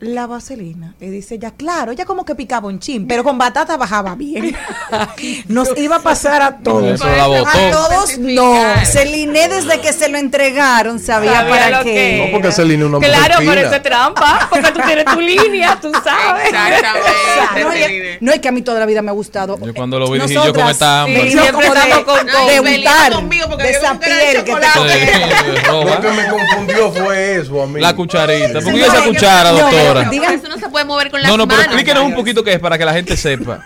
La 0.00 0.28
vaselina. 0.28 0.94
Y 1.00 1.06
dice, 1.06 1.40
ya 1.40 1.50
claro, 1.50 1.90
ella 1.90 2.04
como 2.04 2.24
que 2.24 2.36
picaba 2.36 2.68
un 2.68 2.78
chin, 2.78 3.08
pero 3.08 3.24
con 3.24 3.36
batata 3.36 3.76
bajaba 3.76 4.14
bien. 4.14 4.54
Nos 5.48 5.76
iba 5.76 5.96
a 5.96 6.00
pasar 6.00 6.40
a 6.40 6.58
todos. 6.58 7.00
Botó. 7.00 7.46
A 7.48 7.70
todos 7.72 8.16
no. 8.18 8.54
Celine 8.84 9.48
desde 9.48 9.80
que 9.80 9.92
se 9.92 10.08
lo 10.08 10.18
entregaron 10.18 11.00
sabía, 11.00 11.32
Sabía 11.32 11.50
para 11.50 11.70
lo 11.78 11.84
qué. 11.84 11.92
que 11.94 12.24
No, 12.26 12.32
porque 12.32 12.52
Celine 12.52 12.84
es 12.84 12.88
una 12.90 12.98
Claro, 13.00 13.34
pero 13.38 13.60
eso 13.60 13.74
es 13.74 13.82
trampa, 13.82 14.46
porque 14.48 14.70
tú 14.70 14.80
tienes 14.86 15.04
tu 15.04 15.20
línea, 15.20 15.76
tú 15.80 15.90
sabes. 16.04 16.44
Exactamente. 16.46 17.64
No, 17.64 17.72
es- 17.72 18.22
no 18.22 18.32
es 18.32 18.38
que 18.40 18.48
a 18.48 18.52
mí 18.52 18.62
toda 18.62 18.78
la 18.78 18.86
vida 18.86 19.02
me 19.02 19.10
ha 19.10 19.14
gustado. 19.14 19.58
Yo 19.64 19.74
cuando 19.74 19.98
lo 19.98 20.08
vi 20.12 20.20
dije 20.20 20.34
yo 20.34 20.52
con 20.54 20.68
esta 20.68 21.02
hambre. 21.02 21.22
sí, 21.24 21.30
siempre 21.38 21.66
estamos 21.66 22.04
con 22.04 22.24
de 22.26 22.32
todo. 22.32 22.42
untar, 22.46 22.62
Peleando 22.62 23.16
conmigo 23.16 23.46
porque 23.48 23.64
de 23.64 23.70
esa 23.70 23.98
piel 23.98 24.44
que 24.44 24.54
te 24.54 25.72
Lo 25.72 26.00
que 26.00 26.10
me 26.12 26.28
confundió 26.30 26.92
fue 26.92 27.36
eso 27.36 27.62
a 27.62 27.66
mí. 27.66 27.80
La 27.80 27.96
cucharita. 27.96 28.60
¿Por 28.60 28.72
qué 28.72 28.78
No, 28.78 28.86
esa 28.86 29.02
cuchara, 29.04 29.52
no, 29.52 29.87
digan- 30.10 30.34
Eso 30.34 30.48
no 30.48 30.58
se 30.58 30.68
puede 30.68 30.84
mover 30.84 31.10
con 31.10 31.20
las 31.22 31.30
No, 31.30 31.36
no, 31.36 31.46
pero 31.46 31.58
manos. 31.58 31.74
explíquenos 31.74 32.04
un 32.04 32.14
poquito 32.14 32.42
qué 32.44 32.54
es 32.54 32.58
para 32.60 32.76
que 32.78 32.84
la 32.84 32.92
gente 32.92 33.16
sepa. 33.16 33.60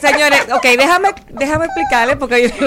Señores, 0.00 0.42
ok, 0.52 0.62
déjame, 0.76 1.08
déjame 1.30 1.64
explicarles 1.66 2.16
porque 2.16 2.48
yo, 2.48 2.66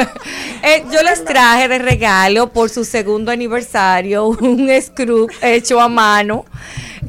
eh, 0.64 0.84
yo 0.92 1.02
les 1.04 1.24
traje 1.24 1.68
de 1.68 1.80
regalo 1.80 2.52
por 2.52 2.70
su 2.70 2.86
segundo 2.86 3.32
aniversario 3.32 4.28
un 4.28 4.70
scrub 4.82 5.32
hecho 5.42 5.80
a 5.82 5.90
mano 5.90 6.46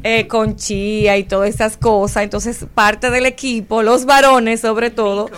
eh, 0.02 0.26
con 0.26 0.56
chía 0.56 1.16
y 1.16 1.24
todas 1.24 1.48
esas 1.50 1.76
cosas. 1.76 2.24
Entonces, 2.24 2.66
parte 2.74 3.10
del 3.10 3.26
equipo, 3.26 3.82
los 3.82 4.04
varones 4.04 4.60
sobre 4.60 4.90
todo, 4.90 5.30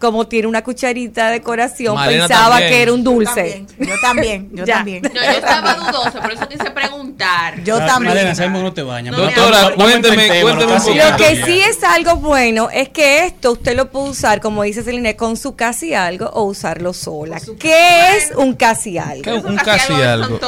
como 0.00 0.26
tiene 0.26 0.48
una 0.48 0.62
cucharita 0.64 1.26
de 1.26 1.32
decoración, 1.34 1.94
Malena 1.94 2.26
pensaba 2.26 2.50
también. 2.56 2.70
que 2.72 2.82
era 2.82 2.92
un 2.94 3.04
Yo 3.04 3.10
dulce. 3.10 3.32
también, 3.32 3.66
yo 3.78 4.00
también, 4.00 4.50
yo 4.52 4.64
también. 4.74 5.02
No, 5.02 5.10
yo 5.14 5.30
estaba 5.30 5.74
dudosa, 5.74 6.20
por 6.22 6.32
eso 6.32 6.48
quise 6.48 6.70
preguntar. 6.70 7.62
Yo 7.62 7.76
Ah, 7.76 7.86
también. 7.86 8.14
Malena, 8.14 8.34
sabemos 8.34 8.58
que 8.60 8.64
no 8.64 8.72
te 8.72 8.82
bañas. 8.82 9.16
No, 9.16 9.22
Doctora, 9.24 9.74
cuénteme- 9.76 10.42
cuénteme 10.42 10.72
un 10.72 10.82
poquito. 10.82 11.10
Lo 11.10 11.16
que 11.16 11.44
sí 11.44 11.60
es 11.60 11.84
algo 11.84 12.16
bueno 12.16 12.68
es 12.70 12.88
que 12.88 13.26
esto 13.26 13.52
usted 13.52 13.76
lo 13.76 13.90
puede 13.90 14.10
usar, 14.10 14.40
como 14.40 14.62
dice 14.62 14.82
Celine, 14.82 15.14
con 15.16 15.36
su 15.36 15.54
casi 15.54 15.92
algo 15.94 16.26
o 16.32 16.44
usarlo 16.44 16.92
sola. 16.94 17.38
¿Qué 17.58 18.16
es 18.16 18.32
un 18.36 18.54
casi 18.54 18.96
algo? 18.98 19.22
¿Qué? 19.22 19.32
Un 19.34 19.54
Esos 19.58 19.62
casi 19.62 19.92
algo. 19.92 20.38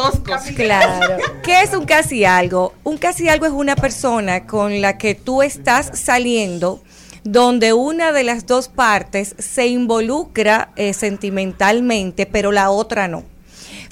Claro. 0.57 1.17
¿Qué 1.43 1.61
es 1.63 1.75
un 1.75 1.85
casi 1.85 2.25
algo? 2.25 2.73
Un 2.85 2.97
casi 2.97 3.29
algo 3.29 3.47
es 3.47 3.53
una 3.53 3.77
persona 3.77 4.47
con 4.47 4.81
la 4.81 4.97
que 4.99 5.15
tú 5.15 5.43
estás 5.43 5.91
saliendo 5.95 6.81
donde 7.25 7.73
una 7.73 8.13
de 8.13 8.25
las 8.25 8.47
dos 8.47 8.69
partes 8.69 9.35
se 9.39 9.67
involucra 9.67 10.73
eh, 10.77 10.93
sentimentalmente, 10.93 12.27
pero 12.27 12.53
la 12.53 12.71
otra 12.71 13.09
no. 13.09 13.25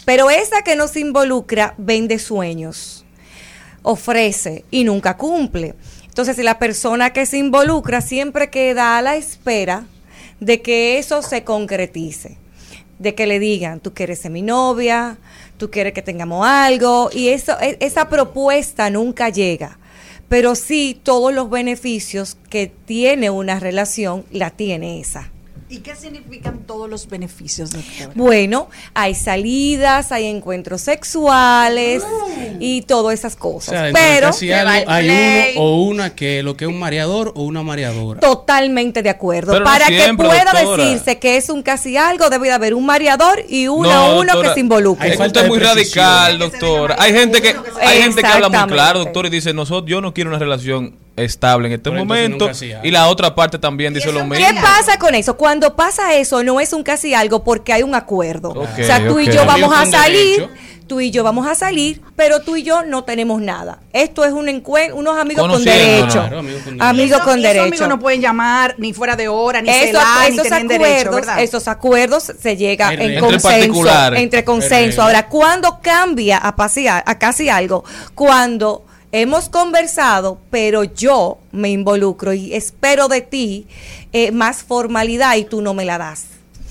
Pero 0.04 0.30
esa 0.30 0.62
que 0.62 0.76
no 0.76 0.88
se 0.88 1.00
involucra 1.00 1.74
vende 1.78 2.18
sueños, 2.18 3.04
ofrece 3.82 4.64
y 4.70 4.84
nunca 4.84 5.16
cumple. 5.16 5.74
Entonces, 6.06 6.36
si 6.36 6.42
la 6.42 6.58
persona 6.58 7.12
que 7.12 7.26
se 7.26 7.38
involucra 7.38 8.00
siempre 8.00 8.50
queda 8.50 8.98
a 8.98 9.02
la 9.02 9.16
espera 9.16 9.86
de 10.40 10.60
que 10.60 10.98
eso 10.98 11.22
se 11.22 11.44
concretice 11.44 12.38
de 13.00 13.14
que 13.14 13.26
le 13.26 13.38
digan, 13.38 13.80
tú 13.80 13.94
quieres 13.94 14.20
ser 14.20 14.30
mi 14.30 14.42
novia, 14.42 15.16
tú 15.56 15.70
quieres 15.70 15.94
que 15.94 16.02
tengamos 16.02 16.46
algo, 16.46 17.08
y 17.10 17.28
eso, 17.28 17.58
e- 17.58 17.78
esa 17.80 18.10
propuesta 18.10 18.90
nunca 18.90 19.30
llega. 19.30 19.78
Pero 20.30 20.54
sí 20.54 20.96
todos 21.02 21.34
los 21.34 21.50
beneficios 21.50 22.38
que 22.50 22.68
tiene 22.68 23.30
una 23.30 23.58
relación 23.58 24.24
la 24.30 24.50
tiene 24.50 25.00
esa. 25.00 25.32
¿Y 25.72 25.78
qué 25.78 25.94
significan 25.94 26.64
todos 26.66 26.90
los 26.90 27.08
beneficios, 27.08 27.70
doctora? 27.70 28.10
Bueno, 28.16 28.68
hay 28.92 29.14
salidas, 29.14 30.10
hay 30.10 30.26
encuentros 30.26 30.80
sexuales 30.80 32.02
y 32.58 32.82
todas 32.82 33.16
esas 33.16 33.36
O 33.36 33.38
cosas. 33.38 33.74
sea, 33.74 33.92
Pero 33.92 34.26
algo, 34.28 34.90
hay 34.90 35.54
uno 35.54 35.62
o 35.62 35.82
una 35.84 36.14
que 36.16 36.42
lo 36.42 36.56
que 36.56 36.64
es 36.64 36.68
un 36.68 36.78
mareador 36.80 37.32
o 37.36 37.42
una 37.44 37.62
mareadora. 37.62 38.18
totalmente 38.18 39.02
de 39.04 39.10
acuerdo. 39.10 39.52
Pero 39.52 39.64
no 39.64 39.70
Para 39.70 39.86
siempre, 39.86 40.26
que 40.28 40.34
pueda 40.34 40.52
doctora. 40.60 40.84
decirse 40.84 41.18
que 41.20 41.36
es 41.36 41.48
un 41.48 41.62
casi 41.62 41.96
algo, 41.96 42.28
debe 42.30 42.48
de 42.48 42.54
haber 42.54 42.74
un 42.74 42.84
mareador 42.84 43.40
y 43.48 43.68
uno 43.68 43.88
No, 43.88 43.92
a 43.92 44.10
uno 44.14 44.24
doctora, 44.32 44.48
que 44.48 44.54
se 44.54 44.60
involucre. 44.60 45.10
Hay 45.12 45.16
falta 45.16 45.42
es 45.42 45.48
muy 45.48 45.58
precisión. 45.60 46.04
radical, 46.04 46.38
doctora. 46.40 46.96
Hay 46.98 47.12
gente 47.12 47.40
que 47.40 47.54
hay 47.80 48.02
gente 48.02 48.20
que 48.22 48.26
habla 48.26 48.48
muy 48.48 48.72
claro, 48.72 48.98
doctor, 48.98 49.26
y 49.26 49.30
dice, 49.30 49.54
nosotros 49.54 49.88
yo 49.88 50.00
no 50.00 50.12
quiero 50.12 50.30
una 50.30 50.38
relación 50.40 50.96
estable 51.24 51.68
en 51.68 51.74
este 51.74 51.90
Pero 51.90 52.04
momento. 52.04 52.50
Y 52.82 52.90
la 52.90 53.08
otra 53.08 53.34
parte 53.34 53.58
también 53.58 53.94
dice 53.94 54.12
lo 54.12 54.24
mismo. 54.24 54.34
¿Qué 54.46 54.54
pasa 54.60 54.98
con 54.98 55.14
eso? 55.14 55.36
Cuando 55.36 55.76
pasa 55.76 56.14
eso, 56.14 56.42
no 56.42 56.60
es 56.60 56.72
un 56.72 56.82
casi 56.82 57.14
algo 57.14 57.44
porque 57.44 57.72
hay 57.72 57.82
un 57.82 57.94
acuerdo. 57.94 58.50
O 58.50 58.66
sea, 58.76 59.06
tú 59.06 59.18
y 59.20 59.26
yo 59.30 59.44
vamos 59.46 59.72
a 59.74 59.86
salir, 59.86 60.48
tú 60.86 61.00
y 61.00 61.12
yo 61.12 61.22
vamos 61.22 61.46
a 61.46 61.54
salir, 61.54 62.02
pero 62.16 62.40
tú 62.40 62.56
y 62.56 62.64
yo 62.64 62.82
no 62.82 63.04
tenemos 63.04 63.40
nada. 63.40 63.78
Esto 63.92 64.24
es 64.24 64.32
un 64.32 64.48
encuentro, 64.48 64.96
unos 64.96 65.16
amigos 65.16 65.48
con 65.48 65.62
derecho. 65.64 66.12
Claro, 66.18 66.38
amigos 66.40 66.62
con 66.62 66.72
derecho. 66.76 66.84
Amigos 66.84 67.16
Eso- 67.18 67.24
con 67.24 67.38
esos 67.38 67.42
derecho. 67.42 67.62
amigos 67.68 67.88
no 67.88 67.98
pueden 68.00 68.20
llamar 68.20 68.74
ni 68.78 68.92
fuera 68.92 69.14
de 69.14 69.28
hora, 69.28 69.62
ni 69.62 69.68
Esos, 69.70 69.86
celar, 69.86 70.30
ni 70.30 70.36
esos 70.38 70.50
derecho, 70.50 70.74
acuerdos, 70.74 71.14
¿verdad? 71.14 71.42
esos 71.42 71.68
acuerdos 71.68 72.32
se 72.40 72.56
llega 72.56 72.92
en. 72.92 73.02
Entre 73.02 73.20
consenso, 73.20 74.14
entre 74.16 74.44
consenso. 74.44 75.02
Ahora, 75.02 75.28
¿cuándo 75.28 75.78
cambia 75.80 76.38
a, 76.38 76.56
pasear, 76.56 77.04
a 77.06 77.18
casi 77.18 77.48
algo? 77.48 77.84
Cuando 78.14 78.84
hemos 79.12 79.48
conversado, 79.48 80.38
pero 80.50 80.84
yo 80.84 81.38
me 81.52 81.70
involucro 81.70 82.32
y 82.32 82.54
espero 82.54 83.08
de 83.08 83.20
ti 83.20 83.66
eh, 84.12 84.30
más 84.32 84.62
formalidad 84.62 85.36
y 85.36 85.44
tú 85.44 85.62
no 85.62 85.74
me 85.74 85.84
la 85.84 85.98
das. 85.98 86.24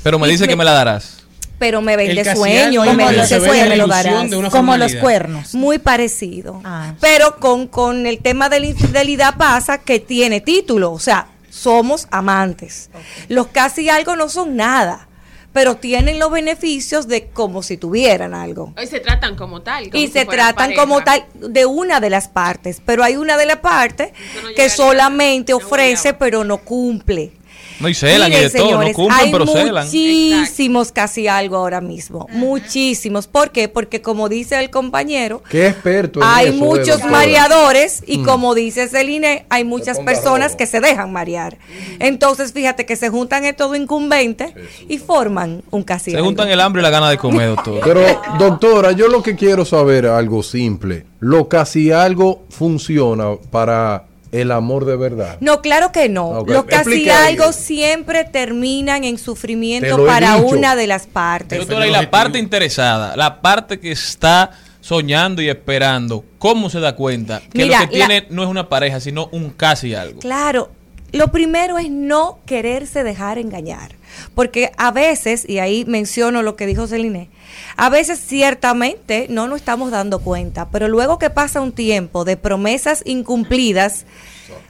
Pero 0.03 0.17
me 0.19 0.27
Y 0.27 0.31
dice 0.31 0.43
me- 0.45 0.49
que 0.49 0.55
me 0.55 0.63
la 0.65 0.71
darás. 0.71 1.17
Pero 1.59 1.81
me 1.81 1.97
vende 1.97 2.23
sueño, 2.35 2.83
algo 2.83 2.93
me 2.93 3.03
como 3.03 3.09
es 3.11 3.17
los 3.17 3.29
dice 3.29 3.45
sueño, 3.45 3.65
me 3.69 3.75
lo 3.75 3.87
darás. 3.87 4.31
Como 4.49 4.77
los 4.77 4.95
cuernos. 4.95 5.53
Muy 5.55 5.77
parecido. 5.77 6.61
Ah. 6.63 6.93
Pero 7.01 7.35
con, 7.35 7.67
con 7.67 8.05
el 8.07 8.19
tema 8.19 8.47
de 8.47 8.61
la 8.61 8.67
infidelidad 8.67 9.35
pasa 9.35 9.79
que 9.79 9.99
tiene 9.99 10.39
título, 10.39 10.93
o 10.93 10.99
sea, 10.99 11.27
somos 11.49 12.07
amantes. 12.11 12.89
Los 13.27 13.47
casi 13.47 13.89
algo 13.89 14.15
no 14.15 14.29
son 14.29 14.55
nada, 14.55 15.08
pero 15.53 15.75
tienen 15.75 16.19
los 16.19 16.31
beneficios 16.31 17.07
de 17.07 17.27
como 17.27 17.63
si 17.63 17.77
tuvieran 17.77 18.33
algo. 18.33 18.73
Hoy 18.77 18.87
se 18.87 18.99
tratan 18.99 19.35
como 19.35 19.61
tal. 19.61 19.89
como 19.89 20.03
Y 20.03 20.07
si 20.07 20.13
se 20.13 20.25
tratan 20.25 20.55
pareja. 20.55 20.81
como 20.81 21.03
tal 21.03 21.25
de 21.33 21.65
una 21.65 21.99
de 21.99 22.09
las 22.09 22.27
partes, 22.27 22.81
pero 22.85 23.03
hay 23.03 23.15
una 23.15 23.37
de 23.37 23.45
las 23.45 23.57
partes 23.57 24.11
no 24.43 24.49
que 24.55 24.69
solamente 24.69 25.53
ofrece 25.53 26.13
pero 26.13 26.43
no 26.43 26.57
cumple. 26.57 27.33
No, 27.79 27.87
y 27.89 27.93
celan 27.93 28.31
y 28.31 28.35
Miren, 28.35 28.51
de 28.51 28.57
todo, 28.57 28.63
no 28.63 28.69
señores, 28.71 28.95
cumplen, 28.95 29.19
hay 29.25 29.31
pero 29.31 29.47
celan. 29.47 29.85
muchísimos 29.85 30.91
casi 30.91 31.27
algo 31.27 31.55
ahora 31.57 31.79
mismo, 31.81 32.27
muchísimos. 32.31 33.27
¿Por 33.27 33.51
qué? 33.51 33.69
Porque 33.69 34.01
como 34.01 34.27
dice 34.29 34.59
el 34.59 34.69
compañero, 34.69 35.41
Qué 35.49 35.67
experto 35.67 36.19
hay 36.23 36.47
eso, 36.49 36.57
muchos 36.57 37.03
mareadores 37.05 38.03
y 38.05 38.17
Mm. 38.19 38.25
como 38.25 38.53
dice 38.55 38.87
Celine, 38.87 39.45
hay 39.49 39.63
muchas 39.63 39.99
personas 39.99 40.55
que 40.55 40.65
se 40.65 40.79
dejan 40.81 41.11
marear. 41.11 41.57
Entonces, 41.99 42.51
fíjate 42.53 42.85
que 42.85 42.95
se 42.95 43.09
juntan 43.09 43.45
estos 43.45 43.75
incumbentes 43.77 44.51
y 44.87 44.97
forman 44.97 45.63
un 45.71 45.83
casi 45.83 46.11
Se 46.11 46.17
algo. 46.17 46.27
juntan 46.27 46.49
el 46.49 46.59
hambre 46.59 46.81
y 46.81 46.83
la 46.83 46.89
gana 46.89 47.09
de 47.09 47.17
comer, 47.17 47.49
doctor. 47.55 47.79
Pero, 47.83 48.01
doctora, 48.37 48.91
yo 48.91 49.07
lo 49.07 49.23
que 49.23 49.35
quiero 49.35 49.63
saber 49.65 50.05
es 50.05 50.11
algo 50.11 50.43
simple. 50.43 51.05
Lo 51.19 51.47
casi 51.47 51.91
algo 51.91 52.43
funciona 52.49 53.35
para 53.51 54.05
el 54.31 54.51
amor 54.51 54.85
de 54.85 54.95
verdad. 54.95 55.37
No, 55.39 55.61
claro 55.61 55.91
que 55.91 56.07
no. 56.09 56.29
Ok, 56.29 56.49
Los 56.49 56.63
casi 56.65 56.81
explique 56.81 57.11
ahí. 57.11 57.33
algo 57.35 57.51
siempre 57.51 58.23
terminan 58.25 59.03
en 59.03 59.17
sufrimiento 59.17 60.05
para 60.05 60.35
dicho. 60.35 60.47
una 60.47 60.75
de 60.75 60.87
las 60.87 61.07
partes. 61.07 61.57
Doctora, 61.59 61.87
y 61.87 61.91
la 61.91 62.09
parte 62.11 62.37
interesada, 62.39 63.15
la 63.17 63.41
parte 63.41 63.79
que 63.79 63.91
está 63.91 64.51
soñando 64.81 65.41
y 65.41 65.49
esperando, 65.49 66.23
¿cómo 66.37 66.69
se 66.69 66.79
da 66.79 66.95
cuenta 66.95 67.41
que 67.51 67.63
Mira, 67.63 67.81
lo 67.83 67.89
que 67.89 67.97
la- 67.97 68.07
tiene 68.07 68.27
no 68.29 68.43
es 68.43 68.49
una 68.49 68.69
pareja, 68.69 68.99
sino 68.99 69.27
un 69.31 69.49
casi 69.49 69.93
algo? 69.95 70.19
Claro, 70.19 70.71
lo 71.11 71.29
primero 71.31 71.77
es 71.79 71.89
no 71.89 72.39
quererse 72.45 73.03
dejar 73.03 73.37
engañar. 73.39 73.98
Porque 74.35 74.71
a 74.77 74.91
veces, 74.91 75.47
y 75.47 75.59
ahí 75.59 75.85
menciono 75.85 76.41
lo 76.41 76.55
que 76.55 76.65
dijo 76.65 76.87
Celine, 76.87 77.29
a 77.75 77.89
veces 77.89 78.19
ciertamente 78.19 79.27
no 79.29 79.47
nos 79.47 79.59
estamos 79.59 79.91
dando 79.91 80.19
cuenta, 80.19 80.69
pero 80.69 80.87
luego 80.87 81.19
que 81.19 81.29
pasa 81.29 81.61
un 81.61 81.71
tiempo 81.71 82.25
de 82.25 82.37
promesas 82.37 83.01
incumplidas, 83.05 84.05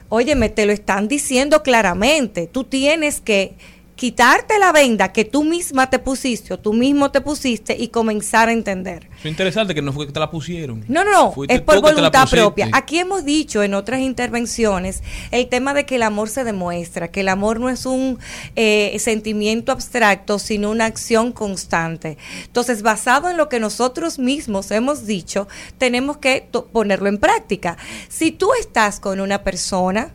óyeme, 0.08 0.48
te 0.48 0.66
lo 0.66 0.72
están 0.72 1.08
diciendo 1.08 1.62
claramente, 1.62 2.46
tú 2.46 2.64
tienes 2.64 3.20
que 3.20 3.54
quitarte 4.00 4.58
la 4.58 4.72
venda 4.72 5.12
que 5.12 5.26
tú 5.26 5.44
misma 5.44 5.90
te 5.90 5.98
pusiste 5.98 6.54
o 6.54 6.58
tú 6.58 6.72
mismo 6.72 7.10
te 7.10 7.20
pusiste 7.20 7.76
y 7.78 7.88
comenzar 7.88 8.48
a 8.48 8.52
entender. 8.52 9.10
Es 9.18 9.26
interesante 9.26 9.74
que 9.74 9.82
no 9.82 9.92
fue 9.92 10.06
que 10.06 10.12
te 10.14 10.18
la 10.18 10.30
pusieron. 10.30 10.82
No, 10.88 11.04
no, 11.04 11.12
no, 11.12 11.32
Fuiste 11.32 11.56
es 11.56 11.60
por 11.60 11.82
voluntad 11.82 12.26
propia. 12.26 12.70
Aquí 12.72 12.98
hemos 12.98 13.26
dicho 13.26 13.62
en 13.62 13.74
otras 13.74 14.00
intervenciones 14.00 15.02
el 15.32 15.50
tema 15.50 15.74
de 15.74 15.84
que 15.84 15.96
el 15.96 16.02
amor 16.02 16.30
se 16.30 16.44
demuestra, 16.44 17.08
que 17.08 17.20
el 17.20 17.28
amor 17.28 17.60
no 17.60 17.68
es 17.68 17.84
un 17.84 18.18
eh, 18.56 18.96
sentimiento 18.98 19.70
abstracto, 19.70 20.38
sino 20.38 20.70
una 20.70 20.86
acción 20.86 21.32
constante. 21.32 22.16
Entonces, 22.46 22.80
basado 22.80 23.28
en 23.28 23.36
lo 23.36 23.50
que 23.50 23.60
nosotros 23.60 24.18
mismos 24.18 24.70
hemos 24.70 25.04
dicho, 25.04 25.46
tenemos 25.76 26.16
que 26.16 26.48
ponerlo 26.72 27.10
en 27.10 27.18
práctica. 27.18 27.76
Si 28.08 28.30
tú 28.30 28.48
estás 28.58 28.98
con 28.98 29.20
una 29.20 29.44
persona, 29.44 30.14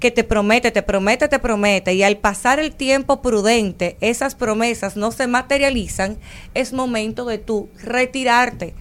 que 0.00 0.10
te 0.10 0.24
promete, 0.24 0.70
te 0.70 0.82
promete, 0.82 1.28
te 1.28 1.38
promete, 1.38 1.94
y 1.94 2.02
al 2.02 2.18
pasar 2.18 2.58
el 2.58 2.74
tiempo 2.74 3.22
prudente, 3.22 3.96
esas 4.00 4.34
promesas 4.34 4.96
no 4.96 5.12
se 5.12 5.26
materializan, 5.26 6.18
es 6.54 6.72
momento 6.72 7.24
de 7.24 7.38
tú 7.38 7.68
retirarte. 7.82 8.74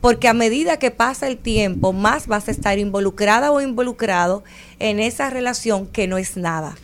Porque 0.00 0.28
a 0.28 0.34
medida 0.34 0.78
que 0.78 0.90
pasa 0.90 1.28
el 1.28 1.36
tiempo, 1.36 1.92
más 1.92 2.26
vas 2.26 2.48
a 2.48 2.50
estar 2.50 2.78
involucrada 2.78 3.52
o 3.52 3.60
involucrado 3.60 4.42
en 4.78 4.98
esa 4.98 5.28
relación 5.28 5.86
que 5.86 6.08
no 6.08 6.16
es 6.16 6.36
nada. 6.36 6.76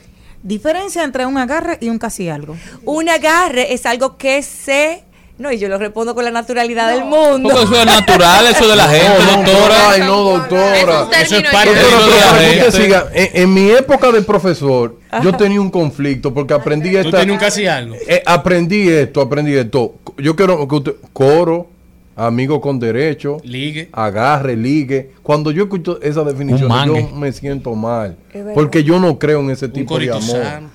Diferencia 0.43 1.03
entre 1.03 1.27
un 1.27 1.39
agarre 1.39 1.79
y 1.81 1.89
un 1.89 1.99
casi 1.99 2.29
algo. 2.29 2.57
Un 2.85 3.09
agarre 3.09 3.73
es 3.73 3.87
algo 3.87 4.17
que 4.17 4.43
se... 4.43 5.03
No, 5.39 5.53
y 5.53 5.59
yo 5.59 5.69
lo 5.69 5.77
respondo 5.77 6.15
con 6.15 6.25
la 6.25 6.31
naturalidad 6.31 6.95
del 6.95 7.05
mundo. 7.05 7.51
Porque 7.51 7.65
eso 7.65 7.77
es 7.81 7.87
natural, 7.87 8.47
eso 8.47 8.67
de 8.69 8.77
la 8.77 8.89
gente, 8.89 9.19
No, 9.23 9.37
doctora. 9.43 9.91
Ay, 9.91 10.01
no, 10.01 10.23
doctora. 10.23 11.09
Eso 11.21 11.37
es 11.37 11.43
parte 11.51 11.75
de 11.75 11.83
la 11.83 12.39
gente. 12.41 12.73
siga. 12.73 13.07
En, 13.13 13.43
en 13.43 13.55
mi 13.55 13.71
época 13.71 14.11
de 14.13 14.23
profesor, 14.23 14.97
yo 15.23 15.33
tenía 15.35 15.61
un 15.61 15.71
conflicto 15.71 16.33
porque 16.33 16.55
aprendí 16.55 16.97
esta. 16.97 17.19
tenías 17.19 17.35
un 17.35 17.39
casi 17.39 17.67
algo? 17.67 17.95
Eh, 18.07 18.23
aprendí 18.25 18.89
esto, 18.89 19.21
aprendí 19.21 19.55
esto. 19.55 19.97
Yo 20.17 20.35
quiero 20.35 20.67
que 20.67 20.75
usted. 20.75 20.95
Coro, 21.13 21.69
amigo 22.17 22.61
con 22.61 22.79
derecho. 22.81 23.37
Ligue. 23.45 23.89
Agarre, 23.93 24.57
ligue. 24.57 25.13
Cuando 25.23 25.51
yo 25.51 25.65
escucho 25.65 26.01
esa 26.03 26.25
definición, 26.25 26.69
yo 26.87 27.09
me 27.15 27.33
siento 27.33 27.75
mal. 27.75 28.17
Porque 28.55 28.83
yo 28.83 28.99
no 28.99 29.19
creo 29.19 29.41
en 29.41 29.51
ese 29.51 29.69
tipo 29.69 29.99
de 29.99 30.11
amor. 30.11 30.43
sano. 30.43 30.71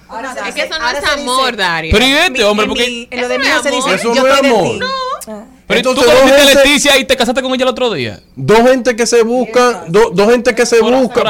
Es 0.47 0.55
que 0.55 0.61
eso 0.61 0.79
no 0.79 0.89
es 0.89 1.03
amor, 1.03 1.55
Dario. 1.57 1.91
Pero 1.91 2.05
y 2.05 2.11
este 2.11 2.43
hombre, 2.43 2.67
porque. 2.67 2.87
mi- 2.87 3.07
en 3.09 3.21
lo 3.21 3.27
de 3.27 3.35
Eso 3.35 3.47
no 3.55 3.61
se 3.63 3.69
es 3.69 3.75
dice, 3.75 3.89
amor. 3.89 3.97
Eso 3.97 4.13
no 4.13 5.35
es. 5.35 5.60
Pero 5.71 5.93
tú 5.95 6.01
conociste 6.03 6.41
a 6.41 6.45
Leticia 6.63 6.97
y 6.99 7.05
te 7.05 7.15
casaste 7.15 7.41
con 7.41 7.53
ella 7.53 7.63
el 7.63 7.69
otro 7.69 7.91
día. 7.93 8.19
Dos 8.35 8.59
gente 8.61 8.95
que 8.95 9.05
se 9.05 9.23
buscan, 9.23 9.91
do- 9.91 10.11
dos 10.13 10.29
gente 10.29 10.53
que 10.55 10.65
se 10.65 10.77
Por- 10.77 10.93
buscan, 10.93 11.25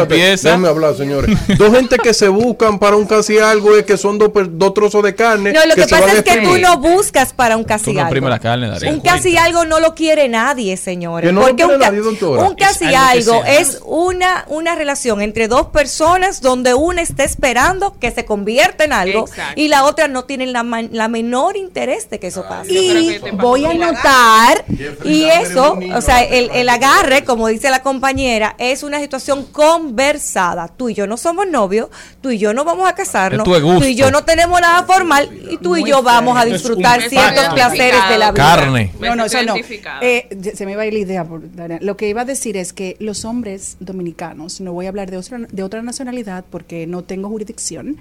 empieza. 0.00 0.48
déjame 0.48 0.68
hablar, 0.68 0.94
señores. 0.96 1.36
Dos 1.58 1.72
gente 1.74 1.96
que 1.98 2.14
se 2.14 2.28
buscan 2.28 2.78
para 2.78 2.96
un 2.96 3.06
casi 3.06 3.38
algo 3.38 3.76
es 3.76 3.84
que 3.84 3.96
son 3.96 4.18
dos, 4.18 4.74
trozos 4.74 5.02
de 5.02 5.14
carne. 5.14 5.52
No, 5.52 5.64
lo 5.66 5.74
que, 5.74 5.82
pasa 5.86 6.12
es 6.12 6.22
que 6.22 6.40
tú 6.42 6.58
no 6.58 6.78
buscas 6.78 7.32
para 7.32 7.56
un 7.56 7.64
casi 7.64 7.84
Tú 7.86 7.90
algo. 7.90 8.00
exprimes 8.02 8.30
la 8.30 8.38
carne, 8.38 8.68
Darío. 8.68 8.90
Un 8.90 9.00
casi 9.00 9.36
algo 9.36 9.64
no 9.64 9.80
lo 9.80 9.94
quiere 9.94 10.28
nadie, 10.28 10.76
señores. 10.76 11.28
Que 11.28 11.32
no 11.32 11.40
lo 11.40 11.46
porque 11.48 11.62
quiere 11.62 11.74
un, 11.74 11.80
ca- 11.80 11.86
nadie, 11.90 12.00
doctora. 12.00 12.42
un 12.44 12.54
casi 12.54 12.84
Es 12.84 12.94
algo 12.96 13.44
es 13.44 13.80
una, 13.84 14.44
una 14.48 14.74
relación 14.74 15.20
entre 15.20 15.48
dos 15.48 15.66
personas 15.66 16.40
donde 16.40 16.74
una 16.74 17.02
está 17.02 17.24
esperando 17.24 17.96
que 17.98 18.10
se 18.10 18.24
convierta 18.24 18.84
en 18.84 18.92
algo 18.92 19.26
Exacto. 19.26 19.60
y 19.60 19.68
la 19.68 19.84
otra 19.84 20.08
no 20.08 20.24
tiene 20.24 20.46
la, 20.46 20.62
la 20.90 21.08
menor 21.08 21.56
interés 21.56 22.08
de 22.10 22.18
que 22.18 22.28
eso 22.28 22.44
pase. 22.48 22.72
Y 22.72 23.08
que 23.14 23.20
te 23.20 23.32
pasó 23.32 23.36
voy 23.48 23.64
a 23.64 23.68
anotar 23.82 24.64
Y 25.04 25.24
eso, 25.24 25.78
o 25.94 26.00
sea, 26.00 26.22
el, 26.22 26.50
el 26.52 26.68
agarre, 26.68 27.24
como 27.24 27.48
dice 27.48 27.70
la 27.70 27.82
compañera, 27.82 28.54
es 28.58 28.82
una 28.82 29.00
situación 29.00 29.44
conversada. 29.44 30.68
Tú 30.68 30.88
y 30.88 30.94
yo 30.94 31.06
no 31.06 31.16
somos 31.16 31.46
novios, 31.46 31.88
tú 32.20 32.30
y 32.30 32.38
yo 32.38 32.52
no 32.52 32.64
vamos 32.64 32.88
a 32.88 32.94
casarnos, 32.94 33.44
tú 33.44 33.84
y 33.84 33.94
yo 33.94 34.10
no 34.10 34.24
tenemos 34.24 34.60
nada 34.60 34.84
formal 34.84 35.30
y 35.50 35.58
tú 35.58 35.76
y 35.76 35.84
yo 35.84 36.02
vamos 36.02 36.38
a 36.38 36.44
disfrutar 36.44 37.02
ciertos 37.08 37.54
placeres 37.54 38.08
de 38.08 38.18
la 38.18 38.32
vida. 38.32 38.44
Carne. 38.44 38.92
No, 39.00 39.16
no, 39.16 39.24
eso 39.24 39.42
no. 39.42 39.54
Eh, 40.00 40.28
se 40.54 40.66
me 40.66 40.72
iba 40.72 40.82
a 40.82 40.86
ir 40.86 40.92
la 40.92 40.98
idea. 40.98 41.24
Por, 41.24 41.42
lo 41.80 41.96
que 41.96 42.08
iba 42.08 42.22
a 42.22 42.24
decir 42.24 42.56
es 42.56 42.72
que 42.72 42.96
los 43.00 43.24
hombres 43.24 43.76
dominicanos, 43.80 44.60
no 44.60 44.72
voy 44.72 44.86
a 44.86 44.88
hablar 44.88 45.10
de 45.10 45.16
otra, 45.16 45.38
de 45.38 45.62
otra 45.62 45.82
nacionalidad 45.82 46.44
porque 46.50 46.86
no 46.86 47.02
tengo 47.02 47.28
jurisdicción, 47.28 47.98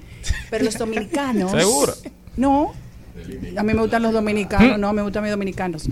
pero 0.49 0.65
los 0.65 0.77
dominicanos... 0.77 1.51
¿Segura? 1.51 1.93
No, 2.37 2.73
a 3.57 3.63
mí 3.63 3.73
me 3.73 3.81
gustan 3.81 4.01
los 4.03 4.13
dominicanos, 4.13 4.77
no, 4.79 4.93
me 4.93 5.01
gustan 5.01 5.23
mis 5.23 5.31
dominicanos. 5.31 5.89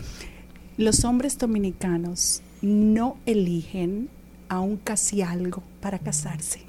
Los 0.78 1.04
hombres 1.06 1.38
dominicanos 1.38 2.42
no 2.62 3.18
eligen 3.26 4.10
a 4.50 4.60
un 4.60 4.78
casi 4.78 5.22
algo 5.22 5.64
para 5.82 6.00
casarse 6.00 6.62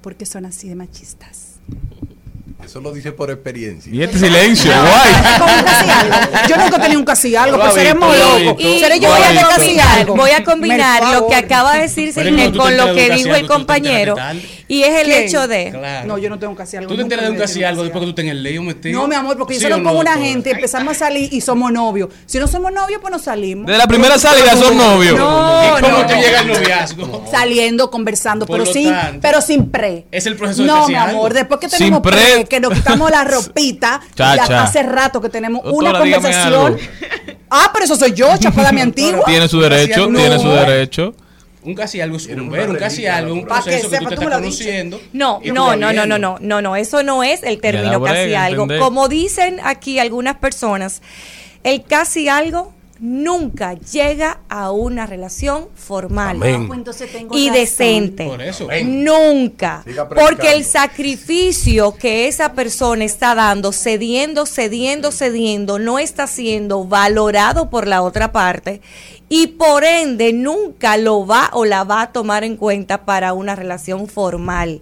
porque 0.00 0.26
son 0.26 0.46
así 0.46 0.68
de 0.68 0.74
machistas. 0.74 1.56
Eso 2.64 2.80
lo 2.80 2.92
dice 2.92 3.12
por 3.12 3.30
experiencia. 3.30 3.92
Y 3.92 4.02
este 4.02 4.18
silencio, 4.18 4.70
guay. 4.72 6.48
Yo 6.48 6.56
nunca 6.56 6.80
tenido 6.80 6.98
un 6.98 7.04
casi 7.04 7.34
algo, 7.36 7.56
pero 7.56 7.70
ha 7.70 7.72
seremos 7.72 8.10
visto, 8.10 8.26
lo 8.28 8.34
ha 8.34 8.38
locos. 8.40 8.56
visto. 8.58 8.74
Y 8.74 8.80
Seré 8.80 9.00
yo 9.00 9.08
voy 9.08 9.18
voy 9.18 9.28
a 9.38 9.56
combinar, 9.56 9.98
algo. 9.98 10.16
voy 10.16 10.30
a 10.30 10.44
combinar 10.44 11.14
lo 11.14 11.28
que 11.28 11.34
acaba 11.36 11.74
de 11.76 11.82
decir 11.82 12.12
con 12.56 12.76
lo 12.76 12.94
que 12.94 13.10
dijo 13.10 13.34
el 13.34 13.46
compañero 13.46 14.16
y 14.68 14.82
es 14.82 15.00
el 15.00 15.06
¿Quién? 15.06 15.24
hecho 15.24 15.48
de 15.48 15.70
Claro. 15.70 16.06
No, 16.06 16.18
yo 16.18 16.28
no 16.30 16.38
tengo 16.38 16.54
casi 16.54 16.76
algo. 16.76 16.90
Tú 16.90 16.96
te 16.96 17.02
enteras 17.02 17.24
de 17.24 17.30
un 17.32 17.38
casi 17.38 17.64
algo 17.64 17.82
después 17.82 18.00
que 18.00 18.06
tú 18.06 18.10
estés 18.10 18.24
en 18.26 18.30
el 18.30 18.42
lío 18.42 18.62
metido. 18.62 19.00
No, 19.00 19.08
mi 19.08 19.14
amor, 19.14 19.36
porque 19.38 19.54
¿Sí 19.54 19.60
yo 19.60 19.68
o 19.68 19.70
salgo 19.70 19.84
con 19.84 19.94
no, 19.94 20.00
una 20.00 20.10
doctora? 20.12 20.28
gente, 20.30 20.50
empezamos 20.50 20.94
a 20.96 20.98
salir 20.98 21.32
y 21.32 21.40
somos 21.40 21.72
novios. 21.72 22.10
Si 22.26 22.38
no 22.38 22.46
somos 22.46 22.70
novios, 22.72 23.00
pues 23.00 23.10
no 23.10 23.18
salimos. 23.18 23.66
Desde 23.66 23.78
la 23.78 23.86
primera 23.86 24.18
salida 24.18 24.54
son 24.56 24.76
novios. 24.76 25.16
No, 25.18 25.78
¿Y 25.78 25.80
cómo 25.82 25.98
no, 25.98 26.06
te 26.06 26.14
no. 26.16 26.20
llega 26.20 26.40
el 26.40 26.48
noviazgo? 26.48 27.24
Saliendo, 27.30 27.90
conversando, 27.90 28.46
Por 28.46 28.58
pero 28.60 28.72
sin, 28.72 28.90
tanto, 28.90 29.18
pero 29.22 29.40
sin 29.40 29.70
pre. 29.70 30.06
es 30.10 30.26
el 30.26 30.36
proceso 30.36 30.62
de 30.62 30.68
No, 30.68 30.86
mi 30.86 30.94
amor, 30.94 31.32
después 31.34 31.58
que 31.60 31.68
Sin 31.68 31.78
tenemos 31.78 32.00
pre, 32.02 32.10
pre. 32.12 32.44
que 32.44 32.60
nos 32.60 32.72
quitamos 32.74 33.10
la 33.10 33.24
ropita, 33.24 34.00
Cha, 34.14 34.36
ya 34.36 34.46
cha. 34.46 34.62
hace 34.64 34.82
rato 34.82 35.20
que 35.20 35.28
tenemos 35.30 35.62
Doctora, 35.64 35.90
una 35.90 35.98
conversación. 35.98 36.76
Ah, 37.50 37.70
pero 37.72 37.84
eso 37.86 37.96
soy 37.96 38.12
yo, 38.12 38.36
chapada 38.36 38.72
mi 38.72 38.80
antigua. 38.82 39.22
Tiene 39.24 39.48
su 39.48 39.60
derecho, 39.60 40.08
No. 40.10 40.18
tiene 40.18 40.38
su 40.38 40.48
derecho. 40.50 41.14
Un 41.62 41.74
casi 41.74 42.00
algo 42.00 42.16
es 42.16 42.26
un 42.28 42.50
ver, 42.50 42.70
un 42.70 42.76
casi 42.76 43.06
algo, 43.06 43.34
un 43.34 43.44
proceso 43.44 43.90
que 43.90 43.98
tú 43.98 44.06
te 44.06 44.14
estás 44.14 44.28
conociendo. 44.28 45.00
No, 45.12 45.40
no, 45.44 45.76
no, 45.76 45.92
no, 45.92 46.06
no, 46.06 46.18
no, 46.18 46.38
no, 46.40 46.62
no, 46.62 46.76
eso 46.76 47.02
no 47.02 47.22
es 47.22 47.42
el 47.42 47.60
término 47.60 48.00
brega, 48.00 48.16
casi 48.16 48.34
algo. 48.34 48.62
entender. 48.62 48.80
Como 48.80 49.08
dicen 49.08 49.58
aquí 49.62 49.98
algunas 49.98 50.36
personas, 50.36 51.02
el 51.64 51.82
casi 51.82 52.28
algo 52.28 52.72
nunca 53.00 53.74
llega 53.74 54.40
a 54.48 54.70
una 54.70 55.06
relación 55.06 55.68
formal 55.74 56.40
y 57.32 57.50
decente. 57.50 58.24
Por 58.24 58.42
eso. 58.42 58.68
Nunca. 58.84 59.84
Porque 60.14 60.52
el 60.52 60.64
sacrificio 60.64 61.94
que 61.94 62.28
esa 62.28 62.52
persona 62.52 63.04
está 63.04 63.34
dando, 63.34 63.72
cediendo, 63.72 64.46
cediendo, 64.46 65.12
cediendo, 65.12 65.78
no 65.78 65.98
está 65.98 66.26
siendo 66.26 66.84
valorado 66.84 67.70
por 67.70 67.86
la 67.86 68.02
otra 68.02 68.32
parte 68.32 68.80
y 69.30 69.48
por 69.48 69.84
ende 69.84 70.32
nunca 70.32 70.96
lo 70.96 71.26
va 71.26 71.50
o 71.52 71.64
la 71.64 71.84
va 71.84 72.02
a 72.02 72.12
tomar 72.12 72.44
en 72.44 72.56
cuenta 72.56 73.04
para 73.04 73.32
una 73.34 73.54
relación 73.54 74.08
formal. 74.08 74.80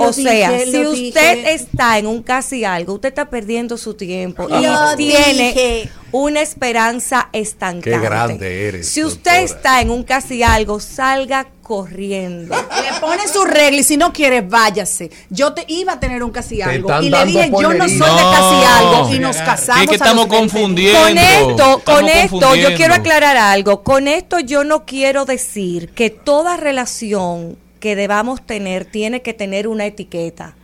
O 0.00 0.12
sea, 0.12 0.50
dije, 0.52 0.70
si 0.70 0.86
usted 0.86 1.36
dije. 1.36 1.52
está 1.54 1.98
en 1.98 2.06
un 2.06 2.22
casi 2.22 2.64
algo, 2.64 2.94
usted 2.94 3.10
está 3.10 3.30
perdiendo 3.30 3.76
su 3.78 3.94
tiempo 3.94 4.48
y 4.48 4.62
Lo 4.66 4.96
tiene 4.96 5.48
dije. 5.52 5.88
una 6.12 6.40
esperanza 6.40 7.28
estancante. 7.32 7.90
Qué 7.90 7.98
grande 7.98 8.68
eres, 8.68 8.88
Si 8.88 9.04
usted 9.04 9.40
doctora. 9.42 9.58
está 9.58 9.80
en 9.80 9.90
un 9.90 10.02
casi 10.02 10.42
algo, 10.42 10.80
salga 10.80 11.46
corriendo. 11.68 12.56
Le 12.56 12.98
pone 12.98 13.28
su 13.28 13.44
regla 13.44 13.80
y 13.80 13.84
si 13.84 13.98
no 13.98 14.10
quiere, 14.10 14.40
váyase. 14.40 15.10
Yo 15.28 15.52
te 15.52 15.66
iba 15.68 15.92
a 15.92 16.00
tener 16.00 16.22
un 16.22 16.30
casi 16.30 16.62
algo. 16.62 16.90
Y 17.02 17.10
le 17.10 17.24
dije, 17.26 17.50
yo 17.50 17.74
no 17.74 17.86
soy 17.86 17.98
de 17.98 17.98
casi 17.98 18.64
algo. 18.78 19.14
Y 19.14 19.18
nos 19.18 19.36
casamos. 19.36 19.82
Es 19.82 19.88
que 19.90 19.96
a 19.96 19.98
los 19.98 20.06
estamos 20.06 20.28
20. 20.30 20.36
confundiendo. 20.38 20.98
Con 20.98 21.18
esto, 21.18 21.50
Estamos 21.50 21.82
con 21.82 22.08
esto, 22.08 22.54
yo 22.54 22.74
quiero 22.74 22.94
aclarar 22.94 23.36
algo. 23.36 23.82
Con 23.82 24.08
esto 24.08 24.40
yo 24.40 24.64
no 24.64 24.86
quiero 24.86 25.26
decir 25.26 25.90
que 25.90 26.08
toda 26.08 26.56
relación 26.56 27.58
que 27.80 27.96
debamos 27.96 28.40
tener 28.46 28.86
tiene 28.86 29.20
que 29.20 29.34
tener 29.34 29.68
una 29.68 29.84
etiqueta. 29.84 30.56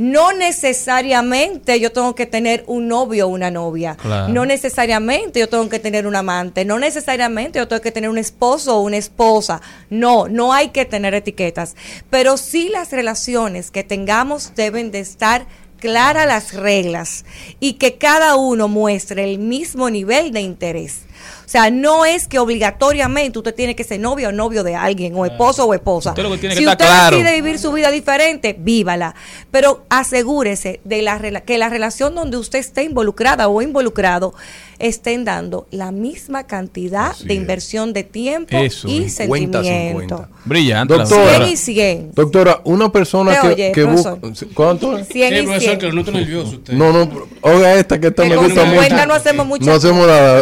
No 0.00 0.32
necesariamente 0.32 1.78
yo 1.78 1.92
tengo 1.92 2.14
que 2.14 2.24
tener 2.24 2.64
un 2.66 2.88
novio 2.88 3.26
o 3.26 3.28
una 3.28 3.50
novia. 3.50 3.98
Claro. 4.00 4.32
No 4.32 4.46
necesariamente 4.46 5.40
yo 5.40 5.48
tengo 5.50 5.68
que 5.68 5.78
tener 5.78 6.06
un 6.06 6.16
amante. 6.16 6.64
No 6.64 6.78
necesariamente 6.78 7.58
yo 7.58 7.68
tengo 7.68 7.82
que 7.82 7.92
tener 7.92 8.08
un 8.08 8.16
esposo 8.16 8.78
o 8.78 8.80
una 8.80 8.96
esposa. 8.96 9.60
No, 9.90 10.26
no 10.26 10.54
hay 10.54 10.68
que 10.68 10.86
tener 10.86 11.12
etiquetas. 11.12 11.76
Pero 12.08 12.38
sí 12.38 12.70
las 12.70 12.92
relaciones 12.92 13.70
que 13.70 13.84
tengamos 13.84 14.54
deben 14.54 14.90
de 14.90 15.00
estar 15.00 15.44
claras 15.80 16.26
las 16.26 16.54
reglas 16.54 17.26
y 17.60 17.74
que 17.74 17.98
cada 17.98 18.36
uno 18.36 18.68
muestre 18.68 19.24
el 19.24 19.38
mismo 19.38 19.90
nivel 19.90 20.32
de 20.32 20.40
interés. 20.40 21.00
O 21.50 21.52
sea, 21.52 21.68
no 21.68 22.04
es 22.04 22.28
que 22.28 22.38
obligatoriamente 22.38 23.36
usted 23.40 23.52
tiene 23.52 23.74
que 23.74 23.82
ser 23.82 23.98
novio 23.98 24.28
o 24.28 24.32
novio 24.32 24.62
de 24.62 24.76
alguien, 24.76 25.16
o 25.16 25.26
esposo 25.26 25.64
o 25.64 25.74
esposa. 25.74 26.10
Usted 26.10 26.22
lo 26.22 26.30
que 26.30 26.38
tiene 26.38 26.54
que 26.54 26.60
si 26.60 26.64
estar 26.64 26.76
usted 26.76 26.86
claro. 26.86 27.16
decide 27.16 27.34
vivir 27.34 27.58
su 27.58 27.72
vida 27.72 27.90
diferente, 27.90 28.54
vívala. 28.56 29.16
Pero 29.50 29.84
asegúrese 29.88 30.80
de 30.84 31.02
la 31.02 31.18
que 31.40 31.58
la 31.58 31.68
relación 31.68 32.14
donde 32.14 32.36
usted 32.36 32.60
esté 32.60 32.84
involucrada 32.84 33.48
o 33.48 33.62
involucrado 33.62 34.32
estén 34.80 35.24
dando 35.24 35.66
la 35.70 35.92
misma 35.92 36.44
cantidad 36.46 37.16
de 37.18 37.34
inversión 37.34 37.92
de 37.92 38.02
tiempo 38.02 38.56
Eso, 38.56 38.88
y 38.88 39.08
50, 39.08 39.62
sentimiento. 39.62 40.16
50. 40.16 40.28
Brillante. 40.44 40.96
la 40.96 41.04
Doctora. 41.04 41.24
verdad. 41.24 41.38
100 41.46 41.52
y 41.52 41.56
100. 41.56 42.10
Doctora, 42.14 42.60
una 42.64 42.90
persona 42.90 43.32
Te 43.32 43.40
que, 43.40 43.48
oye, 43.54 43.72
que 43.72 43.84
busca... 43.84 44.16
¿Cuánto? 44.54 44.96
100 45.04 45.06
Sí, 45.06 45.22
y 45.22 45.42
profesor, 45.42 45.60
100. 45.60 45.78
que 45.78 45.86
lo 45.86 45.92
noto 45.92 46.10
nervioso 46.12 46.56
usted. 46.56 46.72
No, 46.74 46.92
no, 46.92 47.10
oiga 47.42 47.74
esta 47.74 48.00
que 48.00 48.06
esta 48.08 48.22
Que 48.22 48.28
me 48.30 48.36
gusta 48.36 48.62
50 48.64 48.94
mucho. 48.94 49.06
no 49.06 49.14
hacemos 49.14 49.46
muchas 49.46 49.66
No 49.66 49.72
hacemos 49.74 50.06
nada. 50.06 50.38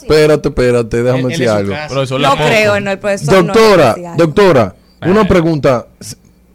Espérate, 0.00 0.48
espérate, 0.48 1.02
déjame 1.02 1.28
decir 1.28 1.48
algo. 1.48 1.74
Profesor, 1.88 2.20
No 2.20 2.34
creo 2.36 2.76
en 2.76 2.88
el 2.88 2.98
profesor. 2.98 3.34
no, 3.44 3.52
Doctora, 3.52 3.96
no 3.98 4.16
doctora, 4.16 4.74
una 5.06 5.28
pregunta. 5.28 5.86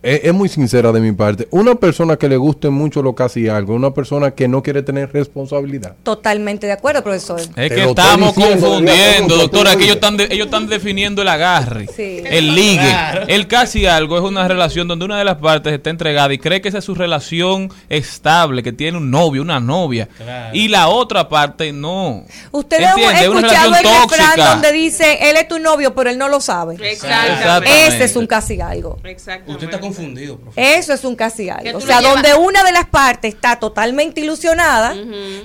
Es, 0.03 0.21
es 0.25 0.33
muy 0.33 0.47
sincera 0.49 0.91
de 0.91 0.99
mi 0.99 1.11
parte. 1.11 1.47
Una 1.51 1.75
persona 1.75 2.17
que 2.17 2.29
le 2.29 2.37
guste 2.37 2.69
mucho 2.69 3.01
lo 3.01 3.15
que 3.15 3.23
hace 3.23 3.49
algo, 3.49 3.73
una 3.73 3.91
persona 3.93 4.31
que 4.31 4.47
no 4.47 4.61
quiere 4.63 4.83
tener 4.83 5.11
responsabilidad. 5.11 5.95
Totalmente 6.03 6.67
de 6.67 6.73
acuerdo, 6.73 7.03
profesor. 7.03 7.39
Es 7.39 7.49
Te 7.53 7.69
que 7.69 7.83
estamos 7.83 8.33
confundiendo, 8.33 9.35
doctora, 9.37 9.71
que 9.75 9.83
ellos 9.83 9.87
lo 9.89 9.93
están, 9.95 10.17
de- 10.17 10.27
ellos 10.31 10.45
están 10.45 10.67
definiendo 10.67 11.21
el 11.21 11.27
agarre, 11.27 11.87
Sí. 11.87 12.21
el 12.25 12.55
ligue. 12.55 12.91
El 13.27 13.47
casi 13.47 13.85
algo 13.85 14.17
es 14.17 14.23
una 14.23 14.47
relación 14.47 14.87
donde 14.87 15.05
una 15.05 15.17
de 15.17 15.23
las 15.25 15.37
partes 15.37 15.73
está 15.73 15.89
entregada 15.89 16.33
y 16.33 16.37
cree 16.37 16.61
que 16.61 16.69
esa 16.69 16.77
es 16.79 16.85
su 16.85 16.95
relación 16.95 17.71
estable, 17.89 18.63
que 18.63 18.71
tiene 18.73 18.97
un 18.97 19.09
novio, 19.11 19.41
una 19.41 19.59
novia. 19.59 20.07
Claro. 20.17 20.55
Y 20.55 20.67
la 20.67 20.87
otra 20.89 21.27
parte 21.29 21.71
no. 21.73 22.23
Ustedes 22.51 22.85
han 22.87 22.99
¿Entiende? 22.99 23.21
Es 23.23 23.29
una 23.29 23.39
escuchado 23.47 23.67
el 23.75 23.83
refrán 23.83 24.51
donde 24.53 24.71
dice, 24.71 25.29
él 25.29 25.37
es 25.37 25.47
tu 25.47 25.59
novio, 25.59 25.93
pero 25.95 26.09
él 26.09 26.17
no 26.17 26.29
lo 26.29 26.39
sabe. 26.39 26.75
Exactamente. 26.81 27.87
Ese 27.87 28.03
es 28.03 28.15
un 28.15 28.27
casi 28.27 28.59
algo. 28.61 28.99
Exactamente. 29.03 29.51
Usted 29.53 29.67
está 29.67 29.79
confundido, 29.87 30.37
profesor. 30.37 30.63
Eso 30.63 30.93
es 30.93 31.03
un 31.03 31.15
casi 31.15 31.49
algo. 31.49 31.77
O 31.77 31.81
sea, 31.81 32.01
donde 32.01 32.33
una 32.35 32.63
de 32.63 32.71
las 32.71 32.85
partes 32.85 33.33
está 33.33 33.57
totalmente 33.57 34.21
ilusionada, 34.21 34.95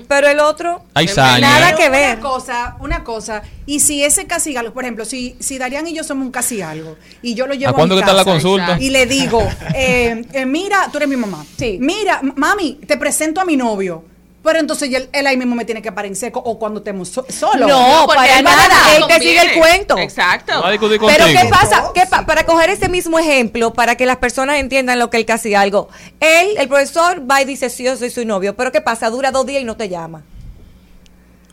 pero 0.07 0.27
el 0.27 0.39
otro 0.39 0.83
Hay 0.93 1.07
nada 1.15 1.75
que 1.75 1.89
ver. 1.89 2.19
Una 2.19 2.29
cosa, 2.29 2.77
una 2.79 3.03
cosa, 3.03 3.41
y 3.65 3.79
si 3.79 4.03
ese 4.03 4.25
casi 4.25 4.55
algo, 4.55 4.73
por 4.73 4.83
ejemplo, 4.83 5.05
si, 5.05 5.35
si 5.39 5.57
Darían 5.57 5.87
y 5.87 5.93
yo 5.93 6.03
somos 6.03 6.25
un 6.25 6.31
casi 6.31 6.61
algo, 6.61 6.97
y 7.21 7.33
yo 7.33 7.47
lo 7.47 7.53
llevo 7.53 7.71
¿A 7.71 7.75
cuándo 7.75 7.95
mi 7.95 8.01
que 8.01 8.05
está 8.05 8.15
la 8.15 8.25
consulta? 8.25 8.77
Y 8.79 8.89
le 8.89 9.05
digo, 9.05 9.41
eh, 9.75 10.23
eh, 10.33 10.45
mira, 10.45 10.89
tú 10.91 10.97
eres 10.97 11.09
mi 11.09 11.15
mamá. 11.17 11.45
Sí. 11.57 11.77
Mira, 11.79 12.21
mami, 12.35 12.79
te 12.85 12.97
presento 12.97 13.41
a 13.41 13.45
mi 13.45 13.55
novio. 13.55 14.12
Pero 14.43 14.59
entonces 14.59 14.93
él, 14.93 15.09
él 15.13 15.25
ahí 15.25 15.37
mismo 15.37 15.55
me 15.55 15.63
tiene 15.63 15.81
que 15.81 15.91
parar 15.91 16.07
en 16.07 16.15
seco 16.17 16.39
o 16.43 16.59
cuando 16.59 16.79
estemos 16.79 17.07
so- 17.09 17.25
solos. 17.29 17.67
No, 17.69 18.03
porque 18.05 18.19
para 18.19 18.41
nada. 18.41 18.95
Él 18.97 19.03
te 19.07 19.19
sigue 19.19 19.39
el 19.41 19.57
cuento. 19.59 19.97
Exacto. 19.97 20.61
Va 20.61 20.67
a 20.67 20.71
discutir 20.71 20.99
Pero. 20.99 21.25
¿qué 21.25 21.47
pasa? 21.49 21.91
¿Qué 21.93 22.05
pa- 22.05 22.25
para 22.25 22.45
coger 22.45 22.69
ese 22.69 22.89
mismo 22.89 23.17
ejemplo, 23.19 23.73
para 23.73 23.95
que 23.95 24.05
las 24.05 24.17
personas 24.17 24.57
entiendan 24.57 24.99
lo 24.99 25.09
que 25.09 25.17
él 25.17 25.25
casi 25.25 25.55
algo. 25.55 25.87
Él, 26.19 26.49
el 26.57 26.67
profesor, 26.67 27.23
va 27.29 27.41
y 27.41 27.45
dice, 27.45 27.69
sí, 27.69 27.83
yo 27.85 27.95
soy 27.95 28.09
su 28.09 28.25
novio. 28.25 28.53
Pero 28.55 28.71
¿qué 28.73 28.81
pasa? 28.81 29.09
Dura 29.09 29.31
dos 29.31 29.45
días 29.45 29.61
y 29.61 29.65
no 29.65 29.77
te 29.77 29.87
llama. 29.87 30.23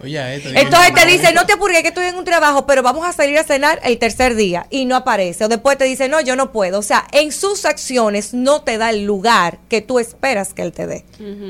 Oye, 0.03 0.43
Entonces 0.55 0.95
te 0.95 1.07
dice, 1.07 1.33
no 1.35 1.45
te 1.45 1.53
apures 1.53 1.83
que 1.83 1.89
estoy 1.89 2.07
en 2.07 2.17
un 2.17 2.25
trabajo, 2.25 2.65
pero 2.65 2.83
vamos 2.83 3.07
a 3.07 3.13
salir 3.13 3.39
a 3.39 3.45
cenar 3.45 3.81
el 3.85 3.99
tercer 3.99 4.35
día 4.35 4.67
y 4.71 4.87
no 4.87 4.97
aparece. 4.97 5.45
O 5.45 5.49
después 5.49 5.77
te 5.77 5.85
dice, 5.85 6.09
no, 6.09 6.21
yo 6.21 6.37
no 6.37 6.53
puedo. 6.53 6.79
O 6.79 6.83
sea, 6.83 7.07
en 7.13 7.33
sus 7.33 7.67
acciones 7.67 8.33
no 8.33 8.63
te 8.63 8.79
da 8.79 8.91
el 8.91 9.05
lugar 9.05 9.59
que 9.69 9.83
tú 9.83 9.99
esperas 9.99 10.55
que 10.55 10.63
él 10.63 10.73
te 10.73 10.87
dé. 10.87 11.05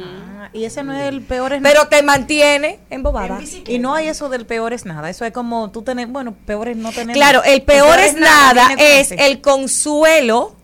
Ah, 0.04 0.50
y 0.52 0.64
ese 0.64 0.82
no 0.82 0.96
es 0.96 1.08
el 1.08 1.22
peor 1.22 1.52
es 1.52 1.62
Pero 1.62 1.86
te 1.88 2.02
mantiene 2.02 2.80
embobada. 2.90 3.40
Y 3.66 3.78
no 3.78 3.94
hay 3.94 4.08
eso 4.08 4.28
del 4.28 4.46
peor 4.46 4.72
es 4.72 4.84
nada. 4.84 5.10
Eso 5.10 5.24
es 5.24 5.32
como 5.32 5.70
tú 5.70 5.82
tenés, 5.82 6.08
bueno, 6.08 6.34
peor 6.44 6.68
es 6.68 6.76
no 6.76 6.90
tener 6.90 7.14
Claro, 7.14 7.44
el 7.44 7.62
peor 7.62 7.98
es 8.00 8.14
nada 8.14 8.70
es 8.78 9.12
el 9.12 9.40
consuelo 9.40 10.56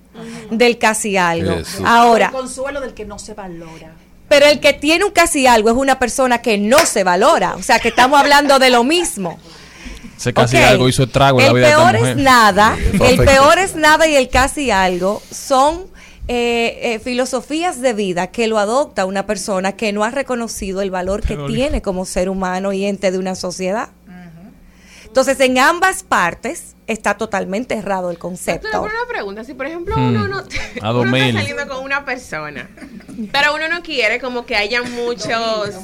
del 0.50 0.78
casi 0.78 1.16
algo. 1.16 1.52
Eso. 1.52 1.86
Ahora, 1.86 2.26
El 2.26 2.32
consuelo 2.32 2.80
del 2.80 2.94
que 2.94 3.04
no 3.04 3.18
se 3.18 3.34
valora. 3.34 3.92
Pero 4.28 4.46
el 4.46 4.60
que 4.60 4.72
tiene 4.72 5.04
un 5.04 5.10
casi 5.12 5.46
algo 5.46 5.70
es 5.70 5.76
una 5.76 5.98
persona 5.98 6.42
que 6.42 6.58
no 6.58 6.78
se 6.80 7.04
valora. 7.04 7.54
O 7.56 7.62
sea, 7.62 7.78
que 7.78 7.88
estamos 7.88 8.18
hablando 8.20 8.58
de 8.58 8.70
lo 8.70 8.84
mismo. 8.84 9.38
Ese 10.16 10.32
casi 10.32 10.56
algo 10.56 10.88
hizo 10.88 11.02
estrago 11.04 11.40
en 11.40 11.46
la 11.46 11.50
el 11.50 11.56
vida 11.56 11.66
de 11.66 11.72
peor 11.74 11.86
esta 11.94 11.98
mujer. 11.98 12.16
es 12.18 12.24
nada, 12.24 12.78
el 13.10 13.16
peor 13.18 13.58
es 13.58 13.76
nada 13.76 14.06
y 14.08 14.16
el 14.16 14.28
casi 14.30 14.70
algo 14.70 15.20
son 15.30 15.86
eh, 16.28 16.78
eh, 16.82 16.98
filosofías 17.00 17.80
de 17.82 17.92
vida 17.92 18.28
que 18.28 18.48
lo 18.48 18.58
adopta 18.58 19.04
una 19.04 19.26
persona 19.26 19.72
que 19.76 19.92
no 19.92 20.04
ha 20.04 20.10
reconocido 20.10 20.80
el 20.80 20.90
valor 20.90 21.20
que 21.20 21.34
Pero- 21.36 21.46
tiene 21.46 21.82
como 21.82 22.06
ser 22.06 22.28
humano 22.30 22.72
y 22.72 22.86
ente 22.86 23.10
de 23.10 23.18
una 23.18 23.34
sociedad. 23.34 23.90
Entonces, 25.06 25.40
en 25.40 25.58
ambas 25.58 26.02
partes 26.02 26.75
está 26.86 27.16
totalmente 27.16 27.74
errado 27.74 28.10
el 28.10 28.18
concepto. 28.18 28.68
pero 28.70 28.82
una 28.82 28.92
pregunta, 29.08 29.44
si 29.44 29.54
por 29.54 29.66
ejemplo 29.66 29.96
Hmm. 29.96 30.08
uno 30.08 30.28
no 30.28 30.38
A 30.38 30.90
uno 30.90 30.92
2000. 30.92 31.22
está 31.28 31.38
saliendo 31.40 31.68
con 31.68 31.84
una 31.84 32.04
persona, 32.04 32.68
pero 33.32 33.54
uno 33.54 33.68
no 33.68 33.82
quiere 33.82 34.20
como 34.20 34.46
que 34.46 34.56
haya 34.56 34.82
muchos 34.82 35.74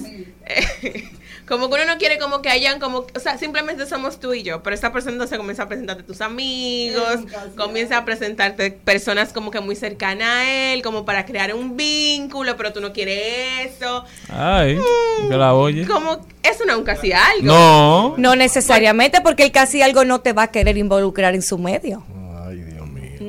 como 1.47 1.69
que 1.69 1.74
uno 1.74 1.85
no 1.85 1.98
quiere 1.98 2.19
como 2.19 2.43
que 2.43 2.48
hayan 2.48 2.78
como, 2.78 3.06
o 3.14 3.20
sea, 3.20 3.39
simplemente 3.39 3.86
somos 3.86 4.20
tú 4.20 4.35
y 4.35 4.43
yo, 4.43 4.62
pero 4.62 4.74
esta 4.74 4.93
persona 4.93 5.12
entonces 5.12 5.39
comienza 5.39 5.64
a 5.64 5.69
presentarte 5.69 6.02
tus 6.02 6.20
amigos, 6.20 7.20
comienza 7.56 7.98
a 7.98 8.05
presentarte 8.05 8.70
personas 8.70 9.32
como 9.32 9.51
que 9.51 9.60
muy 9.60 9.77
cercanas 9.77 10.28
a 10.28 10.73
él, 10.73 10.82
como 10.82 11.05
para 11.05 11.24
crear 11.27 11.55
un 11.55 11.77
vínculo, 11.77 12.56
pero 12.56 12.73
tú 12.73 12.81
no 12.81 12.93
quieres 12.93 13.73
eso. 13.74 14.05
Ay, 14.28 14.78
que 15.28 15.36
la 15.36 15.55
oye. 15.55 15.86
Como 15.86 16.27
eso 16.43 16.64
no 16.64 16.73
es 16.73 16.78
un 16.78 16.85
casi 16.85 17.12
algo. 17.12 17.44
No. 17.44 18.14
No 18.19 18.36
necesariamente 18.36 19.20
porque 19.20 19.44
el 19.44 19.52
casi 19.52 19.82
algo 19.82 20.05
no 20.05 20.20
te 20.20 20.32
va 20.32 20.44
a 20.44 20.51
querer 20.51 20.77
involucrar 20.77 21.35
en 21.35 21.43
su 21.43 21.59
medio. 21.59 22.05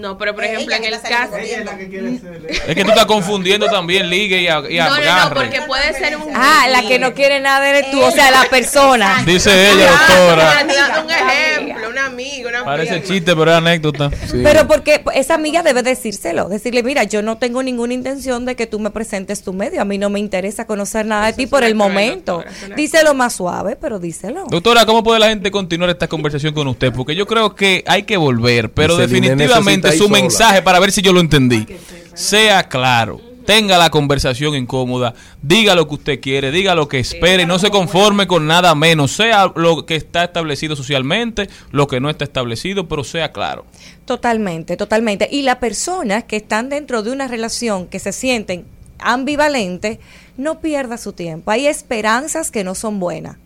No, 0.04 0.18
pero 0.18 0.36
por 0.36 0.44
ejemplo, 0.44 0.76
en 0.76 0.84
el 0.84 1.00
caso 1.00 1.38
Es 1.38 2.76
que 2.76 2.84
tú 2.84 2.90
estás 2.90 3.06
confundiendo 3.06 3.68
también 3.68 4.10
ligue 4.10 4.42
y, 4.42 4.48
a- 4.50 4.62
y 4.70 4.78
No, 4.78 4.90
no, 5.00 5.30
no, 5.30 5.34
porque 5.34 5.62
puede 5.62 5.94
ser 5.94 6.18
un 6.18 6.24
Ah, 6.36 6.68
la 6.70 6.82
que 6.82 7.00
no 7.00 7.14
quiere 7.14 7.40
nada 7.40 7.70
eres 7.70 7.90
tú, 7.90 8.02
o 8.02 8.12
sea, 8.12 8.30
la 8.30 8.44
persona. 8.50 9.24
Dice 9.26 9.72
ella, 9.72 9.90
Ah, 9.94 10.06
doctora. 10.10 11.04
un 11.06 11.10
ejemplo, 11.10 11.90
un 11.90 11.98
amigo, 12.00 12.50
una 12.50 12.66
Parece 12.66 12.96
amiga. 12.96 13.08
chiste, 13.08 13.34
pero 13.34 13.52
es 13.52 13.58
anécdota. 13.58 14.10
Sí. 14.30 14.42
Pero 14.44 14.68
porque 14.68 15.02
esa 15.16 15.36
amiga 15.36 15.64
debe 15.64 15.84
decírselo, 15.84 16.50
decirle, 16.50 16.84
mira, 16.84 17.04
yo 17.06 17.22
no 17.22 17.38
tengo 17.38 17.64
ninguna 17.64 17.94
intención 17.94 18.44
de 18.44 18.58
que 18.58 18.68
tú 18.68 18.80
me 18.80 18.90
presentes 18.92 19.42
tu 19.42 19.54
medio, 19.54 19.82
a 19.82 19.86
mí 19.86 19.98
no 19.98 20.10
me 20.10 20.20
interesa 20.20 20.66
conocer 20.66 21.06
nada 21.06 21.24
de 21.26 21.30
Eso 21.30 21.38
ti 21.38 21.48
por 21.48 21.64
el 21.64 21.76
momento. 21.76 22.44
doctora, 22.46 22.76
Díselo 22.76 23.14
más 23.14 23.34
suave, 23.36 23.78
pero 23.78 24.00
díselo. 24.00 24.44
Doctora, 24.50 24.86
¿cómo 24.86 25.02
puede 25.02 25.22
la 25.22 25.30
gente 25.30 25.50
continuar 25.50 25.90
esta 25.92 26.10
conversación 26.10 26.54
con 26.54 26.68
usted? 26.68 26.92
Porque 26.92 27.16
yo 27.16 27.26
creo 27.26 27.56
que 27.56 27.86
hay 27.88 28.04
que 28.04 28.18
volver, 28.18 28.70
pero 28.72 28.98
Dice, 28.98 29.08
"Nene, 29.14 29.30
definitivamente 29.30 29.93
su 29.98 30.04
ir 30.04 30.10
sola". 30.10 30.22
mensaje, 30.22 30.62
para 30.62 30.80
ver 30.80 30.92
si 30.92 31.02
yo 31.02 31.14
lo 31.14 31.20
entendí, 31.20 31.66
sea 32.14 32.68
claro. 32.68 33.20
Tenga 33.46 33.78
la 33.78 33.90
conversación 33.90 34.56
incómoda, 34.56 35.14
diga 35.42 35.76
lo 35.76 35.86
que 35.86 35.96
usted 35.96 36.22
quiere, 36.22 36.50
diga 36.50 36.76
lo 36.76 36.88
que 36.88 37.00
espere, 37.00 37.46
no 37.46 37.60
se 37.60 37.72
conforme 37.72 38.26
con 38.26 38.48
nada 38.48 38.74
menos, 38.74 39.12
sea 39.12 39.52
lo 39.54 39.86
que 39.86 39.98
está 39.98 40.24
establecido 40.24 40.78
socialmente, 40.78 41.50
lo 41.72 41.88
que 41.88 42.00
no 42.00 42.10
está 42.10 42.24
establecido, 42.24 42.88
pero 42.88 43.04
sea 43.04 43.34
claro. 43.34 43.66
Totalmente, 44.06 44.78
totalmente. 44.78 45.28
Y 45.30 45.42
las 45.42 45.58
personas 45.58 46.24
que 46.24 46.38
están 46.38 46.70
dentro 46.70 47.04
de 47.04 47.12
una 47.12 47.28
relación 47.28 47.88
que 47.88 48.00
se 48.00 48.14
sienten 48.14 48.66
ambivalentes, 49.04 50.00
no 50.38 50.60
pierda 50.60 50.98
su 50.98 51.14
tiempo. 51.14 51.52
Hay 51.52 51.68
esperanzas 51.68 52.52
que 52.52 52.64
no 52.64 52.76
son 52.76 53.00
buenas. 53.00 53.38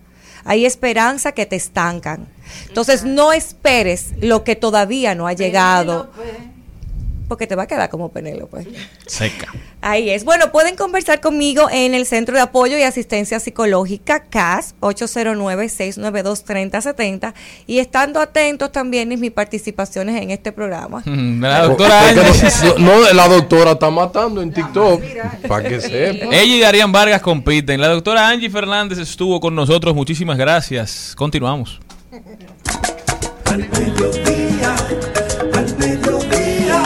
Hay 0.45 0.65
esperanzas 0.65 1.33
que 1.33 1.45
te 1.45 1.55
estancan. 1.55 2.27
Entonces 2.67 3.03
no 3.03 3.33
esperes 3.33 4.11
lo 4.21 4.43
que 4.43 4.55
todavía 4.55 5.15
no 5.15 5.27
ha 5.27 5.33
llegado. 5.33 6.09
Porque 7.27 7.45
te 7.45 7.55
va 7.55 7.63
a 7.63 7.67
quedar 7.67 7.89
como 7.89 8.07
Penélope. 8.09 8.65
Seca. 9.05 9.53
Ahí 9.81 10.09
es. 10.09 10.23
Bueno, 10.23 10.49
pueden 10.53 10.77
conversar 10.77 11.19
conmigo 11.19 11.67
en 11.69 11.93
el 11.93 12.05
Centro 12.05 12.35
de 12.35 12.41
Apoyo 12.41 12.77
y 12.77 12.83
Asistencia 12.83 13.41
Psicológica 13.41 14.23
CAS 14.23 14.75
809-692-3070 14.79 17.33
y 17.67 17.79
estando 17.79 18.21
atentos 18.21 18.71
también 18.71 19.11
en 19.11 19.19
mis 19.19 19.31
participaciones 19.31 20.21
en 20.21 20.31
este 20.31 20.53
programa. 20.53 21.03
La 21.05 21.63
doctora 21.63 22.13
no, 22.13 22.23
no, 22.77 23.13
la 23.13 23.27
doctora 23.27 23.71
está 23.71 23.89
matando 23.89 24.41
en 24.41 24.53
TikTok. 24.53 25.03
Para 25.49 25.67
que 25.67 25.81
sepa. 25.81 26.33
Ella 26.33 26.55
y 26.55 26.61
Darían 26.61 26.93
Vargas 26.93 27.21
compiten. 27.21 27.81
La 27.81 27.89
doctora 27.89 28.29
Angie 28.29 28.49
Fernández 28.49 28.99
estuvo 28.99 29.41
con 29.41 29.53
nosotros. 29.53 29.93
Muchísimas 29.93 30.37
gracias. 30.37 31.13
Continuamos. 31.17 31.81
Al 32.09 33.69
mediodía, 33.69 34.75
al 35.53 35.77
mediodía, 35.77 36.83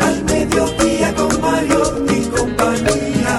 al 0.00 0.24
mediodía 0.24 1.14
con 1.16 1.40
Mario 1.40 1.92
mi 2.08 2.24
compañía. 2.26 3.38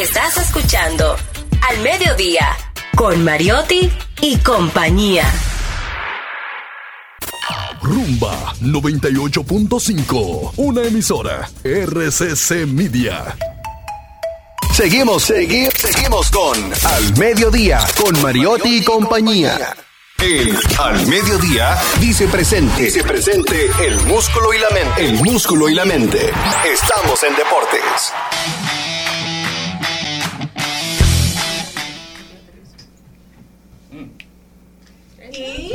Estás 0.00 0.36
escuchando 0.38 1.16
Al 1.68 1.82
mediodía 1.82 2.46
con 2.94 3.24
Mariotti 3.24 3.90
y 4.20 4.36
compañía. 4.36 5.24
Rumba 7.82 8.54
98.5, 8.60 10.52
una 10.56 10.82
emisora 10.84 11.50
RCC 11.64 12.66
Media. 12.68 13.36
Seguimos, 14.78 15.24
seguimos, 15.24 15.74
seguimos 15.74 16.30
con 16.30 16.56
Al 16.56 17.18
Mediodía, 17.18 17.80
con 18.00 18.22
Mariotti 18.22 18.76
y 18.76 18.84
compañía. 18.84 19.74
El 20.22 20.56
Al 20.78 21.04
Mediodía 21.08 21.76
dice 21.98 22.28
presente. 22.28 22.84
Dice 22.84 23.02
presente 23.02 23.66
el 23.84 23.96
músculo 24.02 24.54
y 24.54 24.58
la 24.58 24.70
mente. 24.70 25.04
El 25.04 25.14
músculo 25.14 25.68
y 25.68 25.74
la 25.74 25.84
mente. 25.84 26.30
Estamos 26.72 27.24
en 27.24 27.34
deportes. 27.34 28.12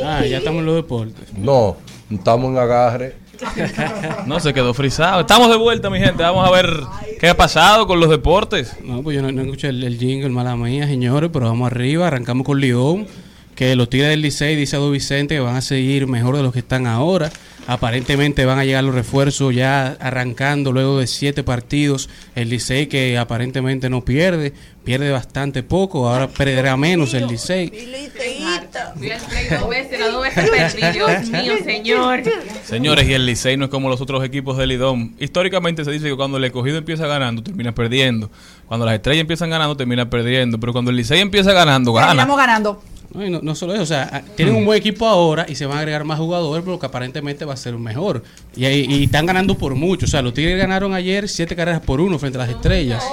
Ah, 0.02 0.24
ya 0.24 0.38
estamos 0.38 0.60
en 0.60 0.66
los 0.66 0.76
deportes. 0.76 1.30
No, 1.34 1.76
estamos 2.10 2.52
en 2.52 2.56
agarre. 2.56 3.23
No, 4.26 4.40
se 4.40 4.52
quedó 4.54 4.74
frisado. 4.74 5.20
Estamos 5.20 5.50
de 5.50 5.56
vuelta, 5.56 5.90
mi 5.90 5.98
gente. 5.98 6.22
Vamos 6.22 6.46
a 6.46 6.50
ver 6.50 6.80
qué 7.20 7.28
ha 7.28 7.36
pasado 7.36 7.86
con 7.86 8.00
los 8.00 8.10
deportes. 8.10 8.76
No, 8.82 9.02
pues 9.02 9.16
yo 9.16 9.22
no, 9.22 9.30
no 9.32 9.42
escuché 9.42 9.68
el, 9.68 9.82
el 9.84 9.98
jingle, 9.98 10.30
mala 10.30 10.56
mía, 10.56 10.86
señores, 10.86 11.30
pero 11.32 11.46
vamos 11.46 11.70
arriba, 11.70 12.06
arrancamos 12.06 12.46
con 12.46 12.60
León, 12.60 13.06
que 13.54 13.76
los 13.76 13.88
Tigres 13.88 14.10
del 14.10 14.22
Licey, 14.22 14.56
dice 14.56 14.76
Ado 14.76 14.90
Vicente, 14.90 15.36
que 15.36 15.40
van 15.40 15.56
a 15.56 15.60
seguir 15.60 16.06
mejor 16.06 16.36
de 16.36 16.42
los 16.42 16.52
que 16.52 16.60
están 16.60 16.86
ahora. 16.86 17.30
Aparentemente 17.66 18.44
van 18.44 18.58
a 18.58 18.64
llegar 18.64 18.84
los 18.84 18.94
refuerzos 18.94 19.54
ya 19.54 19.96
arrancando 19.98 20.70
luego 20.70 20.98
de 20.98 21.06
siete 21.06 21.42
partidos. 21.42 22.10
El 22.34 22.50
Licey 22.50 22.88
que 22.88 23.16
aparentemente 23.16 23.88
no 23.88 24.04
pierde, 24.04 24.52
pierde 24.84 25.10
bastante 25.10 25.62
poco, 25.62 26.08
ahora 26.08 26.28
perderá 26.28 26.76
menos 26.76 27.14
el 27.14 27.26
Licey. 27.26 27.72
Fui 28.96 29.10
al 29.10 29.20
play 29.20 29.46
dos 29.48 29.68
veces, 29.68 30.00
las 30.00 30.12
dos 30.12 30.22
veces 30.22 30.50
perdí. 30.50 30.92
Dios 30.92 31.28
mío, 31.28 31.52
señor. 31.64 32.22
Señores, 32.64 33.08
y 33.08 33.12
el 33.12 33.26
Licey 33.26 33.56
no 33.56 33.66
es 33.66 33.70
como 33.70 33.88
los 33.88 34.00
otros 34.00 34.24
equipos 34.24 34.56
del 34.56 34.70
Lidón. 34.70 35.14
Históricamente 35.18 35.84
se 35.84 35.90
dice 35.90 36.08
que 36.08 36.16
cuando 36.16 36.36
el 36.38 36.44
escogido 36.44 36.78
empieza 36.78 37.06
ganando, 37.06 37.42
termina 37.42 37.74
perdiendo. 37.74 38.30
Cuando 38.66 38.86
las 38.86 38.94
estrellas 38.94 39.22
empiezan 39.22 39.50
ganando, 39.50 39.76
termina 39.76 40.08
perdiendo. 40.08 40.58
Pero 40.58 40.72
cuando 40.72 40.90
el 40.90 40.96
Licey 40.96 41.20
empieza 41.20 41.52
ganando, 41.52 41.92
gana. 41.92 42.08
Terminamos 42.08 42.36
ganando. 42.36 42.82
No, 43.14 43.24
y 43.24 43.30
no, 43.30 43.40
no 43.42 43.54
solo 43.54 43.74
eso, 43.74 43.82
o 43.84 43.86
sea, 43.86 44.24
tienen 44.36 44.56
un 44.56 44.64
buen 44.64 44.76
equipo 44.78 45.06
ahora 45.06 45.46
y 45.48 45.54
se 45.54 45.66
van 45.66 45.76
a 45.76 45.80
agregar 45.80 46.02
más 46.04 46.18
jugadores, 46.18 46.64
pero 46.64 46.80
que 46.80 46.86
aparentemente 46.86 47.44
va 47.44 47.54
a 47.54 47.56
ser 47.56 47.74
mejor. 47.74 48.24
Y, 48.56 48.64
ahí- 48.64 48.86
y 48.88 49.04
están 49.04 49.24
ganando 49.24 49.56
por 49.56 49.76
mucho. 49.76 50.06
O 50.06 50.08
sea, 50.08 50.20
los 50.20 50.34
Tigres 50.34 50.58
ganaron 50.58 50.92
ayer 50.94 51.28
siete 51.28 51.54
carreras 51.54 51.80
por 51.80 52.00
uno 52.00 52.18
frente 52.18 52.38
a 52.38 52.42
las 52.42 52.50
estrellas. 52.50 53.04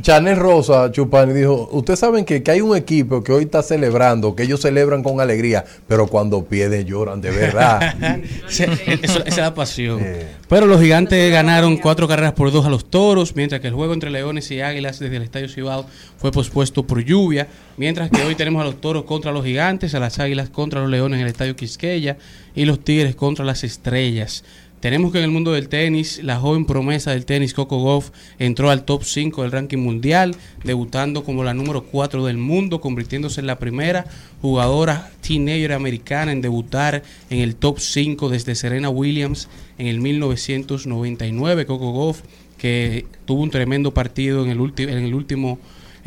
Chanel 0.00 0.36
Rosa 0.36 0.90
Chupani 0.92 1.34
dijo, 1.34 1.68
ustedes 1.72 1.98
saben 1.98 2.24
que, 2.24 2.42
que 2.42 2.50
hay 2.52 2.60
un 2.62 2.74
equipo 2.76 3.22
que 3.22 3.32
hoy 3.32 3.44
está 3.44 3.62
celebrando, 3.62 4.34
que 4.34 4.44
ellos 4.44 4.60
celebran 4.62 5.02
con 5.02 5.20
alegría, 5.20 5.64
pero 5.86 6.06
cuando 6.06 6.44
pierden 6.44 6.86
lloran 6.86 7.20
de 7.20 7.30
verdad. 7.30 7.94
Eso- 8.48 8.64
esa 8.86 9.18
es 9.26 9.36
la 9.36 9.54
pasión. 9.54 10.00
Pero 10.48 10.66
los 10.66 10.80
gigantes 10.80 11.30
ganaron 11.30 11.76
cuatro 11.76 12.08
carreras 12.08 12.32
por 12.32 12.50
dos 12.50 12.64
a 12.64 12.70
los 12.70 12.88
toros, 12.90 13.36
mientras 13.36 13.60
que 13.60 13.68
el 13.68 13.74
juego 13.74 13.92
entre 13.92 14.10
Leones 14.10 14.50
y 14.50 14.60
Águilas 14.62 14.98
desde 14.98 15.16
el 15.16 15.22
Estadio 15.22 15.48
Cibao 15.48 15.84
fue 16.16 16.32
pospuesto 16.32 16.82
por 16.82 17.04
lluvia. 17.04 17.46
Mientras 17.78 18.10
que 18.10 18.22
hoy 18.22 18.34
tenemos 18.34 18.60
a 18.60 18.64
los 18.64 18.80
toros 18.80 19.04
contra 19.04 19.30
los 19.30 19.44
gigantes, 19.44 19.94
a 19.94 20.00
las 20.00 20.18
Águilas 20.18 20.50
contra 20.50 20.80
los 20.80 20.90
Leones 20.90 21.18
en 21.18 21.22
el 21.22 21.30
Estadio 21.30 21.54
Quisqueya 21.54 22.18
y 22.56 22.64
los 22.64 22.82
Tigres 22.82 23.14
contra 23.14 23.44
las 23.44 23.62
Estrellas. 23.62 24.42
Tenemos 24.80 25.12
que 25.12 25.18
en 25.18 25.24
el 25.24 25.30
mundo 25.30 25.52
del 25.52 25.68
tenis, 25.68 26.20
la 26.24 26.40
joven 26.40 26.66
promesa 26.66 27.12
del 27.12 27.24
tenis 27.24 27.54
Coco 27.54 27.84
Gauff 27.84 28.10
entró 28.40 28.70
al 28.70 28.84
top 28.84 29.04
5 29.04 29.42
del 29.42 29.52
ranking 29.52 29.78
mundial, 29.78 30.34
debutando 30.64 31.22
como 31.22 31.44
la 31.44 31.54
número 31.54 31.84
4 31.84 32.26
del 32.26 32.36
mundo, 32.36 32.80
convirtiéndose 32.80 33.40
en 33.40 33.46
la 33.46 33.60
primera 33.60 34.06
jugadora 34.42 35.12
teenager 35.20 35.72
americana 35.72 36.32
en 36.32 36.40
debutar 36.40 37.04
en 37.30 37.38
el 37.38 37.54
top 37.54 37.78
5 37.78 38.28
desde 38.28 38.56
Serena 38.56 38.88
Williams 38.88 39.48
en 39.78 39.86
el 39.86 40.00
1999. 40.00 41.64
Coco 41.66 41.92
Gauff, 41.92 42.22
que 42.56 43.06
tuvo 43.24 43.42
un 43.42 43.50
tremendo 43.50 43.94
partido 43.94 44.44
en 44.44 44.50
el, 44.50 44.72
en 44.78 45.04
el 45.04 45.14
último 45.14 45.60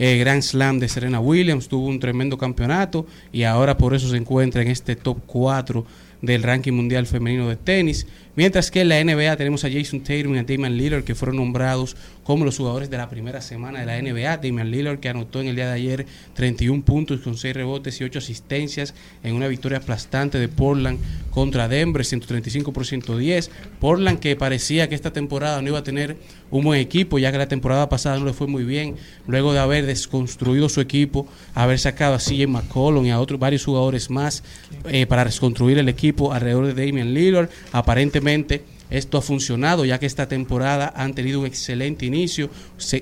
eh, 0.04 0.18
Grand 0.18 0.42
Slam 0.42 0.80
de 0.80 0.90
Serena 0.90 1.20
Williams, 1.20 1.68
tuvo 1.68 1.86
un 1.86 2.00
tremendo 2.00 2.36
campeonato 2.36 3.06
y 3.32 3.44
ahora 3.44 3.78
por 3.78 3.94
eso 3.94 4.10
se 4.10 4.18
encuentra 4.18 4.64
en 4.64 4.70
este 4.70 4.96
top 4.96 5.20
4 5.28 5.86
del 6.24 6.42
ranking 6.42 6.72
mundial 6.72 7.06
femenino 7.06 7.48
de 7.48 7.56
tenis. 7.56 8.08
Mientras 8.34 8.72
que 8.72 8.80
en 8.80 8.90
la 8.90 9.04
NBA 9.04 9.36
tenemos 9.36 9.66
a 9.66 9.70
Jason 9.70 10.00
Tatum 10.00 10.36
y 10.36 10.38
a 10.38 10.44
Damian 10.44 10.78
Lillard 10.78 11.04
que 11.04 11.16
fueron 11.16 11.36
nombrados 11.36 11.98
como 12.24 12.46
los 12.46 12.58
jugadores 12.58 12.90
de 12.90 12.98
la 12.98 13.10
primera 13.10 13.42
semana 13.42 13.82
de 13.82 13.86
la 13.86 14.02
NBA. 14.02 14.38
Damian 14.38 14.72
Lillard 14.72 15.00
que 15.00 15.10
anotó 15.10 15.42
en 15.42 15.48
el 15.48 15.56
día 15.58 15.68
de 15.68 15.74
ayer 15.74 16.06
31 16.34 16.84
puntos 16.84 17.20
con 17.20 17.36
6 17.36 17.54
rebotes 17.54 18.00
y 18.00 18.06
8 18.06 18.20
asistencias 18.20 18.94
en 19.22 19.36
una 19.36 19.50
victoria 19.50 19.80
aplastante 19.80 20.40
de 20.40 20.48
Portland 20.48 21.00
contra 21.30 21.68
Denver, 21.68 22.06
135 22.06 22.72
por 22.72 22.86
110. 22.86 23.52
Portland 23.82 24.20
que 24.20 24.38
parecía 24.38 24.88
que 24.88 24.96
esta 24.96 25.12
temporada 25.12 25.62
no 25.62 25.68
iba 25.68 25.80
a 25.80 25.84
tener 25.84 26.16
un 26.52 26.64
buen 26.64 26.80
equipo, 26.80 27.20
ya 27.20 27.34
que 27.34 27.38
la 27.38 27.50
temporada 27.50 27.90
pasada 27.90 28.18
no 28.18 28.26
le 28.26 28.34
fue 28.34 28.48
muy 28.48 28.64
bien, 28.64 28.96
luego 29.28 29.52
de 29.52 29.60
haber 29.60 29.86
desconstruido 29.86 30.70
su 30.70 30.80
equipo, 30.80 31.28
haber 31.54 31.80
sacado 31.80 32.16
a 32.16 32.20
CJ 32.20 32.48
McCollum 32.48 33.06
y 33.06 33.12
a 33.12 33.20
otros 33.20 33.40
varios 33.40 33.66
jugadores 33.66 34.10
más 34.10 34.44
eh, 34.86 35.06
para 35.06 35.24
reconstruir 35.26 35.78
el 35.80 35.90
equipo 35.90 36.34
alrededor 36.34 36.74
de 36.74 36.86
Damian 36.86 37.14
Lillard. 37.14 37.50
Aparentemente 37.72 38.21
esto 38.90 39.18
ha 39.18 39.22
funcionado 39.22 39.86
ya 39.86 40.00
que 40.00 40.06
esta 40.06 40.28
temporada 40.28 40.94
han 40.96 41.14
tenido 41.14 41.40
un 41.40 41.46
excelente 41.46 42.06
inicio 42.06 42.50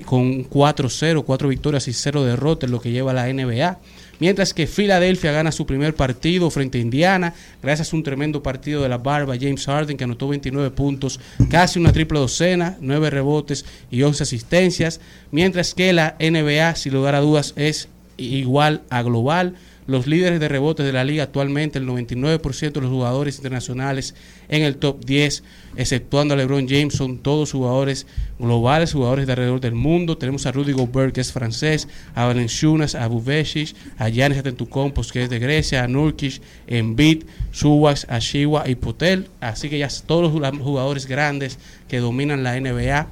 con 0.04 0.48
4-0, 0.48 1.24
4 1.24 1.48
victorias 1.48 1.88
y 1.88 1.92
0 1.92 2.24
derrotas, 2.24 2.70
lo 2.70 2.80
que 2.80 2.92
lleva 2.92 3.12
la 3.12 3.26
NBA. 3.32 3.78
Mientras 4.20 4.52
que 4.52 4.66
Filadelfia 4.66 5.32
gana 5.32 5.50
su 5.50 5.66
primer 5.66 5.94
partido 5.94 6.50
frente 6.50 6.76
a 6.76 6.82
Indiana, 6.82 7.34
gracias 7.62 7.92
a 7.92 7.96
un 7.96 8.02
tremendo 8.02 8.42
partido 8.42 8.82
de 8.82 8.88
la 8.90 8.98
barba 8.98 9.34
James 9.40 9.64
Harden, 9.64 9.96
que 9.96 10.04
anotó 10.04 10.28
29 10.28 10.70
puntos, 10.72 11.18
casi 11.48 11.78
una 11.78 11.90
triple 11.92 12.18
docena, 12.18 12.76
9 12.80 13.08
rebotes 13.08 13.64
y 13.90 14.02
11 14.02 14.22
asistencias. 14.22 15.00
Mientras 15.32 15.74
que 15.74 15.94
la 15.94 16.16
NBA, 16.20 16.76
sin 16.76 16.92
lugar 16.92 17.14
a 17.14 17.20
dudas, 17.20 17.54
es 17.56 17.88
igual 18.18 18.82
a 18.90 19.02
global. 19.02 19.56
Los 19.90 20.06
líderes 20.06 20.38
de 20.38 20.48
rebotes 20.48 20.86
de 20.86 20.92
la 20.92 21.02
liga 21.02 21.24
actualmente, 21.24 21.80
el 21.80 21.88
99% 21.88 22.70
de 22.70 22.80
los 22.80 22.90
jugadores 22.90 23.38
internacionales 23.38 24.14
en 24.48 24.62
el 24.62 24.76
top 24.76 25.04
10, 25.04 25.42
exceptuando 25.74 26.34
a 26.34 26.36
LeBron 26.36 26.68
James, 26.68 26.94
son 26.94 27.18
todos 27.18 27.50
jugadores 27.50 28.06
globales, 28.38 28.92
jugadores 28.92 29.26
de 29.26 29.32
alrededor 29.32 29.60
del 29.60 29.74
mundo. 29.74 30.16
Tenemos 30.16 30.46
a 30.46 30.52
Rudy 30.52 30.70
Gobert, 30.70 31.12
que 31.12 31.20
es 31.20 31.32
francés, 31.32 31.88
a 32.14 32.26
Valenciunas, 32.26 32.94
a 32.94 33.08
Buvesic, 33.08 33.74
a 33.98 34.08
Giannis 34.08 34.38
Antetokounmpo, 34.38 35.02
que 35.12 35.24
es 35.24 35.28
de 35.28 35.40
Grecia, 35.40 35.82
a 35.82 35.88
Nurkic, 35.88 36.40
Embiid, 36.68 37.24
Subas, 37.50 38.06
a 38.08 38.20
Shiwa 38.20 38.68
y 38.68 38.76
Potel. 38.76 39.26
Así 39.40 39.68
que 39.68 39.78
ya 39.78 39.88
todos 40.06 40.32
los 40.32 40.58
jugadores 40.58 41.06
grandes 41.06 41.58
que 41.88 41.98
dominan 41.98 42.44
la 42.44 42.60
NBA 42.60 43.08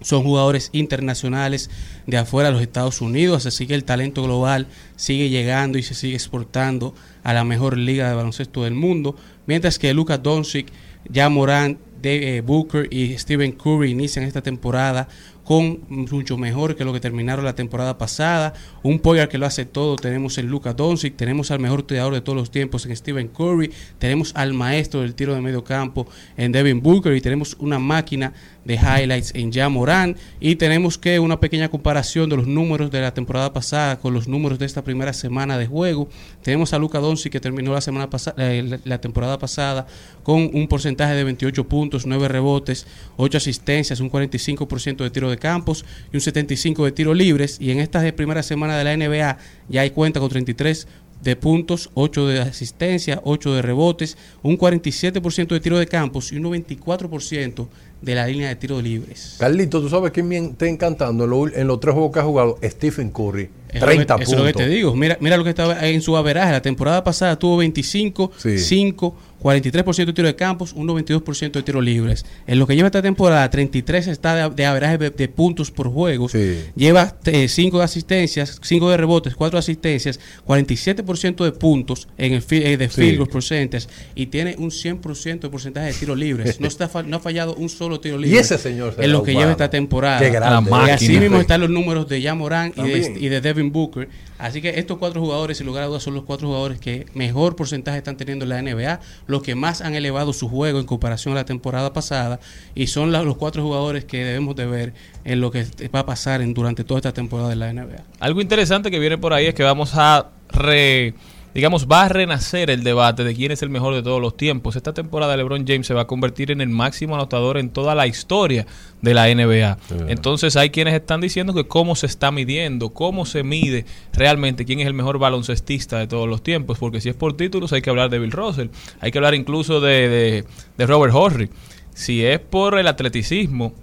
son 0.00 0.22
jugadores 0.22 0.70
internacionales 0.72 1.70
de 2.06 2.18
afuera 2.18 2.48
de 2.48 2.54
los 2.54 2.62
Estados 2.62 3.00
Unidos, 3.00 3.46
así 3.46 3.66
que 3.66 3.74
el 3.74 3.84
talento 3.84 4.22
global 4.22 4.66
sigue 4.96 5.28
llegando 5.28 5.78
y 5.78 5.82
se 5.82 5.94
sigue 5.94 6.14
exportando 6.14 6.94
a 7.22 7.32
la 7.32 7.44
mejor 7.44 7.76
liga 7.76 8.08
de 8.08 8.14
baloncesto 8.14 8.64
del 8.64 8.74
mundo, 8.74 9.16
mientras 9.46 9.78
que 9.78 9.92
Luka 9.94 10.18
Doncic, 10.18 10.68
ya 11.08 11.28
Morant, 11.28 11.78
de, 12.00 12.38
eh, 12.38 12.40
Booker 12.40 12.88
y 12.90 13.16
Stephen 13.18 13.52
Curry 13.52 13.90
inician 13.90 14.24
esta 14.24 14.42
temporada 14.42 15.08
con 15.50 15.80
mucho 15.88 16.38
mejor 16.38 16.76
que 16.76 16.84
lo 16.84 16.92
que 16.92 17.00
terminaron 17.00 17.44
la 17.44 17.56
temporada 17.56 17.98
pasada. 17.98 18.54
Un 18.84 19.00
Poyer 19.00 19.28
que 19.28 19.36
lo 19.36 19.46
hace 19.46 19.64
todo. 19.64 19.96
Tenemos 19.96 20.38
el 20.38 20.46
Luka 20.46 20.74
Doncic, 20.74 21.16
tenemos 21.16 21.50
al 21.50 21.58
mejor 21.58 21.82
tirador 21.82 22.14
de 22.14 22.20
todos 22.20 22.38
los 22.38 22.52
tiempos 22.52 22.86
en 22.86 22.94
Stephen 22.94 23.26
Curry, 23.26 23.72
tenemos 23.98 24.30
al 24.36 24.54
maestro 24.54 25.00
del 25.00 25.16
tiro 25.16 25.34
de 25.34 25.40
medio 25.40 25.64
campo 25.64 26.06
en 26.36 26.52
Devin 26.52 26.80
Booker 26.80 27.16
y 27.16 27.20
tenemos 27.20 27.56
una 27.58 27.80
máquina 27.80 28.32
de 28.64 28.74
highlights 28.74 29.34
en 29.34 29.52
Ja 29.52 29.68
Morant 29.68 30.16
y 30.38 30.54
tenemos 30.54 30.98
que 30.98 31.18
una 31.18 31.40
pequeña 31.40 31.68
comparación 31.68 32.28
de 32.30 32.36
los 32.36 32.46
números 32.46 32.92
de 32.92 33.00
la 33.00 33.12
temporada 33.12 33.52
pasada 33.52 33.98
con 33.98 34.14
los 34.14 34.28
números 34.28 34.60
de 34.60 34.66
esta 34.66 34.84
primera 34.84 35.12
semana 35.12 35.58
de 35.58 35.66
juego. 35.66 36.08
Tenemos 36.42 36.72
a 36.74 36.78
Luka 36.78 37.00
Doncic 37.00 37.32
que 37.32 37.40
terminó 37.40 37.72
la 37.72 37.80
semana 37.80 38.08
pasada 38.08 38.36
la, 38.38 38.78
la 38.84 39.00
temporada 39.00 39.36
pasada 39.38 39.88
con 40.22 40.48
un 40.52 40.68
porcentaje 40.68 41.14
de 41.14 41.24
28 41.24 41.66
puntos, 41.66 42.06
9 42.06 42.28
rebotes, 42.28 42.86
8 43.16 43.38
asistencias, 43.38 43.98
un 43.98 44.12
45% 44.12 44.98
de 44.98 45.10
tiro 45.10 45.28
de 45.28 45.39
campos 45.40 45.84
y 46.12 46.16
un 46.16 46.20
75 46.20 46.84
de 46.84 46.92
tiro 46.92 47.12
libres 47.14 47.56
y 47.60 47.72
en 47.72 47.80
esta 47.80 48.00
primera 48.12 48.44
semana 48.44 48.78
de 48.78 48.84
la 48.84 48.96
NBA 48.96 49.38
ya 49.68 49.80
hay 49.80 49.90
cuenta 49.90 50.20
con 50.20 50.28
33 50.28 50.86
de 51.20 51.36
puntos, 51.36 51.90
8 51.94 52.28
de 52.28 52.40
asistencia, 52.40 53.20
8 53.24 53.54
de 53.56 53.60
rebotes, 53.60 54.16
un 54.42 54.56
47% 54.56 55.48
de 55.48 55.60
tiro 55.60 55.78
de 55.78 55.86
campos 55.86 56.32
y 56.32 56.36
un 56.36 56.44
94% 56.44 57.66
de 58.00 58.14
la 58.14 58.26
línea 58.26 58.48
de 58.48 58.56
tiro 58.56 58.80
libres. 58.80 59.36
Carlito, 59.38 59.82
¿tú 59.82 59.90
sabes 59.90 60.12
quién 60.12 60.26
me 60.28 60.38
está 60.38 60.66
encantando 60.66 61.24
en, 61.24 61.30
lo- 61.30 61.48
en 61.54 61.66
los 61.66 61.78
tres 61.78 61.92
juegos 61.92 62.12
que 62.12 62.20
ha 62.20 62.22
jugado? 62.22 62.58
Stephen 62.62 63.10
Curry. 63.10 63.50
Eso 63.68 63.74
es 63.74 63.80
lo 63.82 63.86
que- 63.88 63.94
30 63.96 64.14
eso 64.14 64.22
es 64.22 64.30
lo 64.30 64.36
que 64.46 64.52
puntos. 64.54 64.62
te 64.62 64.74
digo. 64.74 64.96
Mira, 64.96 65.18
mira 65.20 65.36
lo 65.36 65.44
que 65.44 65.50
estaba 65.50 65.86
en 65.86 66.00
su 66.00 66.16
averaje. 66.16 66.52
La 66.52 66.62
temporada 66.62 67.04
pasada 67.04 67.38
tuvo 67.38 67.58
25, 67.58 68.32
5, 68.56 69.14
43% 69.42 70.06
de 70.06 70.12
tiro 70.12 70.28
de 70.28 70.36
campos, 70.36 70.72
un 70.72 70.86
92% 70.88 71.52
de 71.52 71.62
tiros 71.62 71.82
libres. 71.82 72.26
En 72.46 72.58
lo 72.58 72.66
que 72.66 72.76
lleva 72.76 72.88
esta 72.88 73.02
temporada, 73.02 73.48
33 73.48 74.08
está 74.08 74.34
de, 74.34 74.54
de 74.54 74.66
averaje 74.66 74.98
de, 74.98 75.10
de 75.10 75.28
puntos 75.28 75.70
por 75.70 75.88
juego. 75.88 76.28
Lleva 76.76 77.16
5 77.24 77.78
de 77.78 77.84
asistencias, 77.84 78.58
5 78.62 78.90
de 78.90 78.96
rebotes, 78.96 79.34
4 79.34 79.58
asistencias, 79.58 80.20
47% 80.46 81.44
de 81.44 81.52
puntos 81.52 82.08
en 82.18 82.34
el 82.34 82.44
eh, 82.50 82.76
de 82.76 82.88
field 82.88 83.28
percentage 83.28 83.86
y 84.14 84.26
tiene 84.26 84.56
un 84.58 84.70
100% 84.70 85.40
de 85.40 85.48
porcentaje 85.48 85.88
de 85.88 85.92
tiros 85.94 86.18
libres. 86.18 86.60
No, 86.60 86.68
está, 86.68 86.90
no 87.02 87.16
ha 87.16 87.20
fallado 87.20 87.54
un 87.54 87.68
solo 87.68 88.00
tiro 88.00 88.18
Y 88.18 88.24
libre 88.24 88.40
ese 88.40 88.58
señor 88.58 88.94
en 88.98 89.12
lo 89.12 89.22
que 89.22 89.32
lleva 89.32 89.50
esta 89.50 89.70
temporada. 89.70 90.18
Qué 90.18 90.30
grande. 90.30 90.70
y 90.70 90.90
así 90.90 91.18
mismo 91.18 91.40
están 91.40 91.60
los 91.60 91.70
números 91.70 92.08
de 92.08 92.22
Jamoran 92.22 92.72
y 92.76 92.82
de, 92.82 93.16
y 93.20 93.28
de 93.28 93.40
Devin 93.40 93.72
Booker. 93.72 94.08
Así 94.40 94.62
que 94.62 94.78
estos 94.78 94.98
cuatro 94.98 95.20
jugadores, 95.20 95.58
sin 95.58 95.66
lugar 95.66 95.84
a 95.84 95.86
dudas, 95.86 96.02
son 96.02 96.14
los 96.14 96.24
cuatro 96.24 96.48
jugadores 96.48 96.80
que 96.80 97.06
mejor 97.14 97.56
porcentaje 97.56 97.98
están 97.98 98.16
teniendo 98.16 98.44
en 98.44 98.48
la 98.48 98.62
NBA, 98.62 99.00
los 99.26 99.42
que 99.42 99.54
más 99.54 99.82
han 99.82 99.94
elevado 99.94 100.32
su 100.32 100.48
juego 100.48 100.80
en 100.80 100.86
comparación 100.86 101.32
a 101.32 101.36
la 101.36 101.44
temporada 101.44 101.92
pasada, 101.92 102.40
y 102.74 102.86
son 102.86 103.12
los 103.12 103.36
cuatro 103.36 103.62
jugadores 103.62 104.04
que 104.04 104.24
debemos 104.24 104.56
de 104.56 104.66
ver 104.66 104.94
en 105.24 105.40
lo 105.40 105.50
que 105.50 105.66
va 105.94 106.00
a 106.00 106.06
pasar 106.06 106.40
en, 106.40 106.54
durante 106.54 106.84
toda 106.84 106.98
esta 106.98 107.12
temporada 107.12 107.50
de 107.50 107.56
la 107.56 107.72
NBA. 107.72 108.02
Algo 108.18 108.40
interesante 108.40 108.90
que 108.90 108.98
viene 108.98 109.18
por 109.18 109.32
ahí 109.32 109.46
es 109.46 109.54
que 109.54 109.62
vamos 109.62 109.92
a 109.94 110.30
re, 110.48 111.14
digamos, 111.54 111.86
va 111.86 112.04
a 112.04 112.08
renacer 112.08 112.70
el 112.70 112.84
debate 112.84 113.24
de 113.24 113.34
quién 113.34 113.52
es 113.52 113.62
el 113.62 113.70
mejor 113.70 113.94
de 113.94 114.02
todos 114.02 114.20
los 114.20 114.36
tiempos. 114.36 114.76
Esta 114.76 114.94
temporada 114.94 115.36
LeBron 115.36 115.66
James 115.66 115.86
se 115.86 115.94
va 115.94 116.02
a 116.02 116.06
convertir 116.06 116.50
en 116.50 116.60
el 116.60 116.68
máximo 116.68 117.14
anotador 117.14 117.58
en 117.58 117.70
toda 117.70 117.94
la 117.94 118.06
historia 118.06 118.66
de 119.02 119.14
la 119.14 119.26
NBA. 119.34 119.78
Entonces 120.08 120.56
hay 120.56 120.70
quienes 120.70 120.94
están 120.94 121.20
diciendo 121.20 121.52
que 121.54 121.66
cómo 121.66 121.96
se 121.96 122.06
está 122.06 122.30
midiendo, 122.30 122.90
cómo 122.90 123.26
se 123.26 123.42
mide 123.42 123.84
realmente 124.12 124.64
quién 124.64 124.80
es 124.80 124.86
el 124.86 124.94
mejor 124.94 125.18
baloncestista 125.18 125.98
de 125.98 126.06
todos 126.06 126.28
los 126.28 126.42
tiempos, 126.42 126.78
porque 126.78 127.00
si 127.00 127.08
es 127.08 127.16
por 127.16 127.36
títulos 127.36 127.72
hay 127.72 127.82
que 127.82 127.90
hablar 127.90 128.10
de 128.10 128.18
Bill 128.18 128.32
Russell, 128.32 128.68
hay 129.00 129.10
que 129.10 129.18
hablar 129.18 129.34
incluso 129.34 129.80
de, 129.80 130.08
de, 130.08 130.44
de 130.76 130.86
Robert 130.86 131.14
Horry. 131.14 131.50
Si 131.94 132.24
es 132.24 132.38
por 132.38 132.78
el 132.78 132.86
atleticismo, 132.86 133.74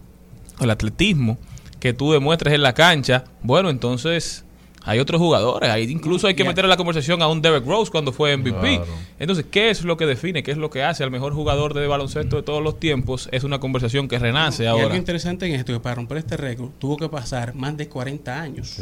el 0.60 0.70
atletismo 0.70 1.38
que 1.80 1.94
tú 1.94 2.12
demuestres 2.12 2.54
en 2.54 2.64
la 2.64 2.74
cancha, 2.74 3.26
bueno, 3.44 3.70
entonces 3.70 4.46
hay 4.88 5.00
otros 5.00 5.20
jugadores. 5.20 5.70
Ahí 5.70 5.84
incluso 5.84 6.28
hay 6.28 6.34
que 6.34 6.46
meter 6.46 6.64
en 6.64 6.70
la 6.70 6.78
conversación 6.78 7.22
a 7.22 7.28
un 7.28 7.42
Derek 7.42 7.66
Rose 7.66 7.92
cuando 7.92 8.14
fue 8.14 8.36
MVP. 8.38 8.78
Claro. 8.78 8.86
Entonces, 9.20 9.46
¿qué 9.52 9.70
es 9.70 9.84
lo 9.84 9.98
que 9.98 10.06
define? 10.06 10.44
¿Qué 10.44 10.52
es 10.52 10.58
lo 10.58 10.70
que 10.70 10.82
hace 10.82 11.04
al 11.04 11.12
mejor 11.12 11.34
jugador 11.34 11.74
de 11.74 11.86
baloncesto 11.88 12.38
de 12.38 12.44
todos 12.44 12.64
los 12.64 12.80
tiempos? 12.80 13.28
Es 13.32 13.44
una 13.44 13.60
conversación 13.60 14.08
que 14.08 14.18
renace 14.18 14.64
Y 14.64 14.68
algo 14.68 14.84
ahora. 14.84 14.96
interesante 14.96 15.46
en 15.46 15.56
esto, 15.56 15.74
que 15.74 15.80
para 15.82 15.96
romper 15.96 16.20
este 16.20 16.38
récord 16.38 16.70
tuvo 16.80 16.96
que 16.96 17.10
pasar 17.10 17.54
más 17.54 17.76
de 17.76 17.90
40 17.90 18.42
años. 18.42 18.78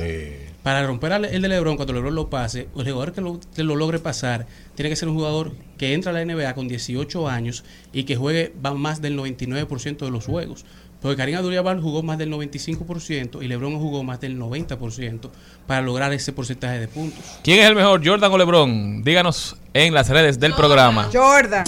Para 0.61 0.86
romper 0.86 1.11
el 1.11 1.41
de 1.41 1.48
LeBron, 1.48 1.76
cuando 1.76 1.94
LeBron 1.94 2.14
lo 2.14 2.30
pase, 2.30 2.68
el 2.76 2.84
jugador 2.84 3.11
que 3.11 3.22
lo, 3.22 3.40
que 3.56 3.64
lo 3.64 3.76
logre 3.76 3.99
pasar, 3.99 4.45
tiene 4.76 4.90
que 4.90 4.95
ser 4.95 5.10
un 5.10 5.15
jugador 5.15 5.53
que 5.77 5.94
entra 5.94 6.11
a 6.11 6.14
la 6.14 6.23
NBA 6.23 6.53
con 6.53 6.68
18 6.68 7.27
años 7.27 7.64
y 7.91 8.03
que 8.03 8.15
juegue 8.15 8.53
va 8.64 8.73
más 8.73 9.02
del 9.02 9.18
99% 9.18 9.98
de 9.98 10.11
los 10.11 10.26
juegos. 10.26 10.65
Porque 11.06 11.18
Karim 11.18 11.36
Abdul-Jabbar 11.36 11.80
jugó 11.82 12.02
más 12.02 12.18
del 12.18 12.32
95% 12.32 13.44
y 13.44 13.48
LeBron 13.48 13.77
jugó 13.77 14.03
más 14.03 14.19
del 14.19 14.40
90% 14.40 15.30
para 15.68 15.84
lograr 15.84 16.11
ese 16.14 16.34
porcentaje 16.34 16.80
de 16.80 16.88
puntos. 16.88 17.23
¿Quién 17.44 17.60
es 17.60 17.68
el 17.68 17.76
mejor, 17.76 18.02
Jordan 18.03 18.32
o 18.32 18.38
LeBron? 18.40 19.03
Díganos 19.03 19.56
en 19.76 19.94
las 19.94 20.10
redes 20.10 20.40
del 20.40 20.56
programa. 20.56 21.07
Jordan. 21.14 21.64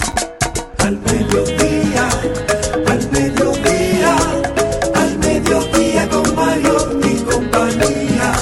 Al 0.78 0.98
mediodía, 0.98 2.08
al 2.88 3.10
mediodía, 3.12 4.16
al 4.96 5.18
mediodía 5.20 6.08
con 6.08 6.34
Mario 6.34 7.00
y 7.04 7.22
compañía. 7.22 8.32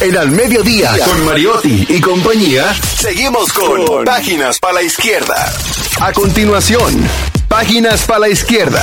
En 0.00 0.16
Al 0.16 0.30
Mediodía, 0.30 0.92
con 1.04 1.26
Mariotti 1.26 1.86
y 1.90 2.00
compañía, 2.00 2.72
seguimos 2.72 3.52
con 3.52 4.04
Páginas 4.06 4.58
para 4.60 4.74
la 4.74 4.82
Izquierda. 4.82 5.52
A 6.00 6.12
continuación, 6.12 7.06
Páginas 7.48 8.04
para 8.06 8.20
la 8.20 8.28
Izquierda. 8.28 8.82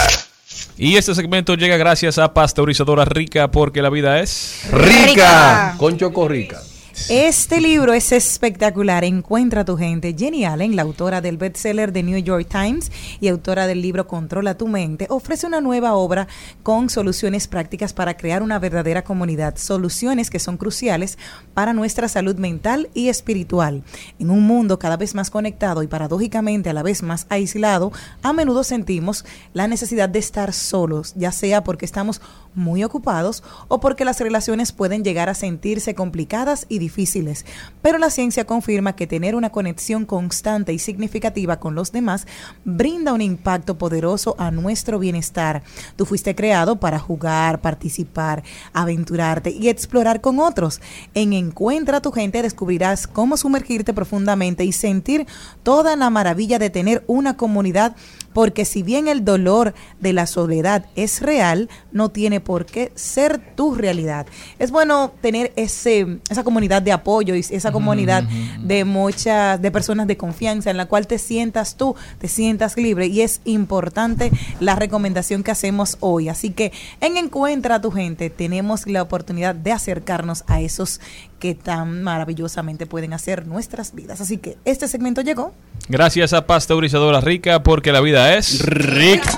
Y 0.77 0.95
este 0.95 1.13
segmento 1.13 1.55
llega 1.55 1.77
gracias 1.77 2.17
a 2.17 2.33
Pasteurizadora 2.33 3.05
Rica 3.05 3.51
porque 3.51 3.81
la 3.81 3.89
vida 3.89 4.19
es 4.19 4.63
Rica. 4.71 5.75
Con 5.77 5.97
Choco 5.97 6.27
Rica. 6.27 6.61
Este 7.09 7.59
libro 7.59 7.91
es 7.93 8.11
espectacular. 8.11 9.03
Encuentra 9.03 9.61
a 9.61 9.65
tu 9.65 9.75
gente. 9.77 10.15
Jenny 10.15 10.45
Allen, 10.45 10.75
la 10.75 10.83
autora 10.83 11.21
del 11.21 11.37
bestseller 11.37 11.91
de 11.91 12.03
New 12.03 12.19
York 12.19 12.47
Times 12.47 12.91
y 13.19 13.29
autora 13.29 13.65
del 13.65 13.81
libro 13.81 14.07
Controla 14.07 14.57
tu 14.57 14.67
mente, 14.67 15.07
ofrece 15.09 15.47
una 15.47 15.59
nueva 15.59 15.95
obra 15.95 16.27
con 16.61 16.91
soluciones 16.91 17.47
prácticas 17.47 17.93
para 17.93 18.15
crear 18.15 18.43
una 18.43 18.59
verdadera 18.59 19.03
comunidad. 19.03 19.57
Soluciones 19.57 20.29
que 20.29 20.37
son 20.37 20.57
cruciales 20.57 21.17
para 21.55 21.73
nuestra 21.73 22.07
salud 22.07 22.35
mental 22.35 22.89
y 22.93 23.09
espiritual. 23.09 23.83
En 24.19 24.29
un 24.29 24.43
mundo 24.43 24.77
cada 24.77 24.95
vez 24.95 25.15
más 25.15 25.31
conectado 25.31 25.81
y 25.81 25.87
paradójicamente 25.87 26.69
a 26.69 26.73
la 26.73 26.83
vez 26.83 27.01
más 27.01 27.25
aislado, 27.29 27.91
a 28.21 28.33
menudo 28.33 28.63
sentimos 28.63 29.25
la 29.53 29.67
necesidad 29.67 30.09
de 30.09 30.19
estar 30.19 30.53
solos, 30.53 31.13
ya 31.15 31.31
sea 31.31 31.63
porque 31.63 31.85
estamos 31.85 32.21
muy 32.53 32.83
ocupados 32.83 33.43
o 33.67 33.79
porque 33.79 34.05
las 34.05 34.19
relaciones 34.19 34.71
pueden 34.71 35.03
llegar 35.03 35.27
a 35.27 35.33
sentirse 35.33 35.95
complicadas 35.95 36.67
y 36.69 36.82
difíciles. 36.83 37.45
Pero 37.81 37.97
la 37.97 38.09
ciencia 38.09 38.45
confirma 38.45 38.95
que 38.95 39.07
tener 39.07 39.35
una 39.35 39.49
conexión 39.49 40.05
constante 40.05 40.73
y 40.73 40.79
significativa 40.79 41.59
con 41.59 41.75
los 41.75 41.91
demás 41.91 42.27
brinda 42.65 43.13
un 43.13 43.21
impacto 43.21 43.77
poderoso 43.77 44.35
a 44.37 44.51
nuestro 44.51 44.99
bienestar. 44.99 45.63
Tú 45.95 46.05
fuiste 46.05 46.35
creado 46.35 46.79
para 46.79 46.99
jugar, 46.99 47.61
participar, 47.61 48.43
aventurarte 48.73 49.49
y 49.49 49.69
explorar 49.69 50.21
con 50.21 50.39
otros. 50.39 50.81
En 51.13 51.33
Encuentra 51.33 51.97
a 51.97 52.01
tu 52.01 52.11
gente 52.11 52.41
descubrirás 52.41 53.07
cómo 53.07 53.37
sumergirte 53.37 53.93
profundamente 53.93 54.65
y 54.65 54.71
sentir 54.71 55.25
toda 55.63 55.95
la 55.95 56.09
maravilla 56.09 56.59
de 56.59 56.69
tener 56.69 57.03
una 57.07 57.37
comunidad 57.37 57.95
porque 58.33 58.65
si 58.65 58.83
bien 58.83 59.07
el 59.07 59.23
dolor 59.23 59.73
de 59.99 60.13
la 60.13 60.27
soledad 60.27 60.85
es 60.95 61.21
real, 61.21 61.69
no 61.91 62.09
tiene 62.09 62.39
por 62.39 62.65
qué 62.65 62.91
ser 62.95 63.55
tu 63.55 63.75
realidad. 63.75 64.25
Es 64.59 64.71
bueno 64.71 65.11
tener 65.21 65.53
ese, 65.55 66.19
esa 66.29 66.43
comunidad 66.43 66.81
de 66.81 66.91
apoyo 66.91 67.35
y 67.35 67.39
esa 67.39 67.71
comunidad 67.71 68.23
de 68.23 68.85
muchas, 68.85 69.61
de 69.61 69.71
personas 69.71 70.07
de 70.07 70.17
confianza 70.17 70.71
en 70.71 70.77
la 70.77 70.87
cual 70.87 71.07
te 71.07 71.17
sientas 71.17 71.75
tú, 71.75 71.95
te 72.19 72.27
sientas 72.27 72.77
libre 72.77 73.07
y 73.07 73.21
es 73.21 73.41
importante 73.45 74.31
la 74.59 74.75
recomendación 74.75 75.43
que 75.43 75.51
hacemos 75.51 75.97
hoy. 75.99 76.29
Así 76.29 76.51
que 76.51 76.71
en 77.01 77.17
Encuentra 77.17 77.75
a 77.75 77.81
tu 77.81 77.91
gente 77.91 78.29
tenemos 78.29 78.85
la 78.87 79.01
oportunidad 79.01 79.55
de 79.55 79.71
acercarnos 79.71 80.43
a 80.47 80.61
esos 80.61 80.99
que 81.43 81.55
tan 81.55 82.03
maravillosamente 82.03 82.85
pueden 82.85 83.11
hacer 83.11 83.45
nuestras 83.47 83.93
vidas. 83.93 84.21
Así 84.21 84.37
que 84.37 84.55
este 84.63 84.87
segmento 84.87 85.19
llegó. 85.19 85.53
Gracias 85.89 86.31
a 86.31 86.47
Pasteurizadora 86.47 87.19
Rica 87.19 87.63
porque 87.63 87.91
la 87.91 87.99
vida 87.99 88.35
es 88.35 88.61
rica. 88.61 89.29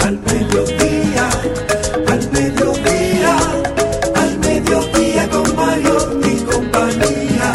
Al 0.00 0.18
mediodía, 0.18 1.30
al 2.08 2.32
mediodía, 2.32 3.36
al 4.16 4.38
mediodía 4.40 5.30
con 5.30 5.54
Mario 5.54 6.20
y 6.24 6.42
compañía. 6.42 7.52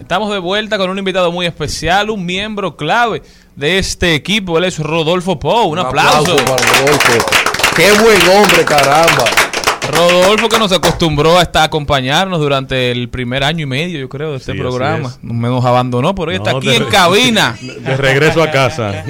Estamos 0.00 0.32
de 0.32 0.38
vuelta 0.38 0.78
con 0.78 0.88
un 0.88 0.98
invitado 0.98 1.30
muy 1.30 1.44
especial, 1.44 2.08
un 2.08 2.24
miembro 2.24 2.74
clave 2.78 3.20
de 3.54 3.78
este 3.78 4.14
equipo. 4.14 4.56
Él 4.56 4.64
es 4.64 4.78
Rodolfo 4.78 5.38
Pou. 5.38 5.72
Un, 5.72 5.78
aplauso. 5.78 6.36
para 6.36 6.56
Rodolfo. 6.56 7.26
Qué 7.76 7.92
buen 7.92 8.28
hombre, 8.30 8.64
caramba. 8.64 9.45
Rodolfo 9.92 10.48
que 10.48 10.58
nos 10.58 10.72
acostumbró 10.72 11.38
a 11.38 11.42
estar 11.42 11.64
acompañarnos 11.64 12.40
durante 12.40 12.90
el 12.90 13.08
primer 13.08 13.44
año 13.44 13.62
y 13.62 13.66
medio, 13.66 13.98
yo 13.98 14.08
creo, 14.08 14.32
de 14.32 14.38
este 14.38 14.52
Sí, 14.52 14.58
programa. 14.58 15.08
es. 15.08 15.18
Me 15.22 15.48
nos 15.48 15.64
abandonó, 15.64 16.14
pero 16.14 16.30
hoy 16.30 16.36
está 16.36 16.50
aquí 16.50 16.68
de- 16.68 16.76
en 16.76 16.84
cabina. 16.86 17.56
de- 17.60 17.96
regreso 17.96 18.42
a 18.42 18.50
casa. 18.50 19.04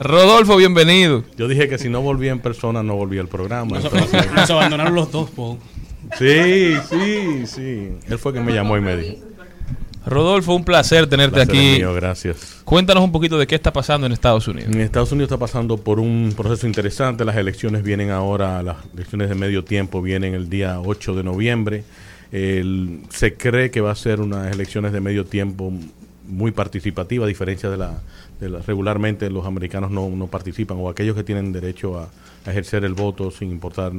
Rodolfo, 0.00 0.56
bienvenido. 0.56 1.24
Yo 1.36 1.48
dije 1.48 1.68
que 1.68 1.76
si 1.78 1.88
no 1.88 2.00
volvía 2.00 2.30
en 2.32 2.38
persona, 2.38 2.82
no 2.82 2.94
volvía 2.94 3.20
al 3.20 3.28
programa. 3.28 3.78
Nos, 3.80 3.84
entonces- 3.92 4.32
nos 4.32 4.50
abandonaron 4.50 4.94
los 4.94 5.10
dos, 5.10 5.30
Paul. 5.30 5.58
Sí, 6.18 6.74
sí, 6.88 7.46
sí. 7.46 7.88
Él 8.08 8.18
fue 8.18 8.32
que 8.32 8.40
me 8.40 8.52
llamó 8.52 8.76
y 8.76 8.80
me 8.80 8.96
dijo. 8.96 9.16
Rodolfo, 10.08 10.54
un 10.54 10.64
placer 10.64 11.06
tenerte 11.06 11.34
Placer 11.36 11.54
aquí. 11.54 11.76
mío, 11.78 11.94
gracias. 11.94 12.60
Cuéntanos 12.64 13.04
un 13.04 13.12
poquito 13.12 13.38
de 13.38 13.46
qué 13.46 13.54
está 13.54 13.72
pasando 13.72 14.06
en 14.06 14.12
Estados 14.12 14.48
Unidos. 14.48 14.70
En 14.74 14.80
Estados 14.80 15.12
Unidos 15.12 15.28
está 15.28 15.38
pasando 15.38 15.76
por 15.78 16.00
un 16.00 16.32
proceso 16.36 16.66
interesante. 16.66 17.24
Las 17.24 17.36
elecciones 17.36 17.82
vienen 17.82 18.10
ahora, 18.10 18.62
las 18.62 18.76
elecciones 18.94 19.28
de 19.28 19.34
medio 19.34 19.64
tiempo 19.64 20.00
vienen 20.02 20.34
el 20.34 20.48
día 20.48 20.80
8 20.80 21.14
de 21.14 21.22
noviembre. 21.24 21.84
El- 22.32 23.00
se 23.10 23.34
cree 23.34 23.70
que 23.70 23.80
va 23.80 23.92
a 23.92 23.94
ser 23.94 24.20
unas 24.20 24.52
elecciones 24.52 24.92
de 24.92 25.00
medio 25.00 25.24
tiempo 25.24 25.72
muy 26.26 26.50
participativa, 26.52 27.24
a 27.24 27.28
diferencia 27.28 27.70
de 27.70 27.78
la, 27.78 28.02
de 28.40 28.50
la- 28.50 28.58
regularmente 28.60 29.30
los 29.30 29.46
americanos 29.46 29.90
no, 29.90 30.08
no 30.10 30.26
participan 30.26 30.76
o 30.78 30.90
aquellos 30.90 31.16
que 31.16 31.24
tienen 31.24 31.52
derecho 31.52 31.98
a, 31.98 32.08
a 32.44 32.50
ejercer 32.50 32.84
el 32.84 32.92
voto 32.92 33.30
sin 33.30 33.50
importar 33.50 33.92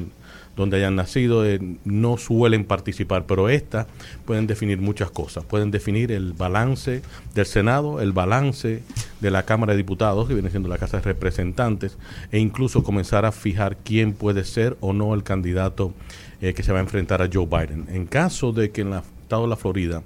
dónde 0.55 0.77
hayan 0.77 0.95
nacido, 0.95 1.45
eh, 1.45 1.59
no 1.85 2.17
suelen 2.17 2.65
participar, 2.65 3.26
pero 3.26 3.49
estas 3.49 3.88
pueden 4.26 4.47
definir 4.47 4.80
muchas 4.80 5.11
cosas. 5.11 5.45
Pueden 5.45 5.71
definir 5.71 6.11
el 6.11 6.34
balance 6.34 7.01
del 7.34 7.45
Senado, 7.45 8.01
el 8.01 8.11
balance 8.11 8.84
de 9.19 9.31
la 9.31 9.43
Cámara 9.43 9.73
de 9.73 9.77
Diputados, 9.77 10.27
que 10.27 10.34
viene 10.34 10.49
siendo 10.49 10.69
la 10.69 10.77
Casa 10.77 10.97
de 10.97 11.03
Representantes, 11.03 11.97
e 12.31 12.39
incluso 12.39 12.84
comenzar 12.84 13.26
a 13.26 13.31
fijar 13.31 13.77
quién 13.77 14.13
puede 14.13 14.43
ser 14.43 14.77
o 14.81 14.93
no 14.93 15.13
el 15.13 15.23
candidato 15.23 15.93
eh, 16.41 16.53
que 16.53 16.63
se 16.63 16.71
va 16.71 16.80
a 16.80 16.81
enfrentar 16.81 17.21
a 17.21 17.30
Joe 17.31 17.45
Biden. 17.45 17.88
En 17.89 18.05
caso 18.05 18.51
de 18.51 18.71
que 18.71 18.81
en 18.81 18.93
el 18.93 19.01
estado 19.21 19.43
de 19.43 19.49
la 19.49 19.55
Florida 19.55 20.03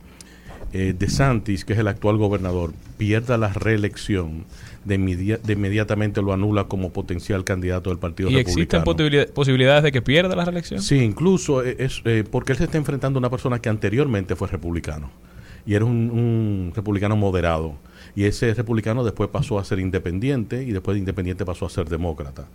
eh, 0.73 0.95
DeSantis, 0.97 1.65
que 1.65 1.73
es 1.73 1.79
el 1.79 1.87
actual 1.87 2.17
gobernador, 2.17 2.73
pierda 2.97 3.37
la 3.37 3.49
reelección, 3.49 4.45
de, 4.85 4.95
inmedia- 4.95 5.38
de 5.38 5.53
inmediatamente 5.53 6.22
lo 6.22 6.34
anula 6.34 6.65
como 6.65 6.91
potencial 6.91 7.43
candidato 7.43 7.89
del 7.89 7.99
Partido 7.99 8.30
¿Y 8.30 8.38
existen 8.38 8.81
Republicano. 8.81 9.34
posibilidades 9.34 9.84
de 9.84 9.91
que 9.91 10.01
pierda 10.01 10.35
la 10.35 10.45
reelección? 10.45 10.81
Sí, 10.81 10.97
incluso 10.99 11.64
eh, 11.64 11.76
es 11.80 12.01
eh, 12.05 12.23
porque 12.30 12.51
él 12.53 12.57
se 12.57 12.65
está 12.65 12.77
enfrentando 12.77 13.18
a 13.18 13.22
una 13.22 13.30
persona 13.30 13.60
que 13.60 13.69
anteriormente 13.69 14.35
fue 14.35 14.47
republicano 14.47 15.10
y 15.65 15.76
era 15.76 15.85
un, 15.85 16.10
un 16.11 16.72
republicano 16.76 17.15
moderado. 17.15 17.76
Y 18.15 18.26
ese 18.26 18.53
republicano 18.53 19.03
después 19.03 19.30
pasó 19.30 19.57
a 19.57 19.64
ser 19.65 19.80
independiente 19.80 20.61
y 20.64 20.72
después 20.72 20.95
de 20.95 20.99
independiente 20.99 21.45
pasó 21.45 21.65
a 21.65 21.69
ser 21.69 21.88
demócrata. 21.89 22.45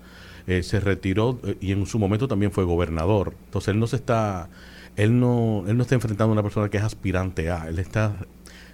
Eh, 0.47 0.63
se 0.63 0.79
retiró 0.81 1.41
eh, 1.45 1.57
y 1.61 1.73
en 1.73 1.85
su 1.87 1.99
momento 1.99 2.29
también 2.29 2.53
fue 2.53 2.65
gobernador. 2.65 3.35
Entonces 3.47 3.69
él 3.75 3.81
no 3.81 3.87
se 3.87 3.97
está, 3.97 4.51
él 4.97 5.19
no, 5.19 5.65
él 5.67 5.77
no 5.77 5.83
está 5.83 5.95
enfrentando 5.95 6.31
a 6.31 6.33
una 6.35 6.43
persona 6.43 6.69
que 6.69 6.77
es 6.77 6.83
aspirante 6.85 7.51
a, 7.51 7.67
él 7.69 7.79
está 7.79 8.15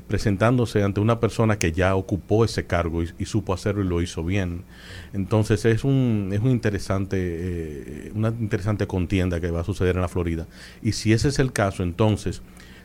presentándose 0.08 0.82
ante 0.82 1.00
una 1.00 1.18
persona 1.18 1.58
que 1.58 1.72
ya 1.72 1.96
ocupó 1.96 2.44
ese 2.44 2.66
cargo 2.66 3.02
y, 3.02 3.24
supo 3.24 3.54
hacerlo 3.54 3.82
y 3.82 3.88
lo 3.88 4.02
hizo 4.02 4.24
bien. 4.24 4.64
Entonces 5.12 5.64
es 5.64 5.84
un 5.84 6.30
es 6.32 6.40
un 6.40 6.50
interesante 6.50 7.16
eh, 7.20 8.12
una 8.14 8.28
interesante 8.28 8.86
contienda 8.86 9.40
que 9.40 9.50
va 9.50 9.60
a 9.60 9.64
suceder 9.64 9.96
en 9.96 10.02
la 10.02 10.08
Florida. 10.08 10.46
Y 10.82 10.92
si 10.92 11.12
ese 11.12 11.28
es 11.28 11.38
el 11.38 11.52
caso, 11.52 11.82
entonces 11.82 12.42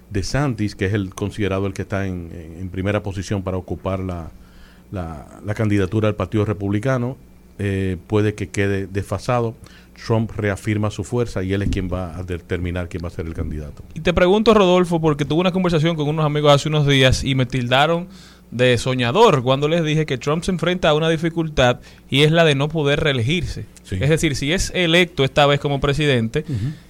DeSantis, 0.10 0.76
que 0.76 0.86
es 0.86 0.94
el 0.94 1.14
considerado 1.14 1.68
el 1.68 1.74
que 1.74 1.84
está 1.84 2.08
en, 2.08 2.30
en 2.32 2.70
primera 2.70 3.04
posición 3.04 3.44
para 3.44 3.58
ocupar 3.58 4.00
la, 4.00 4.32
la, 4.92 5.42
la 5.46 5.54
candidatura 5.54 6.08
del 6.08 6.16
Partido 6.16 6.46
Republicano, 6.46 7.18
eh, 7.62 7.98
puede 8.08 8.36
que 8.36 8.50
quede 8.50 8.88
desfasado. 8.88 9.54
Trump 10.06 10.32
reafirma 10.36 10.90
su 10.92 11.04
fuerza 11.04 11.44
y 11.44 11.54
él 11.54 11.62
es 11.62 11.70
quien 11.70 11.90
va 11.92 12.18
a 12.18 12.24
determinar 12.24 12.90
quién 12.90 13.04
va 13.04 13.08
a 13.08 13.12
ser 13.12 13.26
el 13.28 13.34
candidato. 13.34 13.84
Y 13.94 14.02
te 14.02 14.14
pregunto, 14.14 14.54
Rodolfo, 14.54 15.00
porque 15.02 15.26
tuve 15.26 15.42
una 15.42 15.52
conversación 15.52 15.96
con 15.96 16.08
unos 16.08 16.26
amigos 16.26 16.54
hace 16.54 16.70
unos 16.70 16.88
días 16.88 17.24
y 17.24 17.36
me 17.36 17.46
tildaron 17.46 18.08
de 18.52 18.78
soñador 18.78 19.44
cuando 19.44 19.68
les 19.68 19.84
dije 19.84 20.06
que 20.06 20.18
Trump 20.18 20.44
se 20.44 20.52
enfrenta 20.52 20.90
a 20.90 20.94
una 20.94 21.10
dificultad 21.10 21.80
y 22.10 22.24
es 22.24 22.32
la 22.32 22.46
de 22.46 22.56
no 22.56 22.68
poder 22.68 23.00
reelegirse. 23.00 23.66
Es 23.92 24.10
decir, 24.10 24.36
si 24.36 24.54
es 24.54 24.72
electo 24.74 25.24
esta 25.24 25.46
vez 25.46 25.60
como 25.60 25.80
presidente, 25.80 26.46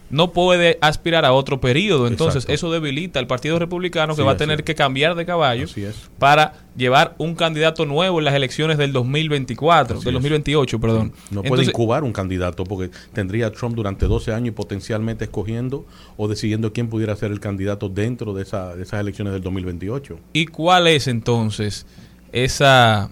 no 0.10 0.32
puede 0.34 0.78
aspirar 0.82 1.26
a 1.26 1.34
otro 1.34 1.62
periodo. 1.62 2.08
Entonces, 2.08 2.44
Exacto. 2.44 2.54
eso 2.54 2.72
debilita 2.72 3.20
al 3.20 3.28
Partido 3.28 3.60
Republicano 3.60 4.16
que 4.16 4.22
Sí, 4.22 4.26
va 4.26 4.32
a 4.34 4.38
tener 4.38 4.60
es. 4.60 4.66
que 4.66 4.76
cambiar 4.76 5.16
de 5.16 5.26
caballo 5.26 5.66
es. 5.66 6.10
para 6.18 6.54
llevar 6.76 7.16
un 7.18 7.36
candidato 7.36 7.86
nuevo 7.86 8.20
en 8.20 8.26
las 8.26 8.34
elecciones 8.34 8.78
del 8.78 8.92
2024, 8.94 9.98
Así 9.98 10.06
del 10.06 10.16
es. 10.16 10.22
2028, 10.22 10.80
perdón. 10.80 11.14
No 11.32 11.44
puede 11.44 11.64
incubar 11.66 12.04
un 12.04 12.12
candidato 12.14 12.64
porque 12.64 12.90
tendría 13.14 13.48
a 13.48 13.52
Trump 13.52 13.76
durante 13.76 14.06
12 14.08 14.32
años 14.34 14.48
y 14.50 14.52
potencialmente 14.52 15.26
escogiendo 15.26 15.86
o 16.18 16.28
decidiendo 16.28 16.74
quién 16.74 16.88
pudiera 16.90 17.16
ser 17.16 17.32
el 17.32 17.40
candidato 17.40 17.90
dentro 17.90 18.34
de, 18.34 18.44
esa- 18.44 18.76
de 18.76 18.84
esas 18.84 19.00
elecciones 19.02 19.34
del 19.34 19.42
2028. 19.44 20.20
¿Y 20.34 20.46
cuál 20.48 20.88
es 20.88 21.08
entonces 21.08 21.86
esa 22.32 23.10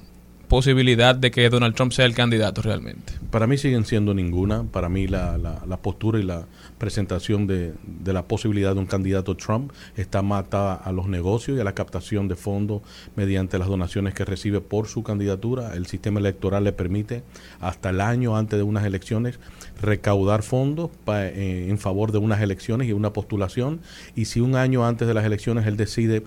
posibilidad 0.48 1.16
de 1.16 1.32
que 1.32 1.50
Donald 1.50 1.76
Trump 1.76 1.92
sea 1.92 2.06
el 2.06 2.14
candidato 2.16 2.62
realmente? 2.62 3.14
Para 3.32 3.48
mí 3.48 3.58
siguen 3.58 3.86
siendo 3.86 4.14
ninguna. 4.14 4.64
Para 4.64 4.88
mí 4.90 5.08
la, 5.08 5.38
la- 5.38 5.64
la 5.68 5.78
postura 5.78 6.20
y 6.20 6.24
la 6.24 6.46
presentación 6.78 7.48
de, 7.48 7.74
de 7.86 8.14
la 8.14 8.24
posibilidad 8.28 8.74
de 8.74 8.80
un 8.80 8.86
candidato 8.86 9.36
Trump 9.36 9.72
está 9.96 10.22
matada 10.22 10.76
a 10.76 10.92
los 10.92 11.08
negocios 11.08 11.58
y 11.58 11.62
a 11.62 11.64
la 11.64 11.74
captación 11.74 12.28
de 12.28 12.36
fondos 12.36 12.82
mediante 13.16 13.58
las 13.60 13.68
donaciones 13.68 14.14
que 14.14 14.24
recibe 14.26 14.62
por 14.62 14.88
su 14.88 15.04
candidatura. 15.04 15.74
El 15.76 15.86
sistema 15.88 16.20
electoral 16.20 16.64
le 16.64 16.72
permite 16.72 17.24
hasta 17.60 17.90
el 17.90 18.00
año 18.02 18.38
antes 18.38 18.58
de 18.58 18.64
unas 18.64 18.86
elecciones 18.86 19.40
recaudar 19.82 20.44
fondos 20.44 20.92
eh, 21.08 21.68
en 21.70 21.78
favor 21.78 22.12
de 22.12 22.20
unas 22.20 22.42
elecciones 22.42 22.88
y 22.88 22.94
una 22.94 23.12
postulación. 23.12 23.82
Y 24.16 24.26
si 24.26 24.40
un 24.40 24.56
año 24.56 24.86
antes 24.88 25.08
de 25.08 25.14
las 25.14 25.26
elecciones 25.26 25.68
él 25.68 25.78
decide 25.78 26.24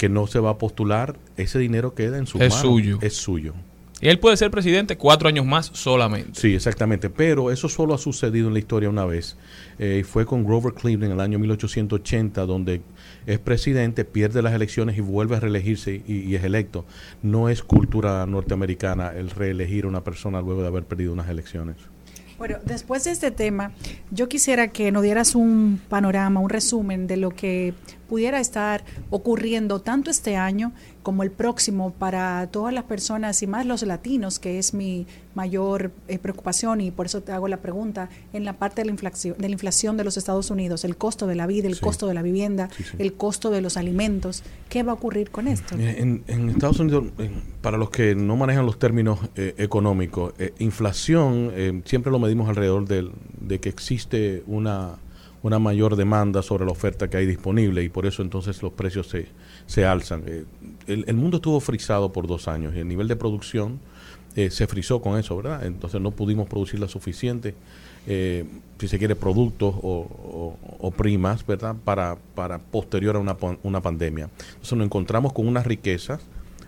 que 0.00 0.08
no 0.08 0.26
se 0.26 0.38
va 0.40 0.48
a 0.48 0.56
postular, 0.56 1.18
ese 1.36 1.58
dinero 1.58 1.94
queda 1.94 2.16
en 2.16 2.26
su 2.26 2.38
Es 2.38 2.54
mano. 2.54 2.62
suyo. 2.62 2.98
Es 3.02 3.16
suyo. 3.16 3.52
Y 4.00 4.08
él 4.08 4.18
puede 4.18 4.38
ser 4.38 4.50
presidente 4.50 4.96
cuatro 4.96 5.28
años 5.28 5.44
más 5.44 5.66
solamente. 5.74 6.40
Sí, 6.40 6.54
exactamente. 6.54 7.10
Pero 7.10 7.50
eso 7.50 7.68
solo 7.68 7.92
ha 7.92 7.98
sucedido 7.98 8.48
en 8.48 8.54
la 8.54 8.60
historia 8.60 8.88
una 8.88 9.04
vez. 9.04 9.36
Eh, 9.78 9.98
y 10.00 10.02
fue 10.02 10.24
con 10.24 10.42
Grover 10.42 10.72
Cleveland 10.72 11.12
en 11.12 11.18
el 11.18 11.20
año 11.20 11.38
1880, 11.38 12.46
donde 12.46 12.80
es 13.26 13.38
presidente, 13.40 14.06
pierde 14.06 14.40
las 14.40 14.54
elecciones 14.54 14.96
y 14.96 15.02
vuelve 15.02 15.36
a 15.36 15.40
reelegirse 15.40 16.02
y, 16.08 16.20
y 16.20 16.34
es 16.34 16.44
electo. 16.44 16.86
No 17.22 17.50
es 17.50 17.62
cultura 17.62 18.24
norteamericana 18.24 19.12
el 19.14 19.28
reelegir 19.28 19.84
a 19.84 19.88
una 19.88 20.02
persona 20.02 20.40
luego 20.40 20.62
de 20.62 20.68
haber 20.68 20.84
perdido 20.84 21.12
unas 21.12 21.28
elecciones. 21.28 21.76
Bueno, 22.38 22.56
después 22.64 23.04
de 23.04 23.10
este 23.10 23.30
tema, 23.30 23.72
yo 24.10 24.30
quisiera 24.30 24.68
que 24.68 24.90
nos 24.92 25.02
dieras 25.02 25.34
un 25.34 25.78
panorama, 25.90 26.40
un 26.40 26.48
resumen 26.48 27.06
de 27.06 27.18
lo 27.18 27.28
que 27.32 27.74
pudiera 28.10 28.40
estar 28.40 28.84
ocurriendo 29.08 29.80
tanto 29.80 30.10
este 30.10 30.36
año 30.36 30.72
como 31.02 31.22
el 31.22 31.30
próximo 31.30 31.92
para 31.92 32.46
todas 32.50 32.74
las 32.74 32.84
personas 32.84 33.42
y 33.42 33.46
más 33.46 33.64
los 33.64 33.82
latinos, 33.84 34.38
que 34.38 34.58
es 34.58 34.74
mi 34.74 35.06
mayor 35.34 35.92
eh, 36.08 36.18
preocupación 36.18 36.80
y 36.82 36.90
por 36.90 37.06
eso 37.06 37.22
te 37.22 37.32
hago 37.32 37.48
la 37.48 37.56
pregunta 37.58 38.10
en 38.34 38.44
la 38.44 38.54
parte 38.54 38.82
de 38.82 38.86
la 38.86 38.90
inflación 38.90 39.36
de 39.38 39.48
la 39.48 39.52
inflación 39.52 39.96
de 39.96 40.04
los 40.04 40.16
Estados 40.16 40.50
Unidos, 40.50 40.84
el 40.84 40.96
costo 40.96 41.26
de 41.26 41.36
la 41.36 41.46
vida, 41.46 41.68
el 41.68 41.76
Sí. 41.76 41.80
costo 41.80 42.06
de 42.08 42.14
la 42.14 42.22
vivienda, 42.22 42.68
el 42.98 43.14
costo 43.14 43.50
de 43.50 43.60
los 43.62 43.76
alimentos. 43.76 44.42
¿Qué 44.68 44.82
va 44.82 44.90
a 44.92 44.94
ocurrir 44.96 45.30
con 45.30 45.46
esto? 45.48 45.76
En, 45.78 46.22
en 46.26 46.50
Estados 46.50 46.80
Unidos, 46.80 47.04
para 47.62 47.78
los 47.78 47.90
que 47.90 48.14
no 48.14 48.36
manejan 48.36 48.66
los 48.66 48.78
términos 48.78 49.20
eh, 49.36 49.54
económicos, 49.56 50.34
eh, 50.38 50.52
inflación 50.58 51.50
eh, 51.54 51.80
siempre 51.84 52.10
lo 52.12 52.18
medimos 52.18 52.48
alrededor 52.48 52.86
del- 52.86 53.12
de 53.40 53.60
que 53.60 53.68
existe 53.68 54.42
una, 54.46 54.96
una 55.42 55.58
mayor 55.58 55.96
demanda 55.96 56.42
sobre 56.42 56.64
la 56.66 56.72
oferta 56.72 57.08
que 57.08 57.16
hay 57.16 57.26
disponible 57.26 57.82
y 57.82 57.88
por 57.88 58.04
eso 58.06 58.22
entonces 58.22 58.62
los 58.62 58.72
precios 58.72 59.08
se, 59.08 59.26
se 59.66 59.84
alzan. 59.86 60.22
Eh, 60.26 60.44
el, 60.86 61.04
el 61.06 61.16
mundo 61.16 61.38
estuvo 61.38 61.60
frisado 61.60 62.12
por 62.12 62.26
dos 62.26 62.46
años 62.48 62.74
y 62.76 62.80
el 62.80 62.88
nivel 62.88 63.08
de 63.08 63.16
producción 63.16 63.78
eh, 64.36 64.50
se 64.50 64.66
frizó 64.66 65.00
con 65.00 65.18
eso, 65.18 65.36
¿verdad? 65.36 65.64
Entonces 65.66 66.00
no 66.00 66.10
pudimos 66.12 66.46
producir 66.48 66.78
la 66.78 66.88
suficiente, 66.88 67.54
eh, 68.06 68.44
si 68.78 68.86
se 68.86 68.98
quiere, 68.98 69.16
productos 69.16 69.74
o, 69.82 70.56
o- 70.78 70.90
primas, 70.92 71.44
¿verdad? 71.46 71.74
Para, 71.84 72.16
para 72.34 72.58
posterior 72.58 73.16
a 73.16 73.18
una, 73.18 73.36
una 73.62 73.80
pandemia. 73.80 74.28
Entonces 74.54 74.72
nos 74.78 74.84
encontramos 74.84 75.32
con 75.32 75.48
una 75.48 75.62
riqueza 75.62 76.20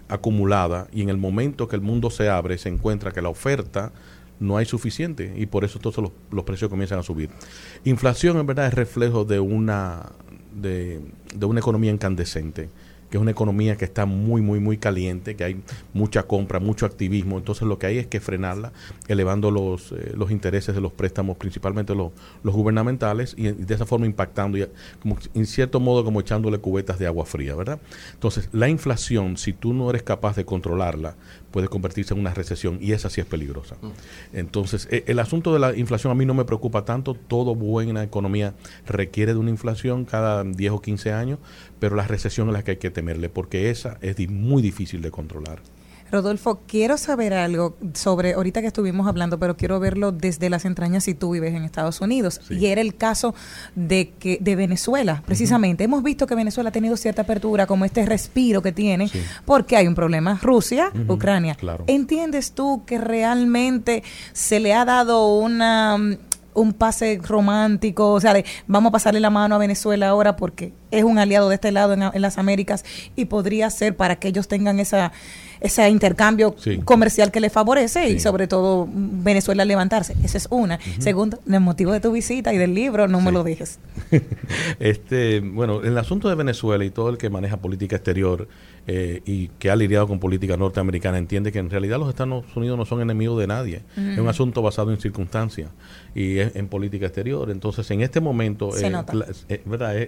acumulada 0.08 0.88
y 0.92 1.02
en 1.02 1.08
el 1.08 1.16
momento 1.16 1.68
que 1.68 1.76
el 1.76 1.82
mundo 1.82 2.10
se 2.10 2.28
abre 2.28 2.58
se 2.58 2.68
encuentra 2.68 3.12
que 3.12 3.22
la 3.22 3.28
oferta 3.28 3.92
no 4.42 4.56
hay 4.56 4.66
suficiente 4.66 5.32
y 5.36 5.46
por 5.46 5.64
eso 5.64 5.78
entonces 5.78 6.02
los, 6.02 6.12
los 6.30 6.44
precios 6.44 6.68
comienzan 6.68 6.98
a 6.98 7.02
subir. 7.02 7.30
Inflación 7.84 8.36
en 8.38 8.46
verdad 8.46 8.66
es 8.66 8.74
reflejo 8.74 9.24
de 9.24 9.40
una, 9.40 10.12
de, 10.54 11.00
de 11.34 11.46
una 11.46 11.60
economía 11.60 11.90
incandescente 11.90 12.68
que 13.12 13.18
es 13.18 13.22
una 13.22 13.30
economía 13.30 13.76
que 13.76 13.84
está 13.84 14.06
muy, 14.06 14.40
muy, 14.40 14.58
muy 14.58 14.78
caliente, 14.78 15.36
que 15.36 15.44
hay 15.44 15.60
mucha 15.92 16.22
compra, 16.22 16.60
mucho 16.60 16.86
activismo. 16.86 17.36
Entonces 17.36 17.68
lo 17.68 17.78
que 17.78 17.86
hay 17.86 17.98
es 17.98 18.06
que 18.06 18.20
frenarla, 18.20 18.72
elevando 19.06 19.50
los, 19.50 19.92
eh, 19.92 20.14
los 20.16 20.30
intereses 20.30 20.74
de 20.74 20.80
los 20.80 20.92
préstamos, 20.92 21.36
principalmente 21.36 21.94
los, 21.94 22.12
los 22.42 22.54
gubernamentales, 22.54 23.34
y, 23.36 23.48
y 23.48 23.52
de 23.52 23.74
esa 23.74 23.84
forma 23.84 24.06
impactando, 24.06 24.56
y, 24.56 24.66
como, 25.02 25.18
en 25.34 25.44
cierto 25.44 25.78
modo 25.78 26.04
como 26.06 26.20
echándole 26.20 26.56
cubetas 26.56 26.98
de 26.98 27.06
agua 27.06 27.26
fría, 27.26 27.54
¿verdad? 27.54 27.80
Entonces 28.14 28.48
la 28.50 28.70
inflación, 28.70 29.36
si 29.36 29.52
tú 29.52 29.74
no 29.74 29.90
eres 29.90 30.02
capaz 30.02 30.34
de 30.34 30.46
controlarla, 30.46 31.14
puede 31.52 31.68
convertirse 31.68 32.14
en 32.14 32.20
una 32.20 32.34
recesión 32.34 32.78
y 32.80 32.92
esa 32.92 33.10
sí 33.10 33.20
es 33.20 33.26
peligrosa. 33.26 33.76
Entonces, 34.32 34.88
eh, 34.90 35.04
el 35.06 35.20
asunto 35.20 35.52
de 35.52 35.60
la 35.60 35.76
inflación 35.76 36.10
a 36.10 36.14
mí 36.14 36.26
no 36.26 36.34
me 36.34 36.44
preocupa 36.44 36.84
tanto. 36.84 37.14
Todo 37.14 37.54
buena 37.54 38.02
economía 38.02 38.54
requiere 38.86 39.34
de 39.34 39.38
una 39.38 39.50
inflación 39.50 40.04
cada 40.04 40.42
10 40.42 40.72
o 40.72 40.82
15 40.82 41.12
años, 41.12 41.38
pero 41.78 41.94
la 41.94 42.06
recesión 42.06 42.48
es 42.48 42.54
la 42.54 42.64
que 42.64 42.72
hay 42.72 42.76
que 42.78 42.90
temerle 42.90 43.28
porque 43.28 43.70
esa 43.70 43.98
es 44.00 44.18
muy 44.28 44.62
difícil 44.62 45.02
de 45.02 45.10
controlar. 45.10 45.60
Rodolfo, 46.12 46.60
quiero 46.66 46.98
saber 46.98 47.32
algo 47.32 47.76
sobre, 47.94 48.34
ahorita 48.34 48.60
que 48.60 48.66
estuvimos 48.66 49.08
hablando, 49.08 49.38
pero 49.38 49.56
quiero 49.56 49.80
verlo 49.80 50.12
desde 50.12 50.50
las 50.50 50.66
entrañas 50.66 51.04
si 51.04 51.14
tú 51.14 51.30
vives 51.30 51.54
en 51.54 51.64
Estados 51.64 52.02
Unidos. 52.02 52.40
Y 52.50 52.66
era 52.66 52.82
el 52.82 52.94
caso 52.94 53.34
de 53.74 54.10
que 54.18 54.36
de 54.40 54.54
Venezuela, 54.54 55.22
precisamente. 55.24 55.84
Hemos 55.84 56.02
visto 56.02 56.26
que 56.26 56.34
Venezuela 56.34 56.68
ha 56.68 56.72
tenido 56.72 56.98
cierta 56.98 57.22
apertura, 57.22 57.66
como 57.66 57.86
este 57.86 58.04
respiro 58.04 58.60
que 58.60 58.72
tiene, 58.72 59.10
porque 59.46 59.76
hay 59.76 59.86
un 59.86 59.94
problema. 59.94 60.38
Rusia, 60.42 60.92
Ucrania. 61.08 61.54
claro. 61.54 61.84
¿Entiendes 61.86 62.52
tú 62.52 62.84
que 62.84 62.98
realmente 62.98 64.02
se 64.34 64.60
le 64.60 64.74
ha 64.74 64.84
dado 64.84 65.34
una 65.38 66.18
un 66.54 66.72
pase 66.72 67.20
romántico, 67.22 68.12
o 68.12 68.20
sea, 68.20 68.34
de 68.34 68.44
vamos 68.66 68.90
a 68.90 68.92
pasarle 68.92 69.20
la 69.20 69.30
mano 69.30 69.54
a 69.54 69.58
Venezuela 69.58 70.08
ahora 70.08 70.36
porque 70.36 70.72
es 70.90 71.04
un 71.04 71.18
aliado 71.18 71.48
de 71.48 71.54
este 71.56 71.72
lado 71.72 71.92
en, 71.94 72.02
en 72.02 72.22
las 72.22 72.38
Américas 72.38 72.84
y 73.16 73.24
podría 73.26 73.68
ser 73.70 73.96
para 73.96 74.16
que 74.16 74.28
ellos 74.28 74.48
tengan 74.48 74.80
esa 74.80 75.12
ese 75.60 75.88
intercambio 75.88 76.56
Sí. 76.58 76.78
comercial 76.78 77.30
que 77.30 77.38
les 77.38 77.52
favorece 77.52 78.08
y 78.10 78.18
sobre 78.18 78.48
todo 78.48 78.88
Venezuela 78.92 79.64
levantarse. 79.64 80.16
Esa 80.24 80.36
es 80.38 80.48
una. 80.50 80.80
Segundo, 80.98 81.38
el 81.48 81.60
motivo 81.60 81.92
de 81.92 82.00
tu 82.00 82.10
visita 82.10 82.52
y 82.52 82.58
del 82.58 82.74
libro, 82.74 83.06
no 83.06 83.20
me 83.20 83.30
lo 83.30 83.44
dejes. 83.44 83.78
Este, 84.80 85.40
bueno, 85.40 85.80
en 85.82 85.88
el 85.92 85.98
asunto 85.98 86.28
de 86.28 86.34
Venezuela 86.34 86.84
y 86.84 86.90
todo 86.90 87.08
el 87.10 87.18
que 87.18 87.30
maneja 87.30 87.58
política 87.58 87.96
exterior 87.96 88.48
eh, 88.88 89.22
y 89.24 89.48
que 89.58 89.70
ha 89.70 89.76
lidiado 89.76 90.08
con 90.08 90.18
política 90.18 90.56
norteamericana 90.56 91.16
entiende 91.18 91.52
que 91.52 91.58
en 91.60 91.70
realidad 91.70 91.98
los 92.00 92.08
Estados 92.08 92.44
Unidos 92.56 92.76
no 92.76 92.84
son 92.84 93.00
enemigos 93.00 93.38
de 93.38 93.46
nadie. 93.46 93.82
Es 93.96 94.18
un 94.18 94.26
asunto 94.28 94.60
basado 94.62 94.90
en 94.90 94.98
circunstancias 94.98 95.70
y 96.14 96.38
es 96.38 96.56
en 96.56 96.66
política 96.68 97.06
exterior. 97.06 97.50
Entonces, 97.50 97.88
en 97.92 98.00
este 98.00 98.20
momento, 98.20 98.76
eh, 98.76 98.80
eh. 99.48 99.62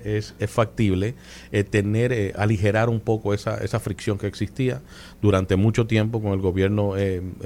Es, 0.05 0.35
factible 0.51 1.15
eh, 1.53 1.63
tener, 1.65 2.13
eh, 2.13 2.33
aligerar 2.37 2.89
un 2.89 3.01
poco 3.01 3.33
esa, 3.33 3.59
esa 3.63 3.79
fricción 3.81 4.19
que 4.19 4.27
existía 4.27 4.81
durante 5.23 5.57
mucho 5.57 5.87
tiempo 5.87 6.21
con 6.21 6.33
el 6.33 6.41
gobierno 6.41 6.95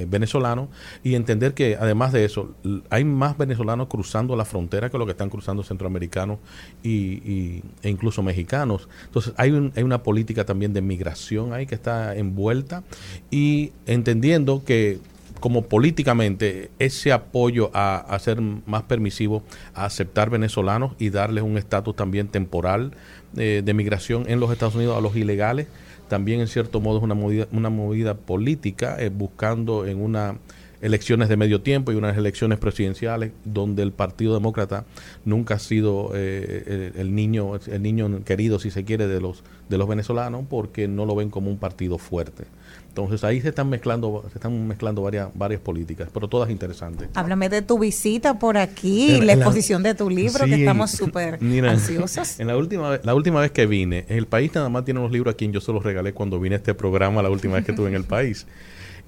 venezolano 0.06 0.68
y 1.04 1.14
entender 1.14 1.54
que 1.54 1.76
además 1.78 2.12
de 2.12 2.24
eso, 2.24 2.54
hay 2.90 3.04
más 3.04 3.36
venezolanos 3.36 3.88
cruzando 3.88 4.34
la 4.36 4.44
frontera 4.44 4.90
que 4.90 4.98
lo 4.98 5.04
que 5.06 5.12
están 5.12 5.30
cruzando 5.30 5.62
centroamericanos 5.62 6.38
y, 6.82 6.90
y- 6.90 7.62
e 7.82 7.90
incluso 7.90 8.22
mexicanos. 8.22 8.88
Entonces, 9.04 9.32
hay, 9.36 9.50
un- 9.50 9.72
hay 9.76 9.82
una 9.82 10.02
política 10.02 10.44
también 10.44 10.72
de 10.72 10.80
migración 10.82 11.17
ahí 11.52 11.66
que 11.66 11.74
está 11.74 12.16
envuelta 12.16 12.82
y 13.30 13.72
entendiendo 13.86 14.64
que 14.64 14.98
como 15.40 15.62
políticamente 15.62 16.70
ese 16.78 17.12
apoyo 17.12 17.70
a, 17.72 17.98
a 17.98 18.18
ser 18.18 18.40
más 18.40 18.82
permisivo, 18.82 19.42
a 19.74 19.84
aceptar 19.84 20.30
venezolanos 20.30 20.94
y 20.98 21.10
darles 21.10 21.44
un 21.44 21.56
estatus 21.56 21.94
también 21.94 22.28
temporal 22.28 22.92
eh, 23.36 23.62
de 23.64 23.74
migración 23.74 24.24
en 24.28 24.40
los 24.40 24.50
Estados 24.50 24.74
Unidos 24.74 24.96
a 24.96 25.00
los 25.00 25.14
ilegales, 25.16 25.66
también 26.08 26.40
en 26.40 26.48
cierto 26.48 26.80
modo 26.80 26.98
es 26.98 27.04
una 27.04 27.14
movida, 27.14 27.46
una 27.52 27.70
movida 27.70 28.14
política 28.14 28.96
eh, 28.98 29.10
buscando 29.10 29.86
en 29.86 30.00
una 30.00 30.38
elecciones 30.80 31.28
de 31.28 31.36
medio 31.36 31.60
tiempo 31.60 31.90
y 31.90 31.96
unas 31.96 32.16
elecciones 32.16 32.58
presidenciales 32.58 33.32
donde 33.44 33.82
el 33.82 33.90
Partido 33.90 34.32
Demócrata 34.32 34.84
nunca 35.24 35.54
ha 35.54 35.58
sido 35.58 36.12
eh, 36.14 36.92
el 36.94 37.16
niño 37.16 37.56
el 37.56 37.82
niño 37.82 38.22
querido 38.24 38.60
si 38.60 38.70
se 38.70 38.84
quiere 38.84 39.08
de 39.08 39.20
los 39.20 39.42
de 39.68 39.78
los 39.78 39.88
venezolanos 39.88 40.44
porque 40.48 40.88
no 40.88 41.04
lo 41.06 41.14
ven 41.14 41.30
como 41.30 41.50
un 41.50 41.58
partido 41.58 41.98
fuerte. 41.98 42.44
Entonces 42.88 43.22
ahí 43.22 43.40
se 43.40 43.50
están 43.50 43.68
mezclando 43.68 44.24
se 44.32 44.38
están 44.38 44.66
mezclando 44.66 45.02
varias 45.02 45.28
varias 45.34 45.60
políticas, 45.60 46.08
pero 46.12 46.26
todas 46.26 46.50
interesantes. 46.50 47.08
Háblame 47.14 47.48
de 47.48 47.62
tu 47.62 47.78
visita 47.78 48.38
por 48.40 48.56
aquí, 48.58 49.10
En- 49.12 49.26
la 49.26 49.34
en 49.34 49.38
la- 49.38 49.44
exposición 49.44 49.82
de 49.84 49.94
tu 49.94 50.10
libro, 50.10 50.44
Sí, 50.44 50.50
que 50.50 50.56
estamos 50.56 50.90
súper 50.90 51.38
ansiosos. 51.68 52.40
En 52.40 52.48
la 52.48 52.56
última, 52.56 52.98
la 53.02 53.14
última 53.14 53.40
vez 53.40 53.52
que 53.52 53.66
vine, 53.66 54.04
el 54.08 54.26
país 54.26 54.52
nada 54.54 54.68
más 54.68 54.84
tiene 54.84 54.98
unos 55.00 55.12
libros 55.12 55.34
a 55.34 55.36
quien 55.36 55.52
yo 55.52 55.60
se 55.60 55.72
los 55.72 55.82
regalé 55.84 56.12
cuando 56.12 56.40
vine 56.40 56.56
a 56.56 56.58
este 56.58 56.74
programa 56.74 57.22
la 57.22 57.30
última 57.30 57.54
vez 57.54 57.64
que 57.64 57.72
estuve 57.72 57.88
en 57.88 57.94
el 57.94 58.04
país. 58.04 58.46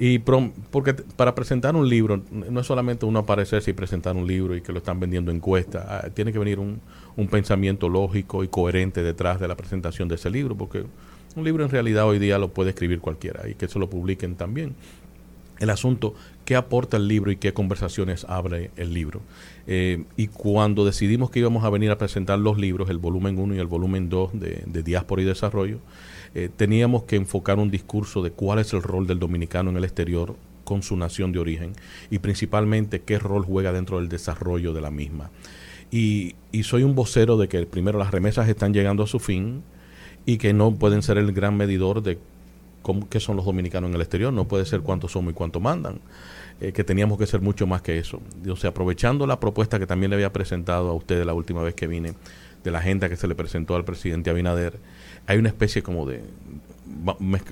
Y 0.02 0.18
prom- 0.18 0.52
porque 0.70 0.94
para 0.94 1.34
presentar 1.34 1.76
un 1.76 1.86
libro, 1.86 2.22
no 2.30 2.60
es 2.60 2.66
solamente 2.66 3.04
uno 3.04 3.18
aparecerse 3.18 3.70
y 3.70 3.74
presentar 3.74 4.16
un 4.16 4.26
libro 4.26 4.56
y 4.56 4.62
que 4.62 4.72
lo 4.72 4.78
están 4.78 4.98
vendiendo 4.98 5.30
en 5.30 5.36
encuesta, 5.36 5.86
ah, 5.88 6.08
tiene 6.08 6.32
que 6.32 6.38
venir 6.38 6.58
un, 6.58 6.80
un 7.16 7.28
pensamiento 7.28 7.86
lógico 7.90 8.42
y 8.42 8.48
coherente 8.48 9.02
detrás 9.02 9.38
de 9.38 9.46
la 9.46 9.56
presentación 9.56 10.08
de 10.08 10.14
ese 10.14 10.30
libro, 10.30 10.56
porque 10.56 10.84
un 11.36 11.44
libro 11.44 11.62
en 11.64 11.70
realidad 11.70 12.06
hoy 12.08 12.18
día 12.18 12.38
lo 12.38 12.48
puede 12.48 12.70
escribir 12.70 13.00
cualquiera 13.00 13.46
y 13.46 13.54
que 13.54 13.68
se 13.68 13.78
lo 13.78 13.90
publiquen 13.90 14.36
también 14.36 14.74
el 15.58 15.68
asunto, 15.68 16.14
qué 16.46 16.56
aporta 16.56 16.96
el 16.96 17.06
libro 17.06 17.30
y 17.30 17.36
qué 17.36 17.52
conversaciones 17.52 18.24
abre 18.24 18.70
el 18.78 18.94
libro. 18.94 19.20
Eh, 19.66 20.04
y 20.16 20.28
cuando 20.28 20.86
decidimos 20.86 21.30
que 21.30 21.40
íbamos 21.40 21.62
a 21.64 21.68
venir 21.68 21.90
a 21.90 21.98
presentar 21.98 22.38
los 22.38 22.56
libros, 22.58 22.88
el 22.88 22.96
volumen 22.96 23.38
1 23.38 23.54
y 23.54 23.58
el 23.58 23.66
volumen 23.66 24.08
2 24.08 24.40
de, 24.40 24.62
de 24.64 24.82
Diáspora 24.82 25.20
y 25.20 25.26
Desarrollo, 25.26 25.76
eh, 26.34 26.48
teníamos 26.54 27.04
que 27.04 27.16
enfocar 27.16 27.58
un 27.58 27.70
discurso 27.70 28.22
de 28.22 28.30
cuál 28.30 28.58
es 28.60 28.72
el 28.72 28.82
rol 28.82 29.06
del 29.06 29.18
dominicano 29.18 29.70
en 29.70 29.76
el 29.76 29.84
exterior 29.84 30.36
con 30.64 30.82
su 30.82 30.96
nación 30.96 31.32
de 31.32 31.40
origen 31.40 31.72
y 32.10 32.20
principalmente 32.20 33.00
qué 33.02 33.18
rol 33.18 33.44
juega 33.44 33.72
dentro 33.72 33.98
del 33.98 34.08
desarrollo 34.08 34.72
de 34.72 34.80
la 34.80 34.90
misma. 34.90 35.30
Y, 35.90 36.36
soy 36.62 36.84
un 36.84 36.94
vocero 36.94 37.36
de 37.36 37.48
que 37.48 37.66
primero 37.66 37.98
las 37.98 38.12
remesas 38.12 38.48
están 38.48 38.72
llegando 38.72 39.02
a 39.02 39.06
su 39.08 39.18
fin 39.18 39.64
y 40.24 40.38
que 40.38 40.52
no 40.52 40.72
pueden 40.76 41.02
ser 41.02 41.18
el 41.18 41.32
gran 41.32 41.56
medidor 41.56 42.02
de 42.02 42.18
cómo, 42.82 43.08
qué 43.08 43.18
son 43.18 43.36
los 43.36 43.44
dominicanos 43.44 43.90
en 43.90 43.96
el 43.96 44.00
exterior, 44.00 44.32
no 44.32 44.46
puede 44.46 44.64
ser 44.66 44.82
cuántos 44.82 45.10
somos 45.12 45.32
y 45.32 45.34
cuánto 45.34 45.58
mandan, 45.58 46.00
eh, 46.60 46.72
que 46.72 46.84
teníamos 46.84 47.18
que 47.18 47.26
ser 47.26 47.40
mucho 47.40 47.66
más 47.66 47.82
que 47.82 47.98
eso. 47.98 48.20
O 48.48 48.54
sea, 48.54 48.70
aprovechando 48.70 49.26
la 49.26 49.40
propuesta 49.40 49.80
que 49.80 49.86
también 49.86 50.10
le 50.10 50.16
había 50.16 50.32
presentado 50.32 50.90
a 50.90 50.92
ustedes 50.92 51.26
la 51.26 51.34
última 51.34 51.62
vez 51.62 51.74
que 51.74 51.88
vine, 51.88 52.14
de 52.62 52.70
la 52.70 52.78
agenda 52.78 53.08
que 53.08 53.16
se 53.16 53.26
le 53.26 53.34
presentó 53.34 53.74
al 53.74 53.84
presidente 53.84 54.30
Abinader, 54.30 54.78
hay 55.30 55.38
una 55.38 55.48
especie 55.48 55.80
como 55.80 56.06
de, 56.06 56.24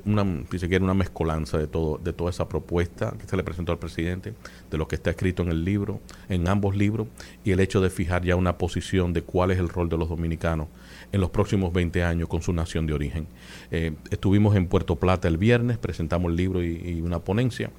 una, 0.04 0.24
si 0.50 0.58
se 0.58 0.68
quiere, 0.68 0.82
una 0.82 0.94
mezcolanza 0.94 1.58
de 1.58 1.68
todo, 1.68 1.96
de 1.96 2.12
toda 2.12 2.30
esa 2.30 2.48
propuesta 2.48 3.14
que 3.20 3.24
se 3.28 3.36
le 3.36 3.44
presentó 3.44 3.70
al 3.70 3.78
presidente, 3.78 4.34
de 4.68 4.78
lo 4.78 4.88
que 4.88 4.96
está 4.96 5.10
escrito 5.10 5.44
en 5.44 5.50
el 5.50 5.64
libro, 5.64 6.00
en 6.28 6.48
ambos 6.48 6.74
libros, 6.74 7.06
y 7.44 7.52
el 7.52 7.60
hecho 7.60 7.80
de 7.80 7.88
fijar 7.88 8.24
ya 8.24 8.34
una 8.34 8.58
posición 8.58 9.12
de 9.12 9.22
cuál 9.22 9.52
es 9.52 9.60
el 9.60 9.68
rol 9.68 9.88
de 9.88 9.96
los 9.96 10.08
dominicanos 10.08 10.66
en 11.12 11.20
los 11.20 11.30
próximos 11.30 11.72
20 11.72 12.02
años 12.02 12.28
con 12.28 12.42
su 12.42 12.52
nación 12.52 12.88
de 12.88 12.94
origen. 12.94 13.28
Eh, 13.70 13.94
estuvimos 14.10 14.56
en 14.56 14.66
Puerto 14.66 14.96
Plata 14.96 15.28
el 15.28 15.38
viernes, 15.38 15.78
presentamos 15.78 16.30
el 16.30 16.36
libro 16.36 16.64
y 16.64 17.00
una 17.00 17.20
ponencia. 17.20 17.70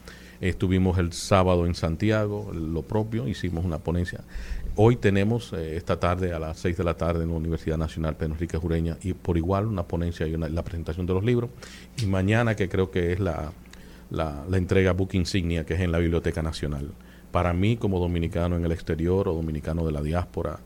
Estuvimos 0.41 0.97
el 0.97 1.11
sábado 1.11 1.65
en 1.65 1.75
Santiago, 1.75 2.51
lo 2.53 2.83
propio, 2.83 3.27
hicimos 3.27 3.65
una 3.65 3.79
ponencia. 3.79 4.21
Hoy 4.81 4.95
tenemos 4.95 5.51
eh, 5.51 5.75
esta 5.75 5.99
tarde 5.99 6.31
a 6.31 6.39
las 6.39 6.57
6 6.59 6.77
de 6.77 6.85
la 6.85 6.93
tarde 6.93 7.23
en 7.25 7.31
la 7.31 7.35
Universidad 7.35 7.77
Nacional 7.77 8.15
Pedro 8.15 8.35
Enrique 8.35 8.57
Jureña 8.57 8.95
y 9.03 9.11
por 9.11 9.35
igual 9.35 9.65
una 9.65 9.83
ponencia 9.83 10.25
y 10.25 10.33
una- 10.33 10.47
la 10.47 10.63
presentación 10.63 11.05
de 11.05 11.13
los 11.13 11.25
libros. 11.25 11.49
Y 12.01 12.05
mañana 12.05 12.55
que 12.55 12.69
creo 12.69 12.89
que 12.89 13.11
es 13.11 13.19
la, 13.19 13.51
la, 14.09 14.45
entrega 14.53 14.93
Book 14.93 15.09
Insignia 15.15 15.65
que 15.65 15.73
es 15.73 15.81
en 15.81 15.91
la 15.91 15.97
Biblioteca 15.97 16.41
Nacional. 16.41 16.91
Para 17.33 17.51
mí 17.51 17.75
como 17.75 17.99
dominicano 17.99 18.55
en 18.55 18.63
el 18.63 18.71
exterior 18.71 19.27
o 19.27 19.33
dominicano 19.33 19.85
de 19.85 19.91
la 19.91 20.01
diáspora, 20.01 20.59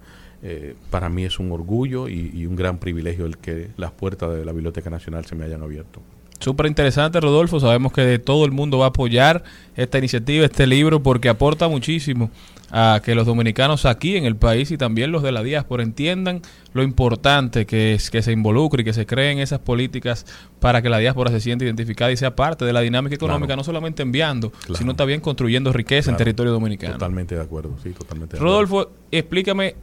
eh, 0.44 0.76
para 0.91 1.10
mí 1.10 1.23
es 1.23 1.40
un 1.40 1.52
orgullo 1.52 2.07
y, 2.07 2.30
y 2.35 2.45
un 2.45 2.56
gran 2.56 2.77
privilegio 2.77 3.26
el 3.26 3.40
que 3.40 3.72
las 3.77 3.94
puertas 3.94 4.30
de 4.35 4.45
la 4.45 4.52
Biblioteca 4.52 4.91
Nacional 4.91 5.26
se 5.26 5.34
me 5.34 5.45
hayan 5.45 5.64
abierto. 5.64 6.02
Súper 6.44 6.65
interesante, 6.65 7.22
Rodolfo. 7.22 7.60
Sabemos 7.61 7.94
que 7.94 8.19
todo 8.19 8.44
el 8.44 8.52
mundo 8.52 8.77
va 8.77 8.85
a 8.85 8.90
apoyar 8.90 9.44
esta 9.77 9.98
iniciativa, 9.98 10.45
este 10.45 10.68
libro, 10.68 11.02
porque 11.02 11.30
aporta 11.30 11.69
muchísimo 11.69 12.30
a 12.75 13.01
que 13.05 13.13
los 13.13 13.27
dominicanos 13.27 13.85
aquí 13.85 14.17
en 14.17 14.25
el 14.25 14.35
país 14.35 14.71
y 14.71 14.77
también 14.77 15.11
los 15.11 15.21
de 15.21 15.31
la 15.31 15.43
diáspora 15.43 15.83
entiendan 15.83 16.41
lo 16.73 16.81
importante 16.81 17.67
que 17.67 17.93
es 17.93 18.09
que 18.09 18.23
se 18.23 18.31
involucre 18.31 18.81
y 18.81 18.83
que 18.83 18.93
se 18.93 19.05
creen 19.05 19.37
esas 19.37 19.59
políticas 19.59 20.25
para 20.59 20.81
que 20.81 20.89
la 20.89 20.97
diáspora 20.97 21.29
se 21.29 21.39
sienta 21.39 21.65
identificada 21.65 22.11
y 22.11 22.17
sea 22.17 22.35
parte 22.35 22.65
de 22.65 22.73
la 22.73 22.81
dinámica 22.81 23.13
económica, 23.15 23.45
Claro. 23.49 23.57
no 23.57 23.63
solamente 23.63 24.01
enviando, 24.01 24.49
Claro. 24.49 24.75
sino 24.75 24.95
también 24.95 25.21
construyendo 25.21 25.71
riqueza 25.71 26.09
en 26.09 26.17
territorio 26.17 26.51
dominicano. 26.51 26.93
Totalmente 26.93 27.35
de 27.35 27.41
acuerdo, 27.41 27.75
sí, 27.83 27.91
totalmente 27.91 28.37
de 28.37 28.39
acuerdo. 28.39 28.53
Rodolfo, 28.63 28.91
explícame, 29.11 29.75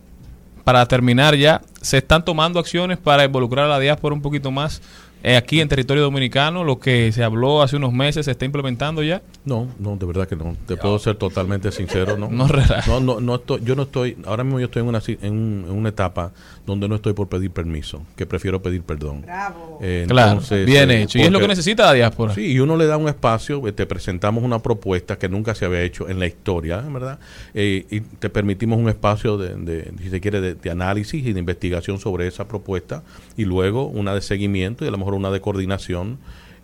para 0.64 0.84
terminar 0.86 1.36
ya, 1.36 1.62
¿se 1.80 1.98
están 1.98 2.24
tomando 2.24 2.58
acciones 2.58 2.98
para 2.98 3.24
involucrar 3.24 3.66
a 3.66 3.68
la 3.68 3.78
diáspora 3.78 4.14
un 4.16 4.20
poquito 4.20 4.50
más 4.50 4.82
eh, 5.22 5.36
aquí 5.36 5.60
en 5.60 5.68
territorio 5.68 6.02
dominicano? 6.02 6.64
Lo 6.64 6.78
que 6.78 7.12
se 7.12 7.22
habló 7.24 7.62
hace 7.62 7.76
unos 7.76 7.92
meses, 7.92 8.24
¿se 8.26 8.30
está 8.32 8.44
implementando 8.44 9.02
ya? 9.02 9.22
No, 9.44 9.68
no, 9.78 9.96
de 9.96 10.06
verdad 10.06 10.28
que 10.28 10.36
no. 10.36 10.56
Te 10.66 10.76
puedo 10.76 10.98
ser 10.98 11.16
totalmente 11.16 11.72
sincero, 11.72 12.16
¿no? 12.16 12.28
No 12.30 12.46
no, 12.86 13.00
no, 13.00 13.20
no 13.20 13.34
estoy, 13.36 13.60
yo 13.64 13.74
no 13.76 13.82
estoy, 13.84 14.16
ahora 14.26 14.44
mismo 14.44 14.60
yo 14.60 14.66
estoy 14.66 14.82
en 14.82 14.88
una, 14.88 15.00
si- 15.00 15.18
en, 15.22 15.32
un- 15.32 15.64
en 15.68 15.76
una 15.76 15.88
etapa 15.90 16.32
donde 16.66 16.88
no 16.88 16.94
estoy 16.96 17.12
por 17.14 17.28
pedir 17.28 17.50
permiso, 17.50 18.02
que 18.16 18.26
prefiero 18.26 18.60
pedir 18.62 18.82
perdón. 18.82 19.24
Eh, 19.80 20.04
Claro, 20.08 20.32
entonces, 20.32 20.66
bien 20.66 20.90
eh, 20.90 21.02
hecho. 21.02 21.18
Y 21.18 21.22
es 21.22 21.30
lo 21.32 21.40
que 21.40 21.48
necesita 21.48 21.84
la 21.86 21.92
diáspora. 21.94 22.34
Sí, 22.34 22.52
y 22.52 22.60
uno 22.60 22.76
le 22.76 22.86
da 22.86 22.96
un 22.96 23.08
espacio, 23.08 23.66
eh, 23.66 23.72
te 23.72 23.86
presentamos 23.86 24.44
una 24.44 24.58
propuesta 24.60 25.18
que 25.18 25.28
nunca 25.28 25.54
se 25.54 25.64
había 25.64 25.82
hecho 25.82 26.08
en 26.08 26.18
la 26.20 26.26
historia, 26.26 26.78
¿verdad? 26.80 27.18
Eh, 27.54 27.86
y 27.90 28.00
te 28.00 28.28
permitimos 28.30 28.78
un 28.78 28.88
espacio 28.88 29.36
de, 29.38 29.54
de, 29.54 29.92
si 30.02 30.10
se 30.10 30.20
quiere, 30.20 30.40
de, 30.40 30.54
de 30.54 30.70
análisis 30.70 31.24
y 31.26 31.32
de 31.32 31.40
investigación 31.40 31.98
sobre 31.98 32.26
esa 32.26 32.46
propuesta 32.46 33.02
y 33.36 33.44
luego 33.44 33.86
una 33.86 34.14
de 34.14 34.20
seguimiento 34.20 34.84
y 34.84 34.88
a 34.88 34.90
lo 34.90 34.98
mejor 34.98 35.09
una 35.16 35.30
de 35.30 35.40
coordinación 35.40 36.18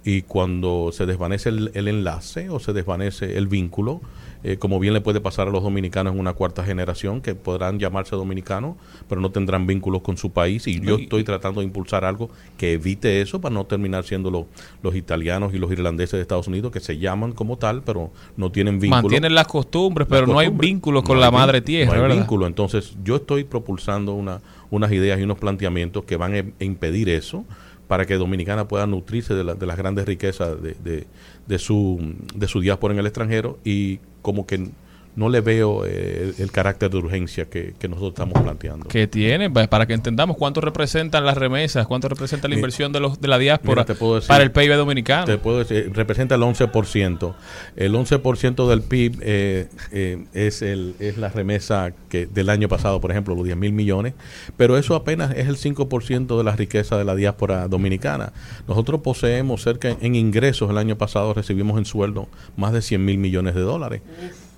y 0.04 0.22
cuando 0.22 0.90
se 0.92 1.04
desvanece 1.04 1.48
el, 1.48 1.72
el 1.74 1.88
enlace 1.88 2.48
o 2.48 2.60
se 2.60 2.72
desvanece 2.72 3.36
el 3.38 3.48
vínculo, 3.48 4.00
eh, 4.44 4.56
como 4.56 4.78
bien 4.78 4.94
le 4.94 5.00
puede 5.00 5.20
pasar 5.20 5.48
a 5.48 5.50
los 5.50 5.64
dominicanos 5.64 6.12
en 6.14 6.20
una 6.20 6.32
cuarta 6.34 6.62
generación, 6.62 7.20
que 7.20 7.34
podrán 7.34 7.80
llamarse 7.80 8.14
dominicanos, 8.14 8.76
pero 9.08 9.20
no 9.20 9.30
tendrán 9.32 9.66
vínculos 9.66 10.02
con 10.02 10.16
su 10.16 10.30
país. 10.30 10.68
Y 10.68 10.78
yo 10.78 10.94
estoy 10.96 11.24
tratando 11.24 11.60
de 11.60 11.66
impulsar 11.66 12.04
algo 12.04 12.30
que 12.56 12.74
evite 12.74 13.20
eso 13.20 13.40
para 13.40 13.52
no 13.52 13.64
terminar 13.66 14.04
siendo 14.04 14.30
lo- 14.30 14.46
los 14.80 14.94
italianos 14.94 15.52
y 15.54 15.58
los 15.58 15.72
irlandeses 15.72 16.12
de 16.12 16.20
Estados 16.22 16.46
Unidos, 16.46 16.70
que 16.70 16.78
se 16.78 16.98
llaman 16.98 17.32
como 17.32 17.56
tal, 17.58 17.82
pero 17.82 18.12
no 18.36 18.52
tienen 18.52 18.78
vínculo. 18.78 19.02
Mantienen 19.02 19.34
las 19.34 19.48
costumbres, 19.48 20.06
Las 20.08 20.20
pero 20.20 20.32
no 20.32 20.38
hay 20.38 20.50
vínculos 20.50 21.02
con 21.02 21.16
No 21.16 21.22
la 21.22 21.32
madre 21.32 21.62
tierra, 21.62 21.86
no 21.88 21.92
hay 21.94 22.00
¿verdad? 22.02 22.16
vínculo. 22.18 22.46
Entonces, 22.46 22.94
yo 23.02 23.16
estoy 23.16 23.42
propulsando 23.42 24.12
una, 24.12 24.40
unas 24.70 24.92
ideas 24.92 25.18
y 25.18 25.24
unos 25.24 25.38
planteamientos 25.38 26.04
que 26.04 26.16
van 26.16 26.34
a 26.34 26.38
im- 26.38 26.52
impedir 26.60 27.08
eso 27.08 27.44
para 27.88 28.06
que 28.06 28.14
Dominicana 28.14 28.66
pueda 28.68 28.86
nutrirse 28.86 29.34
de, 29.34 29.44
la- 29.44 29.54
de 29.54 29.66
las 29.66 29.76
grandes 29.76 30.06
riquezas 30.06 30.60
de, 30.62 30.74
de- 30.82 31.06
de 31.46 31.58
su, 31.58 32.14
de 32.34 32.48
su 32.48 32.60
diáspora 32.60 32.92
en 32.94 33.00
el 33.00 33.06
extranjero 33.06 33.58
y 33.64 33.98
como 34.22 34.46
que 34.46 34.68
no 35.16 35.28
le 35.28 35.40
veo 35.40 35.84
eh, 35.86 36.32
el, 36.36 36.42
el 36.44 36.52
carácter 36.52 36.90
de 36.90 36.96
urgencia 36.98 37.46
que, 37.46 37.74
que 37.78 37.88
nosotros 37.88 38.10
estamos 38.12 38.40
planteando. 38.42 38.86
que 38.88 39.06
tiene 39.06 39.50
pa- 39.50 39.66
para 39.66 39.86
que 39.86 39.94
entendamos 39.94 40.36
cuánto 40.36 40.60
representan 40.60 41.24
las 41.24 41.36
remesas, 41.36 41.86
cuánto 41.86 42.08
representa 42.08 42.46
la 42.48 42.54
inversión 42.54 42.92
de 42.92 43.00
los 43.00 43.20
de 43.20 43.28
la 43.28 43.38
diáspora 43.38 43.84
Mira, 43.88 43.94
decir- 43.98 44.28
para 44.28 44.44
el 44.44 44.52
PIB 44.52 44.76
dominicano. 44.76 45.24
Te 45.24 45.38
puedo 45.38 45.58
decir, 45.58 45.90
representa 45.94 46.34
el 46.36 46.42
11%. 46.42 47.34
El 47.76 47.94
11% 47.94 48.68
del 48.68 48.82
PIB 48.82 49.18
eh, 49.22 49.68
eh, 49.92 50.24
es, 50.34 50.62
el, 50.62 50.94
es 51.00 51.18
la 51.18 51.28
remesa 51.30 51.92
que 52.08 52.26
del 52.26 52.48
año 52.50 52.68
pasado, 52.68 53.00
por 53.00 53.10
ejemplo, 53.10 53.34
los 53.34 53.44
10 53.44 53.56
mil 53.56 53.72
millones, 53.72 54.14
pero 54.56 54.76
eso 54.78 54.94
apenas 54.94 55.32
es 55.34 55.48
el 55.48 55.56
5% 55.56 56.36
de 56.38 56.44
la 56.44 56.54
riqueza 56.54 56.96
de 56.98 57.04
la 57.04 57.14
diáspora 57.14 57.68
dominicana. 57.68 58.32
Nosotros 58.68 59.00
poseemos 59.00 59.62
cerca 59.62 59.96
en 60.00 60.14
ingresos, 60.14 60.68
el 60.70 60.78
año 60.78 60.96
pasado 60.98 61.32
recibimos 61.34 61.78
en 61.78 61.84
sueldo 61.86 62.28
más 62.56 62.72
de 62.72 62.82
100 62.82 63.04
mil 63.04 63.18
millones 63.18 63.54
de 63.54 63.60
dólares. 63.62 64.02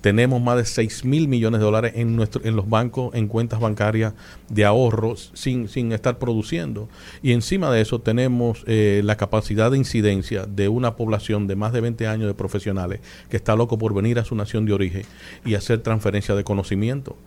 Tenemos 0.01 0.41
más 0.41 0.57
de 0.57 0.65
6 0.65 1.05
mil 1.05 1.27
millones 1.27 1.59
de 1.59 1.65
dólares 1.65 1.93
en, 1.95 2.15
nuestro, 2.15 2.43
en 2.45 2.55
los 2.55 2.69
bancos, 2.69 3.13
en 3.15 3.27
cuentas 3.27 3.59
bancarias 3.59 4.13
de 4.49 4.65
ahorros 4.65 5.31
sin, 5.33 5.67
sin 5.67 5.91
estar 5.91 6.19
produciendo. 6.19 6.87
Y 7.21 7.33
encima 7.33 7.71
de 7.71 7.81
eso 7.81 7.99
tenemos 7.99 8.63
eh, 8.65 9.01
la 9.03 9.17
capacidad 9.17 9.71
de 9.71 9.77
incidencia 9.77 10.45
de 10.45 10.69
una 10.69 10.95
población 10.95 11.47
de 11.47 11.55
más 11.55 11.73
de 11.73 11.81
20 11.81 12.07
años 12.07 12.27
de 12.27 12.33
profesionales 12.33 13.01
que 13.29 13.37
está 13.37 13.55
loco 13.55 13.77
por 13.77 13.93
venir 13.93 14.19
a 14.19 14.25
su 14.25 14.35
nación 14.35 14.65
de 14.65 14.73
origen 14.73 15.03
y 15.45 15.55
hacer 15.55 15.79
transferencia 15.81 16.35
de 16.35 16.43
conocimiento. 16.43 17.17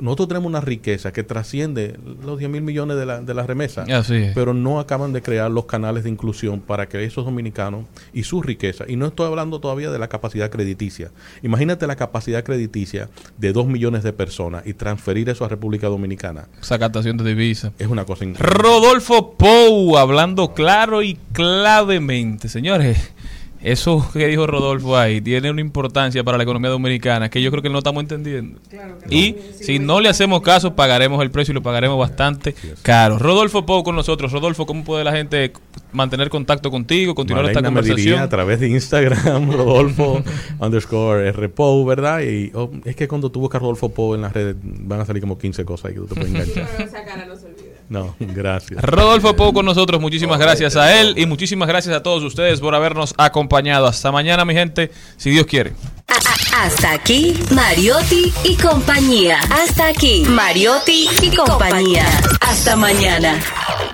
Nosotros 0.00 0.28
tenemos 0.28 0.48
una 0.48 0.60
riqueza 0.60 1.12
que 1.12 1.22
trasciende 1.22 1.98
los 2.24 2.38
10 2.38 2.50
mil 2.50 2.62
millones 2.62 2.96
de 2.96 3.06
la, 3.06 3.20
de 3.20 3.34
la 3.34 3.46
remesa, 3.46 3.84
Así 3.92 4.14
es. 4.14 4.34
pero 4.34 4.54
no 4.54 4.80
acaban 4.80 5.12
de 5.12 5.22
crear 5.22 5.50
los 5.50 5.66
canales 5.66 6.04
de 6.04 6.10
inclusión 6.10 6.60
para 6.60 6.88
que 6.88 7.04
esos 7.04 7.24
dominicanos 7.24 7.84
y 8.12 8.24
su 8.24 8.42
riqueza, 8.42 8.84
y 8.88 8.96
no 8.96 9.06
estoy 9.06 9.26
hablando 9.26 9.60
todavía 9.60 9.90
de 9.90 9.98
la 9.98 10.08
capacidad 10.08 10.50
crediticia, 10.50 11.10
imagínate 11.42 11.86
la 11.86 11.96
capacidad 11.96 12.44
crediticia 12.44 13.08
de 13.36 13.52
2 13.52 13.66
millones 13.66 14.02
de 14.02 14.12
personas 14.12 14.66
y 14.66 14.74
transferir 14.74 15.28
eso 15.28 15.44
a 15.44 15.48
República 15.48 15.88
Dominicana. 15.88 16.48
Esa 16.60 16.78
captación 16.78 17.16
de 17.16 17.24
divisas. 17.24 17.72
Es 17.78 17.88
una 17.88 18.04
cosa 18.04 18.24
increíble. 18.24 18.54
Rodolfo 18.62 19.32
Pou, 19.36 19.96
hablando 19.96 20.54
claro 20.54 21.02
y 21.02 21.16
clavemente. 21.32 22.48
Señores, 22.48 23.12
eso 23.62 24.08
que 24.12 24.26
dijo 24.26 24.46
Rodolfo 24.46 24.96
ahí 24.96 25.20
tiene 25.20 25.50
una 25.50 25.60
importancia 25.60 26.22
para 26.24 26.36
la 26.36 26.44
economía 26.44 26.70
dominicana 26.70 27.28
que 27.28 27.42
yo 27.42 27.50
creo 27.50 27.62
que 27.62 27.70
no 27.70 27.78
estamos 27.78 28.02
entendiendo. 28.02 28.60
y 29.10 29.36
si 29.60 29.78
no 29.78 30.00
le 30.00 30.08
hacemos 30.08 30.42
caso, 30.42 30.74
pagaremos 30.74 31.22
el 31.22 31.30
precio 31.30 31.52
y 31.52 31.54
lo 31.54 31.62
pagaremos 31.62 31.98
bastante 31.98 32.54
caro. 32.82 33.18
Rodolfo 33.18 33.66
Pou 33.66 33.82
con 33.82 33.96
nosotros. 33.96 34.32
Rodolfo, 34.32 34.66
¿cómo 34.66 34.84
puede 34.84 35.04
la 35.04 35.12
gente 35.12 35.52
mantener 35.92 36.28
contacto 36.28 36.70
contigo, 36.70 37.14
continuar 37.14 37.46
esta 37.46 37.60
Malena 37.60 37.70
me 37.70 37.82
diría 37.82 37.94
conversación? 37.94 38.22
a 38.22 38.28
través 38.28 38.60
de 38.60 38.68
Instagram, 38.68 39.50
Rodolfo 39.56 40.22
underscore 40.60 41.32
RPO, 41.32 41.84
¿verdad? 41.84 42.20
Y 42.22 42.50
oh, 42.54 42.70
es 42.84 42.96
que 42.96 43.08
cuando 43.08 43.30
tú 43.30 43.40
buscas 43.40 43.60
Rodolfo 43.60 43.88
Pou 43.88 44.14
en 44.14 44.22
las 44.22 44.32
redes 44.32 44.56
van 44.62 45.00
a 45.00 45.04
salir 45.04 45.20
como 45.20 45.38
15 45.38 45.64
cosas 45.64 45.86
ahí 45.86 45.94
que 45.94 46.00
tú 46.00 46.06
te 46.06 46.14
puedes 46.14 46.32
enganchar. 46.32 46.68
No, 47.88 48.14
gracias. 48.18 48.82
Rodolfo 48.82 49.34
Pou 49.34 49.52
con 49.52 49.64
nosotros, 49.64 50.00
muchísimas 50.00 50.38
gracias 50.38 50.76
a 50.76 51.00
él 51.00 51.14
y 51.16 51.26
muchísimas 51.26 51.68
gracias 51.68 51.96
a 51.96 52.02
todos 52.02 52.22
ustedes 52.22 52.60
por 52.60 52.74
habernos 52.74 53.14
acompañado. 53.16 53.86
Hasta 53.86 54.12
mañana, 54.12 54.44
mi 54.44 54.54
gente, 54.54 54.90
si 55.16 55.30
Dios 55.30 55.46
quiere. 55.46 55.72
Hasta 56.54 56.92
aquí, 56.92 57.34
Mariotti 57.50 58.32
y 58.44 58.56
compañía. 58.56 59.38
Hasta 59.50 59.88
aquí, 59.88 60.24
Mariotti 60.28 61.08
y 61.22 61.30
compañía. 61.34 62.04
Hasta 62.40 62.74
mañana. 62.76 63.40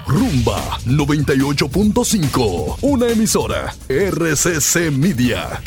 Rumba 0.07 0.79
98.5, 0.87 2.79
una 2.83 3.09
emisora 3.09 3.75
RCC 3.89 4.91
Media. 4.91 5.61